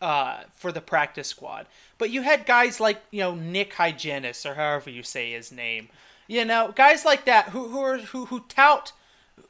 uh, 0.00 0.42
for 0.54 0.72
the 0.72 0.80
practice 0.80 1.28
squad. 1.28 1.66
But 1.98 2.10
you 2.10 2.22
had 2.22 2.46
guys 2.46 2.80
like 2.80 3.02
you 3.10 3.20
know 3.20 3.34
Nick 3.34 3.74
Hygienist 3.74 4.44
or 4.46 4.54
however 4.54 4.90
you 4.90 5.02
say 5.02 5.32
his 5.32 5.52
name, 5.52 5.88
you 6.26 6.44
know, 6.44 6.72
guys 6.74 7.04
like 7.04 7.24
that 7.24 7.50
who 7.50 7.68
who 7.68 7.80
are 7.80 7.98
who 7.98 8.26
who 8.26 8.40
tout 8.48 8.92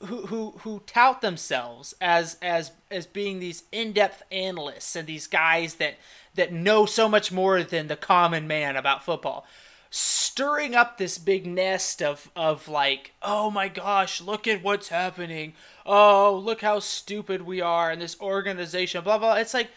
who 0.06 0.26
who 0.26 0.54
who 0.60 0.82
tout 0.86 1.20
themselves 1.20 1.94
as 2.00 2.36
as 2.42 2.72
as 2.90 3.06
being 3.06 3.38
these 3.38 3.64
in-depth 3.72 4.22
analysts 4.30 4.96
and 4.96 5.06
these 5.06 5.26
guys 5.26 5.74
that 5.74 5.96
that 6.34 6.52
know 6.52 6.86
so 6.86 7.08
much 7.08 7.30
more 7.30 7.62
than 7.62 7.86
the 7.86 7.96
common 7.96 8.46
man 8.46 8.76
about 8.76 9.04
football. 9.04 9.46
Stirring 9.90 10.74
up 10.74 10.98
this 10.98 11.18
big 11.18 11.46
nest 11.46 12.02
of 12.02 12.30
of 12.34 12.66
like 12.66 13.12
oh 13.22 13.50
my 13.50 13.68
gosh 13.68 14.20
look 14.20 14.48
at 14.48 14.62
what's 14.62 14.88
happening. 14.88 15.54
Oh 15.86 16.40
look 16.44 16.62
how 16.62 16.80
stupid 16.80 17.42
we 17.42 17.60
are 17.60 17.92
in 17.92 18.00
this 18.00 18.18
organization 18.20 19.04
blah 19.04 19.18
blah. 19.18 19.34
It's 19.34 19.54
like 19.54 19.70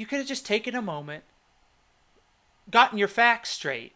you 0.00 0.06
could 0.06 0.18
have 0.18 0.26
just 0.26 0.46
taken 0.46 0.74
a 0.74 0.82
moment 0.82 1.22
gotten 2.70 2.98
your 2.98 3.08
facts 3.08 3.50
straight 3.50 3.92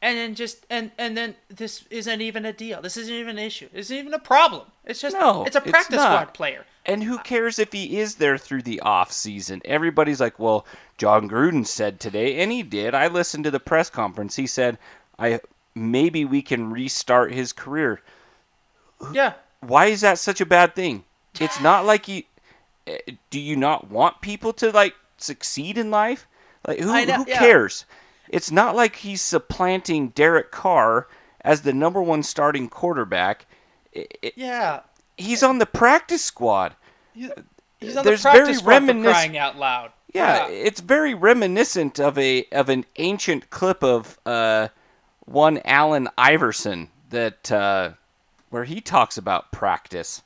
and 0.00 0.16
then 0.16 0.34
just 0.34 0.64
and 0.70 0.92
and 0.98 1.16
then 1.16 1.34
this 1.48 1.84
isn't 1.90 2.20
even 2.20 2.44
a 2.44 2.52
deal. 2.52 2.80
This 2.80 2.96
isn't 2.96 3.12
even 3.12 3.38
an 3.38 3.44
issue. 3.44 3.68
This 3.72 3.86
isn't 3.86 3.96
even 3.96 4.14
a 4.14 4.18
problem. 4.18 4.68
It's 4.84 5.00
just 5.00 5.16
No, 5.16 5.44
it's 5.44 5.56
a 5.56 5.60
practice 5.60 5.96
not. 5.96 6.12
squad 6.12 6.34
player. 6.34 6.64
And 6.86 7.02
who 7.02 7.18
cares 7.18 7.58
if 7.58 7.72
he 7.72 7.98
is 7.98 8.14
there 8.14 8.38
through 8.38 8.62
the 8.62 8.80
off 8.80 9.12
season? 9.12 9.60
Everybody's 9.64 10.20
like, 10.20 10.38
"Well, 10.38 10.64
Jon 10.96 11.28
Gruden 11.28 11.66
said 11.66 11.98
today," 12.00 12.40
and 12.40 12.52
he 12.52 12.62
did. 12.62 12.94
I 12.94 13.08
listened 13.08 13.44
to 13.44 13.50
the 13.50 13.60
press 13.60 13.90
conference. 13.90 14.36
He 14.36 14.46
said, 14.46 14.78
"I 15.18 15.40
maybe 15.74 16.24
we 16.24 16.42
can 16.42 16.70
restart 16.70 17.32
his 17.32 17.52
career." 17.52 18.00
Yeah. 19.12 19.34
Why 19.60 19.86
is 19.86 20.00
that 20.02 20.18
such 20.18 20.40
a 20.40 20.46
bad 20.46 20.76
thing? 20.76 21.04
It's 21.40 21.60
not 21.60 21.84
like 21.84 22.06
you 22.08 22.22
eh, 22.86 22.98
do 23.30 23.40
you 23.40 23.56
not 23.56 23.90
want 23.90 24.20
people 24.20 24.52
to 24.54 24.70
like 24.70 24.94
succeed 25.22 25.78
in 25.78 25.90
life? 25.90 26.26
Like 26.66 26.80
who 26.80 27.06
know, 27.06 27.14
who 27.14 27.24
yeah. 27.28 27.38
cares? 27.38 27.84
It's 28.28 28.50
not 28.50 28.76
like 28.76 28.96
he's 28.96 29.22
supplanting 29.22 30.08
Derek 30.10 30.50
Carr 30.50 31.08
as 31.40 31.62
the 31.62 31.72
number 31.72 32.02
one 32.02 32.22
starting 32.22 32.68
quarterback. 32.68 33.46
I- 33.96 34.06
I- 34.22 34.32
Yeah. 34.36 34.80
He's 35.16 35.42
on 35.42 35.58
the 35.58 35.66
practice 35.66 36.24
squad. 36.24 36.76
He's 37.12 37.30
on 37.96 38.04
There's 38.04 38.22
the 38.22 38.30
practice 38.30 38.60
very 38.60 38.84
squad 38.84 39.02
crying 39.02 39.36
out 39.36 39.56
loud. 39.56 39.92
Yeah, 40.14 40.48
it's 40.48 40.80
very 40.80 41.12
reminiscent 41.14 42.00
of 42.00 42.16
a 42.18 42.46
of 42.50 42.68
an 42.68 42.86
ancient 42.96 43.50
clip 43.50 43.82
of 43.82 44.18
uh, 44.24 44.68
one 45.26 45.60
Allen 45.64 46.08
Iverson 46.16 46.90
that 47.10 47.52
uh, 47.52 47.90
where 48.50 48.64
he 48.64 48.80
talks 48.80 49.18
about 49.18 49.52
practice. 49.52 50.22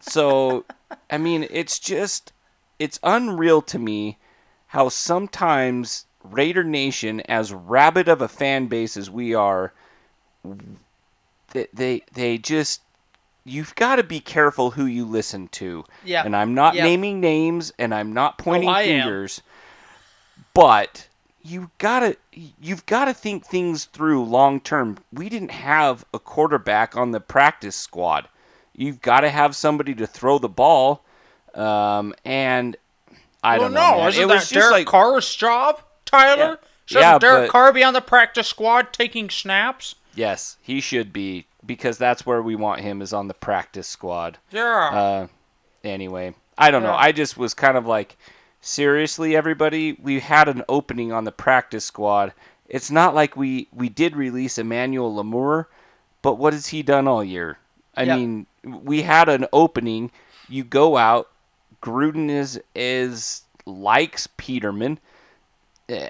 So, 0.00 0.64
I 1.10 1.18
mean, 1.18 1.46
it's 1.50 1.78
just 1.78 2.32
it's 2.82 2.98
unreal 3.02 3.62
to 3.62 3.78
me 3.78 4.18
how 4.68 4.88
sometimes 4.88 6.06
Raider 6.24 6.64
Nation, 6.64 7.20
as 7.22 7.52
rabid 7.52 8.08
of 8.08 8.20
a 8.20 8.28
fan 8.28 8.66
base 8.66 8.96
as 8.96 9.08
we 9.10 9.34
are, 9.34 9.72
they 11.52 11.66
they, 11.72 12.02
they 12.12 12.38
just 12.38 12.80
you've 13.44 13.74
got 13.74 13.96
to 13.96 14.02
be 14.02 14.20
careful 14.20 14.72
who 14.72 14.86
you 14.86 15.04
listen 15.04 15.48
to. 15.48 15.84
Yeah. 16.04 16.22
And 16.24 16.34
I'm 16.34 16.54
not 16.54 16.74
Yeah. 16.74 16.84
naming 16.84 17.20
names 17.20 17.72
and 17.78 17.94
I'm 17.94 18.12
not 18.12 18.36
oh, 18.40 18.42
pointing 18.44 18.68
I 18.68 18.82
am. 18.82 19.02
fingers. 19.02 19.42
But 20.54 21.08
you 21.42 21.70
gotta 21.78 22.16
you've 22.60 22.86
gotta 22.86 23.12
think 23.14 23.44
things 23.44 23.84
through 23.86 24.24
long 24.24 24.60
term. 24.60 24.98
We 25.12 25.28
didn't 25.28 25.50
have 25.50 26.04
a 26.14 26.18
quarterback 26.18 26.96
on 26.96 27.10
the 27.10 27.20
practice 27.20 27.76
squad. 27.76 28.28
You've 28.74 29.02
got 29.02 29.20
to 29.20 29.28
have 29.30 29.54
somebody 29.54 29.94
to 29.96 30.06
throw 30.06 30.38
the 30.38 30.48
ball, 30.48 31.04
um, 31.54 32.14
and 32.24 32.76
I 33.42 33.58
well, 33.58 33.66
don't 33.68 33.74
know. 33.74 33.90
no, 33.92 33.98
man. 33.98 34.08
isn't 34.08 34.22
it 34.22 34.26
was 34.26 34.34
that 34.34 34.40
just 34.40 34.52
Derek 34.54 34.72
like 34.72 34.86
Carr's 34.86 35.34
job, 35.34 35.80
Tyler? 36.04 36.58
Shouldn't 36.86 37.04
Yeah, 37.04 37.18
Derek 37.18 37.44
but- 37.44 37.50
Carr 37.52 37.72
be 37.72 37.84
on 37.84 37.94
the 37.94 38.00
practice 38.00 38.48
squad 38.48 38.92
taking 38.92 39.30
snaps? 39.30 39.94
yes, 40.14 40.56
he 40.62 40.80
should 40.80 41.12
be 41.12 41.46
because 41.64 41.96
that's 41.96 42.26
where 42.26 42.42
we 42.42 42.54
want 42.54 42.80
him 42.80 43.00
is 43.00 43.12
on 43.12 43.28
the 43.28 43.34
practice 43.34 43.86
squad. 43.88 44.36
Yeah. 44.50 44.90
Uh, 44.92 45.26
anyway, 45.84 46.34
I 46.58 46.70
don't 46.70 46.82
know. 46.82 46.92
I 46.94 47.12
just 47.12 47.36
was 47.38 47.54
kind 47.54 47.76
of 47.78 47.86
like, 47.86 48.16
seriously, 48.60 49.34
everybody, 49.36 49.94
we 50.02 50.20
had 50.20 50.48
an 50.48 50.62
opening 50.68 51.12
on 51.12 51.24
the 51.24 51.32
practice 51.32 51.84
squad. 51.84 52.32
It's 52.68 52.90
not 52.90 53.14
like 53.14 53.36
we 53.36 53.68
we 53.72 53.88
did 53.88 54.16
release 54.16 54.58
Emmanuel 54.58 55.14
Lamur, 55.14 55.66
but 56.22 56.34
what 56.38 56.52
has 56.52 56.68
he 56.68 56.82
done 56.82 57.06
all 57.08 57.22
year? 57.24 57.58
I 57.96 58.04
Yeah. 58.04 58.16
mean, 58.16 58.46
we 58.64 59.02
had 59.02 59.28
an 59.28 59.46
opening. 59.52 60.10
You 60.48 60.64
go 60.64 60.96
out. 60.96 61.30
Gruden 61.82 62.30
is 62.30 62.60
is 62.74 63.42
likes 63.66 64.26
Peterman. 64.36 64.98
Eh, 65.88 66.08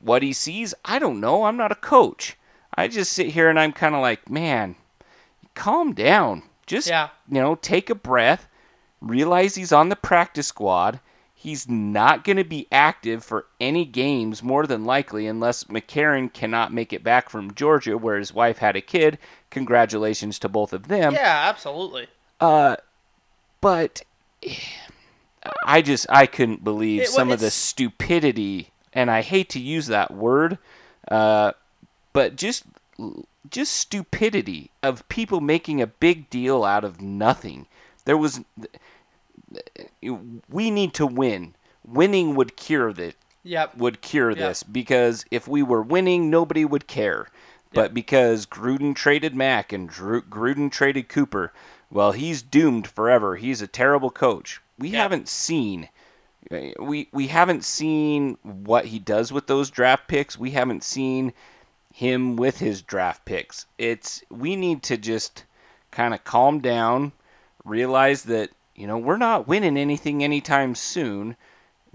What 0.00 0.22
he 0.22 0.32
sees, 0.32 0.74
I 0.84 0.98
don't 0.98 1.20
know. 1.20 1.44
I'm 1.44 1.56
not 1.56 1.72
a 1.72 1.76
coach. 1.76 2.36
I 2.74 2.88
just 2.88 3.12
sit 3.12 3.28
here 3.28 3.48
and 3.50 3.58
I'm 3.58 3.72
kind 3.72 3.94
of 3.94 4.00
like, 4.00 4.30
man, 4.30 4.76
calm 5.54 5.92
down. 5.92 6.42
Just 6.66 6.88
Yeah. 6.88 7.08
you 7.28 7.40
know, 7.40 7.54
take 7.56 7.90
a 7.90 7.94
breath. 7.94 8.46
Realize 9.00 9.54
he's 9.54 9.72
on 9.72 9.88
the 9.88 9.96
practice 9.96 10.48
squad. 10.48 11.00
He's 11.34 11.68
not 11.68 12.24
going 12.24 12.36
to 12.36 12.42
be 12.44 12.66
active 12.72 13.24
for 13.24 13.46
any 13.60 13.84
games, 13.84 14.42
more 14.42 14.66
than 14.66 14.84
likely, 14.84 15.28
unless 15.28 15.64
McCarron 15.64 16.32
cannot 16.32 16.72
make 16.72 16.92
it 16.92 17.04
back 17.04 17.30
from 17.30 17.54
Georgia, 17.54 17.96
where 17.96 18.18
his 18.18 18.34
wife 18.34 18.58
had 18.58 18.74
a 18.74 18.80
kid. 18.80 19.18
Congratulations 19.50 20.40
to 20.40 20.48
both 20.48 20.72
of 20.72 20.88
them. 20.88 21.12
yeah, 21.12 21.46
absolutely. 21.48 22.08
Uh 22.40 22.76
But 23.60 24.02
I 25.64 25.82
just 25.82 26.06
I 26.08 26.26
couldn't 26.26 26.64
believe 26.64 27.02
It- 27.02 27.08
some 27.08 27.30
of 27.30 27.40
the 27.40 27.50
stupidity, 27.50 28.70
and 28.92 29.10
I 29.10 29.22
hate 29.22 29.48
to 29.50 29.60
use 29.60 29.86
that 29.88 30.10
word, 30.10 30.58
uh, 31.10 31.52
but 32.12 32.36
just 32.36 32.64
just 33.50 33.72
stupidity 33.76 34.70
of 34.82 35.08
people 35.08 35.40
making 35.40 35.80
a 35.80 35.86
big 35.86 36.28
deal 36.30 36.64
out 36.64 36.84
of 36.84 37.00
nothing. 37.00 37.66
There 38.04 38.16
was 38.18 38.40
we 40.50 40.70
need 40.70 40.94
to 40.94 41.06
win. 41.06 41.54
Winning 41.86 42.34
would 42.34 42.56
cure 42.56 42.92
the 42.92 43.14
Yep. 43.44 43.76
would 43.78 44.00
cure 44.02 44.30
Yeah. 44.30 44.48
this 44.48 44.62
because 44.62 45.24
if 45.30 45.48
we 45.48 45.62
were 45.62 45.82
winning, 45.82 46.28
nobody 46.28 46.64
would 46.64 46.86
care. 46.86 47.28
But 47.72 47.94
because 47.94 48.46
Gruden 48.46 48.94
traded 48.94 49.34
Mack 49.34 49.72
and 49.72 49.88
Drew, 49.88 50.22
Gruden 50.22 50.70
traded 50.70 51.08
Cooper, 51.08 51.52
well, 51.90 52.12
he's 52.12 52.42
doomed 52.42 52.86
forever. 52.88 53.36
He's 53.36 53.60
a 53.62 53.66
terrible 53.66 54.10
coach. 54.10 54.60
We 54.78 54.90
Yeah. 54.90 55.02
haven't 55.02 55.28
seen 55.28 55.88
we 56.78 57.08
we 57.12 57.26
haven't 57.26 57.64
seen 57.64 58.38
what 58.42 58.86
he 58.86 58.98
does 58.98 59.32
with 59.32 59.46
those 59.46 59.70
draft 59.70 60.08
picks. 60.08 60.38
We 60.38 60.52
haven't 60.52 60.82
seen 60.82 61.32
him 61.92 62.36
with 62.36 62.58
his 62.58 62.80
draft 62.80 63.24
picks. 63.24 63.66
It's 63.76 64.22
we 64.30 64.56
need 64.56 64.82
to 64.84 64.96
just 64.96 65.44
kind 65.90 66.14
of 66.14 66.24
calm 66.24 66.60
down, 66.60 67.12
realize 67.64 68.22
that 68.24 68.50
you 68.74 68.86
know 68.86 68.96
we're 68.98 69.16
not 69.18 69.48
winning 69.48 69.76
anything 69.76 70.22
anytime 70.24 70.74
soon. 70.74 71.36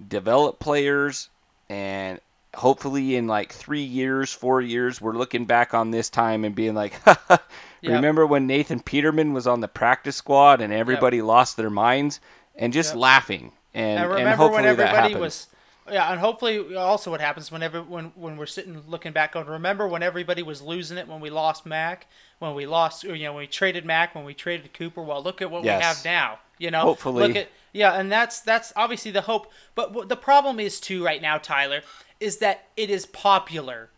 Develop 0.07 0.59
players, 0.59 1.29
and 1.69 2.19
hopefully 2.55 3.15
in 3.15 3.27
like 3.27 3.51
three 3.51 3.81
years, 3.83 4.31
four 4.33 4.61
years, 4.61 4.99
we're 4.99 5.13
looking 5.17 5.45
back 5.45 5.73
on 5.73 5.91
this 5.91 6.09
time 6.09 6.43
and 6.43 6.53
being 6.53 6.73
like, 6.75 6.93
remember 7.83 8.25
when 8.25 8.45
Nathan 8.47 8.79
Peterman 8.79 9.33
was 9.33 9.47
on 9.47 9.61
the 9.61 9.67
practice 9.67 10.15
squad 10.15 10.61
and 10.61 10.73
everybody 10.73 11.21
lost 11.21 11.57
their 11.57 11.69
minds, 11.69 12.19
and 12.55 12.73
just 12.73 12.93
Yep. 12.93 12.99
laughing. 12.99 13.51
And, 13.73 13.99
And 13.99 13.99
and 13.99 14.09
remember 14.09 14.49
when 14.49 14.63
hopefully 14.63 14.75
that 14.75 14.79
everybody 14.79 15.13
happens. 15.13 15.19
was 15.21 15.47
yeah, 15.91 16.11
and 16.11 16.19
hopefully 16.21 16.75
also 16.77 17.11
what 17.11 17.19
happens 17.19 17.51
whenever 17.51 17.81
when 17.81 18.05
when 18.15 18.37
we're 18.37 18.45
sitting 18.45 18.81
looking 18.87 19.11
back 19.11 19.35
on 19.35 19.45
remember 19.47 19.87
when 19.87 20.01
everybody 20.03 20.41
was 20.43 20.61
losing 20.61 20.97
it 20.97 21.07
when 21.07 21.19
we 21.19 21.29
lost 21.29 21.65
Mack, 21.65 22.07
when 22.39 22.53
we 22.55 22.65
lost 22.65 23.03
you 23.03 23.15
know, 23.23 23.33
when 23.33 23.41
we 23.41 23.47
traded 23.47 23.85
Mack, 23.85 24.15
when 24.15 24.23
we 24.25 24.33
traded 24.33 24.73
Cooper, 24.73 25.01
well 25.01 25.21
look 25.21 25.41
at 25.41 25.51
what 25.51 25.63
Yes. 25.63 25.79
we 25.79 25.83
have 25.83 26.05
now. 26.05 26.39
You 26.59 26.71
know, 26.71 26.81
Hopefully. 26.81 27.27
look 27.27 27.35
at 27.35 27.49
yeah, 27.73 27.93
and 27.93 28.11
that's 28.11 28.39
that's 28.39 28.71
obviously 28.75 29.11
the 29.11 29.21
hope. 29.21 29.51
But 29.75 29.91
what 29.91 30.07
the 30.07 30.15
problem 30.15 30.59
is 30.59 30.79
too 30.79 31.03
right 31.03 31.21
now, 31.21 31.37
Tyler, 31.37 31.81
is 32.19 32.37
that 32.37 32.67
it 32.77 32.89
is 32.89 33.05
popular 33.05 33.89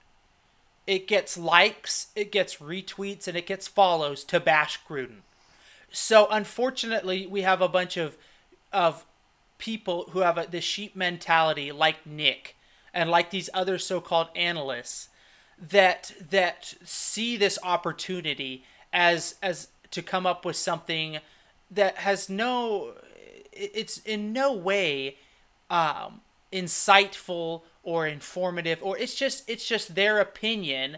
it 0.87 1.07
gets 1.07 1.35
likes, 1.35 2.07
it 2.15 2.31
gets 2.31 2.57
retweets, 2.57 3.27
and 3.27 3.35
it 3.35 3.47
gets 3.47 3.67
follows 3.67 4.23
to 4.25 4.39
bash 4.39 4.79
Gruden. 4.87 5.21
So 5.91 6.27
unfortunately, 6.29 7.25
we 7.25 7.41
have 7.41 7.61
a 7.61 7.67
bunch 7.67 7.97
of 7.97 8.17
of 8.75 9.05
people 9.57 10.09
who 10.11 10.19
have 10.19 10.37
a, 10.37 10.45
the 10.45 10.61
sheep 10.61 10.95
mentality, 10.95 11.71
like 11.71 12.05
Nick, 12.05 12.55
and 12.93 13.09
like 13.09 13.31
these 13.31 13.49
other 13.53 13.79
so-called 13.79 14.27
analysts, 14.35 15.09
that 15.57 16.11
that 16.29 16.75
see 16.83 17.37
this 17.37 17.57
opportunity 17.63 18.65
as 18.91 19.35
as 19.41 19.69
to 19.91 20.01
come 20.01 20.25
up 20.25 20.43
with 20.43 20.57
something 20.57 21.19
that 21.71 21.97
has 21.97 22.29
no, 22.29 22.93
it's 23.53 23.97
in 23.99 24.33
no 24.33 24.53
way 24.53 25.17
um, 25.69 26.21
insightful 26.51 27.61
or 27.81 28.05
informative, 28.05 28.79
or 28.83 28.97
it's 28.97 29.15
just 29.15 29.49
it's 29.49 29.67
just 29.67 29.95
their 29.95 30.19
opinion. 30.19 30.97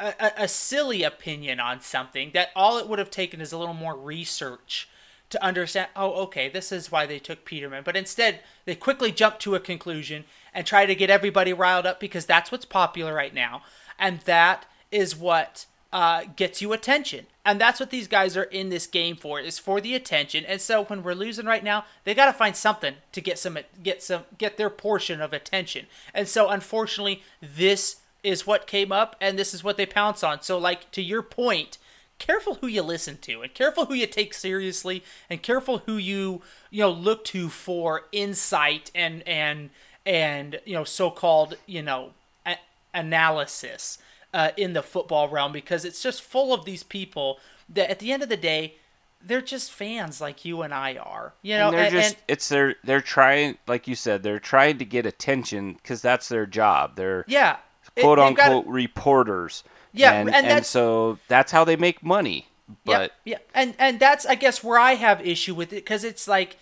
A, 0.00 0.32
a, 0.36 0.48
silly 0.48 1.04
opinion 1.04 1.60
on 1.60 1.80
something 1.80 2.32
that 2.34 2.48
all 2.56 2.76
it 2.78 2.88
would 2.88 2.98
have 2.98 3.10
taken 3.10 3.40
is 3.40 3.52
a 3.52 3.58
little 3.58 3.74
more 3.74 3.94
research 3.94 4.88
to 5.32 5.44
understand, 5.44 5.88
oh, 5.96 6.12
okay, 6.24 6.48
this 6.48 6.72
is 6.72 6.92
why 6.92 7.06
they 7.06 7.18
took 7.18 7.44
Peterman. 7.44 7.82
But 7.84 7.96
instead, 7.96 8.40
they 8.64 8.74
quickly 8.74 9.10
jump 9.12 9.38
to 9.40 9.54
a 9.54 9.60
conclusion 9.60 10.24
and 10.54 10.66
try 10.66 10.86
to 10.86 10.94
get 10.94 11.10
everybody 11.10 11.52
riled 11.52 11.86
up 11.86 11.98
because 11.98 12.26
that's 12.26 12.52
what's 12.52 12.64
popular 12.64 13.12
right 13.12 13.34
now. 13.34 13.62
And 13.98 14.20
that 14.20 14.66
is 14.90 15.16
what 15.16 15.66
uh, 15.92 16.24
gets 16.36 16.62
you 16.62 16.72
attention. 16.72 17.26
And 17.44 17.60
that's 17.60 17.80
what 17.80 17.90
these 17.90 18.08
guys 18.08 18.36
are 18.36 18.44
in 18.44 18.68
this 18.68 18.86
game 18.86 19.16
for, 19.16 19.40
is 19.40 19.58
for 19.58 19.80
the 19.80 19.94
attention. 19.94 20.44
And 20.44 20.60
so 20.60 20.84
when 20.84 21.02
we're 21.02 21.14
losing 21.14 21.46
right 21.46 21.64
now, 21.64 21.84
they 22.04 22.14
got 22.14 22.26
to 22.26 22.32
find 22.32 22.56
something 22.56 22.94
to 23.10 23.20
get 23.20 23.38
some, 23.38 23.58
get 23.82 24.02
some, 24.02 24.22
get 24.38 24.56
their 24.56 24.70
portion 24.70 25.20
of 25.20 25.32
attention. 25.32 25.86
And 26.14 26.28
so 26.28 26.48
unfortunately, 26.48 27.22
this 27.40 27.96
is 28.22 28.46
what 28.46 28.68
came 28.68 28.92
up 28.92 29.16
and 29.20 29.38
this 29.38 29.52
is 29.52 29.64
what 29.64 29.76
they 29.76 29.86
pounce 29.86 30.22
on. 30.22 30.42
So 30.42 30.56
like 30.56 30.90
to 30.92 31.02
your 31.02 31.22
point, 31.22 31.78
careful 32.22 32.54
who 32.54 32.68
you 32.68 32.82
listen 32.82 33.18
to 33.18 33.42
and 33.42 33.52
careful 33.52 33.86
who 33.86 33.94
you 33.94 34.06
take 34.06 34.32
seriously 34.32 35.02
and 35.28 35.42
careful 35.42 35.78
who 35.86 35.96
you 35.96 36.40
you 36.70 36.80
know 36.80 36.90
look 36.90 37.24
to 37.24 37.48
for 37.48 38.02
insight 38.12 38.92
and 38.94 39.26
and 39.26 39.70
and 40.06 40.60
you 40.64 40.72
know 40.72 40.84
so-called 40.84 41.56
you 41.66 41.82
know 41.82 42.12
a- 42.46 42.60
analysis 42.94 43.98
uh, 44.32 44.50
in 44.56 44.72
the 44.72 44.84
football 44.84 45.28
realm 45.28 45.50
because 45.50 45.84
it's 45.84 46.00
just 46.00 46.22
full 46.22 46.54
of 46.54 46.64
these 46.64 46.84
people 46.84 47.40
that 47.68 47.90
at 47.90 47.98
the 47.98 48.12
end 48.12 48.22
of 48.22 48.28
the 48.28 48.36
day 48.36 48.76
they're 49.20 49.40
just 49.40 49.72
fans 49.72 50.20
like 50.20 50.44
you 50.44 50.62
and 50.62 50.72
I 50.72 50.94
are 50.94 51.34
you 51.42 51.56
know 51.56 51.68
and 51.68 51.76
they're 51.76 51.84
and, 51.86 51.92
just 51.92 52.14
and, 52.14 52.22
it's 52.28 52.48
their 52.48 52.76
they're 52.84 53.00
trying 53.00 53.58
like 53.66 53.88
you 53.88 53.96
said 53.96 54.22
they're 54.22 54.38
trying 54.38 54.78
to 54.78 54.84
get 54.84 55.06
attention 55.06 55.72
because 55.74 56.00
that's 56.00 56.28
their 56.28 56.46
job. 56.46 56.94
They're 56.94 57.24
yeah. 57.26 57.56
Quote 57.98 58.20
it, 58.20 58.22
unquote 58.22 58.64
reporters 58.66 59.64
yeah, 59.92 60.12
and, 60.12 60.34
and, 60.34 60.46
and 60.46 60.66
so 60.66 61.18
that's 61.28 61.52
how 61.52 61.64
they 61.64 61.76
make 61.76 62.02
money. 62.02 62.46
But 62.84 63.12
yeah, 63.24 63.32
yeah, 63.32 63.38
and 63.54 63.74
and 63.78 64.00
that's 64.00 64.24
I 64.26 64.34
guess 64.34 64.64
where 64.64 64.78
I 64.78 64.94
have 64.94 65.24
issue 65.26 65.54
with 65.54 65.72
it 65.72 65.76
because 65.76 66.04
it's 66.04 66.26
like, 66.26 66.56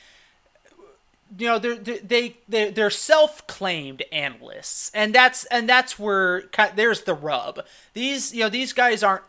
you 1.39 1.47
know, 1.47 1.59
they're 1.59 1.77
they 1.77 2.37
they 2.49 2.71
they're 2.71 2.91
self-claimed 2.91 4.03
analysts, 4.11 4.91
and 4.95 5.15
that's 5.15 5.45
and 5.47 5.69
that's 5.69 5.99
where 5.99 6.45
there's 6.75 7.03
the 7.03 7.15
rub. 7.15 7.65
These 7.95 8.35
you 8.35 8.41
know 8.41 8.49
these 8.49 8.73
guys 8.73 9.03
aren't 9.03 9.25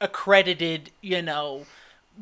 accredited, 0.00 0.90
you 1.00 1.22
know 1.22 1.66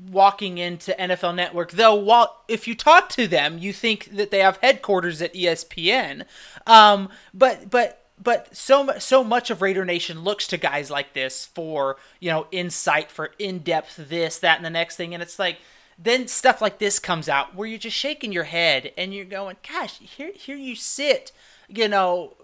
walking 0.09 0.59
into 0.59 0.93
NFL 0.93 1.35
Network. 1.35 1.73
Though, 1.73 1.95
while 1.95 2.43
if 2.49 2.69
you 2.69 2.75
talk 2.75 3.09
to 3.11 3.27
them, 3.27 3.59
you 3.59 3.73
think 3.73 4.17
that 4.17 4.31
they 4.31 4.39
have 4.39 4.59
headquarters 4.59 5.21
at 5.21 5.35
ESPN. 5.35 6.25
Um, 6.67 7.09
but 7.35 7.71
but 7.71 8.00
but 8.23 8.55
so 8.55 8.99
so 8.99 9.25
much 9.25 9.51
of 9.51 9.63
Raider 9.63 9.85
Nation 9.85 10.23
looks 10.23 10.47
to 10.49 10.57
guys 10.57 10.91
like 10.91 11.15
this 11.15 11.47
for 11.47 11.97
you 12.21 12.31
know 12.31 12.47
insight, 12.53 13.11
for 13.11 13.31
in 13.39 13.61
depth 13.61 13.97
this, 13.97 14.39
that, 14.39 14.57
and 14.57 14.65
the 14.65 14.71
next 14.71 14.97
thing, 14.97 15.15
and 15.15 15.23
it's 15.23 15.39
like 15.39 15.59
then 15.99 16.29
stuff 16.29 16.63
like 16.63 16.79
this 16.79 16.99
comes 16.99 17.29
out 17.29 17.55
where 17.55 17.69
you're 17.69 17.79
just 17.79 17.97
shaking 17.97 18.33
your 18.33 18.45
head 18.45 18.93
and 18.97 19.15
you're 19.15 19.25
going, 19.25 19.57
"Gosh, 19.69 19.99
here 19.99 20.33
here 20.35 20.57
you 20.57 20.75
sit, 20.75 21.33
you 21.69 21.89
know, 21.89 22.35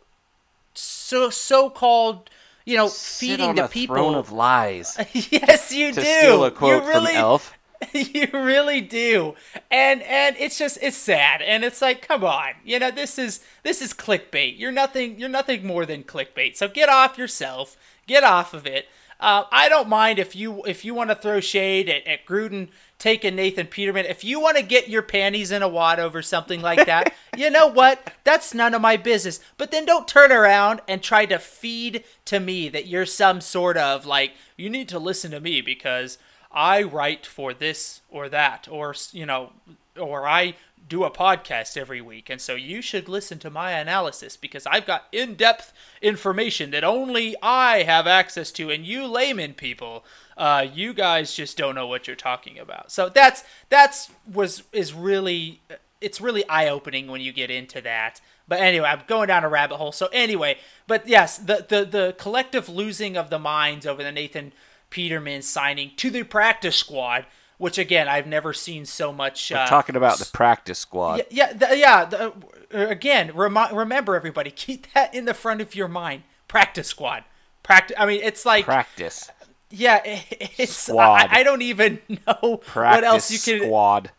so 0.74 1.30
so 1.30 1.70
called." 1.70 2.30
You 2.64 2.76
know, 2.76 2.88
Sit 2.88 3.28
feeding 3.28 3.54
the 3.54 3.66
a 3.66 3.68
people. 3.68 3.94
Throne 3.94 4.16
of 4.16 4.32
lies. 4.32 4.98
yes, 5.12 5.70
you 5.70 5.92
to 5.92 6.00
do. 6.00 6.04
steal 6.04 6.44
a 6.44 6.50
quote 6.50 6.82
you 6.82 6.88
really, 6.88 7.12
from 7.12 7.16
Elf. 7.16 7.56
you 7.92 8.28
really 8.32 8.80
do. 8.80 9.34
And 9.70 10.02
and 10.02 10.36
it's 10.38 10.58
just 10.58 10.78
it's 10.82 10.96
sad. 10.96 11.42
And 11.42 11.64
it's 11.64 11.82
like 11.82 12.06
come 12.06 12.24
on. 12.24 12.54
You 12.64 12.78
know 12.78 12.90
this 12.90 13.18
is 13.18 13.40
this 13.62 13.82
is 13.82 13.92
clickbait. 13.92 14.58
You're 14.58 14.72
nothing 14.72 15.18
you're 15.18 15.28
nothing 15.28 15.66
more 15.66 15.86
than 15.86 16.04
clickbait. 16.04 16.56
So 16.56 16.68
get 16.68 16.88
off 16.88 17.18
yourself. 17.18 17.76
Get 18.06 18.24
off 18.24 18.54
of 18.54 18.66
it. 18.66 18.86
Uh, 19.18 19.44
i 19.50 19.70
don't 19.70 19.88
mind 19.88 20.18
if 20.18 20.36
you 20.36 20.62
if 20.64 20.84
you 20.84 20.92
want 20.92 21.08
to 21.08 21.16
throw 21.16 21.40
shade 21.40 21.88
at, 21.88 22.06
at 22.06 22.26
gruden 22.26 22.68
taking 22.98 23.34
nathan 23.34 23.66
peterman. 23.66 24.04
If 24.04 24.24
you 24.24 24.40
want 24.40 24.58
to 24.58 24.62
get 24.62 24.90
your 24.90 25.02
panties 25.02 25.50
in 25.50 25.62
a 25.62 25.68
wad 25.68 25.98
over 25.98 26.20
something 26.20 26.60
like 26.60 26.84
that 26.84 27.14
you 27.36 27.50
know 27.50 27.66
what? 27.66 28.12
That's 28.24 28.54
none 28.54 28.74
of 28.74 28.80
my 28.80 28.96
business. 28.96 29.40
But 29.58 29.70
then 29.70 29.84
don't 29.84 30.08
turn 30.08 30.32
around 30.32 30.80
and 30.88 31.02
try 31.02 31.26
to 31.26 31.38
feed 31.38 32.04
to 32.26 32.40
me 32.40 32.68
that 32.70 32.86
you're 32.86 33.06
some 33.06 33.40
sort 33.40 33.76
of 33.76 34.06
like 34.06 34.34
you 34.56 34.70
need 34.70 34.88
to 34.88 34.98
listen 34.98 35.30
to 35.32 35.40
me 35.40 35.60
because 35.60 36.18
I 36.56 36.82
write 36.82 37.26
for 37.26 37.52
this 37.52 38.00
or 38.08 38.30
that, 38.30 38.66
or 38.68 38.94
you 39.12 39.26
know, 39.26 39.52
or 40.00 40.26
I 40.26 40.54
do 40.88 41.04
a 41.04 41.10
podcast 41.10 41.76
every 41.76 42.00
week, 42.00 42.30
and 42.30 42.40
so 42.40 42.54
you 42.54 42.80
should 42.80 43.08
listen 43.08 43.38
to 43.40 43.50
my 43.50 43.72
analysis 43.72 44.36
because 44.38 44.66
I've 44.66 44.86
got 44.86 45.04
in-depth 45.12 45.72
information 46.00 46.70
that 46.70 46.82
only 46.82 47.36
I 47.42 47.82
have 47.82 48.06
access 48.06 48.50
to, 48.52 48.70
and 48.70 48.86
you 48.86 49.06
layman 49.06 49.52
people, 49.52 50.04
uh, 50.38 50.66
you 50.72 50.94
guys 50.94 51.34
just 51.34 51.58
don't 51.58 51.74
know 51.74 51.86
what 51.86 52.06
you're 52.06 52.16
talking 52.16 52.58
about. 52.58 52.90
So 52.90 53.10
that's 53.10 53.44
that's 53.68 54.10
was 54.32 54.62
is 54.72 54.94
really 54.94 55.60
it's 56.00 56.20
really 56.20 56.48
eye-opening 56.48 57.08
when 57.08 57.20
you 57.20 57.32
get 57.32 57.50
into 57.50 57.80
that. 57.82 58.20
But 58.48 58.60
anyway, 58.60 58.88
I'm 58.88 59.02
going 59.06 59.28
down 59.28 59.44
a 59.44 59.48
rabbit 59.48 59.76
hole. 59.76 59.92
So 59.92 60.08
anyway, 60.12 60.56
but 60.86 61.06
yes, 61.06 61.36
the 61.36 61.66
the 61.68 61.84
the 61.84 62.14
collective 62.16 62.68
losing 62.68 63.16
of 63.16 63.28
the 63.28 63.38
minds 63.38 63.86
over 63.86 64.02
the 64.02 64.12
Nathan 64.12 64.52
Peterman 64.90 65.42
signing 65.42 65.92
to 65.96 66.10
the 66.10 66.22
practice 66.22 66.76
squad, 66.76 67.26
which 67.58 67.78
again 67.78 68.08
I've 68.08 68.26
never 68.26 68.52
seen 68.52 68.84
so 68.84 69.12
much. 69.12 69.50
We're 69.50 69.58
uh, 69.58 69.66
talking 69.66 69.96
about 69.96 70.18
the 70.18 70.28
practice 70.32 70.78
squad. 70.78 71.16
Yeah, 71.16 71.24
yeah, 71.30 71.52
the, 71.52 71.76
yeah. 71.76 72.04
The, 72.04 72.32
uh, 72.74 72.88
again, 72.88 73.32
remi- 73.34 73.74
remember 73.74 74.16
everybody, 74.16 74.50
keep 74.54 74.92
that 74.92 75.14
in 75.14 75.24
the 75.24 75.34
front 75.34 75.60
of 75.60 75.74
your 75.74 75.88
mind. 75.88 76.22
Practice 76.48 76.88
squad. 76.88 77.24
Practice. 77.62 77.96
I 77.98 78.06
mean, 78.06 78.20
it's 78.22 78.46
like 78.46 78.64
practice. 78.64 79.30
Yeah, 79.70 80.00
it's. 80.04 80.76
Squad. 80.76 81.28
I, 81.30 81.40
I 81.40 81.42
don't 81.42 81.62
even 81.62 82.00
know 82.08 82.58
practice 82.58 82.96
what 82.96 83.04
else 83.04 83.30
you 83.30 83.38
can. 83.38 83.66
Squad. 83.66 84.10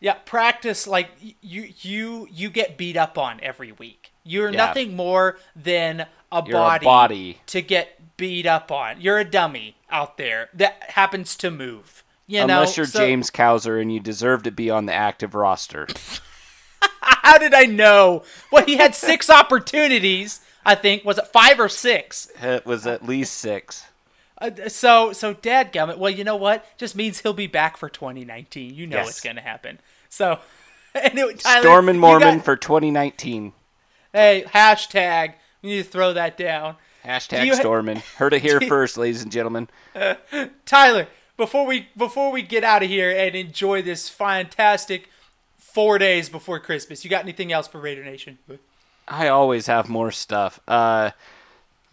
Yeah, 0.00 0.14
practice 0.14 0.86
like 0.86 1.10
you 1.20 1.68
you 1.80 2.26
you 2.30 2.48
get 2.48 2.78
beat 2.78 2.96
up 2.96 3.18
on 3.18 3.38
every 3.42 3.72
week. 3.72 4.12
You're 4.24 4.50
yeah. 4.50 4.66
nothing 4.66 4.96
more 4.96 5.38
than 5.54 6.06
a 6.32 6.42
body, 6.42 6.84
a 6.84 6.88
body 6.88 7.38
to 7.46 7.60
get 7.60 7.99
beat 8.20 8.46
up 8.46 8.70
on. 8.70 9.00
You're 9.00 9.18
a 9.18 9.24
dummy 9.24 9.76
out 9.90 10.18
there 10.18 10.50
that 10.54 10.90
happens 10.90 11.34
to 11.36 11.50
move. 11.50 12.04
You 12.26 12.42
Unless 12.42 12.76
know? 12.76 12.82
you're 12.82 12.86
so, 12.86 12.98
James 13.00 13.30
Cowser 13.30 13.80
and 13.80 13.92
you 13.92 13.98
deserve 13.98 14.44
to 14.44 14.50
be 14.50 14.70
on 14.70 14.86
the 14.86 14.92
active 14.92 15.34
roster. 15.34 15.88
How 17.00 17.38
did 17.38 17.54
I 17.54 17.64
know? 17.64 18.22
Well, 18.52 18.64
he 18.64 18.76
had 18.76 18.94
six 18.94 19.30
opportunities. 19.30 20.40
I 20.64 20.74
think 20.74 21.04
was 21.04 21.18
it 21.18 21.26
five 21.28 21.58
or 21.58 21.70
six? 21.70 22.30
It 22.42 22.66
was 22.66 22.86
at 22.86 23.04
least 23.04 23.34
six. 23.34 23.86
Uh, 24.38 24.68
so 24.68 25.12
so 25.12 25.34
dadgummit. 25.34 25.96
Well, 25.96 26.10
you 26.10 26.22
know 26.22 26.36
what? 26.36 26.64
Just 26.76 26.94
means 26.94 27.20
he'll 27.20 27.32
be 27.32 27.46
back 27.46 27.78
for 27.78 27.88
2019. 27.88 28.74
You 28.74 28.86
know 28.86 28.98
yes. 28.98 29.08
it's 29.08 29.20
going 29.20 29.36
to 29.36 29.42
happen. 29.42 29.80
So 30.10 30.40
anyway, 30.94 31.34
Tyler, 31.34 31.62
Storm 31.62 31.88
and 31.88 31.98
Mormon 31.98 32.36
got, 32.36 32.44
for 32.44 32.56
2019. 32.56 33.54
Hey, 34.12 34.44
hashtag. 34.46 35.34
We 35.62 35.70
need 35.70 35.84
to 35.84 35.90
throw 35.90 36.12
that 36.12 36.36
down. 36.36 36.76
Hashtag 37.04 37.52
Stormin. 37.54 38.02
Heard 38.16 38.34
it 38.34 38.42
here 38.42 38.60
first, 38.68 38.96
ladies 38.96 39.22
and 39.22 39.32
gentlemen. 39.32 39.68
Uh, 39.94 40.14
Tyler, 40.66 41.08
before 41.36 41.66
we 41.66 41.88
before 41.96 42.30
we 42.30 42.42
get 42.42 42.64
out 42.64 42.82
of 42.82 42.88
here 42.88 43.10
and 43.10 43.34
enjoy 43.34 43.82
this 43.82 44.08
fantastic 44.08 45.08
four 45.58 45.98
days 45.98 46.28
before 46.28 46.58
Christmas, 46.58 47.04
you 47.04 47.10
got 47.10 47.22
anything 47.22 47.52
else 47.52 47.66
for 47.66 47.80
Raider 47.80 48.04
Nation? 48.04 48.38
I 49.08 49.28
always 49.28 49.66
have 49.66 49.88
more 49.88 50.10
stuff. 50.10 50.60
Uh, 50.68 51.10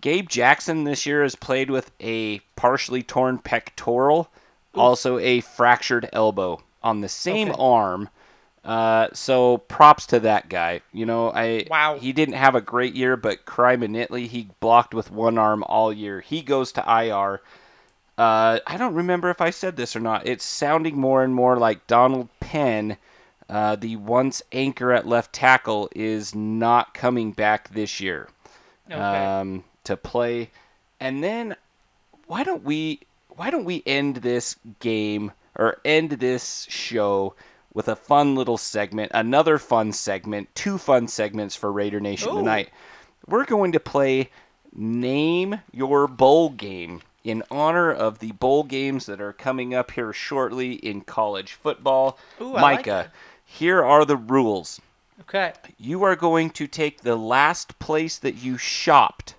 Gabe 0.01 0.29
Jackson 0.29 0.83
this 0.83 1.05
year 1.05 1.23
has 1.23 1.35
played 1.35 1.71
with 1.71 1.91
a 1.99 2.39
partially 2.55 3.01
torn 3.01 3.39
pectoral, 3.39 4.29
Oof. 4.75 4.79
also 4.79 5.17
a 5.17 5.41
fractured 5.41 6.09
elbow 6.13 6.61
on 6.83 7.01
the 7.01 7.09
same 7.09 7.49
okay. 7.49 7.57
arm. 7.59 8.09
Uh, 8.67 9.07
so 9.13 9.59
props 9.59 10.05
to 10.07 10.19
that 10.19 10.49
guy. 10.49 10.81
You 10.91 11.05
know, 11.05 11.31
I 11.31 11.65
wow. 11.69 11.97
he 11.97 12.11
didn't 12.11 12.35
have 12.35 12.53
a 12.53 12.59
great 12.59 12.93
year, 12.95 13.15
but 13.15 13.45
criminally 13.45 14.27
he 14.27 14.49
blocked 14.59 14.93
with 14.93 15.09
one 15.09 15.37
arm 15.37 15.63
all 15.63 15.93
year. 15.93 16.19
He 16.19 16.41
goes 16.41 16.73
to 16.73 16.81
IR. 16.81 17.41
Uh, 18.17 18.59
I 18.67 18.75
don't 18.77 18.93
remember 18.93 19.29
if 19.29 19.39
I 19.39 19.51
said 19.51 19.77
this 19.77 19.95
or 19.95 20.01
not. 20.01 20.27
It's 20.27 20.43
sounding 20.43 20.99
more 20.99 21.23
and 21.23 21.33
more 21.33 21.55
like 21.55 21.87
Donald 21.87 22.27
Penn, 22.41 22.97
uh, 23.49 23.77
the 23.77 23.95
once 23.95 24.41
anchor 24.51 24.91
at 24.91 25.07
left 25.07 25.31
tackle, 25.31 25.89
is 25.95 26.35
not 26.35 26.93
coming 26.93 27.31
back 27.31 27.69
this 27.69 28.01
year 28.01 28.27
okay. 28.91 28.99
um, 28.99 29.63
to 29.83 29.95
play 29.95 30.49
And 30.99 31.23
then 31.23 31.55
why 32.25 32.43
don't 32.43 32.63
we 32.63 32.99
why 33.29 33.49
don't 33.49 33.65
we 33.65 33.83
end 33.85 34.17
this 34.17 34.57
game 34.79 35.31
or 35.55 35.79
end 35.85 36.11
this 36.11 36.65
show 36.69 37.35
with 37.77 37.87
a 37.87 37.95
fun 37.95 38.33
little 38.33 38.57
segment, 38.57 39.11
another 39.13 39.59
fun 39.59 39.93
segment, 39.93 40.49
two 40.55 40.79
fun 40.79 41.07
segments 41.07 41.55
for 41.55 41.71
Raider 41.71 41.99
Nation 41.99 42.31
Ooh. 42.31 42.37
tonight. 42.37 42.71
We're 43.27 43.45
going 43.45 43.71
to 43.73 43.79
play 43.79 44.31
Name 44.73 45.59
Your 45.71 46.07
Bowl 46.07 46.49
Game 46.49 47.03
in 47.23 47.43
honor 47.51 47.91
of 47.91 48.17
the 48.17 48.31
bowl 48.31 48.63
games 48.63 49.05
that 49.05 49.21
are 49.21 49.31
coming 49.31 49.75
up 49.75 49.91
here 49.91 50.11
shortly 50.11 50.73
in 50.73 51.01
college 51.01 51.53
football. 51.53 52.17
Ooh, 52.41 52.55
I 52.55 52.61
like 52.61 52.87
Micah, 52.87 53.11
here 53.45 53.83
are 53.83 54.05
the 54.05 54.17
rules. 54.17 54.81
Okay. 55.21 55.53
You 55.77 56.01
are 56.01 56.15
going 56.15 56.49
to 56.49 56.65
take 56.65 57.01
the 57.01 57.15
last 57.15 57.77
place 57.77 58.17
that 58.17 58.37
you 58.37 58.57
shopped. 58.57 59.35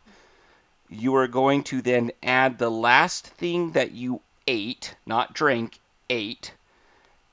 You 0.89 1.17
are 1.17 1.27
going 1.27 1.65
to 1.65 1.83
then 1.83 2.13
add 2.23 2.59
the 2.59 2.71
last 2.71 3.27
thing 3.27 3.73
that 3.73 3.91
you 3.91 4.21
ate, 4.47 4.95
not 5.05 5.35
drank, 5.35 5.81
ate. 6.09 6.53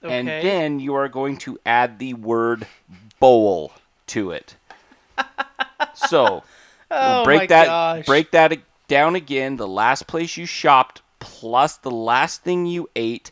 And 0.09 0.27
then 0.27 0.79
you 0.79 0.93
are 0.95 1.07
going 1.07 1.37
to 1.39 1.59
add 1.65 1.99
the 1.99 2.13
word 2.13 2.67
bowl 3.19 3.73
to 4.07 4.31
it. 4.31 4.55
so, 5.95 6.43
Oh 6.91 7.23
break 7.23 7.49
that 7.49 7.65
gosh. 7.65 8.05
break 8.05 8.31
that 8.31 8.57
down 8.87 9.15
again. 9.15 9.57
The 9.57 9.67
last 9.67 10.07
place 10.07 10.37
you 10.37 10.45
shopped 10.45 11.01
plus 11.19 11.77
the 11.77 11.91
last 11.91 12.43
thing 12.43 12.65
you 12.65 12.89
ate 12.95 13.31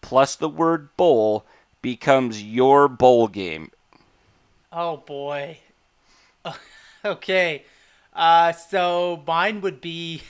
plus 0.00 0.36
the 0.36 0.48
word 0.48 0.94
bowl 0.96 1.44
becomes 1.82 2.42
your 2.42 2.88
bowl 2.88 3.28
game. 3.28 3.70
Oh 4.72 4.98
boy. 4.98 5.58
okay. 7.04 7.64
Uh, 8.12 8.52
so 8.52 9.22
mine 9.26 9.60
would 9.60 9.80
be 9.80 10.22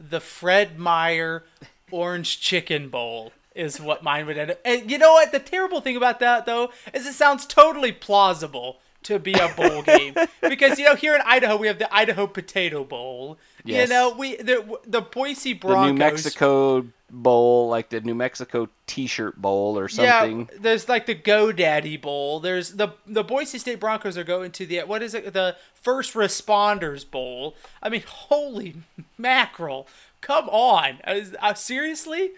the 0.00 0.20
Fred 0.20 0.78
Meyer 0.78 1.44
Orange 1.90 2.40
Chicken 2.40 2.88
Bowl 2.88 3.32
is 3.54 3.80
what 3.80 4.02
mine 4.02 4.26
would 4.26 4.38
end 4.38 4.52
up. 4.52 4.60
And 4.64 4.90
you 4.90 4.98
know 4.98 5.12
what? 5.12 5.32
The 5.32 5.38
terrible 5.38 5.80
thing 5.80 5.96
about 5.96 6.20
that 6.20 6.46
though 6.46 6.70
is 6.92 7.06
it 7.06 7.14
sounds 7.14 7.46
totally 7.46 7.92
plausible 7.92 8.78
to 9.04 9.18
be 9.18 9.32
a 9.32 9.48
bowl 9.56 9.82
game 9.86 10.14
because 10.40 10.78
you 10.78 10.84
know 10.84 10.94
here 10.94 11.14
in 11.14 11.20
Idaho 11.22 11.56
we 11.56 11.66
have 11.66 11.78
the 11.78 11.92
Idaho 11.94 12.26
Potato 12.26 12.84
Bowl. 12.84 13.38
Yes. 13.64 13.88
You 13.88 13.94
know 13.94 14.14
we 14.16 14.36
the 14.36 14.78
the 14.86 15.00
Boise 15.00 15.52
The 15.52 15.58
Broncos. 15.58 15.92
New 15.92 15.98
Mexico 15.98 16.86
bowl, 17.12 17.68
like 17.68 17.90
the 17.90 18.00
New 18.00 18.14
Mexico 18.14 18.68
T-shirt 18.86 19.40
bowl 19.40 19.78
or 19.78 19.88
something. 19.88 20.48
Yeah, 20.50 20.58
there's 20.60 20.88
like 20.88 21.06
the 21.06 21.14
GoDaddy 21.14 22.00
Bowl. 22.00 22.40
There's 22.40 22.72
the 22.72 22.94
the 23.06 23.22
Boise 23.22 23.58
State 23.58 23.80
Broncos 23.80 24.16
are 24.16 24.24
going 24.24 24.50
to 24.52 24.66
the 24.66 24.80
what 24.80 25.02
is 25.02 25.14
it? 25.14 25.32
The 25.32 25.56
First 25.74 26.14
Responders 26.14 27.08
Bowl. 27.08 27.54
I 27.82 27.88
mean, 27.88 28.02
holy 28.06 28.76
mackerel! 29.18 29.86
Come 30.20 30.48
on, 30.48 31.00
uh, 31.04 31.54
seriously? 31.54 32.30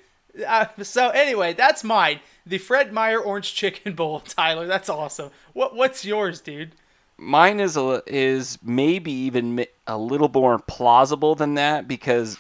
Uh, 0.47 0.67
so 0.83 1.11
anyway, 1.11 1.53
that's 1.53 1.85
mine. 1.85 2.21
The 2.47 2.59
Fred 2.59 2.93
Meyer 2.93 3.21
Orange 3.21 3.55
Chicken 3.55 3.95
Bowl, 3.95 4.21
Tyler. 4.27 4.67
That's 4.67 4.89
awesome. 4.89 5.31
What 5.53 5.75
what's 5.77 6.05
yours, 6.05 6.41
dude? 6.41 6.73
Mine 7.17 7.61
is 7.61 7.77
a, 7.77 8.03
is 8.07 8.59
maybe 8.63 9.13
even 9.13 9.65
a 9.87 9.97
little 9.97 10.29
more 10.29 10.59
plausible 10.59 11.37
than 11.37 11.55
that 11.55 11.87
because 11.87 12.39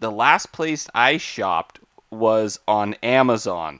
the 0.00 0.10
last 0.10 0.50
place 0.50 0.88
I 0.94 1.16
shopped 1.16 1.78
was 2.10 2.58
on 2.66 2.94
Amazon. 3.02 3.78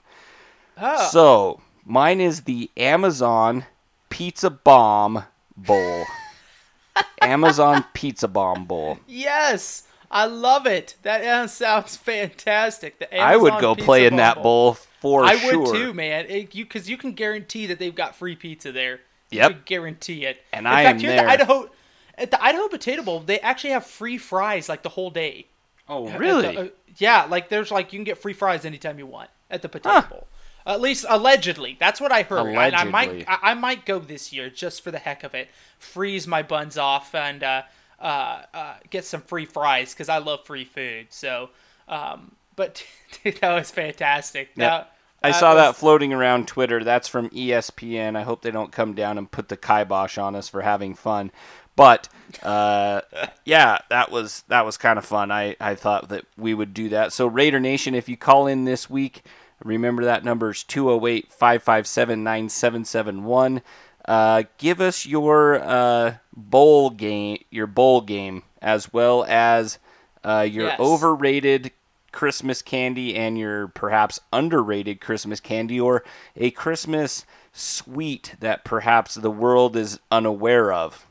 Oh, 0.81 1.09
So 1.11 1.61
mine 1.85 2.21
is 2.21 2.43
the 2.43 2.71
Amazon 2.77 3.65
Pizza 4.09 4.51
Bomb 4.51 5.25
Bowl. 5.57 6.05
Amazon 7.21 7.85
Pizza 7.93 8.29
Bomb 8.29 8.67
Bowl. 8.67 8.99
yes, 9.07 9.83
I 10.11 10.27
love 10.27 10.67
it. 10.67 10.97
That 11.03 11.51
sounds 11.51 11.97
fantastic. 11.97 12.99
The 12.99 13.19
I 13.19 13.37
would 13.37 13.59
go 13.61 13.75
play 13.75 14.07
in 14.07 14.17
that 14.17 14.43
bowl 14.43 14.75
for 15.01 15.25
I 15.25 15.37
sure. 15.37 15.53
I 15.53 15.57
would 15.57 15.75
too, 15.75 15.95
man. 15.95 16.27
It, 16.29 16.55
you 16.55 16.65
because 16.65 16.89
you 16.89 16.97
can 16.97 17.13
guarantee 17.13 17.67
that 17.67 17.79
they've 17.79 17.95
got 17.95 18.15
free 18.17 18.37
pizza 18.37 18.73
there. 18.73 19.01
You 19.31 19.39
Yep. 19.41 19.51
can 19.51 19.63
guarantee 19.65 20.25
it. 20.25 20.43
And 20.53 20.67
In 20.67 20.73
I 20.73 20.85
fact, 20.85 20.95
am 20.95 21.01
here 21.01 21.11
at 21.11 21.17
there. 21.17 21.27
the 21.27 21.31
Idaho 21.33 21.71
at 22.19 22.31
the 22.31 22.43
Idaho 22.43 22.69
Potato 22.69 23.03
Bowl, 23.03 23.21
they 23.21 23.41
actually 23.41 23.71
have 23.71 23.85
free 23.85 24.19
fries 24.19 24.69
like 24.69 24.83
the 24.83 24.89
whole 24.91 25.11
day. 25.11 25.47
Oh, 25.89 26.09
really? 26.11 26.55
the- 26.55 26.61
uh, 26.61 26.69
yeah, 26.99 27.25
like 27.25 27.49
there's 27.49 27.71
like 27.71 27.93
you 27.93 27.99
can 27.99 28.05
get 28.05 28.19
free 28.19 28.33
fries 28.33 28.65
anytime 28.65 28.99
you 28.99 29.07
want 29.07 29.31
at 29.51 29.63
the 29.63 29.69
Potato 29.69 30.01
Huh. 30.01 30.07
Bowl. 30.09 30.27
At 30.65 30.81
least 30.81 31.05
allegedly, 31.09 31.77
that's 31.79 32.01
what 32.01 32.11
I 32.11 32.23
heard. 32.23 32.49
And 32.49 32.75
I 32.75 32.83
might 32.85 33.09
Allegedly. 33.11 33.29
I, 33.29 33.51
I 33.51 33.55
might 33.55 33.85
go 33.87 34.01
this 34.01 34.33
year 34.33 34.51
just 34.51 34.83
for 34.83 34.91
the 34.91 34.99
heck 34.99 35.23
of 35.23 35.33
it. 35.35 35.49
Freeze 35.79 36.27
my 36.27 36.43
buns 36.43 36.77
off 36.77 37.15
and 37.15 37.43
uh, 37.45 37.63
uh, 38.01 38.43
uh, 38.53 38.75
get 38.91 39.05
some 39.05 39.23
free 39.23 39.47
fries 39.47 39.95
because 39.95 40.09
I 40.09 40.19
love 40.19 40.45
free 40.45 40.65
food. 40.65 41.07
So, 41.11 41.51
um, 41.89 42.33
but 42.55 42.85
dude, 43.25 43.37
that 43.37 43.55
was 43.55 43.71
fantastic. 43.71 44.49
Yep. 44.57 44.57
That- 44.57 44.93
I 45.23 45.31
saw 45.33 45.55
was- 45.55 45.63
that 45.63 45.77
floating 45.77 46.13
around 46.13 46.47
Twitter. 46.47 46.85
That's 46.85 47.09
from 47.09 47.31
ESPN. 47.31 48.17
I 48.17 48.23
hope 48.23 48.43
they 48.43 48.51
don't 48.51 48.71
come 48.71 48.93
down 48.95 49.19
and 49.19 49.31
put 49.31 49.49
the 49.49 49.57
kibosh 49.57 50.19
on 50.19 50.37
us 50.37 50.49
for 50.49 50.63
having 50.63 50.95
fun. 50.95 51.33
But 51.75 52.09
uh, 52.43 53.01
yeah, 53.45 53.79
that 53.91 54.11
was 54.11 54.45
that 54.49 54.65
was 54.65 54.77
kind 54.77 54.99
of 54.99 55.05
fun. 55.05 55.33
I, 55.33 55.57
I 55.59 55.75
thought 55.75 56.11
that 56.11 56.27
we 56.37 56.55
would 56.55 56.75
do 56.75 56.91
that. 56.91 57.13
So 57.13 57.27
Raider 57.27 57.59
Nation, 57.59 57.95
if 57.95 58.09
you 58.09 58.17
call 58.17 58.47
in 58.47 58.67
this 58.67 58.89
week, 58.89 59.23
remember 59.65 60.05
that 60.05 60.25
number 60.25 60.51
is 60.51 60.59
208-557-9771. 60.65 63.63
Uh, 64.07 64.43
give 64.59 64.81
us 64.81 65.07
your 65.07 65.61
uh, 65.61 66.15
bowl 66.37 66.91
game, 66.91 67.43
your 67.51 67.67
bowl 67.67 68.01
game, 68.03 68.43
as 68.61 68.93
well 68.93 69.25
as 69.29 69.79
uh, 70.25 70.47
your 70.49 70.67
Yes. 70.67 70.81
overrated 70.81 71.73
Christmas 72.13 72.63
candy 72.63 73.15
and 73.17 73.39
your 73.39 73.69
perhaps 73.69 74.21
underrated 74.33 75.01
Christmas 75.01 75.41
candy 75.41 75.79
or 75.79 76.03
a 76.37 76.51
Christmas 76.51 77.25
sweet 77.53 78.35
that 78.41 78.65
perhaps 78.65 79.15
the 79.15 79.31
world 79.31 79.77
is 79.77 79.99
unaware 80.11 80.73
of. 80.73 81.07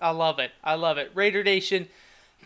I 0.00 0.10
love 0.10 0.38
it. 0.38 0.50
I 0.64 0.74
love 0.74 0.98
it. 0.98 1.10
Raider 1.14 1.44
Nation, 1.44 1.88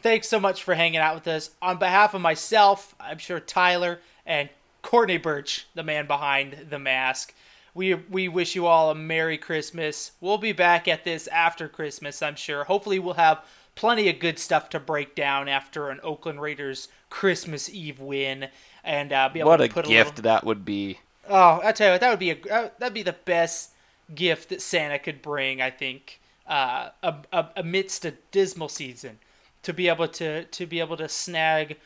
thanks 0.02 0.28
so 0.28 0.38
much 0.38 0.62
for 0.62 0.74
hanging 0.74 1.00
out 1.00 1.14
with 1.14 1.26
us. 1.28 1.50
On 1.62 1.78
behalf 1.78 2.12
of 2.14 2.20
myself, 2.20 2.94
I'm 3.00 3.18
sure 3.18 3.40
Tyler 3.40 4.00
and 4.26 4.48
Courtney 4.82 5.16
Birch, 5.16 5.66
the 5.74 5.82
man 5.82 6.06
behind 6.06 6.66
the 6.70 6.78
mask, 6.78 7.34
we 7.76 7.94
we 7.94 8.26
wish 8.26 8.56
you 8.56 8.66
all 8.66 8.90
a 8.90 8.94
Merry 8.94 9.36
Christmas. 9.36 10.12
We'll 10.20 10.38
be 10.38 10.52
back 10.52 10.88
at 10.88 11.04
this 11.04 11.28
after 11.28 11.68
Christmas, 11.68 12.22
I'm 12.22 12.34
sure. 12.34 12.64
Hopefully, 12.64 12.98
we'll 12.98 13.14
have 13.14 13.44
plenty 13.74 14.08
of 14.08 14.18
good 14.18 14.38
stuff 14.38 14.70
to 14.70 14.80
break 14.80 15.14
down 15.14 15.48
after 15.48 15.90
an 15.90 16.00
Oakland 16.02 16.40
Raiders 16.40 16.88
Christmas 17.10 17.68
Eve 17.68 18.00
win, 18.00 18.48
and 18.82 19.12
uh, 19.12 19.28
be 19.28 19.40
able 19.40 19.50
What 19.50 19.58
to 19.58 19.64
a 19.64 19.68
put 19.68 19.84
a 19.84 19.88
gift 19.88 20.16
little, 20.16 20.22
that 20.22 20.44
would 20.44 20.64
be. 20.64 20.98
Oh, 21.28 21.60
I 21.62 21.72
tell 21.72 21.88
you 21.88 21.92
what, 21.92 22.00
that 22.00 22.10
would 22.10 22.18
be 22.18 22.30
a 22.30 22.38
uh, 22.50 22.70
that'd 22.78 22.94
be 22.94 23.02
the 23.02 23.12
best 23.12 23.72
gift 24.14 24.48
that 24.48 24.62
Santa 24.62 24.98
could 24.98 25.20
bring. 25.20 25.60
I 25.60 25.70
think 25.70 26.20
uh, 26.46 26.88
a, 27.02 27.14
a, 27.30 27.46
amidst 27.56 28.06
a 28.06 28.14
dismal 28.32 28.70
season, 28.70 29.18
to 29.62 29.74
be 29.74 29.88
able 29.88 30.08
to 30.08 30.44
to 30.44 30.66
be 30.66 30.80
able 30.80 30.96
to 30.96 31.10
snag, 31.10 31.76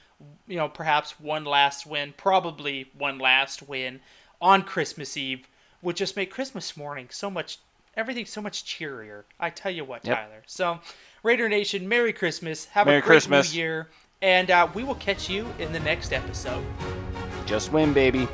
you 0.47 0.57
know, 0.57 0.69
perhaps 0.69 1.19
one 1.19 1.45
last 1.45 1.85
win, 1.85 2.15
probably 2.17 2.91
one 2.97 3.19
last 3.19 3.69
win 3.69 4.01
on 4.41 4.63
Christmas 4.63 5.17
Eve, 5.17 5.47
would 5.83 5.97
just 5.97 6.17
make 6.17 6.31
Christmas 6.31 6.77
morning 6.77 7.09
so 7.11 7.31
much 7.31 7.59
everything 7.97 8.25
so 8.25 8.41
much 8.41 8.65
cheerier. 8.65 9.25
I 9.39 9.51
tell 9.51 9.73
you 9.73 9.85
what, 9.85 10.05
Yep. 10.07 10.17
Tyler. 10.17 10.43
So, 10.47 10.81
Raider 11.23 11.49
Nation, 11.49 11.89
Merry 11.89 12.13
Christmas. 12.13 12.67
Have 12.67 12.87
Merry 12.87 12.99
a 12.99 13.01
great 13.01 13.09
Christmas. 13.09 13.53
New 13.53 13.59
Year, 13.61 13.89
and 14.23 14.51
uh, 14.51 14.69
we 14.75 14.85
will 14.85 14.95
catch 14.97 15.29
you 15.29 15.47
in 15.59 15.73
the 15.73 15.81
next 15.81 16.13
episode. 16.13 16.65
Just 17.47 17.73
win, 17.73 17.93
baby. 17.93 18.29